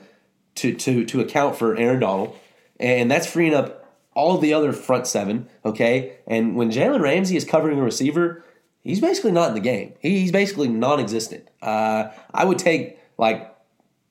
to 0.61 0.75
to 0.75 1.05
to 1.05 1.21
account 1.21 1.57
for 1.57 1.77
Aaron 1.77 2.01
Donald, 2.01 2.37
and 2.79 3.11
that's 3.11 3.27
freeing 3.27 3.55
up 3.55 3.87
all 4.15 4.39
the 4.39 4.55
other 4.55 4.73
front 4.73 5.07
seven. 5.07 5.49
Okay, 5.65 6.17
and 6.27 6.57
when 6.57 6.71
Jalen 6.71 7.01
Ramsey 7.01 7.37
is 7.37 7.45
covering 7.45 7.79
a 7.79 7.83
receiver, 7.83 8.45
he's 8.83 9.01
basically 9.01 9.33
not 9.33 9.49
in 9.49 9.55
the 9.55 9.61
game. 9.61 9.95
He's 10.01 10.33
basically 10.33 10.69
non-existent. 10.69 11.49
Uh, 11.63 12.09
I 12.33 12.45
would 12.45 12.59
take 12.59 12.99
like 13.19 13.55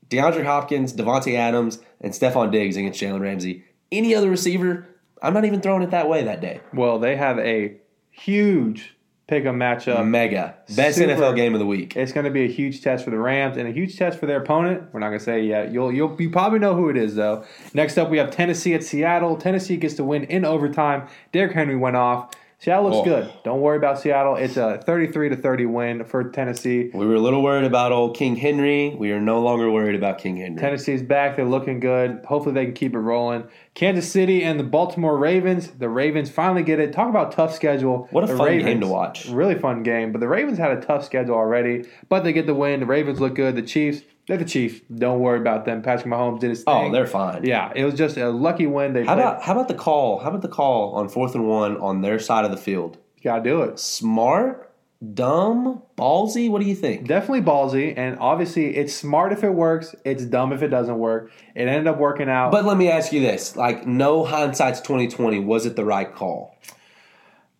DeAndre 0.09 0.45
Hopkins, 0.45 0.93
Davante 0.93 1.35
Adams, 1.35 1.79
and 2.01 2.13
Stefon 2.13 2.51
Diggs 2.51 2.77
against 2.77 2.99
Jalen 2.99 3.21
Ramsey. 3.21 3.63
Any 3.91 4.15
other 4.15 4.29
receiver, 4.29 4.87
I'm 5.21 5.33
not 5.33 5.45
even 5.45 5.61
throwing 5.61 5.81
it 5.81 5.91
that 5.91 6.09
way 6.09 6.23
that 6.23 6.41
day. 6.41 6.61
well, 6.73 6.99
they 6.99 7.15
have 7.15 7.39
a 7.39 7.77
huge 8.11 8.95
pick 9.29 9.45
'em 9.45 9.57
matchup. 9.59 10.05
Mega 10.07 10.55
best 10.75 10.97
Super. 10.97 11.13
NFL 11.13 11.35
game 11.35 11.53
of 11.53 11.59
the 11.59 11.65
week. 11.65 11.95
It's 11.95 12.11
going 12.11 12.25
to 12.25 12.31
be 12.31 12.43
a 12.43 12.47
huge 12.47 12.81
test 12.81 13.05
for 13.05 13.11
the 13.11 13.19
Rams 13.19 13.57
and 13.57 13.67
a 13.67 13.71
huge 13.71 13.97
test 13.97 14.19
for 14.19 14.25
their 14.25 14.41
opponent. 14.41 14.83
We're 14.91 14.99
not 14.99 15.09
going 15.09 15.19
to 15.19 15.25
say 15.25 15.43
yet. 15.43 15.71
You'll 15.71 15.91
you'll 15.91 16.19
you 16.19 16.29
probably 16.29 16.59
know 16.59 16.75
who 16.75 16.89
it 16.89 16.97
is 16.97 17.15
though. 17.15 17.45
Next 17.73 17.97
up, 17.97 18.09
we 18.09 18.17
have 18.17 18.31
Tennessee 18.31 18.73
at 18.73 18.83
Seattle. 18.83 19.37
Tennessee 19.37 19.77
gets 19.77 19.93
to 19.95 20.03
win 20.03 20.23
in 20.25 20.43
overtime. 20.43 21.07
Derrick 21.31 21.53
Henry 21.53 21.75
went 21.75 21.95
off. 21.95 22.31
Seattle 22.61 22.83
looks 22.89 22.97
Oh. 22.97 23.03
good. 23.05 23.29
Don't 23.45 23.61
worry 23.61 23.77
about 23.77 23.99
Seattle. 23.99 24.35
It's 24.35 24.57
a 24.57 24.79
33 24.85 25.29
to 25.29 25.37
30 25.37 25.65
win 25.65 26.03
for 26.03 26.25
Tennessee. 26.25 26.91
We 26.93 27.05
were 27.05 27.15
a 27.15 27.19
little 27.19 27.41
worried 27.41 27.63
about 27.63 27.93
old 27.93 28.17
King 28.17 28.35
Henry. 28.35 28.93
We 28.99 29.13
are 29.13 29.21
no 29.21 29.39
longer 29.39 29.71
worried 29.71 29.95
about 29.95 30.17
King 30.17 30.35
Henry. 30.35 30.59
Tennessee's 30.59 31.01
back. 31.01 31.37
They're 31.37 31.45
looking 31.45 31.79
good. 31.79 32.19
Hopefully, 32.25 32.53
they 32.53 32.65
can 32.65 32.73
keep 32.73 32.93
it 32.95 32.99
rolling. 32.99 33.45
Kansas 33.75 34.11
City 34.11 34.43
and 34.43 34.59
the 34.59 34.65
Baltimore 34.65 35.17
Ravens. 35.17 35.67
The 35.69 35.87
Ravens 35.87 36.29
finally 36.29 36.63
get 36.63 36.81
it. 36.81 36.91
Talk 36.91 37.07
about 37.07 37.31
tough 37.31 37.55
schedule. 37.55 38.09
What 38.11 38.25
a 38.25 38.27
the 38.27 38.35
fun 38.35 38.47
Ravens, 38.47 38.65
game 38.65 38.81
to 38.81 38.87
watch. 38.87 39.29
Really 39.29 39.55
fun 39.55 39.81
game. 39.81 40.11
But 40.11 40.19
the 40.19 40.27
Ravens 40.27 40.57
had 40.57 40.71
a 40.71 40.81
tough 40.81 41.05
schedule 41.05 41.35
already, 41.35 41.85
but 42.09 42.25
they 42.25 42.33
get 42.33 42.45
the 42.45 42.53
win. 42.55 42.81
The 42.81 42.85
Ravens 42.85 43.21
look 43.21 43.35
good. 43.35 43.55
The 43.55 43.61
Chiefs, 43.61 44.01
they're 44.29 44.37
the 44.37 44.45
Chiefs. 44.45 44.79
Don't 44.93 45.19
worry 45.21 45.39
about 45.39 45.65
them. 45.65 45.81
Patrick 45.81 46.05
Mahomes 46.05 46.39
did 46.39 46.51
his 46.51 46.63
oh, 46.67 46.73
thing. 46.81 46.89
Oh, 46.89 46.93
they're 46.93 47.07
fine. 47.07 47.43
yeah. 47.43 47.73
It 47.75 47.83
was 47.83 47.95
just 47.95 48.15
a 48.15 48.29
lucky 48.29 48.67
win. 48.67 48.93
They 48.93 49.03
How 49.03 49.15
played. 49.15 49.23
about 49.25 49.41
how 49.41 49.53
about 49.53 49.67
the 49.67 49.73
call? 49.73 50.19
How 50.19 50.29
about 50.29 50.43
the 50.43 50.47
call 50.47 50.93
on 50.93 51.09
fourth 51.09 51.33
and 51.33 51.47
one 51.47 51.77
on 51.77 52.01
their 52.01 52.19
side 52.19 52.45
of 52.45 52.51
the 52.51 52.57
field? 52.57 52.99
You 53.17 53.23
Gotta 53.23 53.43
do 53.43 53.63
it. 53.63 53.79
Smart, 53.79 54.71
dumb, 55.15 55.81
ballsy. 55.97 56.47
What 56.47 56.61
do 56.61 56.67
you 56.67 56.75
think? 56.75 57.07
Definitely 57.07 57.41
ballsy, 57.41 57.97
and 57.97 58.19
obviously 58.19 58.77
it's 58.77 58.93
smart 58.93 59.33
if 59.33 59.43
it 59.43 59.49
works. 59.49 59.95
It's 60.05 60.23
dumb 60.25 60.53
if 60.53 60.61
it 60.61 60.67
doesn't 60.67 60.99
work. 60.99 61.31
It 61.55 61.67
ended 61.67 61.87
up 61.87 61.97
working 61.97 62.29
out. 62.29 62.51
But 62.51 62.65
let 62.65 62.77
me 62.77 62.87
ask 62.91 63.11
you 63.11 63.21
this: 63.21 63.55
like, 63.55 63.87
no 63.87 64.23
hindsight's 64.25 64.79
twenty 64.79 65.07
twenty. 65.07 65.39
Was 65.39 65.65
it 65.65 65.75
the 65.75 65.85
right 65.85 66.13
call? 66.13 66.55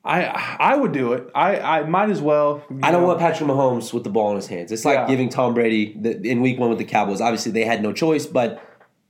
I 0.04 0.24
I 0.60 0.76
would 0.76 0.92
do 0.92 1.14
it. 1.14 1.30
I, 1.36 1.60
I 1.60 1.84
might 1.84 2.10
as 2.10 2.22
well. 2.22 2.64
I 2.82 2.92
don't 2.92 3.02
know. 3.02 3.08
want 3.08 3.20
Patrick 3.20 3.50
Mahomes 3.50 3.94
with 3.94 4.04
the 4.04 4.10
ball 4.10 4.30
in 4.32 4.38
his 4.38 4.48
hands. 4.48 4.72
It's 4.72 4.86
like 4.86 4.96
Yeah. 4.96 5.08
giving 5.08 5.30
Tom 5.30 5.54
Brady 5.54 5.96
the, 6.00 6.20
in 6.26 6.42
Week 6.42 6.58
One 6.58 6.70
with 6.70 6.80
the 6.80 6.86
Cowboys. 6.86 7.20
Obviously, 7.22 7.52
they 7.52 7.66
had 7.66 7.84
no 7.84 7.92
choice, 7.92 8.26
but 8.26 8.64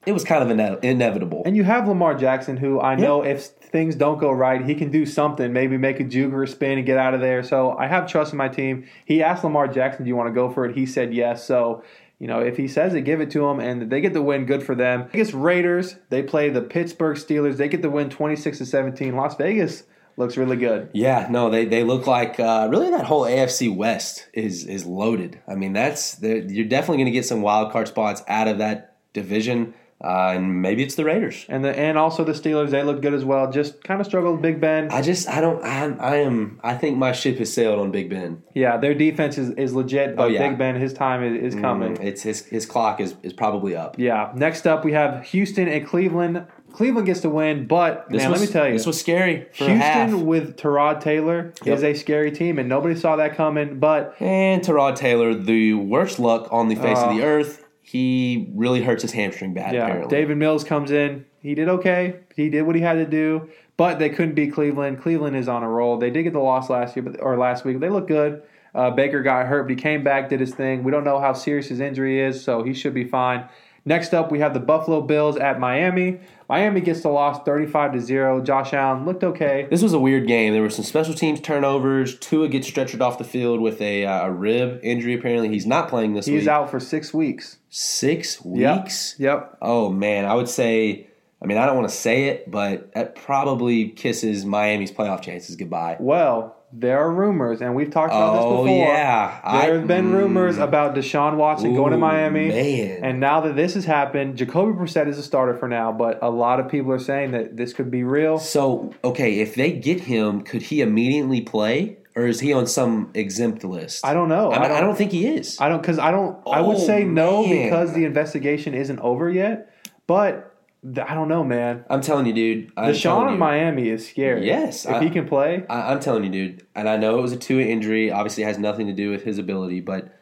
it 0.06 0.14
was 0.14 0.24
kind 0.24 0.42
of 0.44 0.50
ine- 0.50 0.80
inevitable. 0.82 1.44
And 1.46 1.56
you 1.56 1.64
have 1.64 1.88
Lamar 1.88 2.16
Jackson, 2.16 2.58
who 2.58 2.80
I 2.82 2.96
know 2.96 3.22
if 3.24 3.46
things 3.46 3.96
don't 3.96 4.18
go 4.20 4.32
right, 4.32 4.66
he 4.66 4.74
can 4.74 4.90
do 4.90 5.06
something, 5.06 5.54
maybe 5.54 5.78
make 5.78 6.00
a 6.00 6.04
juke 6.04 6.34
or 6.34 6.42
a 6.44 6.48
spin 6.48 6.78
and 6.80 6.86
get 6.88 6.98
out 6.98 7.14
of 7.14 7.22
there. 7.22 7.44
So 7.44 7.78
I 7.78 7.86
have 7.86 8.08
trust 8.08 8.32
in 8.34 8.38
my 8.38 8.48
team. 8.50 8.88
He 9.06 9.22
asked 9.22 9.44
Lamar 9.44 9.68
Jackson, 9.68 10.06
Do 10.06 10.10
you 10.10 10.16
want 10.16 10.30
to 10.30 10.34
go 10.34 10.50
for 10.50 10.66
it? 10.66 10.76
He 10.76 10.86
said 10.88 11.14
yes. 11.14 11.46
So, 11.46 11.84
you 12.18 12.26
know, 12.28 12.40
if 12.40 12.58
he 12.58 12.68
says 12.68 12.96
it, 12.96 13.02
give 13.02 13.22
it 13.22 13.30
to 13.32 13.46
him, 13.48 13.60
and 13.60 13.92
they 13.92 14.02
get 14.02 14.14
the 14.14 14.22
win, 14.24 14.46
good 14.46 14.64
for 14.64 14.74
them. 14.74 15.08
Vegas 15.12 15.34
Raiders, 15.34 15.96
they 16.10 16.24
play 16.24 16.50
the 16.50 16.62
Pittsburgh 16.62 17.16
Steelers. 17.16 17.58
They 17.58 17.68
get 17.70 17.82
the 17.84 17.90
win 17.92 18.10
26 18.10 18.58
to 18.58 18.66
17. 18.66 19.16
Las 19.16 19.36
Vegas 19.36 19.84
looks 20.20 20.38
really 20.38 20.58
good. 20.58 20.90
Yeah, 20.94 21.28
no, 21.32 21.50
they, 21.50 21.66
they 21.66 21.84
look 21.84 22.06
like 22.06 22.40
uh, 22.40 22.68
really 22.70 22.92
that 22.92 23.06
whole 23.06 23.24
AFC 23.24 23.76
West 23.76 24.28
is 24.34 24.66
is 24.66 24.86
loaded. 24.86 25.40
I 25.48 25.56
mean, 25.56 25.74
that's 25.74 26.22
you're 26.22 26.66
definitely 26.68 26.98
going 26.98 27.06
to 27.06 27.12
get 27.12 27.26
some 27.26 27.42
wild 27.42 27.72
card 27.72 27.88
spots 27.88 28.22
out 28.28 28.48
of 28.48 28.60
that 28.60 28.96
division. 29.14 29.74
uh, 30.02 30.32
and 30.36 30.62
maybe 30.62 30.82
it's 30.82 30.96
the 30.96 31.04
Raiders. 31.04 31.46
And 31.50 31.66
the 31.66 31.78
and 31.78 31.98
also 31.98 32.24
the 32.24 32.32
Steelers, 32.32 32.70
they 32.70 32.84
look 32.84 33.02
good 33.02 33.14
as 33.14 33.26
well. 33.26 33.52
Just 33.52 33.84
kind 33.84 34.00
of 34.00 34.08
struggled 34.08 34.42
Big 34.42 34.62
Ben. 34.62 34.90
I 34.92 35.02
just 35.02 35.28
I 35.28 35.42
don't 35.42 35.62
I, 35.62 35.90
I 36.00 36.16
am 36.28 36.60
I 36.64 36.76
think 36.76 36.98
my 36.98 37.12
ship 37.12 37.38
has 37.40 37.52
sailed 37.52 37.80
on 37.80 37.92
Big 37.92 38.10
Ben. 38.10 38.42
Yeah, 38.54 38.78
their 38.78 38.94
defense 38.94 39.38
is, 39.38 39.50
is 39.52 39.74
legit, 39.74 40.16
but 40.16 40.24
Oh, 40.24 40.28
yeah. 40.28 40.48
Big 40.48 40.58
Ben, 40.58 40.76
his 40.76 40.94
time 40.94 41.22
is, 41.24 41.54
is 41.54 41.60
coming. 41.60 41.96
Mm, 41.98 42.04
It's 42.06 42.22
his 42.22 42.46
his 42.46 42.66
clock 42.66 43.02
is, 43.02 43.16
is 43.24 43.34
probably 43.34 43.76
up. 43.76 43.96
Yeah. 44.00 44.32
Next 44.36 44.66
up, 44.66 44.86
we 44.86 44.94
have 44.94 45.26
Houston 45.34 45.68
and 45.68 45.86
Cleveland. 45.86 46.46
Cleveland 46.80 47.08
gets 47.08 47.20
to 47.20 47.30
win, 47.30 47.68
but 47.68 48.06
This 48.10 48.22
man, 48.22 48.32
was, 48.32 48.40
let 48.40 48.48
me 48.48 48.54
tell 48.54 48.66
you, 48.66 48.72
this 48.72 48.86
was 48.86 48.98
scary. 48.98 49.48
For 49.54 49.66
a 49.66 49.74
half. 49.74 50.08
Houston 50.12 50.26
with 50.26 50.56
Tyrod 50.56 51.02
Taylor 51.02 51.52
Yep. 51.66 51.76
is 51.78 51.84
a 51.84 51.94
scary 51.94 52.32
team, 52.32 52.58
and 52.58 52.70
nobody 52.70 52.96
saw 52.96 53.18
that 53.18 53.36
coming. 53.36 53.80
But 53.80 54.16
And 54.22 54.62
Tyrod 54.62 54.96
Taylor, 54.96 55.34
the 55.34 55.74
worst 55.74 56.20
luck 56.20 56.48
on 56.54 56.70
the 56.70 56.76
face 56.76 56.98
of 57.00 57.10
Oh. 57.12 57.18
the 57.18 57.24
earth. 57.26 57.66
He 57.82 58.50
really 58.56 58.82
hurts 58.82 59.02
his 59.02 59.12
hamstring 59.12 59.54
bad. 59.54 59.74
yeah, 59.74 59.88
apparently. 59.88 60.10
Davis 60.18 60.38
Mills 60.38 60.64
comes 60.64 60.90
in. 60.92 61.26
He 61.42 61.54
did 61.54 61.68
okay. 61.68 62.16
He 62.38 62.50
did 62.50 62.62
what 62.62 62.78
he 62.78 62.82
had 62.82 62.94
to 62.94 63.06
do, 63.06 63.50
but 63.76 64.00
they 64.00 64.08
couldn't 64.08 64.36
beat 64.36 64.54
Cleveland. 64.54 65.02
Cleveland 65.02 65.36
is 65.36 65.50
on 65.50 65.64
a 65.64 65.70
roll. 65.70 65.98
They 65.98 66.10
did 66.12 66.24
get 66.24 66.32
the 66.32 66.40
loss 66.40 66.70
last 66.70 66.96
year, 66.96 67.04
but 67.04 67.22
or 67.22 67.36
last 67.38 67.66
week. 67.66 67.82
They 67.82 67.90
look 67.90 68.08
good. 68.08 68.42
Uh, 68.74 68.92
Baker 68.92 69.22
got 69.22 69.48
hurt, 69.48 69.64
but 69.64 69.72
he 69.72 69.76
came 69.76 70.02
back, 70.02 70.30
did 70.30 70.40
his 70.40 70.56
thing. 70.56 70.86
We 70.86 70.92
don't 70.94 71.04
know 71.04 71.20
how 71.20 71.34
serious 71.34 71.68
his 71.68 71.82
injury 71.82 72.22
is, 72.22 72.42
so 72.42 72.64
he 72.64 72.74
should 72.74 72.94
be 72.94 73.04
fine. 73.04 73.50
Next 73.90 74.14
up, 74.14 74.32
we 74.32 74.38
have 74.40 74.54
the 74.54 74.60
Buffalo 74.60 75.02
Bills 75.02 75.36
at 75.36 75.60
Miami. 75.60 76.20
Miami 76.48 76.80
gets 76.80 77.02
the 77.02 77.10
loss, 77.10 77.42
thirty-five 77.44 77.92
to 77.94 78.00
zero. 78.00 78.40
Josh 78.40 78.72
Allen 78.72 79.04
looked 79.04 79.24
okay. 79.24 79.66
This 79.72 79.82
was 79.82 79.94
a 79.94 80.00
weird 80.00 80.28
game. 80.28 80.54
There 80.54 80.62
were 80.62 80.70
some 80.70 80.86
special 80.86 81.16
teams 81.16 81.42
turnovers. 81.42 82.16
Tua 82.20 82.50
gets 82.50 82.70
stretchered 82.70 83.02
off 83.02 83.18
the 83.18 83.24
field 83.24 83.60
with 83.62 83.82
a, 83.82 84.06
uh, 84.06 84.28
a 84.28 84.32
rib 84.32 84.80
injury. 84.84 85.16
Apparently, 85.16 85.50
he's 85.50 85.66
not 85.66 85.90
playing 85.90 86.14
this 86.14 86.28
He's 86.28 86.34
week. 86.34 86.40
He's 86.42 86.48
out 86.48 86.70
for 86.70 86.80
six 86.80 87.16
weeks. 87.16 87.58
Six 87.70 88.40
Yep. 88.46 88.78
weeks. 88.84 89.16
Yep. 89.18 89.58
Oh 89.60 89.90
man, 89.90 90.26
I 90.26 90.36
would 90.36 90.50
say. 90.50 91.08
I 91.42 91.46
mean, 91.48 91.58
I 91.58 91.66
don't 91.66 91.76
want 91.78 91.90
to 91.90 91.96
say 91.96 92.26
it, 92.26 92.52
but 92.52 92.94
that 92.94 93.16
probably 93.16 93.90
kisses 93.90 94.46
Miami's 94.46 94.92
playoff 94.92 95.22
chances 95.24 95.56
goodbye. 95.56 95.98
Well, 96.00 96.56
there 96.72 97.00
are 97.00 97.12
rumors, 97.12 97.62
and 97.62 97.74
we've 97.76 97.90
talked 97.90 98.14
about 98.14 98.36
Oh 98.36 98.64
this 98.64 98.72
before. 98.72 98.78
yeah, 98.88 99.62
There 99.64 99.78
have 99.80 99.88
been 99.88 100.06
mm, 100.12 100.14
rumors 100.14 100.58
about 100.58 100.96
Deshaun 100.96 101.36
Watson 101.38 101.74
going 101.74 101.92
to 101.94 101.98
Miami. 101.98 102.50
Man, 102.50 103.04
And 103.04 103.20
now 103.20 103.42
that 103.42 103.56
this 103.56 103.74
has 103.74 103.86
happened, 103.86 104.38
Jacoby 104.38 104.74
Brissett 104.78 105.08
is 105.08 105.18
a 105.18 105.24
starter 105.24 105.56
for 105.56 105.68
now, 105.68 105.92
but 105.92 106.20
a 106.22 106.30
lot 106.30 106.60
of 106.60 106.70
people 106.70 106.92
are 106.92 107.00
saying 107.00 107.32
that 107.32 107.58
this 107.58 107.74
could 107.74 107.90
be 107.90 108.04
real. 108.04 108.38
so 108.38 108.94
okay, 109.04 109.40
if 109.40 109.56
they 109.56 109.72
get 109.72 110.02
him, 110.02 110.42
could 110.42 110.62
he 110.64 110.82
immediately 110.82 111.42
play, 111.42 111.98
or 112.16 112.28
is 112.28 112.40
he 112.40 112.54
on 112.54 112.68
some 112.68 113.10
exempt 113.14 113.64
list? 113.64 114.06
I 114.06 114.14
don't 114.14 114.30
know. 114.30 114.52
I, 114.52 114.78
I 114.78 114.82
don't, 114.82 114.96
think 114.96 115.12
he 115.12 115.26
is. 115.28 115.60
I 115.60 115.70
don't 115.70 115.82
because 115.82 115.98
I 116.00 116.12
don't. 116.12 116.38
I 116.48 116.62
would 116.62 116.78
Oh, 116.78 116.80
say 116.80 117.04
no 117.04 117.46
man. 117.46 117.64
because 117.66 117.94
the 117.94 118.06
investigation 118.06 118.74
isn't 118.74 119.00
over 119.00 119.30
yet. 119.30 119.74
But 120.08 120.49
I 120.82 121.14
don't 121.14 121.28
know, 121.28 121.44
man. 121.44 121.84
I'm 121.90 122.00
telling 122.02 122.26
you, 122.26 122.34
dude. 122.34 122.72
I'm 122.78 122.94
Deshaun 122.94 123.34
in. 123.34 123.38
Miami 123.40 123.90
is 123.90 124.08
scary. 124.08 124.46
Yes, 124.46 124.86
if 124.86 124.92
I- 124.96 125.04
he 125.04 125.10
can 125.10 125.28
play. 125.28 125.66
I, 125.70 125.92
I'm 125.92 126.00
telling 126.00 126.24
you, 126.24 126.30
dude, 126.30 126.66
and 126.74 126.88
I 126.88 126.96
know 126.96 127.20
it 127.20 127.22
was 127.22 127.34
a 127.34 127.38
two 127.38 127.60
injury. 127.60 128.12
Obviously, 128.12 128.44
it 128.44 128.48
has 128.48 128.58
nothing 128.58 128.88
to 128.88 128.94
do 128.94 129.12
with 129.12 129.24
his 129.24 129.38
ability, 129.38 129.82
but 129.82 130.16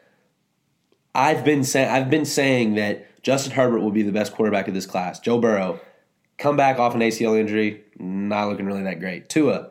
I've 1.13 1.43
been 1.43 1.63
saying 1.63 1.89
I've 1.89 2.09
been 2.09 2.25
saying 2.25 2.75
that 2.75 3.21
Justin 3.23 3.53
Herbert 3.53 3.79
will 3.81 3.91
be 3.91 4.01
the 4.03 4.11
best 4.11 4.33
quarterback 4.33 4.67
of 4.67 4.73
this 4.73 4.85
class. 4.85 5.19
Joe 5.19 5.37
Burrow, 5.39 5.79
come 6.37 6.55
back 6.57 6.79
off 6.79 6.95
an 6.95 7.01
ACL 7.01 7.39
injury, 7.39 7.83
not 7.99 8.49
looking 8.49 8.65
really 8.65 8.83
that 8.83 8.99
great. 8.99 9.29
Tua, 9.29 9.69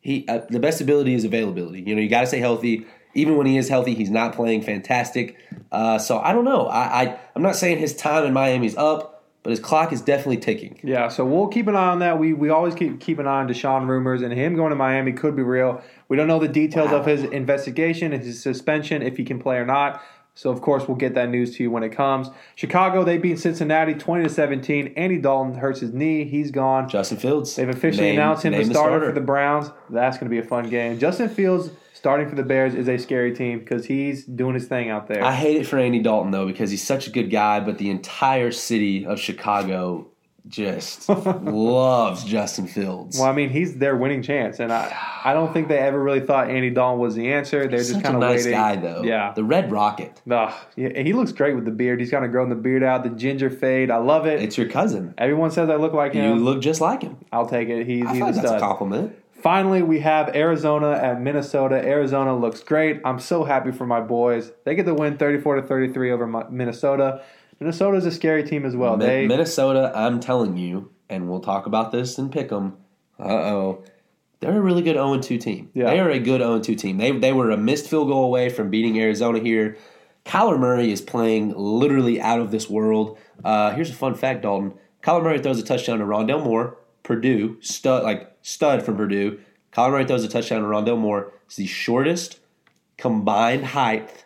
he 0.00 0.24
uh, 0.28 0.40
the 0.50 0.60
best 0.60 0.80
ability 0.80 1.14
is 1.14 1.24
availability. 1.24 1.82
You 1.82 1.94
know, 1.94 2.00
you 2.00 2.08
got 2.08 2.20
to 2.22 2.26
stay 2.26 2.40
healthy. 2.40 2.86
Even 3.14 3.36
when 3.36 3.46
he 3.46 3.58
is 3.58 3.68
healthy, 3.68 3.94
he's 3.94 4.08
not 4.10 4.34
playing 4.34 4.62
fantastic. 4.62 5.36
Uh, 5.70 5.98
so 5.98 6.18
I 6.18 6.32
don't 6.32 6.44
know. 6.44 6.66
I, 6.66 7.02
I 7.02 7.18
I'm 7.34 7.42
not 7.42 7.56
saying 7.56 7.78
his 7.78 7.94
time 7.94 8.24
in 8.24 8.32
Miami's 8.32 8.76
up, 8.76 9.11
but 9.42 9.50
his 9.50 9.60
clock 9.60 9.92
is 9.92 10.00
definitely 10.00 10.36
ticking. 10.38 10.78
Yeah, 10.82 11.08
so 11.08 11.24
we'll 11.24 11.48
keep 11.48 11.66
an 11.66 11.74
eye 11.76 11.88
on 11.88 11.98
that. 12.00 12.18
We 12.18 12.32
we 12.32 12.48
always 12.50 12.74
keep 12.74 13.00
keep 13.00 13.18
an 13.18 13.26
eye 13.26 13.40
on 13.40 13.48
Deshaun 13.48 13.88
rumors, 13.88 14.22
and 14.22 14.32
him 14.32 14.54
going 14.56 14.70
to 14.70 14.76
Miami 14.76 15.12
could 15.12 15.34
be 15.36 15.42
real. 15.42 15.82
We 16.08 16.16
don't 16.16 16.28
know 16.28 16.38
the 16.38 16.48
details 16.48 16.92
of 16.92 17.06
his 17.06 17.24
investigation 17.24 18.12
and 18.12 18.22
his 18.22 18.42
suspension, 18.42 19.02
if 19.02 19.16
he 19.16 19.24
can 19.24 19.38
play 19.40 19.56
or 19.56 19.66
not. 19.66 20.02
So 20.34 20.48
of 20.50 20.62
course 20.62 20.88
we'll 20.88 20.96
get 20.96 21.14
that 21.14 21.28
news 21.28 21.56
to 21.56 21.62
you 21.62 21.70
when 21.70 21.82
it 21.82 21.90
comes. 21.90 22.28
Chicago 22.54 23.04
they 23.04 23.18
beat 23.18 23.38
Cincinnati 23.38 23.92
twenty 23.94 24.22
to 24.24 24.30
seventeen. 24.30 24.94
Andy 24.96 25.18
Dalton 25.18 25.56
hurts 25.56 25.80
his 25.80 25.92
knee; 25.92 26.24
he's 26.24 26.50
gone. 26.50 26.88
Justin 26.88 27.18
Fields. 27.18 27.54
They've 27.54 27.68
officially 27.68 28.06
Name- 28.06 28.18
announced 28.18 28.44
him 28.44 28.52
the 28.52 28.60
name 28.60 28.70
starter, 28.70 29.08
for 29.08 29.12
the 29.12 29.20
Browns. 29.20 29.70
That's 29.90 30.16
going 30.16 30.30
to 30.30 30.34
be 30.34 30.38
a 30.38 30.48
fun 30.48 30.70
game. 30.70 30.98
Justin 30.98 31.28
Fields 31.28 31.70
starting 32.02 32.28
for 32.28 32.34
the 32.34 32.42
Bears 32.42 32.74
is 32.74 32.88
a 32.88 32.98
scary 32.98 33.32
team 33.32 33.60
because 33.60 33.86
he's 33.86 34.24
doing 34.24 34.54
his 34.54 34.66
thing 34.66 34.90
out 34.90 35.06
there. 35.06 35.22
I 35.22 35.30
hate 35.30 35.56
it 35.56 35.68
for 35.68 35.78
Andy 35.78 36.00
Dalton 36.00 36.32
though 36.32 36.48
because 36.48 36.68
he's 36.68 36.82
such 36.82 37.06
a 37.06 37.10
good 37.10 37.30
guy, 37.30 37.60
but 37.60 37.78
the 37.78 37.90
entire 37.90 38.50
city 38.50 39.06
of 39.06 39.20
Chicago 39.20 40.08
just 40.48 41.08
loves 41.08 42.24
Justin 42.24 42.66
Fields. 42.66 43.20
well, 43.20 43.28
I 43.28 43.32
mean, 43.32 43.50
he's 43.50 43.76
their 43.76 43.96
winning 43.96 44.20
chance, 44.20 44.58
and 44.58 44.72
I, 44.72 44.92
I 45.24 45.32
don't 45.32 45.52
think 45.52 45.68
they 45.68 45.78
ever 45.78 46.02
really 46.02 46.18
thought 46.18 46.50
Andy 46.50 46.70
Dalton 46.70 46.98
was 46.98 47.14
the 47.14 47.32
answer. 47.32 47.68
They're 47.68 47.78
just 47.78 48.02
kind 48.02 48.16
of 48.16 48.20
nice 48.20 48.38
waiting. 48.46 48.50
guy 48.50 48.74
though. 48.74 49.04
Yeah, 49.04 49.32
the 49.36 49.44
Red 49.44 49.70
Rocket. 49.70 50.20
Ugh, 50.28 50.52
yeah, 50.74 51.00
he 51.00 51.12
looks 51.12 51.30
great 51.30 51.54
with 51.54 51.66
the 51.66 51.70
beard. 51.70 52.00
He's 52.00 52.10
kind 52.10 52.24
of 52.24 52.32
growing 52.32 52.48
the 52.48 52.56
beard 52.56 52.82
out, 52.82 53.04
the 53.04 53.10
ginger 53.10 53.48
fade. 53.48 53.92
I 53.92 53.98
love 53.98 54.26
it. 54.26 54.42
It's 54.42 54.58
your 54.58 54.68
cousin. 54.68 55.14
Everyone 55.18 55.52
says 55.52 55.70
I 55.70 55.76
look 55.76 55.92
like 55.92 56.14
him. 56.14 56.36
You 56.36 56.44
look 56.44 56.60
just 56.60 56.80
like 56.80 57.02
him. 57.02 57.18
I'll 57.30 57.48
take 57.48 57.68
it. 57.68 57.86
He's, 57.86 58.04
I 58.04 58.14
he's 58.14 58.38
a 58.38 58.40
that's 58.40 58.50
a 58.50 58.58
compliment. 58.58 59.14
Finally, 59.42 59.82
we 59.82 59.98
have 60.00 60.34
Arizona 60.36 60.92
at 60.92 61.20
Minnesota. 61.20 61.74
Arizona 61.74 62.36
looks 62.36 62.62
great. 62.62 63.00
I'm 63.04 63.18
so 63.18 63.42
happy 63.42 63.72
for 63.72 63.84
my 63.84 64.00
boys. 64.00 64.52
They 64.64 64.76
get 64.76 64.86
the 64.86 64.94
win 64.94 65.16
34 65.16 65.56
to 65.56 65.62
33 65.62 66.12
over 66.12 66.26
Minnesota. 66.50 67.22
Minnesota. 67.58 67.96
is 67.96 68.06
a 68.06 68.12
scary 68.12 68.44
team 68.44 68.64
as 68.64 68.76
well. 68.76 68.96
Mi- 68.96 69.04
They 69.06 69.26
Minnesota, 69.26 69.92
I'm 69.94 70.20
telling 70.20 70.56
you, 70.56 70.92
and 71.08 71.28
we'll 71.28 71.40
talk 71.40 71.66
about 71.66 71.90
this 71.90 72.18
and 72.18 72.30
pick 72.30 72.50
them. 72.50 72.76
Uh 73.18 73.24
oh. 73.32 73.84
They're 74.40 74.56
a 74.56 74.60
really 74.60 74.82
good 74.82 74.94
0 74.94 75.18
2 75.18 75.38
team. 75.38 75.70
Yeah. 75.74 75.90
They 75.90 76.00
are 76.00 76.10
a 76.10 76.18
good 76.18 76.40
0 76.40 76.60
2 76.60 76.74
team. 76.76 76.98
They, 76.98 77.10
they 77.10 77.32
were 77.32 77.50
a 77.50 77.56
missed 77.56 77.88
field 77.88 78.08
goal 78.08 78.24
away 78.24 78.48
from 78.48 78.70
beating 78.70 78.98
Arizona 79.00 79.40
here. 79.40 79.76
Kyler 80.24 80.58
Murray 80.58 80.92
is 80.92 81.00
playing 81.00 81.52
literally 81.56 82.20
out 82.20 82.38
of 82.38 82.52
this 82.52 82.70
world. 82.70 83.18
Uh, 83.44 83.72
here's 83.72 83.90
a 83.90 83.94
fun 83.94 84.14
fact, 84.14 84.42
Dalton. 84.42 84.74
Kyler 85.02 85.22
Murray 85.24 85.40
throws 85.40 85.58
a 85.58 85.64
touchdown 85.64 85.98
to 85.98 86.04
Rondale 86.04 86.44
Moore, 86.44 86.76
Purdue, 87.02 87.56
stud 87.60 88.04
like 88.04 88.31
stud 88.42 88.82
from 88.82 88.96
Purdue. 88.96 89.40
Kyler 89.72 89.90
Murray 89.92 90.04
throws 90.04 90.24
a 90.24 90.28
touchdown 90.28 90.60
to 90.60 90.66
Rondale 90.68 90.98
Moore. 90.98 91.32
It's 91.46 91.56
the 91.56 91.66
shortest 91.66 92.40
combined 92.98 93.64
height 93.66 94.24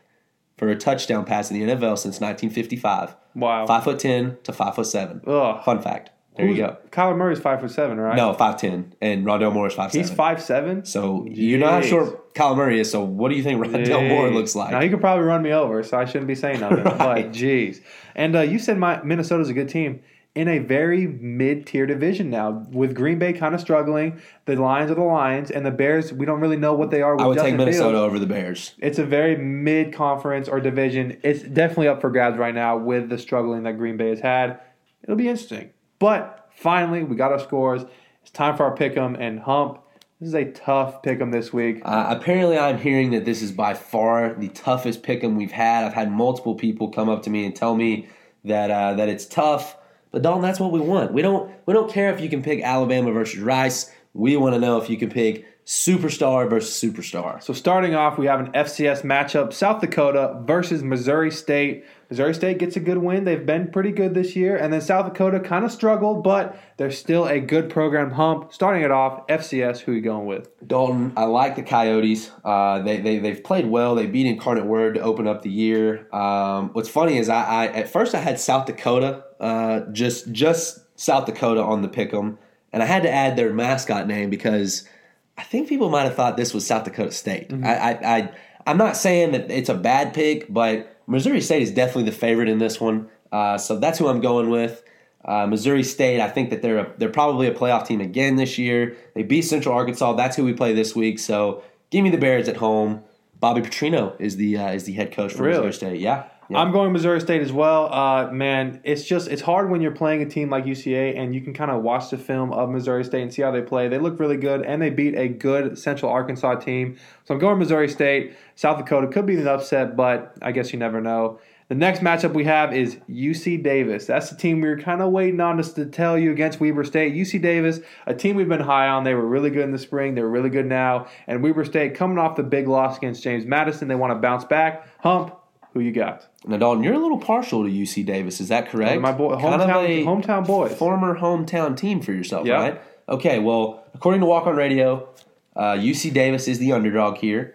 for 0.59 0.69
a 0.69 0.77
touchdown 0.77 1.25
pass 1.25 1.51
in 1.51 1.59
the 1.59 1.75
NFL 1.75 1.99
since 1.99 2.21
1955. 2.21 3.15
wow. 3.35 3.67
Five 3.67 3.85
foot 3.85 3.99
ten 3.99 4.39
to 4.45 4.53
five 4.53 4.75
foot 4.75 4.87
seven. 4.87 5.21
Ugh. 5.27 5.63
Fun 5.65 5.81
fact. 5.81 6.11
There 6.37 6.45
you 6.47 6.55
Who's- 6.55 6.67
go. 6.71 6.77
Kyler 6.91 7.17
Murray's 7.17 7.39
five 7.41 7.61
foot 7.61 7.71
seven, 7.71 7.99
right? 7.99 8.15
No, 8.17 8.35
five 8.35 8.61
ten, 8.61 8.95
and 9.01 9.25
Rondale 9.25 9.53
Moore 9.53 9.69
is 9.69 9.75
five 9.75 9.91
he's 9.93 10.07
seven. 10.07 10.17
five 10.17 10.43
seven. 10.43 10.85
So 10.85 11.27
you're 11.31 11.59
not 11.59 11.83
sure 11.85 12.05
short 12.07 12.35
Kyler 12.35 12.57
Murray 12.57 12.81
is. 12.81 12.91
So 12.91 13.03
what 13.03 13.31
do 13.31 13.37
you 13.37 13.43
think 13.43 13.65
Rondale 13.65 14.09
Moore 14.09 14.31
looks 14.31 14.55
like? 14.55 14.71
Now 14.71 14.81
he 14.83 14.91
could 14.91 15.01
probably 15.01 15.25
run 15.25 15.43
me 15.43 15.53
over, 15.53 15.83
so 15.83 15.97
I 15.97 16.05
shouldn't 16.05 16.27
be 16.27 16.35
saying 16.35 16.61
nothing. 16.61 16.85
Right. 16.85 17.27
But 17.27 17.33
jeez, 17.33 17.81
and 18.15 18.37
uh, 18.37 18.41
you 18.41 18.59
said 18.59 18.77
my 18.79 19.03
Minnesota's 19.03 19.49
a 19.49 19.55
good 19.55 19.69
team 19.71 20.01
in 20.37 20.49
a 20.49 20.59
very 20.59 21.07
mid-tier 21.07 21.87
division 21.87 22.29
now, 22.29 22.67
with 22.71 22.95
Green 22.95 23.19
Bay 23.19 23.33
kind 23.33 23.55
of 23.55 23.61
struggling. 23.61 24.21
The 24.45 24.55
Lions 24.55 24.91
are 24.91 24.95
the 24.95 25.03
Lions, 25.03 25.51
and 25.51 25.65
the 25.65 25.71
Bears. 25.71 26.13
We 26.13 26.27
don't 26.27 26.41
really 26.41 26.59
know 26.59 26.75
what 26.75 26.91
they 26.91 27.01
are. 27.01 27.17
With 27.17 27.25
I 27.25 27.27
would 27.27 27.35
Justin 27.37 27.53
take 27.53 27.59
Minnesota 27.59 27.97
Fields. 27.97 28.07
over 28.07 28.19
the 28.19 28.27
Bears. 28.27 28.75
It's 28.79 28.99
a 28.99 29.05
very 29.05 29.37
mid-conference 29.37 30.49
or 30.49 30.61
division. 30.61 31.19
It's 31.23 31.43
definitely 31.43 31.89
up 31.89 32.03
for 32.03 32.11
grabs 32.11 32.37
right 32.37 32.55
now 32.55 32.77
with 32.77 33.09
the 33.09 33.19
struggling 33.19 33.63
that 33.63 33.79
Green 33.79 33.97
Bay 33.97 34.11
has 34.11 34.21
had. 34.21 34.61
It'll 35.03 35.17
be 35.17 35.29
interesting. 35.29 35.71
But 35.99 36.51
finally, 36.55 37.03
we 37.03 37.17
got 37.17 37.33
our 37.33 37.41
scores. 37.41 37.83
It's 38.21 38.31
time 38.31 38.57
for 38.57 38.65
our 38.65 38.77
pick'em 38.77 39.19
and 39.19 39.41
hump. 39.41 39.81
This 40.21 40.29
is 40.29 40.35
a 40.35 40.45
tough 40.53 41.03
pick'em 41.03 41.33
this 41.33 41.53
week. 41.53 41.81
Uh, 41.83 42.07
apparently, 42.09 42.59
I'm 42.59 42.79
hearing 42.79 43.11
that 43.13 43.25
this 43.25 43.41
is 43.41 43.53
by 43.53 43.73
far 43.73 44.35
the 44.35 44.49
toughest 44.49 45.03
pick'em 45.03 45.37
we've 45.37 45.53
had. 45.53 45.85
I've 45.85 45.95
had 45.95 46.13
multiple 46.13 46.55
people 46.55 46.91
come 46.91 47.09
up 47.09 47.23
to 47.23 47.31
me 47.31 47.47
and 47.47 47.57
tell 47.57 47.75
me 47.75 48.09
that 48.45 48.71
uh, 48.71 48.95
that 48.95 49.09
it's 49.09 49.25
tough. 49.25 49.77
But 50.17 50.23
Dalton, 50.23 50.41
that's 50.41 50.59
what 50.59 50.73
we 50.73 50.81
want. 50.81 51.13
We 51.13 51.21
don't 51.21 51.53
we 51.67 51.75
don't 51.75 51.93
care 51.93 52.11
if 52.11 52.23
you 52.23 52.31
can 52.31 52.43
pick 52.43 52.63
Alabama 52.63 53.13
versus 53.13 53.39
Rice. 53.39 53.93
We 54.15 54.35
want 54.39 54.55
to 54.55 54.59
know 54.59 54.79
if 54.79 54.89
you 54.89 54.97
can 54.97 55.11
pick 55.11 55.45
superstar 55.67 56.49
versus 56.49 56.73
superstar. 56.73 57.43
So 57.43 57.53
starting 57.53 57.95
off, 57.95 58.17
we 58.17 58.25
have 58.25 58.41
an 58.41 58.51
FCS 58.53 59.03
matchup: 59.03 59.53
South 59.53 59.83
Dakota 59.83 60.43
versus 60.47 60.83
Missouri 60.83 61.31
State. 61.31 61.85
Missouri 62.09 62.33
State 62.33 62.59
gets 62.59 62.77
a 62.77 62.81
good 62.81 62.97
win. 62.97 63.25
They've 63.25 63.45
been 63.45 63.71
pretty 63.71 63.93
good 63.93 64.15
this 64.15 64.35
year, 64.35 64.57
and 64.57 64.73
then 64.73 64.81
South 64.81 65.05
Dakota 65.05 65.39
kind 65.39 65.67
of 65.67 65.71
struggled, 65.73 66.25
but 66.25 66.59
they're 66.79 66.91
still 66.91 67.27
a 67.27 67.39
good 67.39 67.69
program. 67.69 68.13
Hump. 68.13 68.55
Starting 68.55 68.85
it 68.85 68.91
off, 68.91 69.27
FCS. 69.27 69.81
Who 69.81 69.93
are 69.93 69.97
you 69.97 70.01
going 70.01 70.25
with? 70.25 70.49
Dalton, 70.67 71.13
I 71.15 71.25
like 71.25 71.57
the 71.57 71.63
Coyotes. 71.63 72.31
Uh, 72.43 72.81
they, 72.81 73.03
they 73.03 73.19
they've 73.19 73.45
played 73.45 73.67
well. 73.67 73.95
They 73.95 74.07
beat 74.07 74.25
Incarnate 74.27 74.65
Word 74.65 74.95
to 74.95 75.01
open 75.03 75.27
up 75.27 75.43
the 75.43 75.51
year. 75.51 76.09
Um, 76.15 76.71
what's 76.73 76.89
funny 76.89 77.19
is 77.19 77.29
I, 77.29 77.43
I 77.43 77.67
at 77.67 77.91
first 77.91 78.15
I 78.15 78.21
had 78.21 78.41
South 78.41 78.65
Dakota, 78.65 79.26
uh, 79.41 79.81
just 79.93 80.33
just 80.33 80.81
South 80.99 81.27
Dakota 81.27 81.63
on 81.63 81.83
the 81.83 81.89
pick'em, 81.89 82.39
and 82.73 82.83
I 82.83 82.87
had 82.87 83.03
to 83.03 83.11
add 83.11 83.37
their 83.37 83.53
mascot 83.53 84.07
name 84.07 84.31
because 84.31 84.89
I 85.37 85.43
think 85.43 85.69
people 85.69 85.91
might 85.91 86.05
have 86.05 86.15
thought 86.15 86.37
this 86.37 86.55
was 86.55 86.67
South 86.67 86.85
Dakota 86.85 87.13
State. 87.13 87.53
I, 87.53 87.75
I, 87.75 88.17
I 88.17 88.31
I'm 88.67 88.79
not 88.79 88.97
saying 88.97 89.33
that 89.33 89.51
it's 89.51 89.69
a 89.69 89.75
bad 89.75 90.15
pick, 90.15 90.53
but 90.53 90.97
Missouri 91.07 91.41
State 91.41 91.63
is 91.63 91.71
definitely 91.71 92.05
the 92.05 92.17
favorite 92.17 92.49
in 92.49 92.59
this 92.59 92.81
one. 92.81 93.09
Uh, 93.31 93.59
so 93.59 93.79
that's 93.79 93.99
who 93.99 94.09
I'm 94.09 94.21
going 94.21 94.51
with. 94.51 94.83
Uh, 95.25 95.47
Missouri 95.47 95.83
State, 95.83 96.21
I 96.21 96.29
think 96.29 96.51
that 96.51 96.63
they're 96.63 96.79
a, 96.79 96.93
they're 96.99 97.09
probably 97.09 97.49
a 97.49 97.55
playoff 97.55 97.87
team 97.87 98.01
again 98.01 98.37
this 98.37 98.59
year. 98.59 98.97
They 99.15 99.25
beat 99.25 99.43
Central 99.43 99.75
Arkansas. 99.75 100.13
That's 100.15 100.37
who 100.37 100.45
we 100.45 100.53
play 100.53 100.73
this 100.73 100.95
week. 100.95 101.19
So 101.19 101.63
give 101.91 102.05
me 102.05 102.11
the 102.11 102.19
Bears 102.19 102.49
at 102.49 102.57
home. 102.57 103.03
Bobby 103.39 103.61
Petrino 103.61 104.19
is 104.21 104.37
the 104.37 104.57
uh, 104.57 104.71
is 104.71 104.85
the 104.85 104.93
head 104.93 105.13
coach 105.13 105.33
for 105.33 105.43
Really? 105.43 105.67
Missouri 105.67 105.73
State. 105.73 106.01
Yeah. 106.01 106.25
I'm 106.55 106.71
going 106.71 106.93
Missouri 106.93 107.21
State 107.21 107.43
as 107.43 107.53
well. 107.53 107.93
Uh, 107.93 108.31
man, 108.31 108.81
it's 108.85 109.05
just 109.05 109.29
it's 109.29 109.43
hard 109.43 109.71
when 109.71 109.81
you're 109.81 109.91
playing 109.91 110.23
a 110.23 110.27
team 110.27 110.51
like 110.51 110.65
UCA 110.65 111.19
and 111.19 111.35
you 111.35 111.41
can 111.41 111.53
kind 111.53 111.71
of 111.71 111.83
watch 111.83 112.11
the 112.11 112.19
film 112.19 112.53
of 112.53 112.71
Missouri 112.71 113.05
State 113.05 113.23
and 113.23 113.33
see 113.33 113.43
how 113.43 113.51
they 113.51 113.63
play. 113.63 113.89
They 113.89 113.99
look 113.99 114.21
really 114.21 114.37
good 114.37 114.63
and 114.63 114.81
they 114.81 114.91
beat 114.91 115.17
a 115.17 115.29
good 115.29 115.79
Central 115.79 116.13
Arkansas 116.13 116.57
team. 116.57 116.97
So 117.25 117.35
I'm 117.35 117.41
going 117.41 117.59
Missouri 117.59 117.89
State. 117.89 118.37
South 118.55 118.79
Dakota 118.79 119.09
could 119.09 119.27
be 119.27 119.37
an 119.37 119.49
upset, 119.49 119.97
but 119.97 120.37
I 120.41 120.53
guess 120.53 120.73
you 120.73 120.79
never 120.79 121.01
know. 121.01 121.41
The 121.69 121.75
next 121.75 121.99
matchup 121.99 122.33
we 122.33 122.45
have 122.45 122.73
is 122.73 122.97
UC 123.11 123.65
Davis. 123.65 124.07
That's 124.07 124.31
the 124.31 124.37
team 124.37 124.61
we 124.61 124.69
were 124.69 124.79
kind 124.79 125.03
of 125.03 125.11
waiting 125.11 125.41
on 125.41 125.59
us 125.59 125.73
to 125.73 125.85
tell 125.85 126.17
you 126.17 126.31
against 126.31 126.61
Weber 126.61 126.85
State. 126.85 127.13
UC 127.13 127.43
Davis, 127.43 127.81
a 128.07 128.15
team 128.15 128.37
we've 128.37 128.49
been 128.49 128.61
high 128.61 128.87
on. 128.87 129.03
They 129.03 129.15
were 129.15 129.27
really 129.27 129.51
good 129.51 129.65
in 129.65 129.73
the 129.73 129.79
spring. 129.79 130.15
They're 130.15 130.29
really 130.29 130.49
good 130.49 130.67
now. 130.67 131.09
And 131.27 131.43
Weber 131.43 131.65
State 131.65 131.97
coming 131.97 132.19
off 132.19 132.37
the 132.37 132.45
big 132.45 132.69
loss 132.69 132.99
against 132.99 133.25
James 133.25 133.45
Madison. 133.45 133.89
They 133.89 133.97
want 133.97 134.13
to 134.13 134.15
bounce 134.15 134.45
back. 134.45 134.87
Hump, 135.01 135.37
who 135.77 135.85
you 135.85 135.93
got? 135.93 136.27
Now, 136.47 136.57
Dalton, 136.57 136.83
you're 136.83 136.95
a 136.95 136.99
little 136.99 137.19
partial 137.19 137.65
to 137.65 137.71
UC 137.71 138.05
Davis. 138.07 138.41
Is 138.41 138.49
that 138.49 138.69
correct? 138.71 139.01
My 139.01 139.13
boy, 139.13 139.37
Kind 139.39 139.61
of 139.61 139.69
hometown, 139.69 139.85
a 139.85 140.05
hometown 140.05 140.47
boys. 140.47 140.75
former 140.75 141.19
hometown 141.19 141.77
team 141.77 142.01
for 142.01 142.13
yourself, 142.13 142.47
Yeah. 142.47 142.55
right? 142.55 142.81
Okay. 143.09 143.39
Well, 143.39 143.85
according 143.95 144.21
to 144.23 144.27
Walk 144.27 144.47
On 144.47 144.57
Radio, 144.57 145.09
uh, 145.55 145.75
UC 145.75 146.11
Davis 146.13 146.49
is 146.49 146.59
the 146.59 146.73
underdog 146.73 147.19
here. 147.19 147.55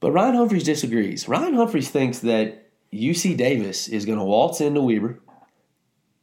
But 0.00 0.12
Ryan 0.12 0.34
Humphreys 0.34 0.64
disagrees. 0.64 1.28
Ryan 1.28 1.54
Humphreys 1.54 1.88
thinks 1.88 2.18
that 2.20 2.64
UC 2.92 3.36
Davis 3.36 3.88
is 3.88 4.04
going 4.04 4.18
to 4.18 4.24
waltz 4.24 4.60
into 4.60 4.80
Weber 4.82 5.20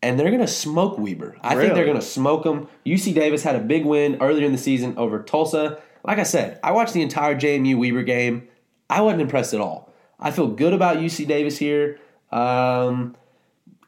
and 0.01 0.19
they're 0.19 0.29
going 0.29 0.41
to 0.41 0.47
smoke 0.47 0.97
Weber. 0.97 1.37
I 1.41 1.55
think 1.55 1.73
they're 1.73 1.85
going 1.85 1.97
to 1.99 2.01
smoke 2.05 2.43
them. 2.43 2.67
UC 2.85 3.13
Davis 3.15 3.43
had 3.43 3.55
a 3.55 3.59
big 3.59 3.85
win 3.85 4.17
earlier 4.21 4.45
in 4.45 4.51
the 4.51 4.57
season 4.57 4.97
over 4.97 5.23
Tulsa. 5.23 5.79
Like 6.03 6.19
I 6.19 6.23
said, 6.23 6.59
I 6.61 6.71
watched 6.73 6.93
the 6.93 7.01
entire 7.01 7.35
JMU 7.35 7.77
Weber 7.77 8.03
game. 8.03 8.47
I 8.89 9.01
wasn't 9.01 9.21
impressed 9.21 9.53
at 9.53 9.61
all. 9.61 9.92
I 10.19 10.31
feel 10.31 10.47
good 10.47 10.73
about 10.73 10.97
UC 10.97 11.27
Davis 11.27 11.57
here. 11.57 11.99
Um, 12.31 13.15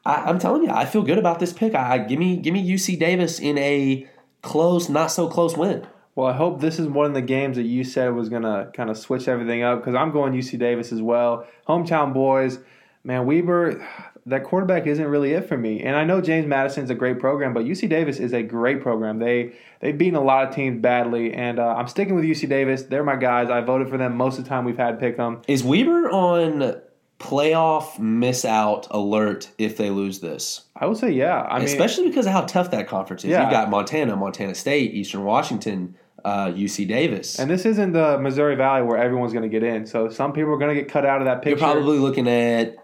I, 0.04 0.24
I'm 0.26 0.38
telling 0.38 0.62
you, 0.64 0.70
I 0.70 0.84
feel 0.84 1.02
good 1.02 1.18
about 1.18 1.40
this 1.40 1.52
pick. 1.52 1.74
I, 1.74 1.94
I 1.94 1.98
give 1.98 2.18
me 2.18 2.36
give 2.36 2.52
me 2.54 2.68
UC 2.68 2.98
Davis 2.98 3.40
in 3.40 3.58
a 3.58 4.08
close, 4.42 4.88
not 4.88 5.08
so 5.08 5.28
close 5.28 5.56
win. 5.56 5.86
Well, 6.14 6.28
I 6.28 6.32
hope 6.32 6.60
this 6.60 6.78
is 6.78 6.86
one 6.86 7.04
of 7.06 7.14
the 7.14 7.20
games 7.20 7.56
that 7.56 7.64
you 7.64 7.84
said 7.84 8.14
was 8.14 8.30
to 8.30 8.70
kind 8.72 8.88
of 8.88 8.96
switch 8.96 9.28
everything 9.28 9.62
up 9.62 9.80
because 9.80 9.94
I'm 9.94 10.12
going 10.12 10.32
UC 10.32 10.58
Davis 10.58 10.90
as 10.90 11.02
well. 11.02 11.46
Hometown 11.68 12.14
boys. 12.14 12.58
Man, 13.04 13.26
Weber, 13.26 13.86
that 14.26 14.42
quarterback 14.42 14.86
isn't 14.86 15.06
really 15.06 15.32
it 15.32 15.48
for 15.48 15.56
me. 15.56 15.82
And 15.82 15.94
I 15.94 16.04
know 16.04 16.20
James 16.20 16.46
Madison's 16.46 16.90
a 16.90 16.94
great 16.94 17.20
program, 17.20 17.54
but 17.54 17.64
UC 17.64 17.88
Davis 17.88 18.18
is 18.18 18.32
a 18.32 18.42
great 18.42 18.80
program. 18.80 19.20
They, 19.20 19.52
they've 19.80 19.96
beaten 19.96 20.16
a 20.16 20.20
lot 20.22 20.48
of 20.48 20.54
teams 20.54 20.82
badly, 20.82 21.32
and 21.32 21.60
uh, 21.60 21.74
I'm 21.76 21.86
sticking 21.86 22.16
with 22.16 22.24
UC 22.24 22.48
Davis. 22.48 22.82
They're 22.82 23.04
my 23.04 23.16
guys. 23.16 23.50
I 23.50 23.60
voted 23.60 23.88
for 23.88 23.96
them 23.96 24.16
most 24.16 24.38
of 24.38 24.44
the 24.44 24.48
time 24.48 24.64
we've 24.64 24.76
had 24.76 24.98
pick 24.98 25.16
them. 25.16 25.42
Is 25.46 25.62
Weber 25.62 26.10
on 26.10 26.80
playoff 27.20 27.98
miss 27.98 28.44
out 28.44 28.88
alert 28.90 29.50
if 29.58 29.76
they 29.76 29.90
lose 29.90 30.18
this? 30.18 30.62
I 30.74 30.86
would 30.86 30.96
say, 30.96 31.12
yeah. 31.12 31.42
I 31.42 31.58
mean, 31.58 31.68
Especially 31.68 32.08
because 32.08 32.26
of 32.26 32.32
how 32.32 32.42
tough 32.42 32.72
that 32.72 32.88
conference 32.88 33.24
is. 33.24 33.30
Yeah. 33.30 33.42
You've 33.42 33.52
got 33.52 33.70
Montana, 33.70 34.16
Montana 34.16 34.56
State, 34.56 34.92
Eastern 34.92 35.24
Washington, 35.24 35.94
uh, 36.24 36.48
UC 36.48 36.88
Davis. 36.88 37.38
and 37.38 37.48
this 37.48 37.64
isn't 37.64 37.92
the 37.92 38.18
Missouri 38.18 38.56
Valley 38.56 38.82
where 38.82 38.98
everyone's 38.98 39.32
going 39.32 39.44
to 39.44 39.48
get 39.48 39.62
in. 39.62 39.86
So 39.86 40.08
some 40.08 40.32
people 40.32 40.52
are 40.52 40.58
going 40.58 40.74
to 40.74 40.82
get 40.82 40.90
cut 40.90 41.06
out 41.06 41.20
of 41.20 41.26
that 41.26 41.42
picture. 41.42 41.50
You're 41.64 41.74
probably 41.74 41.98
looking 41.98 42.26
at 42.26 42.76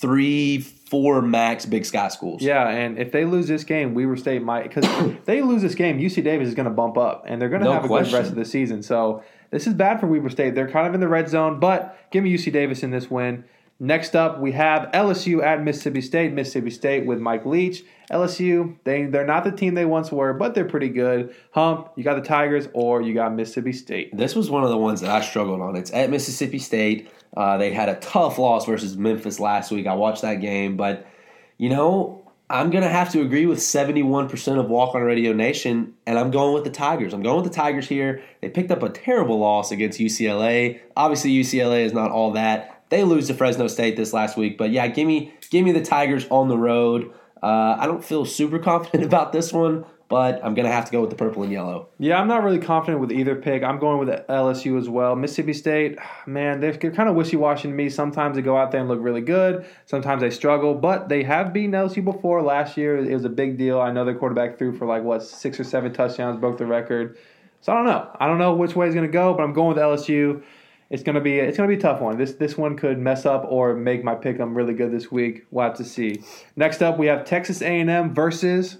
three, 0.00 0.58
four 0.60 1.22
max 1.22 1.66
Big 1.66 1.84
Sky 1.84 2.08
schools. 2.08 2.42
Yeah, 2.42 2.68
and 2.68 2.98
if 2.98 3.12
they 3.12 3.24
lose 3.24 3.46
this 3.48 3.64
game, 3.64 3.94
Weber 3.94 4.16
State 4.16 4.42
might 4.42 4.64
because 4.64 4.86
they 5.24 5.42
lose 5.42 5.62
this 5.62 5.74
game, 5.74 5.98
UC 5.98 6.24
Davis 6.24 6.48
is 6.48 6.54
going 6.54 6.64
to 6.64 6.70
bump 6.74 6.96
up, 6.98 7.24
and 7.26 7.40
they're 7.40 7.48
going 7.48 7.62
to 7.62 7.66
No 7.68 7.72
have 7.74 7.84
a 7.84 7.88
question. 7.88 8.12
good 8.12 8.18
rest 8.18 8.30
of 8.30 8.36
the 8.36 8.44
season. 8.44 8.82
So 8.82 9.22
this 9.50 9.66
is 9.66 9.74
bad 9.74 10.00
for 10.00 10.06
Weber 10.06 10.30
State. 10.30 10.54
They're 10.54 10.70
kind 10.70 10.86
of 10.86 10.94
in 10.94 11.00
the 11.00 11.08
red 11.08 11.28
zone, 11.28 11.60
but 11.60 11.98
give 12.10 12.24
me 12.24 12.34
UC 12.36 12.52
Davis 12.52 12.82
in 12.82 12.90
this 12.90 13.10
win. 13.10 13.44
Next 13.82 14.14
up, 14.14 14.38
we 14.40 14.52
have 14.52 14.90
LSU 14.92 15.42
at 15.42 15.62
Mississippi 15.64 16.02
State. 16.02 16.34
Mississippi 16.34 16.68
State 16.68 17.06
with 17.06 17.18
Mike 17.18 17.46
Leach. 17.46 17.82
LSU, 18.12 18.76
they 18.84 19.06
they're 19.06 19.24
not 19.24 19.42
the 19.42 19.52
team 19.52 19.72
they 19.74 19.86
once 19.86 20.12
were, 20.12 20.34
but 20.34 20.54
they're 20.54 20.66
pretty 20.66 20.90
good. 20.90 21.34
Hump, 21.52 21.90
you 21.96 22.04
got 22.04 22.16
the 22.16 22.28
Tigers 22.28 22.68
or 22.74 23.00
you 23.00 23.14
got 23.14 23.34
Mississippi 23.34 23.72
State. 23.72 24.14
This 24.14 24.34
was 24.34 24.50
one 24.50 24.64
of 24.64 24.68
the 24.68 24.76
ones 24.76 25.00
that 25.00 25.08
I 25.10 25.22
struggled 25.22 25.62
on. 25.62 25.76
It's 25.76 25.90
at 25.94 26.10
Mississippi 26.10 26.58
State. 26.58 27.08
Uh, 27.36 27.56
they 27.58 27.72
had 27.72 27.88
a 27.88 27.96
tough 27.96 28.38
loss 28.38 28.66
versus 28.66 28.96
Memphis 28.96 29.38
last 29.38 29.70
week. 29.70 29.86
I 29.86 29.94
watched 29.94 30.22
that 30.22 30.36
game, 30.36 30.76
but 30.76 31.06
you 31.58 31.68
know, 31.68 32.20
I'm 32.48 32.70
gonna 32.70 32.88
have 32.88 33.12
to 33.12 33.22
agree 33.22 33.46
with 33.46 33.60
71% 33.60 34.58
of 34.58 34.68
Walk 34.68 34.96
on 34.96 35.02
Radio 35.02 35.32
Nation, 35.32 35.94
and 36.06 36.18
I'm 36.18 36.32
going 36.32 36.52
with 36.52 36.64
the 36.64 36.70
Tigers. 36.70 37.14
I'm 37.14 37.22
going 37.22 37.42
with 37.42 37.52
the 37.52 37.56
Tigers 37.56 37.86
here. 37.86 38.22
They 38.40 38.48
picked 38.48 38.72
up 38.72 38.82
a 38.82 38.88
terrible 38.88 39.38
loss 39.38 39.70
against 39.70 40.00
UCLA. 40.00 40.80
Obviously, 40.96 41.30
UCLA 41.30 41.84
is 41.84 41.92
not 41.92 42.10
all 42.10 42.32
that. 42.32 42.82
They 42.88 43.04
lose 43.04 43.28
to 43.28 43.34
Fresno 43.34 43.68
State 43.68 43.96
this 43.96 44.12
last 44.12 44.36
week, 44.36 44.58
but 44.58 44.70
yeah, 44.70 44.88
give 44.88 45.06
me 45.06 45.32
give 45.50 45.64
me 45.64 45.70
the 45.70 45.84
Tigers 45.84 46.26
on 46.28 46.48
the 46.48 46.58
road. 46.58 47.12
Uh, 47.40 47.76
I 47.78 47.86
don't 47.86 48.04
feel 48.04 48.24
super 48.24 48.58
confident 48.70 49.04
about 49.04 49.32
this 49.32 49.52
one, 49.52 49.84
but 50.10 50.44
I'm 50.44 50.54
gonna 50.54 50.72
have 50.72 50.84
to 50.86 50.92
go 50.92 51.00
with 51.00 51.10
the 51.10 51.16
purple 51.16 51.44
and 51.44 51.52
yellow. 51.52 51.88
Yeah, 51.98 52.20
I'm 52.20 52.26
not 52.26 52.42
really 52.42 52.58
confident 52.58 53.00
with 53.00 53.12
either 53.12 53.36
pick. 53.36 53.62
I'm 53.62 53.78
going 53.78 54.04
with 54.04 54.08
LSU 54.26 54.76
as 54.76 54.88
well. 54.88 55.14
Mississippi 55.14 55.52
State, 55.52 55.98
man, 56.26 56.60
they're 56.60 56.74
kind 56.74 57.08
of 57.08 57.14
wishy 57.14 57.36
washy 57.36 57.68
to 57.68 57.74
me. 57.74 57.88
Sometimes 57.88 58.34
they 58.34 58.42
go 58.42 58.56
out 58.56 58.72
there 58.72 58.80
and 58.80 58.88
look 58.88 58.98
really 59.00 59.20
good. 59.20 59.64
Sometimes 59.86 60.20
they 60.20 60.30
struggle, 60.30 60.74
but 60.74 61.08
they 61.08 61.22
have 61.22 61.52
beaten 61.52 61.70
LSU 61.70 62.04
before. 62.04 62.42
Last 62.42 62.76
year, 62.76 62.98
it 62.98 63.14
was 63.14 63.24
a 63.24 63.30
big 63.30 63.56
deal. 63.56 63.80
I 63.80 63.92
know 63.92 64.04
their 64.04 64.16
quarterback 64.16 64.58
threw 64.58 64.76
for 64.76 64.84
like, 64.84 65.04
what, 65.04 65.22
six 65.22 65.60
or 65.60 65.64
seven 65.64 65.92
touchdowns, 65.92 66.40
broke 66.40 66.58
the 66.58 66.66
record. 66.66 67.16
So 67.60 67.72
I 67.72 67.76
don't 67.76 67.86
know. 67.86 68.10
I 68.18 68.26
don't 68.26 68.38
know 68.38 68.54
which 68.54 68.74
way 68.74 68.86
it's 68.86 68.94
going 68.94 69.06
to 69.06 69.12
go, 69.12 69.32
but 69.32 69.44
I'm 69.44 69.52
going 69.52 69.68
with 69.68 69.78
LSU. 69.78 70.42
It's 70.90 71.04
gonna 71.04 71.20
be 71.20 71.38
it's 71.38 71.56
gonna 71.56 71.68
be 71.68 71.76
a 71.76 71.80
tough 71.80 72.00
one. 72.00 72.18
This 72.18 72.32
this 72.32 72.58
one 72.58 72.76
could 72.76 72.98
mess 72.98 73.24
up 73.24 73.46
or 73.48 73.76
make 73.76 74.02
my 74.02 74.16
pick 74.16 74.40
'em 74.40 74.56
really 74.56 74.74
good 74.74 74.90
this 74.90 75.08
week. 75.12 75.46
We'll 75.52 75.66
have 75.66 75.76
to 75.76 75.84
see. 75.84 76.20
Next 76.56 76.82
up, 76.82 76.98
we 76.98 77.06
have 77.06 77.24
Texas 77.24 77.62
A&M 77.62 78.12
versus 78.12 78.78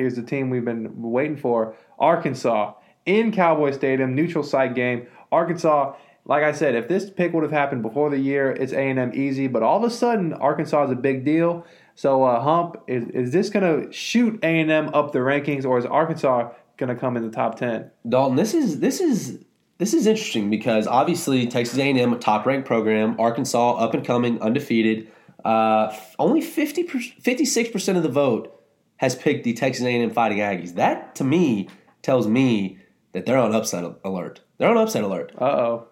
Here's 0.00 0.16
the 0.16 0.22
team 0.22 0.48
we've 0.48 0.64
been 0.64 0.90
waiting 1.02 1.36
for 1.36 1.74
Arkansas 1.98 2.72
in 3.04 3.32
Cowboy 3.32 3.72
Stadium, 3.72 4.14
neutral 4.14 4.42
site 4.42 4.74
game. 4.74 5.06
Arkansas, 5.30 5.94
like 6.24 6.42
I 6.42 6.52
said, 6.52 6.74
if 6.74 6.88
this 6.88 7.10
pick 7.10 7.34
would 7.34 7.42
have 7.42 7.52
happened 7.52 7.82
before 7.82 8.08
the 8.08 8.18
year, 8.18 8.50
it's 8.50 8.72
A&M 8.72 9.12
easy. 9.14 9.46
But 9.46 9.62
all 9.62 9.76
of 9.76 9.84
a 9.84 9.94
sudden, 9.94 10.32
Arkansas 10.32 10.84
is 10.84 10.90
a 10.90 10.94
big 10.94 11.26
deal. 11.26 11.66
So, 11.96 12.24
uh, 12.24 12.40
Hump, 12.40 12.76
is, 12.86 13.08
is 13.08 13.30
this 13.30 13.50
going 13.50 13.82
to 13.82 13.92
shoot 13.92 14.42
A&M 14.42 14.88
up 14.94 15.12
the 15.12 15.18
rankings, 15.18 15.66
or 15.66 15.76
is 15.76 15.84
Arkansas 15.84 16.50
going 16.78 16.88
to 16.88 16.98
come 16.98 17.18
in 17.18 17.22
the 17.22 17.30
top 17.30 17.58
10? 17.58 17.90
Dalton, 18.08 18.36
this 18.36 18.54
is 18.54 18.80
this 18.80 19.00
is 19.00 19.44
this 19.76 19.92
is 19.92 20.06
interesting 20.06 20.48
because 20.48 20.86
obviously 20.86 21.46
Texas 21.46 21.78
A&M 21.78 22.14
a 22.14 22.18
top 22.18 22.46
ranked 22.46 22.66
program, 22.66 23.20
Arkansas 23.20 23.72
up 23.74 23.92
and 23.92 24.02
coming, 24.02 24.40
undefeated. 24.40 25.12
Uh, 25.44 25.94
only 26.18 26.40
56 26.40 27.70
percent 27.70 27.98
of 27.98 28.02
the 28.02 28.08
vote 28.08 28.59
has 29.00 29.16
picked 29.16 29.44
the 29.44 29.54
Texas 29.54 29.82
A&M 29.84 30.10
Fighting 30.10 30.38
Aggies. 30.38 30.74
That 30.74 31.14
to 31.14 31.24
me 31.24 31.68
tells 32.02 32.26
me 32.26 32.78
that 33.12 33.24
they're 33.24 33.38
on 33.38 33.54
upset 33.54 33.82
alert. 34.04 34.40
They're 34.58 34.68
on 34.68 34.76
upset 34.76 35.02
alert. 35.04 35.32
Uh 35.40 35.44
oh. 35.44 35.86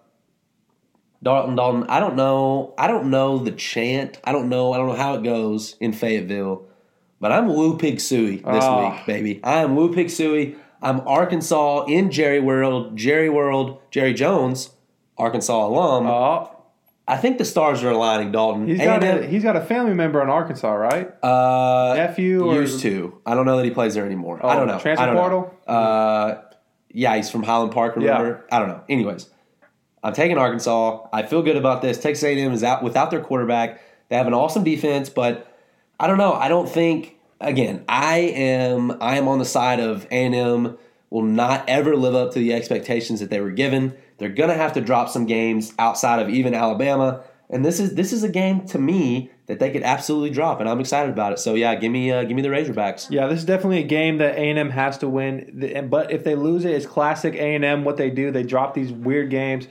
Dalton, 1.23 1.57
Dalton, 1.57 1.85
I 1.89 2.01
don't 2.01 2.17
know. 2.17 2.75
I 2.79 2.87
don't 2.87 3.11
know 3.11 3.39
the 3.39 3.51
chant. 3.51 4.21
I 4.25 4.33
don't 4.33 4.51
know. 4.51 4.73
I 4.75 4.77
don't 4.77 4.89
know 4.89 4.95
how 4.95 5.15
it 5.15 5.25
goes 5.25 5.75
in 5.81 5.93
Fayetteville. 5.93 6.67
But 7.19 7.33
I'm 7.33 7.49
Woo 7.49 7.79
Pig 7.79 7.97
Sooie 7.97 8.37
this 8.37 8.65
Ah. 8.65 8.91
week, 8.99 9.07
baby. 9.07 9.41
I 9.43 9.63
am 9.63 9.75
Woo 9.75 9.93
Pig 9.93 10.09
Sooie. 10.09 10.57
I'm 10.83 11.01
Arkansas 11.09 11.87
in 11.87 12.11
Jerry 12.13 12.41
World. 12.41 12.95
Jerry 12.97 13.31
World. 13.31 13.81
Jerry 13.91 14.13
Jones, 14.15 14.71
Arkansas 15.17 15.67
alum. 15.67 16.07
Oh, 16.07 16.51
I 17.11 17.17
think 17.17 17.39
the 17.39 17.45
stars 17.47 17.83
are 17.83 17.91
aligning, 17.91 18.33
Dalton. 18.33 18.67
he's 18.69 18.79
got 18.79 19.03
A&M 19.03 19.31
he's 19.31 19.43
got 19.43 19.57
a 19.57 19.63
family 19.63 19.95
member 19.95 20.23
in 20.23 20.29
Arkansas, 20.29 20.71
right? 20.73 21.11
uh, 21.25 21.95
Nephew 21.97 22.45
or 22.45 22.55
used 22.57 22.81
to. 22.83 23.19
I 23.25 23.35
don't 23.35 23.47
know 23.47 23.57
that 23.57 23.65
he 23.65 23.71
plays 23.71 23.95
there 23.95 24.05
anymore. 24.05 24.45
I 24.45 24.55
Oh, 24.55 24.59
don't 24.59 24.69
know. 24.69 24.79
transfer 24.79 25.03
I 25.03 25.07
don't 25.07 25.17
know. 25.17 25.51
Uh, 25.67 26.43
yeah, 26.91 27.17
he's 27.17 27.31
from 27.31 27.43
Highland 27.45 27.73
Park. 27.73 27.97
Remember? 27.97 28.45
I 28.53 28.59
don't 28.59 28.69
know. 28.69 28.83
Anyways, 28.89 29.29
I'm 30.03 30.13
taking 30.13 30.37
Arkansas. 30.39 31.07
I 31.13 31.23
feel 31.23 31.43
good 31.43 31.57
about 31.57 31.81
this. 31.83 31.99
Texas 31.99 32.25
A&M 32.25 32.53
is 32.53 32.63
out 32.63 32.83
without 32.83 33.11
their 33.11 33.21
quarterback. 33.21 33.81
They 34.11 34.17
have 34.17 34.27
an 34.27 34.35
awesome 34.35 34.63
defense, 34.65 35.09
but 35.09 35.51
I 35.99 36.07
don't 36.07 36.19
know. 36.19 36.35
I 36.35 36.49
don't 36.49 36.69
think. 36.69 37.15
Again, 37.41 37.85
I 37.89 38.19
am. 38.19 39.01
I 39.01 39.17
am 39.17 39.29
on 39.29 39.39
the 39.39 39.45
side 39.45 39.79
of 39.81 40.07
A&M 40.11 40.77
will 41.09 41.23
not 41.23 41.65
ever 41.69 41.97
live 41.97 42.15
up 42.15 42.33
to 42.33 42.39
the 42.39 42.53
expectations 42.53 43.21
that 43.21 43.31
they 43.31 43.41
were 43.41 43.51
given. 43.53 43.95
They're 44.19 44.29
gonna 44.29 44.55
have 44.55 44.73
to 44.75 44.81
drop 44.81 45.09
some 45.09 45.27
games 45.27 45.73
outside 45.79 46.21
of 46.21 46.29
even 46.29 46.55
Alabama, 46.55 47.23
and 47.51 47.65
this 47.65 47.81
is 47.81 47.95
this 47.95 48.13
is 48.13 48.23
a 48.23 48.29
game 48.29 48.67
to 48.67 48.79
me 48.79 49.31
that 49.47 49.59
they 49.59 49.71
could 49.71 49.83
absolutely 49.83 50.31
drop, 50.31 50.61
and 50.61 50.69
I'm 50.69 50.81
excited 50.81 51.11
about 51.11 51.33
it. 51.33 51.39
So 51.39 51.55
yeah, 51.55 51.75
give 51.75 51.91
me 51.91 52.13
uh, 52.13 52.25
give 52.25 52.37
me 52.37 52.43
the 52.43 52.49
Razorbacks. 52.49 53.11
Yeah, 53.11 53.27
this 53.27 53.39
is 53.39 53.45
definitely 53.45 53.79
a 53.79 53.87
game 53.87 54.19
that 54.19 54.35
A 54.35 54.51
and 54.51 54.59
M 54.59 54.71
has 54.71 54.99
to 54.99 55.09
win. 55.09 55.89
But 55.91 56.11
if 56.11 56.25
they 56.25 56.35
lose 56.35 56.65
it, 56.65 56.73
it's 56.73 56.87
classic 56.87 57.35
A 57.35 57.55
and 57.55 57.65
M. 57.65 57.85
What 57.85 57.97
they 57.97 58.11
do, 58.11 58.31
they 58.31 58.43
drop 58.43 58.75
these 58.75 58.93
weird 58.93 59.31
games. 59.31 59.69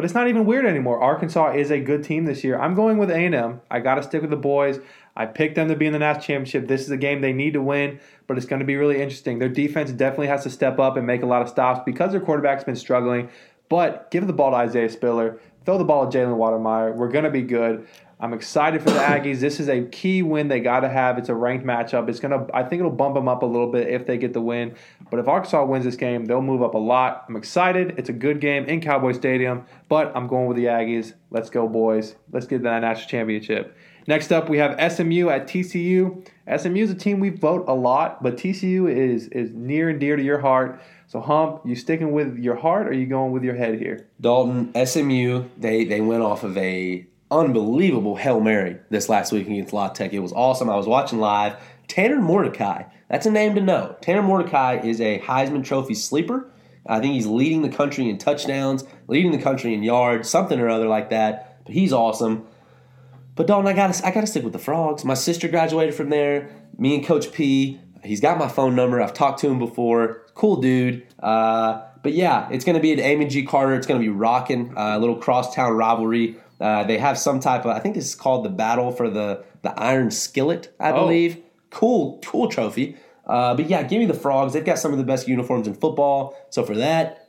But 0.00 0.06
it's 0.06 0.14
not 0.14 0.28
even 0.28 0.46
weird 0.46 0.64
anymore. 0.64 0.98
Arkansas 0.98 1.52
is 1.52 1.70
a 1.70 1.78
good 1.78 2.02
team 2.02 2.24
this 2.24 2.42
year. 2.42 2.58
I'm 2.58 2.74
going 2.74 2.96
with 2.96 3.10
A&M. 3.10 3.60
I 3.70 3.80
got 3.80 3.96
to 3.96 4.02
stick 4.02 4.22
with 4.22 4.30
the 4.30 4.36
boys. 4.36 4.80
I 5.14 5.26
picked 5.26 5.56
them 5.56 5.68
to 5.68 5.76
be 5.76 5.84
in 5.84 5.92
the 5.92 5.98
national 5.98 6.24
championship. 6.24 6.68
This 6.68 6.80
is 6.80 6.90
a 6.90 6.96
game 6.96 7.20
they 7.20 7.34
need 7.34 7.52
to 7.52 7.60
win, 7.60 8.00
but 8.26 8.38
it's 8.38 8.46
going 8.46 8.60
to 8.60 8.64
be 8.64 8.76
really 8.76 9.02
interesting. 9.02 9.40
Their 9.40 9.50
defense 9.50 9.90
definitely 9.90 10.28
has 10.28 10.44
to 10.44 10.50
step 10.50 10.78
up 10.78 10.96
and 10.96 11.06
make 11.06 11.22
a 11.22 11.26
lot 11.26 11.42
of 11.42 11.50
stops 11.50 11.82
because 11.84 12.12
their 12.12 12.20
quarterback's 12.22 12.64
been 12.64 12.76
struggling. 12.76 13.28
But 13.70 14.10
give 14.10 14.26
the 14.26 14.34
ball 14.34 14.50
to 14.50 14.56
Isaiah 14.58 14.90
Spiller. 14.90 15.40
Throw 15.64 15.78
the 15.78 15.84
ball 15.84 16.10
to 16.10 16.18
Jalen 16.18 16.36
Wydermyer. 16.36 16.94
We're 16.94 17.08
going 17.08 17.24
to 17.24 17.30
be 17.30 17.42
good. 17.42 17.86
I'm 18.22 18.34
excited 18.34 18.82
for 18.82 18.90
the 18.90 18.98
Aggies. 18.98 19.40
This 19.40 19.60
is 19.60 19.70
a 19.70 19.82
key 19.84 20.22
win 20.22 20.48
they 20.48 20.60
got 20.60 20.80
to 20.80 20.90
have. 20.90 21.16
It's 21.16 21.30
a 21.30 21.34
ranked 21.34 21.64
matchup. 21.64 22.06
It's 22.10 22.20
gonna. 22.20 22.46
I 22.52 22.62
think 22.62 22.80
it'll 22.80 22.90
bump 22.90 23.14
them 23.14 23.28
up 23.28 23.42
a 23.42 23.46
little 23.46 23.72
bit 23.72 23.88
if 23.88 24.06
they 24.06 24.18
get 24.18 24.34
the 24.34 24.42
win. 24.42 24.74
But 25.10 25.20
if 25.20 25.28
Arkansas 25.28 25.64
wins 25.64 25.86
this 25.86 25.96
game, 25.96 26.26
they'll 26.26 26.42
move 26.42 26.62
up 26.62 26.74
a 26.74 26.78
lot. 26.78 27.24
I'm 27.28 27.36
excited. 27.36 27.94
It's 27.96 28.10
a 28.10 28.12
good 28.12 28.40
game 28.40 28.66
in 28.66 28.82
Cowboy 28.82 29.12
Stadium. 29.12 29.64
But 29.88 30.14
I'm 30.14 30.26
going 30.26 30.48
with 30.48 30.58
the 30.58 30.66
Aggies. 30.66 31.14
Let's 31.30 31.48
go, 31.48 31.66
boys. 31.66 32.14
Let's 32.30 32.46
get 32.46 32.62
that 32.64 32.80
national 32.80 33.08
championship. 33.08 33.74
Next 34.06 34.32
up, 34.32 34.50
we 34.50 34.58
have 34.58 34.72
SMU 34.92 35.30
at 35.30 35.46
TCU. 35.46 36.26
SMU 36.58 36.82
is 36.82 36.90
a 36.90 36.94
team 36.94 37.20
we 37.20 37.30
vote 37.30 37.64
a 37.68 37.74
lot, 37.74 38.22
but 38.22 38.36
TCU 38.36 38.94
is 38.94 39.28
is 39.28 39.50
near 39.52 39.88
and 39.88 39.98
dear 39.98 40.16
to 40.16 40.22
your 40.22 40.40
heart. 40.40 40.78
So, 41.10 41.20
Hump, 41.20 41.62
you 41.64 41.74
sticking 41.74 42.12
with 42.12 42.38
your 42.38 42.54
heart, 42.54 42.86
or 42.86 42.90
are 42.90 42.92
you 42.92 43.04
going 43.04 43.32
with 43.32 43.42
your 43.42 43.56
head 43.56 43.80
here? 43.80 44.06
Dalton, 44.20 44.70
SMU, 44.86 45.42
they 45.58 45.84
they 45.84 46.00
went 46.00 46.22
off 46.22 46.44
of 46.44 46.56
a 46.56 47.04
unbelievable 47.32 48.14
Hail 48.14 48.38
Mary 48.38 48.76
this 48.90 49.08
last 49.08 49.32
week 49.32 49.48
against 49.48 49.72
La 49.72 49.88
Tech. 49.88 50.12
It 50.12 50.20
was 50.20 50.32
awesome. 50.32 50.70
I 50.70 50.76
was 50.76 50.86
watching 50.86 51.18
live. 51.18 51.56
Tanner 51.88 52.20
Mordecai, 52.20 52.84
that's 53.08 53.26
a 53.26 53.30
name 53.32 53.56
to 53.56 53.60
know. 53.60 53.96
Tanner 54.00 54.22
Mordecai 54.22 54.78
is 54.84 55.00
a 55.00 55.18
Heisman 55.18 55.64
Trophy 55.64 55.94
sleeper. 55.94 56.48
I 56.86 57.00
think 57.00 57.14
he's 57.14 57.26
leading 57.26 57.62
the 57.62 57.70
country 57.70 58.08
in 58.08 58.16
touchdowns, 58.16 58.84
leading 59.08 59.32
the 59.32 59.42
country 59.42 59.74
in 59.74 59.82
yards, 59.82 60.30
something 60.30 60.60
or 60.60 60.68
other 60.68 60.86
like 60.86 61.10
that. 61.10 61.64
But 61.64 61.74
he's 61.74 61.92
awesome. 61.92 62.46
But 63.34 63.48
Dalton, 63.48 63.66
I 63.66 63.72
gotta 63.72 64.06
I 64.06 64.12
gotta 64.12 64.28
stick 64.28 64.44
with 64.44 64.52
the 64.52 64.60
frogs. 64.60 65.04
My 65.04 65.14
sister 65.14 65.48
graduated 65.48 65.96
from 65.96 66.10
there. 66.10 66.50
Me 66.78 66.94
and 66.94 67.04
Coach 67.04 67.32
P. 67.32 67.80
He's 68.04 68.20
got 68.20 68.38
my 68.38 68.48
phone 68.48 68.74
number. 68.74 69.00
I've 69.00 69.12
talked 69.14 69.40
to 69.40 69.48
him 69.48 69.58
before. 69.58 70.22
Cool 70.34 70.56
dude. 70.60 71.06
Uh, 71.22 71.82
but 72.02 72.12
yeah, 72.14 72.48
it's 72.50 72.64
going 72.64 72.76
to 72.76 72.80
be 72.82 72.92
at 72.92 72.98
Amon 73.00 73.28
G. 73.28 73.44
Carter. 73.44 73.74
It's 73.74 73.86
going 73.86 74.00
to 74.00 74.04
be 74.04 74.08
rocking. 74.10 74.76
Uh, 74.76 74.96
a 74.96 74.98
little 74.98 75.16
crosstown 75.16 75.72
rivalry. 75.72 76.36
Uh, 76.60 76.84
they 76.84 76.98
have 76.98 77.18
some 77.18 77.40
type 77.40 77.64
of, 77.64 77.70
I 77.70 77.78
think 77.78 77.94
this 77.94 78.06
is 78.06 78.14
called 78.14 78.44
the 78.44 78.48
Battle 78.50 78.90
for 78.90 79.08
the, 79.10 79.44
the 79.62 79.78
Iron 79.78 80.10
Skillet, 80.10 80.74
I 80.80 80.92
Oh. 80.92 81.02
believe. 81.04 81.38
Cool, 81.70 82.20
cool 82.24 82.48
trophy. 82.48 82.96
Uh, 83.26 83.54
but 83.54 83.68
yeah, 83.68 83.82
give 83.82 83.98
me 84.00 84.06
the 84.06 84.14
Frogs. 84.14 84.52
They've 84.54 84.64
got 84.64 84.78
some 84.78 84.92
of 84.92 84.98
the 84.98 85.04
best 85.04 85.28
uniforms 85.28 85.66
in 85.68 85.74
football. 85.74 86.36
So 86.50 86.64
for 86.64 86.74
that, 86.76 87.19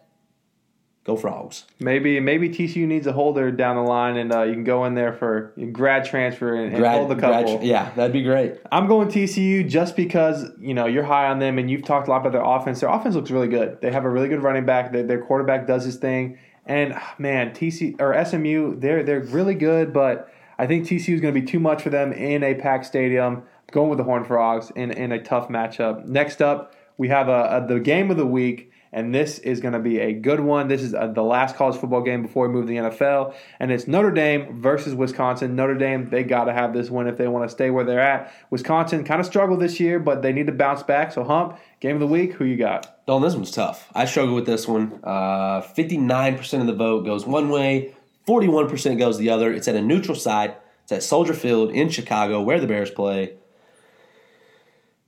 go 1.04 1.16
Frogs. 1.16 1.66
Maybe 1.80 2.20
maybe 2.20 2.50
TCU 2.50 2.88
needs 2.88 3.08
a 3.08 3.14
holder 3.14 3.52
down 3.52 3.76
the 3.76 3.82
line, 3.82 4.18
and 4.18 4.34
uh, 4.34 4.44
you 4.44 4.54
can 4.54 4.64
go 4.64 4.86
in 4.86 4.94
there 4.94 5.14
for 5.14 5.54
grad 5.72 6.06
transfer 6.06 6.54
and, 6.56 6.68
and 6.74 6.78
Grad- 6.78 6.98
hold 6.98 7.10
the 7.10 7.16
couple. 7.16 7.58
grad- 7.58 7.68
yeah, 7.68 7.92
that'd 7.96 8.14
be 8.14 8.24
great. 8.24 8.56
I'm 8.72 8.88
going 8.88 9.08
TCU 9.08 9.68
just 9.68 9.96
because 9.96 10.46
you 10.60 10.74
know 10.74 10.86
you're 10.86 11.04
high 11.04 11.28
on 11.28 11.40
them, 11.40 11.58
and 11.58 11.70
you've 11.70 11.84
talked 11.84 12.08
a 12.08 12.12
lot 12.12 12.22
about 12.22 12.34
their 12.34 12.44
offense. 12.44 12.80
Their 12.82 12.90
offense 12.90 13.16
looks 13.16 13.32
really 13.32 13.48
good. 13.48 13.80
They 13.82 13.92
have 13.92 14.06
a 14.06 14.10
really 14.10 14.28
good 14.28 14.44
running 14.44 14.66
back. 14.66 14.92
Their, 14.92 15.04
their 15.04 15.22
quarterback 15.22 15.68
does 15.68 15.86
his 15.86 15.96
thing, 15.98 16.38
and 16.66 16.94
ah, 16.96 17.16
man, 17.18 17.52
TCU 17.52 18.00
or 18.00 18.24
SMU, 18.24 18.80
they're 18.80 19.04
they're 19.04 19.22
really 19.22 19.56
good, 19.56 19.94
but 19.94 20.32
I 20.58 20.68
think 20.68 20.86
TCU 20.86 21.16
is 21.16 21.22
going 21.22 21.34
to 21.34 21.40
be 21.40 21.46
too 21.46 21.60
much 21.60 21.82
for 21.82 21.90
them 21.90 22.14
in 22.14 22.44
a 22.44 22.56
packed 22.56 22.86
stadium. 22.86 23.44
Going 23.72 23.90
with 23.90 23.98
the 23.98 24.04
Horned 24.04 24.28
Frogs 24.28 24.70
in 24.76 24.92
in 24.92 25.14
a 25.14 25.24
tough 25.24 25.48
matchup. 25.48 26.06
Next 26.06 26.42
up, 26.42 26.76
we 26.98 27.08
have 27.08 27.30
a, 27.30 27.64
a 27.64 27.68
the 27.68 27.80
game 27.80 28.12
of 28.12 28.18
the 28.18 28.26
week. 28.26 28.71
And 28.94 29.16
this 29.16 29.40
is 29.40 29.62
going 29.62 29.74
to 29.74 29.80
be 29.80 30.00
a 30.00 30.12
good 30.12 30.40
one. 30.42 30.68
This 30.68 30.82
is 30.82 30.94
uh 30.94 31.08
the 31.08 31.24
last 31.24 31.56
college 31.56 31.80
football 31.80 32.02
game 32.02 32.22
before 32.22 32.48
we 32.48 32.54
move 32.54 32.66
to 32.66 32.70
the 32.70 32.78
NFL. 32.78 33.34
And 33.60 33.72
it's 33.72 33.88
Notre 33.88 34.12
Dame 34.12 34.62
versus 34.62 34.94
Wisconsin. 34.94 35.56
Notre 35.56 35.76
Dame, 35.76 36.10
they 36.10 36.24
got 36.24 36.46
to 36.46 36.54
have 36.54 36.74
this 36.74 36.90
win 36.90 37.08
if 37.08 37.18
they 37.18 37.28
want 37.28 37.48
to 37.48 37.50
stay 37.50 37.70
where 37.70 37.86
they're 37.86 38.02
at. 38.02 38.34
Wisconsin 38.50 39.04
kind 39.04 39.22
of 39.22 39.26
struggled 39.26 39.62
this 39.62 39.80
year, 39.80 40.00
but 40.00 40.22
they 40.22 40.34
need 40.34 40.48
to 40.48 40.52
bounce 40.52 40.84
back. 40.84 41.12
So, 41.14 41.24
Hump, 41.24 41.58
game 41.80 41.96
of 41.96 42.02
the 42.02 42.08
week, 42.08 42.34
who 42.34 42.46
you 42.46 42.58
got? 42.58 43.06
Dalton, 43.06 43.28
this 43.28 43.36
one's 43.36 43.52
tough. 43.52 43.90
I 43.96 44.06
struggle 44.06 44.36
with 44.36 44.46
this 44.46 44.68
one. 44.68 45.00
Uh, 45.04 45.62
59% 45.62 46.62
of 46.62 46.68
the 46.68 46.76
vote 46.76 47.06
goes 47.06 47.26
one 47.26 47.50
way, 47.50 47.96
41% 48.28 48.98
goes 48.98 49.18
the 49.18 49.30
other. 49.30 49.54
It's 49.54 49.68
at 49.68 49.76
a 49.76 49.82
neutral 49.82 50.16
site. 50.16 50.58
It's 50.84 50.92
at 50.92 51.04
Soldier 51.04 51.34
Field 51.34 51.72
in 51.72 51.90
Chicago, 51.90 52.42
where 52.42 52.60
the 52.60 52.68
Bears 52.68 52.92
play. 52.92 53.36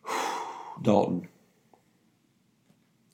Dalton. 0.81 1.27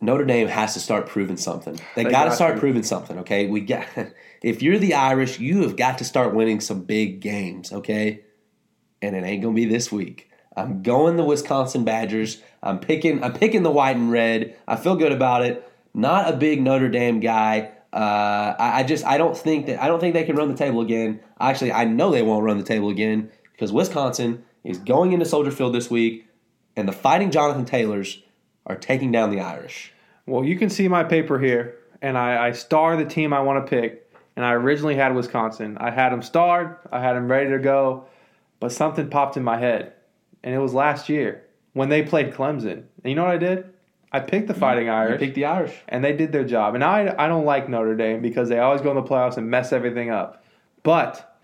Notre 0.02 0.26
Dame 0.26 0.48
has 0.48 0.74
to 0.76 0.80
start 0.80 1.08
proving 1.08 1.38
something. 1.38 1.80
They, 1.96 2.06
They 2.06 2.12
got 2.12 2.26
to 2.26 2.32
start 2.32 2.56
to. 2.56 2.60
proving 2.60 2.84
something, 2.84 3.20
okay? 3.20 3.48
We 3.48 3.62
got 3.62 3.86
if 4.42 4.62
you're 4.62 4.78
the 4.78 4.94
Irish, 4.94 5.40
you 5.40 5.64
have 5.64 5.76
got 5.76 5.98
to 5.98 6.06
start 6.06 6.34
winning 6.34 6.62
some 6.62 6.84
big 6.84 7.20
games, 7.20 7.72
okay? 7.72 8.22
And 9.02 9.16
it 9.16 9.24
ain't 9.24 9.42
gonna 9.44 9.56
be 9.56 9.66
this 9.66 9.92
week. 9.92 10.30
I'm 10.56 10.84
going 10.84 11.16
the 11.16 11.24
Wisconsin 11.24 11.84
Badgers. 11.84 12.42
I'm 12.62 12.80
picking. 12.80 13.24
I'm 13.24 13.34
picking 13.34 13.64
the 13.64 13.72
white 13.72 13.96
and 13.96 14.12
red. 14.12 14.58
I 14.68 14.76
feel 14.76 14.96
good 14.96 15.12
about 15.12 15.44
it. 15.44 15.70
Not 15.94 16.34
a 16.34 16.38
big 16.38 16.62
Notre 16.62 16.90
Dame 16.90 17.20
guy. 17.20 17.72
Uh, 17.92 18.56
I, 18.60 18.80
I 18.80 18.84
just 18.84 19.06
I 19.06 19.18
don't 19.18 19.38
think 19.38 19.66
that 19.66 19.82
I 19.82 19.88
don't 19.88 20.00
think 20.00 20.14
they 20.14 20.24
can 20.24 20.36
run 20.36 20.50
the 20.50 20.58
table 20.58 20.82
again. 20.82 21.22
Actually, 21.40 21.72
I 21.72 21.86
know 21.86 22.12
they 22.12 22.22
won't 22.22 22.44
run 22.44 22.58
the 22.58 22.64
table 22.64 22.90
again 22.90 23.32
because 23.52 23.72
Wisconsin 23.72 24.44
is 24.64 24.78
going 24.78 25.14
into 25.14 25.26
Soldier 25.26 25.52
Field 25.52 25.74
this 25.74 25.90
week, 25.90 26.28
and 26.76 26.88
the 26.88 26.94
Fighting 26.94 27.32
Jonathan 27.32 27.66
Taylors 27.66 28.22
are 28.66 28.76
taking 28.76 29.12
down 29.12 29.32
the 29.32 29.40
Irish. 29.42 29.92
Well, 30.26 30.44
you 30.44 30.58
can 30.58 30.70
see 30.70 30.88
my 30.88 31.04
paper 31.04 31.40
here, 31.40 31.76
and 32.02 32.18
I, 32.18 32.48
I 32.48 32.52
star 32.52 32.96
the 32.98 33.06
team 33.06 33.34
I 33.34 33.40
want 33.42 33.66
to 33.66 33.70
pick. 33.70 34.06
And 34.36 34.46
I 34.46 34.54
originally 34.54 34.96
had 34.96 35.14
Wisconsin. 35.16 35.78
I 35.82 35.90
had 35.92 36.14
them 36.14 36.22
starred, 36.22 36.78
I 36.94 37.02
had 37.02 37.18
them 37.18 37.30
ready 37.30 37.50
to 37.50 37.60
go, 37.60 38.06
but 38.62 38.72
something 38.72 39.10
popped 39.10 39.36
in 39.36 39.44
my 39.44 39.58
head. 39.58 39.92
And 40.44 40.56
it 40.56 40.60
was 40.60 40.74
last 40.74 41.10
year 41.10 41.44
when 41.74 41.90
they 41.90 42.04
played 42.04 42.32
Clemson. 42.34 42.72
And 42.74 42.86
you 43.04 43.16
know 43.16 43.26
what 43.26 43.34
I 43.34 43.38
did? 43.38 43.74
I 44.14 44.22
picked 44.22 44.48
the 44.48 44.54
Fighting 44.54 44.86
You 44.86 44.92
Irish. 44.94 45.20
pick 45.20 45.34
the 45.36 45.44
Irish. 45.46 45.76
and 45.90 46.02
they 46.04 46.14
did 46.14 46.32
their 46.32 46.46
job. 46.46 46.74
And 46.76 46.84
I 46.86 47.14
I 47.20 47.28
don't 47.28 47.44
like 47.44 47.68
Notre 47.68 47.96
Dame 47.96 48.22
because 48.22 48.48
they 48.48 48.60
always 48.60 48.80
go 48.82 48.92
in 48.92 48.96
the 48.96 49.04
playoffs 49.04 49.36
and 49.36 49.50
mess 49.50 49.74
everything 49.74 50.10
up. 50.10 50.42
But 50.84 51.38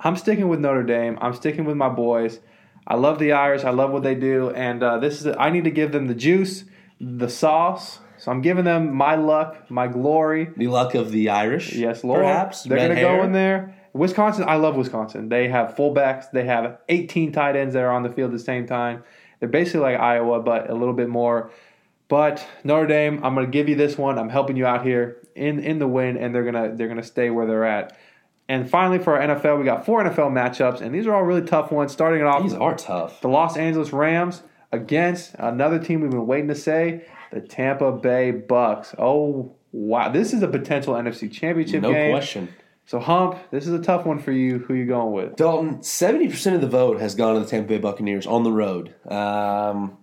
I'm 0.00 0.16
sticking 0.16 0.48
with 0.48 0.60
Notre 0.60 0.82
Dame. 0.82 1.18
I'm 1.20 1.34
sticking 1.34 1.66
with 1.66 1.76
my 1.76 1.90
boys. 1.90 2.40
I 2.90 2.94
love 2.94 3.18
the 3.18 3.32
Irish. 3.32 3.64
I 3.64 3.70
love 3.70 3.90
what 3.90 4.02
they 4.02 4.14
do, 4.14 4.50
and 4.50 4.82
uh, 4.82 4.98
this 4.98 5.20
is 5.20 5.36
I 5.38 5.50
need 5.50 5.64
to 5.64 5.70
give 5.70 5.92
them 5.92 6.06
the 6.06 6.14
juice, 6.14 6.64
the 6.98 7.28
sauce. 7.28 8.00
So 8.16 8.32
I'm 8.32 8.40
giving 8.40 8.64
them 8.64 8.94
my 8.94 9.14
luck, 9.14 9.70
my 9.70 9.86
glory. 9.86 10.50
The 10.56 10.68
luck 10.68 10.94
of 10.94 11.12
the 11.12 11.28
Irish. 11.28 11.74
Yes, 11.74 12.02
Lord. 12.02 12.22
Perhaps 12.22 12.64
they're 12.64 12.78
going 12.78 12.96
to 12.96 13.00
go 13.00 13.22
in 13.22 13.32
there. 13.32 13.76
Wisconsin, 13.92 14.44
I 14.48 14.56
love 14.56 14.74
Wisconsin. 14.74 15.28
They 15.28 15.48
have 15.48 15.76
fullbacks. 15.76 16.30
They 16.32 16.44
have 16.44 16.78
18 16.88 17.30
tight 17.30 17.56
ends 17.56 17.74
that 17.74 17.82
are 17.84 17.92
on 17.92 18.02
the 18.02 18.10
field 18.10 18.32
at 18.32 18.38
the 18.38 18.44
same 18.44 18.66
time. 18.66 19.04
They're 19.38 19.48
basically 19.48 19.80
like 19.80 20.00
Iowa, 20.00 20.40
but 20.40 20.68
a 20.68 20.74
little 20.74 20.94
bit 20.94 21.08
more. 21.08 21.52
But 22.08 22.44
Notre 22.64 22.86
Dame, 22.86 23.22
I'm 23.22 23.34
going 23.34 23.46
to 23.46 23.52
give 23.52 23.68
you 23.68 23.76
this 23.76 23.96
one. 23.98 24.18
I'm 24.18 24.30
helping 24.30 24.56
you 24.56 24.66
out 24.66 24.84
here 24.84 25.18
in 25.36 25.60
in 25.60 25.78
the 25.78 25.86
win, 25.86 26.16
and 26.16 26.34
they're 26.34 26.44
gonna 26.44 26.74
they're 26.74 26.88
gonna 26.88 27.02
stay 27.02 27.30
where 27.30 27.46
they're 27.46 27.64
at. 27.64 27.96
And 28.48 28.68
finally, 28.68 28.98
for 28.98 29.20
our 29.20 29.36
NFL, 29.36 29.58
we 29.58 29.64
got 29.64 29.84
four 29.84 30.02
NFL 30.02 30.30
matchups, 30.32 30.80
and 30.80 30.94
these 30.94 31.06
are 31.06 31.14
all 31.14 31.22
really 31.24 31.42
tough 31.42 31.70
ones. 31.70 31.92
Starting 31.92 32.20
it 32.20 32.26
off, 32.26 32.42
These 32.42 32.54
are 32.54 32.74
tough. 32.74 33.20
the 33.20 33.28
Los 33.28 33.56
Angeles 33.58 33.92
Rams 33.92 34.42
against 34.72 35.34
another 35.34 35.78
team 35.78 36.00
we've 36.00 36.10
been 36.10 36.26
waiting 36.26 36.48
to 36.48 36.54
say, 36.54 37.04
the 37.30 37.40
Tampa 37.40 37.92
Bay 37.92 38.30
Bucks. 38.30 38.94
Oh 38.98 39.54
wow, 39.72 40.08
this 40.08 40.32
is 40.32 40.42
a 40.42 40.48
potential 40.48 40.94
NFC 40.94 41.30
Championship 41.30 41.82
No 41.82 41.92
game. 41.92 42.10
question. 42.12 42.48
So 42.86 42.98
Hump, 42.98 43.36
this 43.50 43.66
is 43.66 43.74
a 43.74 43.82
tough 43.82 44.06
one 44.06 44.18
for 44.18 44.32
you. 44.32 44.60
Who 44.60 44.72
you 44.72 44.86
going 44.86 45.12
with? 45.12 45.36
Dalton, 45.36 45.82
seventy 45.82 46.26
percent 46.28 46.54
of 46.56 46.62
the 46.62 46.68
vote 46.68 47.00
has 47.00 47.14
gone 47.14 47.34
to 47.34 47.40
the 47.40 47.46
Tampa 47.46 47.68
Bay 47.68 47.76
Buccaneers 47.78 48.26
on 48.26 48.44
the 48.44 48.50
road. 48.52 48.94
Um, 49.06 49.98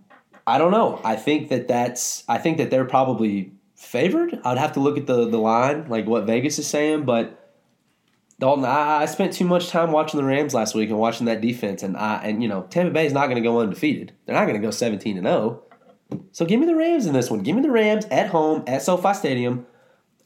I 0.45 0.59
don't 0.59 0.69
know. 0.69 1.01
I 1.03 1.15
think 1.15 1.49
that 1.49 1.67
that's. 1.67 2.23
I 2.27 2.37
think 2.37 2.57
that 2.59 2.69
they're 2.69 2.85
probably 2.85 3.53
favored. 3.73 4.39
I'd 4.45 4.59
have 4.59 4.73
to 4.73 4.79
look 4.81 4.99
at 4.99 5.07
the 5.07 5.27
the 5.27 5.39
line, 5.39 5.87
like 5.89 6.05
what 6.05 6.25
Vegas 6.27 6.59
is 6.59 6.67
saying. 6.67 7.05
But 7.05 7.44
Dalton, 8.39 8.65
I, 8.65 9.03
I 9.03 9.05
spent 9.05 9.33
too 9.33 9.45
much 9.45 9.69
time 9.69 9.91
watching 9.91 10.19
the 10.19 10.25
Rams 10.25 10.53
last 10.53 10.75
week 10.75 10.89
and 10.89 10.99
watching 10.99 11.25
that 11.27 11.41
defense, 11.41 11.83
and 11.83 11.95
I 11.95 12.21
and 12.23 12.43
you 12.43 12.49
know 12.49 12.63
Tampa 12.63 12.91
Bay 12.91 13.05
is 13.05 13.13
not 13.13 13.27
going 13.27 13.41
to 13.41 13.41
go 13.41 13.59
undefeated. 13.59 14.11
They're 14.25 14.35
not 14.35 14.45
going 14.45 14.59
to 14.59 14.65
go 14.65 14.71
seventeen 14.71 15.17
and 15.17 15.25
zero. 15.25 15.61
So 16.31 16.45
give 16.45 16.59
me 16.59 16.65
the 16.65 16.75
Rams 16.75 17.05
in 17.05 17.13
this 17.13 17.31
one. 17.31 17.41
Give 17.41 17.55
me 17.55 17.61
the 17.61 17.71
Rams 17.71 18.05
at 18.05 18.27
home 18.27 18.63
at 18.67 18.81
SoFi 18.81 19.13
Stadium. 19.13 19.65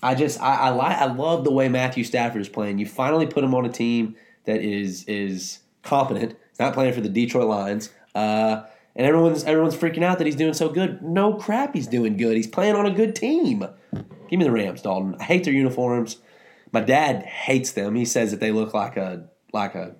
I 0.01 0.15
just 0.15 0.41
I 0.41 0.55
I, 0.55 0.71
li- 0.71 0.95
I 0.95 1.05
love 1.05 1.43
the 1.43 1.51
way 1.51 1.69
Matthew 1.69 2.03
Stafford 2.03 2.41
is 2.41 2.49
playing. 2.49 2.79
You 2.79 2.85
finally 2.85 3.27
put 3.27 3.43
him 3.43 3.53
on 3.53 3.65
a 3.65 3.69
team 3.69 4.15
that 4.45 4.61
is 4.61 5.03
is 5.05 5.59
competent. 5.83 6.35
He's 6.49 6.59
not 6.59 6.73
playing 6.73 6.93
for 6.93 7.01
the 7.01 7.09
Detroit 7.09 7.47
Lions. 7.47 7.91
Uh, 8.15 8.63
and 8.95 9.05
everyone's 9.05 9.43
everyone's 9.43 9.75
freaking 9.75 10.03
out 10.03 10.17
that 10.17 10.25
he's 10.25 10.35
doing 10.35 10.53
so 10.53 10.69
good. 10.69 11.01
No 11.01 11.33
crap, 11.33 11.75
he's 11.75 11.87
doing 11.87 12.17
good. 12.17 12.35
He's 12.35 12.47
playing 12.47 12.75
on 12.75 12.85
a 12.85 12.91
good 12.91 13.15
team. 13.15 13.65
Give 14.29 14.39
me 14.39 14.43
the 14.43 14.51
Rams, 14.51 14.81
Dalton. 14.81 15.15
I 15.19 15.23
hate 15.23 15.43
their 15.43 15.53
uniforms. 15.53 16.17
My 16.71 16.81
dad 16.81 17.23
hates 17.23 17.71
them. 17.71 17.95
He 17.95 18.05
says 18.05 18.31
that 18.31 18.39
they 18.39 18.51
look 18.51 18.73
like 18.73 18.97
a 18.97 19.27
like 19.53 19.75
a 19.75 19.95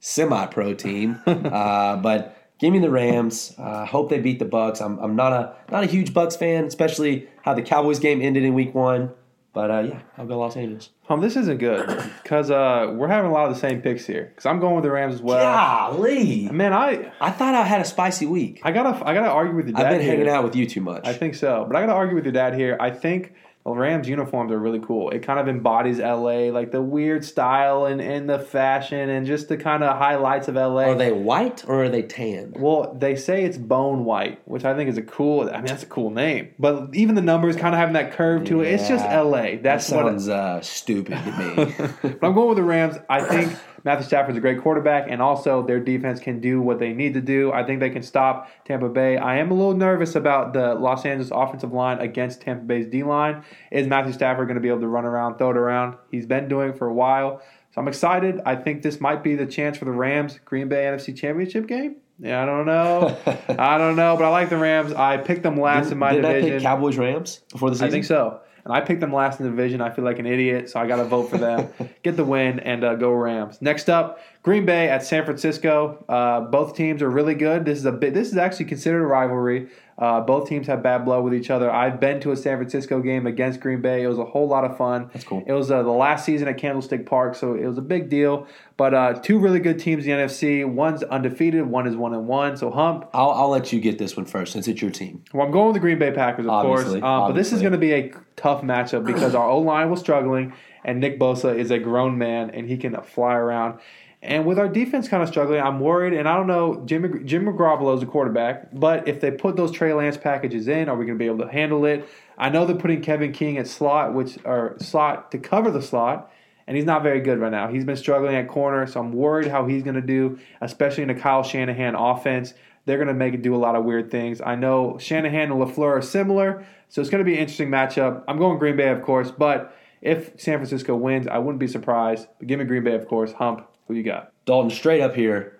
semi-pro 0.00 0.74
team. 0.74 1.20
uh, 1.26 1.96
but 1.96 2.36
give 2.58 2.72
me 2.72 2.78
the 2.78 2.90
Rams. 2.90 3.54
I 3.58 3.62
uh, 3.62 3.86
hope 3.86 4.10
they 4.10 4.20
beat 4.20 4.38
the 4.38 4.44
Bucks. 4.44 4.80
I'm, 4.80 4.98
I'm 4.98 5.16
not 5.16 5.32
a 5.32 5.54
not 5.70 5.84
a 5.84 5.86
huge 5.86 6.12
Bucks 6.12 6.36
fan, 6.36 6.64
especially 6.64 7.28
how 7.42 7.54
the 7.54 7.62
Cowboys 7.62 7.98
game 7.98 8.20
ended 8.20 8.44
in 8.44 8.54
Week 8.54 8.74
One. 8.74 9.12
But 9.54 9.70
uh, 9.70 9.80
yeah, 9.80 10.00
I'll 10.16 10.26
go 10.26 10.38
Los 10.38 10.56
Angeles. 10.56 10.88
Um, 11.10 11.20
this 11.20 11.36
isn't 11.36 11.58
good 11.58 11.86
because 12.22 12.50
uh, 12.50 12.94
we're 12.96 13.08
having 13.08 13.30
a 13.30 13.34
lot 13.34 13.48
of 13.48 13.54
the 13.54 13.60
same 13.60 13.82
picks 13.82 14.06
here. 14.06 14.32
Because 14.34 14.46
I'm 14.46 14.60
going 14.60 14.76
with 14.76 14.84
the 14.84 14.90
Rams 14.90 15.14
as 15.14 15.20
well. 15.20 15.42
Golly, 15.42 16.48
Man, 16.48 16.72
I 16.72 17.12
I 17.20 17.30
thought 17.30 17.54
I 17.54 17.62
had 17.64 17.82
a 17.82 17.84
spicy 17.84 18.24
week. 18.24 18.62
I 18.62 18.72
gotta 18.72 19.06
I 19.06 19.12
gotta 19.12 19.30
argue 19.30 19.54
with 19.54 19.66
your 19.66 19.76
dad. 19.76 19.86
I've 19.86 19.92
been 19.92 20.00
here. 20.00 20.12
hanging 20.12 20.28
out 20.28 20.42
with 20.42 20.56
you 20.56 20.66
too 20.66 20.80
much. 20.80 21.06
I 21.06 21.12
think 21.12 21.34
so, 21.34 21.66
but 21.66 21.76
I 21.76 21.80
gotta 21.80 21.92
argue 21.92 22.14
with 22.14 22.24
your 22.24 22.32
dad 22.32 22.54
here. 22.54 22.78
I 22.80 22.90
think 22.90 23.34
the 23.64 23.70
Rams 23.70 24.08
uniforms 24.08 24.50
are 24.50 24.58
really 24.58 24.80
cool. 24.80 25.10
It 25.10 25.20
kind 25.20 25.38
of 25.38 25.48
embodies 25.48 25.98
LA, 25.98 26.50
like 26.50 26.72
the 26.72 26.82
weird 26.82 27.24
style 27.24 27.86
and, 27.86 28.00
and 28.00 28.28
the 28.28 28.38
fashion 28.38 29.08
and 29.08 29.24
just 29.26 29.48
the 29.48 29.56
kind 29.56 29.84
of 29.84 29.96
highlights 29.96 30.48
of 30.48 30.56
LA. 30.56 30.82
Are 30.82 30.94
they 30.96 31.12
white 31.12 31.64
or 31.68 31.84
are 31.84 31.88
they 31.88 32.02
tan? 32.02 32.54
Well, 32.56 32.94
they 32.98 33.14
say 33.14 33.44
it's 33.44 33.58
bone 33.58 34.04
white, 34.04 34.40
which 34.46 34.64
I 34.64 34.74
think 34.74 34.90
is 34.90 34.98
a 34.98 35.02
cool. 35.02 35.48
I 35.48 35.58
mean, 35.58 35.66
that's 35.66 35.84
a 35.84 35.86
cool 35.86 36.10
name. 36.10 36.54
But 36.58 36.94
even 36.94 37.14
the 37.14 37.22
numbers 37.22 37.54
kind 37.56 37.74
of 37.74 37.78
having 37.78 37.94
that 37.94 38.12
curve 38.12 38.44
to 38.46 38.62
it. 38.62 38.72
It's 38.72 38.88
just 38.88 39.04
LA. 39.04 39.56
That's 39.62 39.86
that 39.86 40.04
what. 40.04 40.10
sounds 40.10 40.28
uh, 40.28 40.60
stupid 40.60 41.18
to 41.22 41.32
me. 41.38 41.90
but 42.02 42.26
I'm 42.26 42.34
going 42.34 42.48
with 42.48 42.56
the 42.56 42.64
Rams. 42.64 42.96
I 43.08 43.22
think 43.22 43.56
Matthew 43.84 44.06
Stafford's 44.06 44.38
a 44.38 44.40
great 44.40 44.60
quarterback, 44.62 45.06
and 45.10 45.20
also 45.20 45.62
their 45.66 45.80
defense 45.80 46.20
can 46.20 46.40
do 46.40 46.60
what 46.60 46.78
they 46.78 46.92
need 46.92 47.14
to 47.14 47.20
do. 47.20 47.52
I 47.52 47.64
think 47.64 47.80
they 47.80 47.90
can 47.90 48.02
stop 48.02 48.48
Tampa 48.64 48.88
Bay. 48.88 49.16
I 49.16 49.38
am 49.38 49.50
a 49.50 49.54
little 49.54 49.74
nervous 49.74 50.14
about 50.14 50.52
the 50.52 50.74
Los 50.74 51.04
Angeles 51.04 51.30
offensive 51.34 51.72
line 51.72 51.98
against 51.98 52.40
Tampa 52.42 52.64
Bay's 52.64 52.86
D 52.86 53.02
line. 53.02 53.42
Is 53.70 53.86
Matthew 53.86 54.12
Stafford 54.12 54.46
going 54.46 54.54
to 54.56 54.60
be 54.60 54.68
able 54.68 54.80
to 54.80 54.88
run 54.88 55.04
around, 55.04 55.38
throw 55.38 55.50
it 55.50 55.56
around? 55.56 55.96
He's 56.10 56.26
been 56.26 56.48
doing 56.48 56.70
it 56.70 56.78
for 56.78 56.86
a 56.86 56.94
while. 56.94 57.42
So 57.74 57.80
I'm 57.80 57.88
excited. 57.88 58.40
I 58.44 58.54
think 58.56 58.82
this 58.82 59.00
might 59.00 59.22
be 59.24 59.34
the 59.34 59.46
chance 59.46 59.78
for 59.78 59.86
the 59.86 59.92
Rams 59.92 60.38
Green 60.44 60.68
Bay 60.68 60.84
NFC 60.84 61.16
Championship 61.16 61.66
game. 61.66 61.96
Yeah, 62.20 62.42
I 62.42 62.46
don't 62.46 62.66
know. 62.66 63.16
I 63.58 63.78
don't 63.78 63.96
know, 63.96 64.16
but 64.16 64.24
I 64.24 64.28
like 64.28 64.50
the 64.50 64.58
Rams. 64.58 64.92
I 64.92 65.16
picked 65.16 65.42
them 65.42 65.58
last 65.58 65.90
in 65.90 65.98
my 65.98 66.12
Didn't 66.12 66.26
I 66.26 66.32
division. 66.34 66.58
pick 66.58 66.62
Cowboys 66.62 66.98
Rams 66.98 67.40
before 67.50 67.70
the 67.70 67.76
season? 67.76 67.88
I 67.88 67.90
think 67.90 68.04
so. 68.04 68.40
And 68.64 68.72
I 68.72 68.80
picked 68.80 69.00
them 69.00 69.12
last 69.12 69.40
in 69.40 69.44
the 69.44 69.50
division. 69.50 69.80
I 69.80 69.90
feel 69.90 70.04
like 70.04 70.18
an 70.18 70.26
idiot, 70.26 70.70
so 70.70 70.78
I 70.78 70.86
got 70.86 70.96
to 70.96 71.04
vote 71.04 71.28
for 71.28 71.38
them. 71.38 71.68
Get 72.02 72.16
the 72.16 72.24
win 72.24 72.60
and 72.60 72.84
uh, 72.84 72.94
go 72.94 73.10
Rams. 73.10 73.60
Next 73.60 73.90
up, 73.90 74.20
Green 74.42 74.64
Bay 74.64 74.88
at 74.88 75.04
San 75.04 75.24
Francisco. 75.24 76.04
Uh, 76.08 76.42
both 76.42 76.76
teams 76.76 77.02
are 77.02 77.10
really 77.10 77.34
good. 77.34 77.64
This 77.64 77.78
is 77.78 77.86
a 77.86 77.92
bit. 77.92 78.14
This 78.14 78.28
is 78.28 78.36
actually 78.36 78.66
considered 78.66 79.02
a 79.02 79.06
rivalry. 79.06 79.68
Uh, 80.02 80.20
both 80.20 80.48
teams 80.48 80.66
have 80.66 80.82
bad 80.82 81.04
blood 81.04 81.22
with 81.22 81.32
each 81.32 81.48
other. 81.48 81.70
I've 81.70 82.00
been 82.00 82.18
to 82.22 82.32
a 82.32 82.36
San 82.36 82.56
Francisco 82.56 82.98
game 82.98 83.24
against 83.24 83.60
Green 83.60 83.80
Bay. 83.80 84.02
It 84.02 84.08
was 84.08 84.18
a 84.18 84.24
whole 84.24 84.48
lot 84.48 84.64
of 84.64 84.76
fun. 84.76 85.08
That's 85.12 85.24
cool. 85.24 85.44
It 85.46 85.52
was 85.52 85.70
uh, 85.70 85.84
the 85.84 85.92
last 85.92 86.24
season 86.24 86.48
at 86.48 86.58
Candlestick 86.58 87.06
Park, 87.06 87.36
so 87.36 87.54
it 87.54 87.64
was 87.64 87.78
a 87.78 87.82
big 87.82 88.08
deal. 88.08 88.48
But 88.76 88.94
uh, 88.94 89.12
two 89.22 89.38
really 89.38 89.60
good 89.60 89.78
teams 89.78 90.04
in 90.04 90.16
the 90.16 90.24
NFC. 90.24 90.68
One's 90.68 91.04
undefeated. 91.04 91.64
One 91.66 91.86
is 91.86 91.94
one 91.94 92.14
and 92.14 92.26
one. 92.26 92.56
So 92.56 92.72
hump. 92.72 93.08
I'll, 93.14 93.30
I'll 93.30 93.48
let 93.48 93.72
you 93.72 93.78
get 93.78 93.98
this 93.98 94.16
one 94.16 94.26
first 94.26 94.54
since 94.54 94.66
it's 94.66 94.82
your 94.82 94.90
team. 94.90 95.22
Well, 95.32 95.46
I'm 95.46 95.52
going 95.52 95.66
with 95.66 95.74
the 95.74 95.80
Green 95.80 96.00
Bay 96.00 96.10
Packers, 96.10 96.46
of 96.46 96.50
Obviously, 96.50 97.00
course. 97.00 97.04
Um, 97.04 97.28
but 97.28 97.36
this 97.36 97.52
is 97.52 97.60
going 97.60 97.70
to 97.70 97.78
be 97.78 97.92
a 97.92 98.12
tough 98.34 98.62
matchup 98.62 99.06
because 99.06 99.36
our 99.36 99.48
O 99.48 99.60
line 99.60 99.88
was 99.88 100.00
struggling, 100.00 100.52
and 100.84 100.98
Nick 100.98 101.20
Bosa 101.20 101.56
is 101.56 101.70
a 101.70 101.78
grown 101.78 102.18
man, 102.18 102.50
and 102.50 102.68
he 102.68 102.76
can 102.76 103.00
fly 103.02 103.36
around. 103.36 103.78
And 104.22 104.46
with 104.46 104.56
our 104.56 104.68
defense 104.68 105.08
kind 105.08 105.20
of 105.20 105.28
struggling, 105.28 105.60
I'm 105.60 105.80
worried. 105.80 106.12
And 106.12 106.28
I 106.28 106.36
don't 106.36 106.46
know, 106.46 106.82
Jim, 106.86 107.26
Jim 107.26 107.44
Garoppolo 107.44 107.96
is 107.96 108.04
a 108.04 108.06
quarterback, 108.06 108.68
but 108.72 109.08
if 109.08 109.20
they 109.20 109.32
put 109.32 109.56
those 109.56 109.72
Trey 109.72 109.92
Lance 109.92 110.16
packages 110.16 110.68
in, 110.68 110.88
are 110.88 110.96
we 110.96 111.04
going 111.04 111.18
to 111.18 111.22
be 111.22 111.26
able 111.26 111.44
to 111.44 111.52
handle 111.52 111.84
it? 111.84 112.08
I 112.38 112.48
know 112.48 112.64
they're 112.64 112.76
putting 112.76 113.02
Kevin 113.02 113.32
King 113.32 113.58
at 113.58 113.66
slot, 113.66 114.14
which 114.14 114.38
or 114.44 114.76
slot 114.78 115.32
to 115.32 115.38
cover 115.38 115.72
the 115.72 115.82
slot, 115.82 116.30
and 116.68 116.76
he's 116.76 116.86
not 116.86 117.02
very 117.02 117.20
good 117.20 117.40
right 117.40 117.50
now. 117.50 117.66
He's 117.66 117.84
been 117.84 117.96
struggling 117.96 118.36
at 118.36 118.48
corner, 118.48 118.86
so 118.86 119.00
I'm 119.00 119.12
worried 119.12 119.48
how 119.48 119.66
he's 119.66 119.82
going 119.82 119.96
to 119.96 120.00
do, 120.00 120.38
especially 120.60 121.02
in 121.02 121.10
a 121.10 121.18
Kyle 121.18 121.42
Shanahan 121.42 121.96
offense. 121.96 122.54
They're 122.84 122.98
going 122.98 123.08
to 123.08 123.14
make 123.14 123.34
it 123.34 123.42
do 123.42 123.54
a 123.54 123.58
lot 123.58 123.74
of 123.74 123.84
weird 123.84 124.10
things. 124.10 124.40
I 124.40 124.54
know 124.54 124.98
Shanahan 124.98 125.50
and 125.50 125.60
LaFleur 125.60 125.98
are 125.98 126.02
similar, 126.02 126.64
so 126.88 127.00
it's 127.00 127.10
going 127.10 127.24
to 127.24 127.28
be 127.28 127.34
an 127.34 127.40
interesting 127.40 127.70
matchup. 127.70 128.22
I'm 128.28 128.38
going 128.38 128.58
Green 128.58 128.76
Bay, 128.76 128.88
of 128.88 129.02
course, 129.02 129.32
but 129.32 129.76
if 130.00 130.40
San 130.40 130.58
Francisco 130.58 130.96
wins, 130.96 131.26
I 131.26 131.38
wouldn't 131.38 131.60
be 131.60 131.68
surprised. 131.68 132.26
But 132.38 132.48
give 132.48 132.58
me 132.58 132.64
Green 132.64 132.82
Bay, 132.82 132.94
of 132.94 133.06
course. 133.06 133.32
Hump, 133.32 133.68
who 133.86 133.94
you 133.94 134.02
got? 134.02 134.32
Dalton, 134.44 134.70
straight 134.70 135.00
up 135.00 135.14
here, 135.14 135.58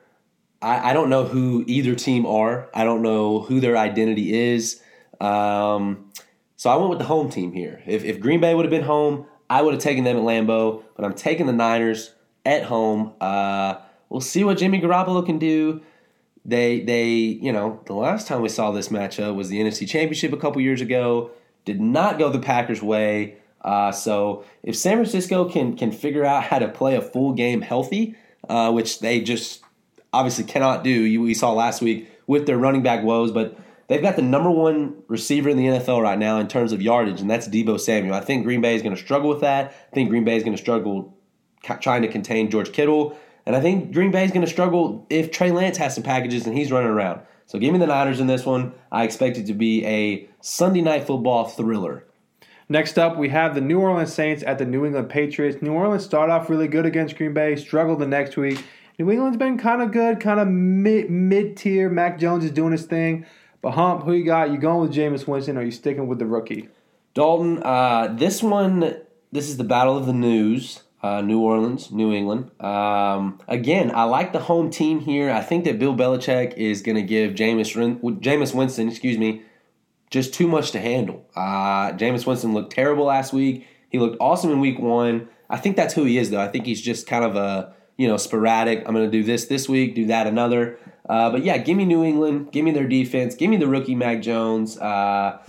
I, 0.62 0.90
I 0.90 0.92
don't 0.92 1.10
know 1.10 1.24
who 1.24 1.64
either 1.66 1.94
team 1.94 2.24
are. 2.24 2.68
I 2.72 2.84
don't 2.84 3.02
know 3.02 3.40
who 3.40 3.60
their 3.60 3.76
identity 3.76 4.32
is. 4.32 4.80
Um, 5.20 6.10
so 6.56 6.70
I 6.70 6.76
went 6.76 6.90
with 6.90 6.98
the 6.98 7.04
home 7.04 7.28
team 7.28 7.52
here. 7.52 7.82
If, 7.86 8.04
if 8.04 8.20
Green 8.20 8.40
Bay 8.40 8.54
would 8.54 8.64
have 8.64 8.70
been 8.70 8.84
home, 8.84 9.26
I 9.50 9.62
would 9.62 9.74
have 9.74 9.82
taken 9.82 10.04
them 10.04 10.16
at 10.16 10.22
Lambeau, 10.22 10.82
but 10.96 11.04
I'm 11.04 11.14
taking 11.14 11.46
the 11.46 11.52
Niners 11.52 12.14
at 12.46 12.64
home. 12.64 13.12
Uh, 13.20 13.76
we'll 14.08 14.20
see 14.20 14.44
what 14.44 14.58
Jimmy 14.58 14.80
Garoppolo 14.80 15.24
can 15.26 15.38
do. 15.38 15.82
They, 16.44 16.80
they, 16.80 17.08
you 17.10 17.52
know, 17.52 17.80
the 17.86 17.94
last 17.94 18.26
time 18.26 18.42
we 18.42 18.48
saw 18.48 18.70
this 18.70 18.88
matchup 18.88 19.34
was 19.34 19.48
the 19.48 19.60
NFC 19.60 19.86
Championship 19.86 20.32
a 20.32 20.36
couple 20.36 20.60
years 20.60 20.80
ago. 20.80 21.30
Did 21.64 21.80
not 21.80 22.18
go 22.18 22.30
the 22.30 22.40
Packers' 22.40 22.82
way. 22.82 23.36
Uh, 23.62 23.92
so 23.92 24.44
if 24.62 24.76
San 24.76 24.96
Francisco 24.96 25.48
can 25.48 25.76
can 25.76 25.92
figure 25.92 26.24
out 26.24 26.44
how 26.44 26.58
to 26.58 26.68
play 26.68 26.96
a 26.96 27.02
full 27.02 27.32
game 27.32 27.60
healthy, 27.60 28.16
uh, 28.48 28.70
which 28.72 29.00
they 29.00 29.20
just 29.20 29.62
obviously 30.12 30.44
cannot 30.44 30.84
do, 30.84 30.90
you, 30.90 31.22
we 31.22 31.34
saw 31.34 31.52
last 31.52 31.80
week 31.80 32.08
with 32.26 32.46
their 32.46 32.58
running 32.58 32.82
back 32.82 33.02
woes, 33.02 33.30
but 33.30 33.56
they've 33.88 34.02
got 34.02 34.16
the 34.16 34.22
number 34.22 34.50
one 34.50 35.02
receiver 35.08 35.48
in 35.48 35.56
the 35.56 35.66
NFL 35.66 36.02
right 36.02 36.18
now 36.18 36.38
in 36.38 36.48
terms 36.48 36.72
of 36.72 36.82
yardage, 36.82 37.20
and 37.20 37.30
that's 37.30 37.48
Deebo 37.48 37.78
Samuel. 37.80 38.14
I 38.14 38.20
think 38.20 38.44
Green 38.44 38.60
Bay 38.60 38.74
is 38.74 38.82
going 38.82 38.94
to 38.94 39.00
struggle 39.00 39.28
with 39.28 39.40
that. 39.40 39.66
I 39.90 39.94
think 39.94 40.10
Green 40.10 40.24
Bay 40.24 40.36
is 40.36 40.42
going 40.42 40.56
to 40.56 40.62
struggle 40.62 41.16
trying 41.80 42.02
to 42.02 42.08
contain 42.08 42.50
George 42.50 42.72
Kittle, 42.72 43.16
and 43.46 43.54
I 43.54 43.60
think 43.60 43.92
Green 43.92 44.10
Bay 44.10 44.24
is 44.24 44.32
going 44.32 44.44
to 44.44 44.50
struggle 44.50 45.06
if 45.08 45.30
Trey 45.30 45.50
Lance 45.50 45.76
has 45.78 45.94
some 45.94 46.02
packages 46.04 46.46
and 46.46 46.56
he's 46.56 46.72
running 46.72 46.90
around. 46.90 47.20
So 47.46 47.58
give 47.58 47.72
me 47.72 47.78
the 47.78 47.86
Niners 47.86 48.20
in 48.20 48.26
this 48.26 48.46
one. 48.46 48.72
I 48.90 49.04
expect 49.04 49.36
it 49.36 49.46
to 49.46 49.54
be 49.54 49.84
a 49.84 50.28
Sunday 50.40 50.80
night 50.80 51.06
football 51.06 51.44
thriller. 51.44 52.04
Next 52.68 52.98
up, 52.98 53.16
we 53.16 53.28
have 53.30 53.54
the 53.54 53.60
New 53.60 53.80
Orleans 53.80 54.12
Saints 54.12 54.42
at 54.42 54.58
the 54.58 54.64
New 54.64 54.84
England 54.84 55.08
Patriots. 55.08 55.60
New 55.62 55.72
Orleans 55.72 56.04
started 56.04 56.32
off 56.32 56.48
really 56.48 56.68
good 56.68 56.86
against 56.86 57.16
Green 57.16 57.34
Bay, 57.34 57.56
struggled 57.56 57.98
the 57.98 58.06
next 58.06 58.36
week. 58.36 58.64
New 58.98 59.10
England's 59.10 59.36
been 59.36 59.58
kind 59.58 59.82
of 59.82 59.90
good, 59.90 60.20
kind 60.20 60.38
of 60.38 60.48
mid 60.48 61.56
tier. 61.56 61.88
Mac 61.88 62.18
Jones 62.18 62.44
is 62.44 62.50
doing 62.50 62.72
his 62.72 62.84
thing. 62.84 63.26
But 63.60 63.72
Hump, 63.72 64.04
who 64.04 64.12
you 64.12 64.24
got? 64.24 64.50
You 64.50 64.58
going 64.58 64.80
with 64.80 64.96
Jameis 64.96 65.26
Winston 65.26 65.56
or 65.56 65.62
you 65.62 65.70
sticking 65.70 66.08
with 66.08 66.18
the 66.18 66.26
rookie? 66.26 66.68
Dalton, 67.14 67.62
uh, 67.62 68.14
this 68.16 68.42
one, 68.42 68.96
this 69.30 69.48
is 69.48 69.56
the 69.56 69.64
battle 69.64 69.96
of 69.96 70.06
the 70.06 70.12
news. 70.12 70.82
Uh, 71.02 71.20
New 71.20 71.40
Orleans, 71.40 71.90
New 71.90 72.12
England. 72.12 72.52
Um, 72.60 73.40
again, 73.48 73.90
I 73.92 74.04
like 74.04 74.32
the 74.32 74.38
home 74.38 74.70
team 74.70 75.00
here. 75.00 75.32
I 75.32 75.40
think 75.40 75.64
that 75.64 75.80
Bill 75.80 75.96
Belichick 75.96 76.54
is 76.56 76.80
going 76.80 76.94
to 76.94 77.02
give 77.02 77.32
Jameis, 77.32 77.74
Jameis 78.20 78.54
Winston, 78.54 78.88
excuse 78.88 79.18
me, 79.18 79.42
just 80.12 80.34
too 80.34 80.46
much 80.46 80.70
to 80.72 80.78
handle. 80.78 81.26
Uh, 81.34 81.92
Jameis 81.92 82.26
Winston 82.26 82.52
looked 82.52 82.72
terrible 82.72 83.06
last 83.06 83.32
week. 83.32 83.66
He 83.88 83.98
looked 83.98 84.18
awesome 84.20 84.50
in 84.50 84.60
week 84.60 84.78
one. 84.78 85.28
I 85.48 85.56
think 85.56 85.74
that's 85.74 85.94
who 85.94 86.04
he 86.04 86.18
is, 86.18 86.30
though. 86.30 86.40
I 86.40 86.48
think 86.48 86.66
he's 86.66 86.80
just 86.80 87.06
kind 87.06 87.24
of 87.24 87.34
a 87.34 87.74
you 87.96 88.06
know 88.06 88.18
sporadic. 88.18 88.84
I'm 88.86 88.94
going 88.94 89.10
to 89.10 89.10
do 89.10 89.24
this 89.24 89.46
this 89.46 89.68
week, 89.68 89.94
do 89.94 90.06
that 90.06 90.26
another. 90.26 90.78
Uh, 91.08 91.30
but 91.30 91.42
yeah, 91.44 91.58
give 91.58 91.76
me 91.76 91.84
New 91.84 92.04
England. 92.04 92.52
Give 92.52 92.64
me 92.64 92.70
their 92.70 92.86
defense. 92.86 93.34
Give 93.34 93.50
me 93.50 93.56
the 93.56 93.66
rookie 93.66 93.94
Mac 93.94 94.22
Jones. 94.22 94.78
Uh, 94.78 95.42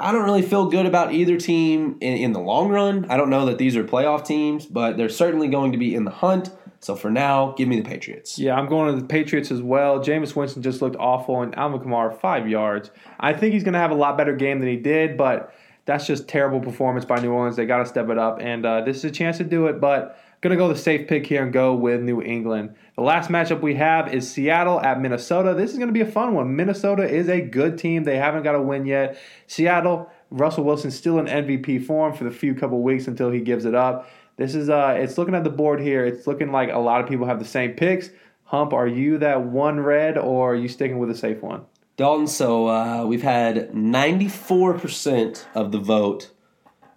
I 0.00 0.12
don't 0.12 0.24
really 0.24 0.42
feel 0.42 0.66
good 0.68 0.86
about 0.86 1.12
either 1.12 1.36
team 1.36 1.98
in, 2.00 2.16
in 2.16 2.32
the 2.32 2.40
long 2.40 2.70
run. 2.70 3.06
I 3.08 3.16
don't 3.16 3.30
know 3.30 3.46
that 3.46 3.58
these 3.58 3.76
are 3.76 3.84
playoff 3.84 4.26
teams, 4.26 4.66
but 4.66 4.96
they're 4.96 5.08
certainly 5.08 5.48
going 5.48 5.72
to 5.72 5.78
be 5.78 5.94
in 5.94 6.04
the 6.04 6.10
hunt. 6.10 6.50
So 6.84 6.94
for 6.94 7.10
now, 7.10 7.54
give 7.56 7.66
me 7.66 7.80
the 7.80 7.88
Patriots. 7.88 8.38
Yeah, 8.38 8.56
I'm 8.56 8.68
going 8.68 8.94
to 8.94 9.00
the 9.00 9.08
Patriots 9.08 9.50
as 9.50 9.62
well. 9.62 10.00
Jameis 10.00 10.36
Winston 10.36 10.62
just 10.62 10.82
looked 10.82 10.96
awful, 10.96 11.40
and 11.40 11.56
Alvin 11.56 11.80
Kamara 11.80 12.14
five 12.20 12.46
yards. 12.46 12.90
I 13.18 13.32
think 13.32 13.54
he's 13.54 13.64
going 13.64 13.72
to 13.72 13.78
have 13.78 13.90
a 13.90 13.94
lot 13.94 14.18
better 14.18 14.36
game 14.36 14.60
than 14.60 14.68
he 14.68 14.76
did, 14.76 15.16
but 15.16 15.54
that's 15.86 16.06
just 16.06 16.28
terrible 16.28 16.60
performance 16.60 17.06
by 17.06 17.20
New 17.20 17.32
Orleans. 17.32 17.56
They 17.56 17.64
got 17.64 17.78
to 17.78 17.86
step 17.86 18.10
it 18.10 18.18
up, 18.18 18.38
and 18.38 18.66
uh, 18.66 18.82
this 18.82 18.98
is 18.98 19.04
a 19.04 19.10
chance 19.10 19.38
to 19.38 19.44
do 19.44 19.66
it. 19.68 19.80
But 19.80 20.18
gonna 20.44 20.56
go 20.56 20.68
the 20.68 20.76
safe 20.76 21.08
pick 21.08 21.26
here 21.26 21.42
and 21.42 21.54
go 21.54 21.74
with 21.74 22.02
New 22.02 22.20
England. 22.20 22.74
The 22.96 23.02
last 23.02 23.30
matchup 23.30 23.62
we 23.62 23.76
have 23.76 24.12
is 24.12 24.30
Seattle 24.30 24.78
at 24.78 25.00
Minnesota. 25.00 25.54
This 25.54 25.72
is 25.72 25.78
gonna 25.78 25.90
be 25.90 26.02
a 26.02 26.06
fun 26.06 26.34
one. 26.34 26.54
Minnesota 26.54 27.02
is 27.08 27.30
a 27.30 27.40
good 27.40 27.78
team. 27.78 28.04
They 28.04 28.18
haven't 28.18 28.42
got 28.42 28.54
a 28.54 28.60
win 28.60 28.84
yet. 28.84 29.16
Seattle, 29.46 30.10
Russell 30.30 30.64
Wilson 30.64 30.90
still 30.90 31.18
in 31.18 31.24
MVP 31.24 31.86
form 31.86 32.12
for 32.12 32.24
the 32.24 32.30
few 32.30 32.54
couple 32.54 32.82
weeks 32.82 33.08
until 33.08 33.30
he 33.30 33.40
gives 33.40 33.64
it 33.64 33.74
up. 33.74 34.06
This 34.36 34.54
is 34.54 34.68
uh 34.68 34.96
it's 34.98 35.18
looking 35.18 35.34
at 35.34 35.44
the 35.44 35.50
board 35.50 35.80
here. 35.80 36.04
It's 36.04 36.26
looking 36.26 36.52
like 36.52 36.70
a 36.70 36.78
lot 36.78 37.00
of 37.00 37.08
people 37.08 37.26
have 37.26 37.38
the 37.38 37.44
same 37.44 37.72
picks. 37.72 38.10
Hump, 38.44 38.72
are 38.72 38.86
you 38.86 39.18
that 39.18 39.42
one 39.42 39.80
red 39.80 40.18
or 40.18 40.52
are 40.52 40.56
you 40.56 40.68
sticking 40.68 40.98
with 40.98 41.10
a 41.10 41.16
safe 41.16 41.42
one? 41.42 41.64
Dalton, 41.96 42.26
so 42.26 42.68
uh, 42.68 43.04
we've 43.06 43.22
had 43.22 43.70
94% 43.70 45.44
of 45.54 45.70
the 45.70 45.78
vote 45.78 46.30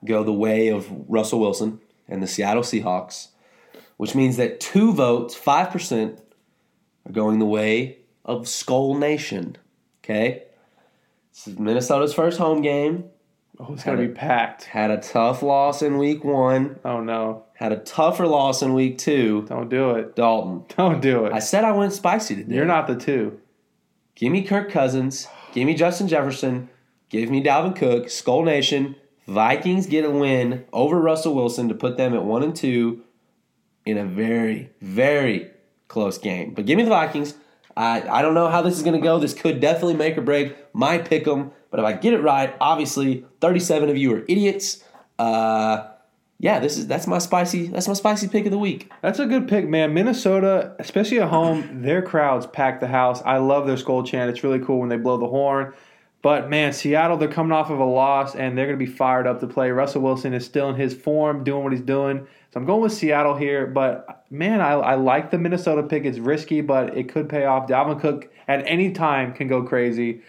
go 0.03 0.23
the 0.23 0.33
way 0.33 0.69
of 0.69 0.87
Russell 1.07 1.39
Wilson 1.39 1.79
and 2.07 2.21
the 2.21 2.27
Seattle 2.27 2.63
Seahawks, 2.63 3.27
which 3.97 4.15
means 4.15 4.37
that 4.37 4.59
two 4.59 4.93
votes, 4.93 5.37
5%, 5.37 6.19
are 7.05 7.11
going 7.11 7.39
the 7.39 7.45
way 7.45 7.99
of 8.25 8.43
Skol 8.43 8.97
Nation. 8.97 9.57
Okay? 10.03 10.43
This 11.31 11.47
is 11.47 11.59
Minnesota's 11.59 12.13
first 12.13 12.39
home 12.39 12.61
game. 12.61 13.05
Oh, 13.59 13.73
it's 13.73 13.83
gonna 13.83 13.97
be 13.97 14.13
packed. 14.13 14.65
Had 14.65 14.91
a 14.91 14.97
tough 14.97 15.41
loss 15.41 15.81
in 15.81 15.97
week 15.97 16.23
one, 16.23 16.79
Oh 16.85 17.01
no. 17.01 17.45
had 17.55 17.71
a 17.71 17.77
tougher 17.77 18.27
loss 18.27 18.61
in 18.61 18.73
week 18.73 18.97
two. 18.99 19.45
Don't 19.49 19.69
do 19.69 19.91
it. 19.91 20.15
Dalton. 20.15 20.63
Don't 20.77 21.01
do 21.01 21.25
it. 21.25 21.33
I 21.33 21.39
said 21.39 21.63
I 21.63 21.71
went 21.71 21.93
spicy 21.93 22.35
today. 22.35 22.55
You're 22.55 22.65
not 22.65 22.87
the 22.87 22.95
two. 22.95 23.39
Give 24.15 24.31
me 24.31 24.43
Kirk 24.43 24.71
Cousins. 24.71 25.27
Give 25.53 25.65
me 25.65 25.73
Justin 25.73 26.07
Jefferson. 26.07 26.69
Give 27.09 27.29
me 27.29 27.41
Dalvin 27.43 27.75
Cook. 27.75 28.05
Skol 28.07 28.43
Nation. 28.45 28.95
Vikings 29.27 29.87
get 29.87 30.05
a 30.05 30.09
win 30.09 30.65
over 30.71 30.99
Russell 30.99 31.33
Wilson 31.35 31.67
to 31.69 31.75
put 31.75 31.97
them 31.97 32.13
at 32.13 32.23
one 32.23 32.43
and 32.43 32.55
two 32.55 33.03
in 33.85 33.97
a 33.97 34.05
very, 34.05 34.69
very 34.81 35.49
close 35.87 36.17
game. 36.17 36.53
But 36.53 36.65
give 36.65 36.77
me 36.77 36.83
the 36.83 36.89
Vikings. 36.89 37.35
I, 37.77 38.19
I 38.19 38.21
don't 38.23 38.33
know 38.33 38.49
how 38.49 38.61
this 38.63 38.75
is 38.75 38.81
going 38.83 38.99
to 38.99 39.03
go. 39.03 39.19
This 39.19 39.33
could 39.33 39.59
definitely 39.59 39.93
make 39.93 40.17
or 40.17 40.21
break 40.21 40.55
my 40.73 40.97
pick 40.97 41.27
'em. 41.27 41.51
But 41.69 41.79
if 41.79 41.85
I 41.85 41.93
get 41.93 42.13
it 42.13 42.21
right, 42.21 42.55
obviously, 42.59 43.25
37 43.39 43.89
of 43.89 43.97
you 43.97 44.13
are 44.15 44.23
idiots. 44.27 44.83
Uh, 45.19 45.87
yeah, 46.39 46.59
this 46.59 46.77
is 46.77 46.87
that's 46.87 47.07
my 47.07 47.17
spicy 47.17 47.67
that's 47.67 47.87
my 47.87 47.95
spicy 47.95 48.27
pick 48.27 48.45
of 48.45 48.51
the 48.51 48.59
week. 48.59 48.91
That's 49.01 49.19
a 49.19 49.25
good 49.25 49.47
pick, 49.47 49.67
man. 49.67 49.93
Minnesota, 49.93 50.75
especially 50.79 51.19
at 51.19 51.29
home, 51.29 51.81
their 51.81 52.01
crowds 52.01 52.45
pack 52.47 52.79
the 52.79 52.87
house. 52.87 53.21
I 53.25 53.37
love 53.37 53.65
their 53.67 53.75
Skol 53.75 54.05
chant. 54.05 54.29
It's 54.29 54.43
really 54.43 54.59
cool 54.59 54.79
when 54.79 54.89
they 54.89 54.97
blow 54.97 55.17
the 55.17 55.27
horn. 55.27 55.73
But 56.21 56.49
man, 56.49 56.73
Seattle, 56.73 57.17
they're 57.17 57.27
coming 57.27 57.51
off 57.51 57.69
of 57.69 57.79
a 57.79 57.85
loss 57.85 58.35
and 58.35 58.57
they're 58.57 58.65
going 58.65 58.77
to 58.77 58.85
be 58.85 58.91
fired 58.91 59.27
up 59.27 59.39
to 59.39 59.47
play. 59.47 59.71
Russell 59.71 60.01
Wilson 60.01 60.33
is 60.33 60.45
still 60.45 60.69
in 60.69 60.75
his 60.75 60.93
form, 60.93 61.43
doing 61.43 61.63
what 61.63 61.73
he's 61.73 61.81
doing. 61.81 62.27
So 62.57 62.61
I'm 62.61 62.65
going 62.65 62.81
with 62.81 62.93
Seattle 62.93 63.35
here. 63.35 63.67
But 63.67 64.25
man, 64.31 64.61
I, 64.61 64.71
I 64.71 64.95
like 64.95 65.29
the 65.29 65.37
Minnesota 65.37 65.83
pick. 65.83 66.05
It's 66.05 66.17
risky, 66.17 66.61
but 66.61 66.97
it 66.97 67.07
could 67.07 67.29
pay 67.29 67.45
off. 67.45 67.67
Dalvin 67.67 68.01
Cook 68.01 68.31
at 68.47 68.63
any 68.65 68.91
time 68.91 69.31
can 69.31 69.47
go 69.47 69.61
crazy. 69.61 70.23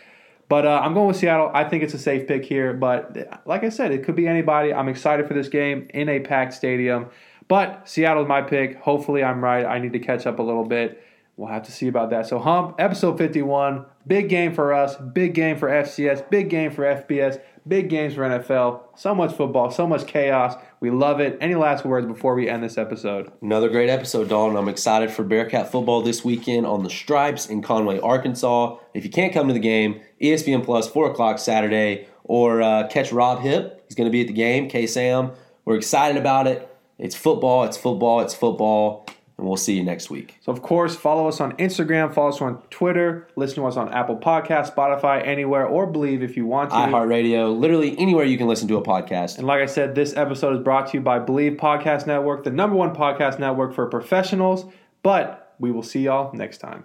But 0.51 0.67
uh, 0.67 0.79
I'm 0.85 0.93
going 0.93 1.09
with 1.09 1.17
Seattle. 1.17 1.51
I 1.55 1.65
think 1.65 1.83
it's 1.83 1.95
a 1.95 1.99
safe 1.99 2.29
pick 2.29 2.45
here. 2.45 2.75
But 2.75 3.17
like 3.47 3.65
I 3.65 3.71
said, 3.71 3.93
it 3.93 4.05
could 4.05 4.15
be 4.15 4.29
anybody. 4.29 4.75
I'm 4.75 4.89
excited 4.89 5.27
for 5.27 5.33
this 5.33 5.49
game 5.49 5.89
in 5.95 6.11
a 6.11 6.21
packed 6.21 6.53
stadium. 6.53 7.07
But 7.49 7.89
Seattle's 7.89 8.29
my 8.29 8.43
pick. 8.43 8.77
Hopefully, 8.77 9.25
I'm 9.25 9.43
right. 9.43 9.65
I 9.65 9.79
need 9.79 9.95
to 9.95 9.99
catch 9.99 10.27
up 10.27 10.39
a 10.39 10.43
little 10.43 10.67
bit. 10.67 11.03
We'll 11.39 11.49
have 11.49 11.63
to 11.63 11.73
see 11.73 11.89
about 11.89 12.11
that. 12.11 12.27
So, 12.27 12.41
Hump, 12.41 12.75
episode 12.79 13.17
51, 13.17 13.87
big 14.07 14.29
game 14.29 14.53
for 14.53 14.75
us, 14.75 14.97
big 14.97 15.35
game 15.35 15.57
for 15.57 15.69
FCS, 15.69 16.29
big 16.29 16.51
game 16.51 16.73
for 16.73 16.83
FBS, 16.83 17.41
big 17.69 17.89
games 17.91 18.15
for 18.15 18.23
NFL. 18.23 18.81
So 18.97 19.15
much 19.15 19.35
football, 19.35 19.71
so 19.71 19.87
much 19.87 20.07
chaos. 20.07 20.57
We 20.81 20.91
love 20.91 21.21
it. 21.21 21.37
Any 21.41 21.55
last 21.55 21.85
words 21.85 22.07
before 22.07 22.35
we 22.35 22.49
end 22.49 22.63
this 22.63 22.79
episode? 22.79 23.31
Another 23.43 23.69
great 23.69 23.91
episode, 23.91 24.29
Dalton. 24.29 24.57
I'm 24.57 24.69
excited 24.69 25.11
for 25.11 25.23
Bearcat 25.23 25.71
football 25.71 26.03
this 26.03 26.25
weekend 26.25 26.67
on 26.67 26.83
the 26.83 26.91
Stripes 26.91 27.47
in 27.47 27.63
Conway, 27.63 28.01
Arkansas. 28.01 28.77
If 28.95 29.05
you 29.05 29.11
can't 29.11 29.33
come 29.33 29.49
to 29.49 29.55
the 29.55 29.61
game, 29.61 30.01
ESPN 30.21 30.65
Plus, 30.65 30.89
4 30.89 31.11
o'clock 31.11 31.39
Saturday, 31.39 32.09
or 32.25 32.63
uh, 32.63 32.89
catch 32.89 33.13
Rob 33.13 33.41
Hip. 33.41 33.85
He's 33.87 33.95
going 33.95 34.09
to 34.09 34.13
be 34.13 34.23
at 34.23 34.27
the 34.27 34.33
game, 34.33 34.69
K 34.69 34.87
Sam. 34.87 35.33
We're 35.65 35.77
excited 35.77 36.17
about 36.17 36.47
it. 36.47 36.65
It's 36.99 37.15
football, 37.15 37.65
it's 37.65 37.77
football, 37.77 38.21
it's 38.21 38.35
football 38.35 39.07
and 39.39 39.47
we'll 39.47 39.57
see 39.57 39.75
you 39.75 39.85
next 39.85 40.11
week. 40.11 40.37
So, 40.41 40.53
of 40.53 40.63
course, 40.63 40.97
follow 40.97 41.29
us 41.29 41.41
on 41.41 41.53
Instagram, 41.57 42.13
follow 42.13 42.29
us 42.29 42.43
on 42.43 42.61
Twitter, 42.71 43.29
listen 43.37 43.63
to 43.63 43.69
us 43.69 43.77
on 43.77 43.89
Apple 43.95 44.17
Podcast, 44.17 44.75
Spotify, 44.75 45.25
anywhere, 45.25 45.65
or 45.65 45.91
Bleav 45.91 46.23
if 46.23 46.37
you 46.37 46.45
want 46.45 46.71
to. 46.71 46.77
iHeartRadio, 46.77 47.57
literally 47.57 47.97
anywhere 47.99 48.25
you 48.25 48.37
can 48.37 48.49
listen 48.49 48.67
to 48.69 48.77
a 48.77 48.83
podcast. 48.83 49.39
And 49.39 49.47
like 49.47 49.63
I 49.63 49.67
said, 49.67 49.95
this 49.95 50.15
episode 50.17 50.57
is 50.57 50.63
brought 50.63 50.89
to 50.89 50.99
you 50.99 51.01
by 51.01 51.21
Bleav 51.21 51.57
Podcast 51.57 52.07
Network, 52.07 52.45
the 52.45 52.51
number 52.51 52.77
one 52.77 52.95
podcast 52.95 53.39
network 53.39 53.75
for 53.75 53.87
professionals. 53.87 54.67
But 55.03 55.55
we 55.61 55.71
will 55.71 55.85
see 55.85 56.01
y'all 56.01 56.33
next 56.35 56.59
time. 56.59 56.85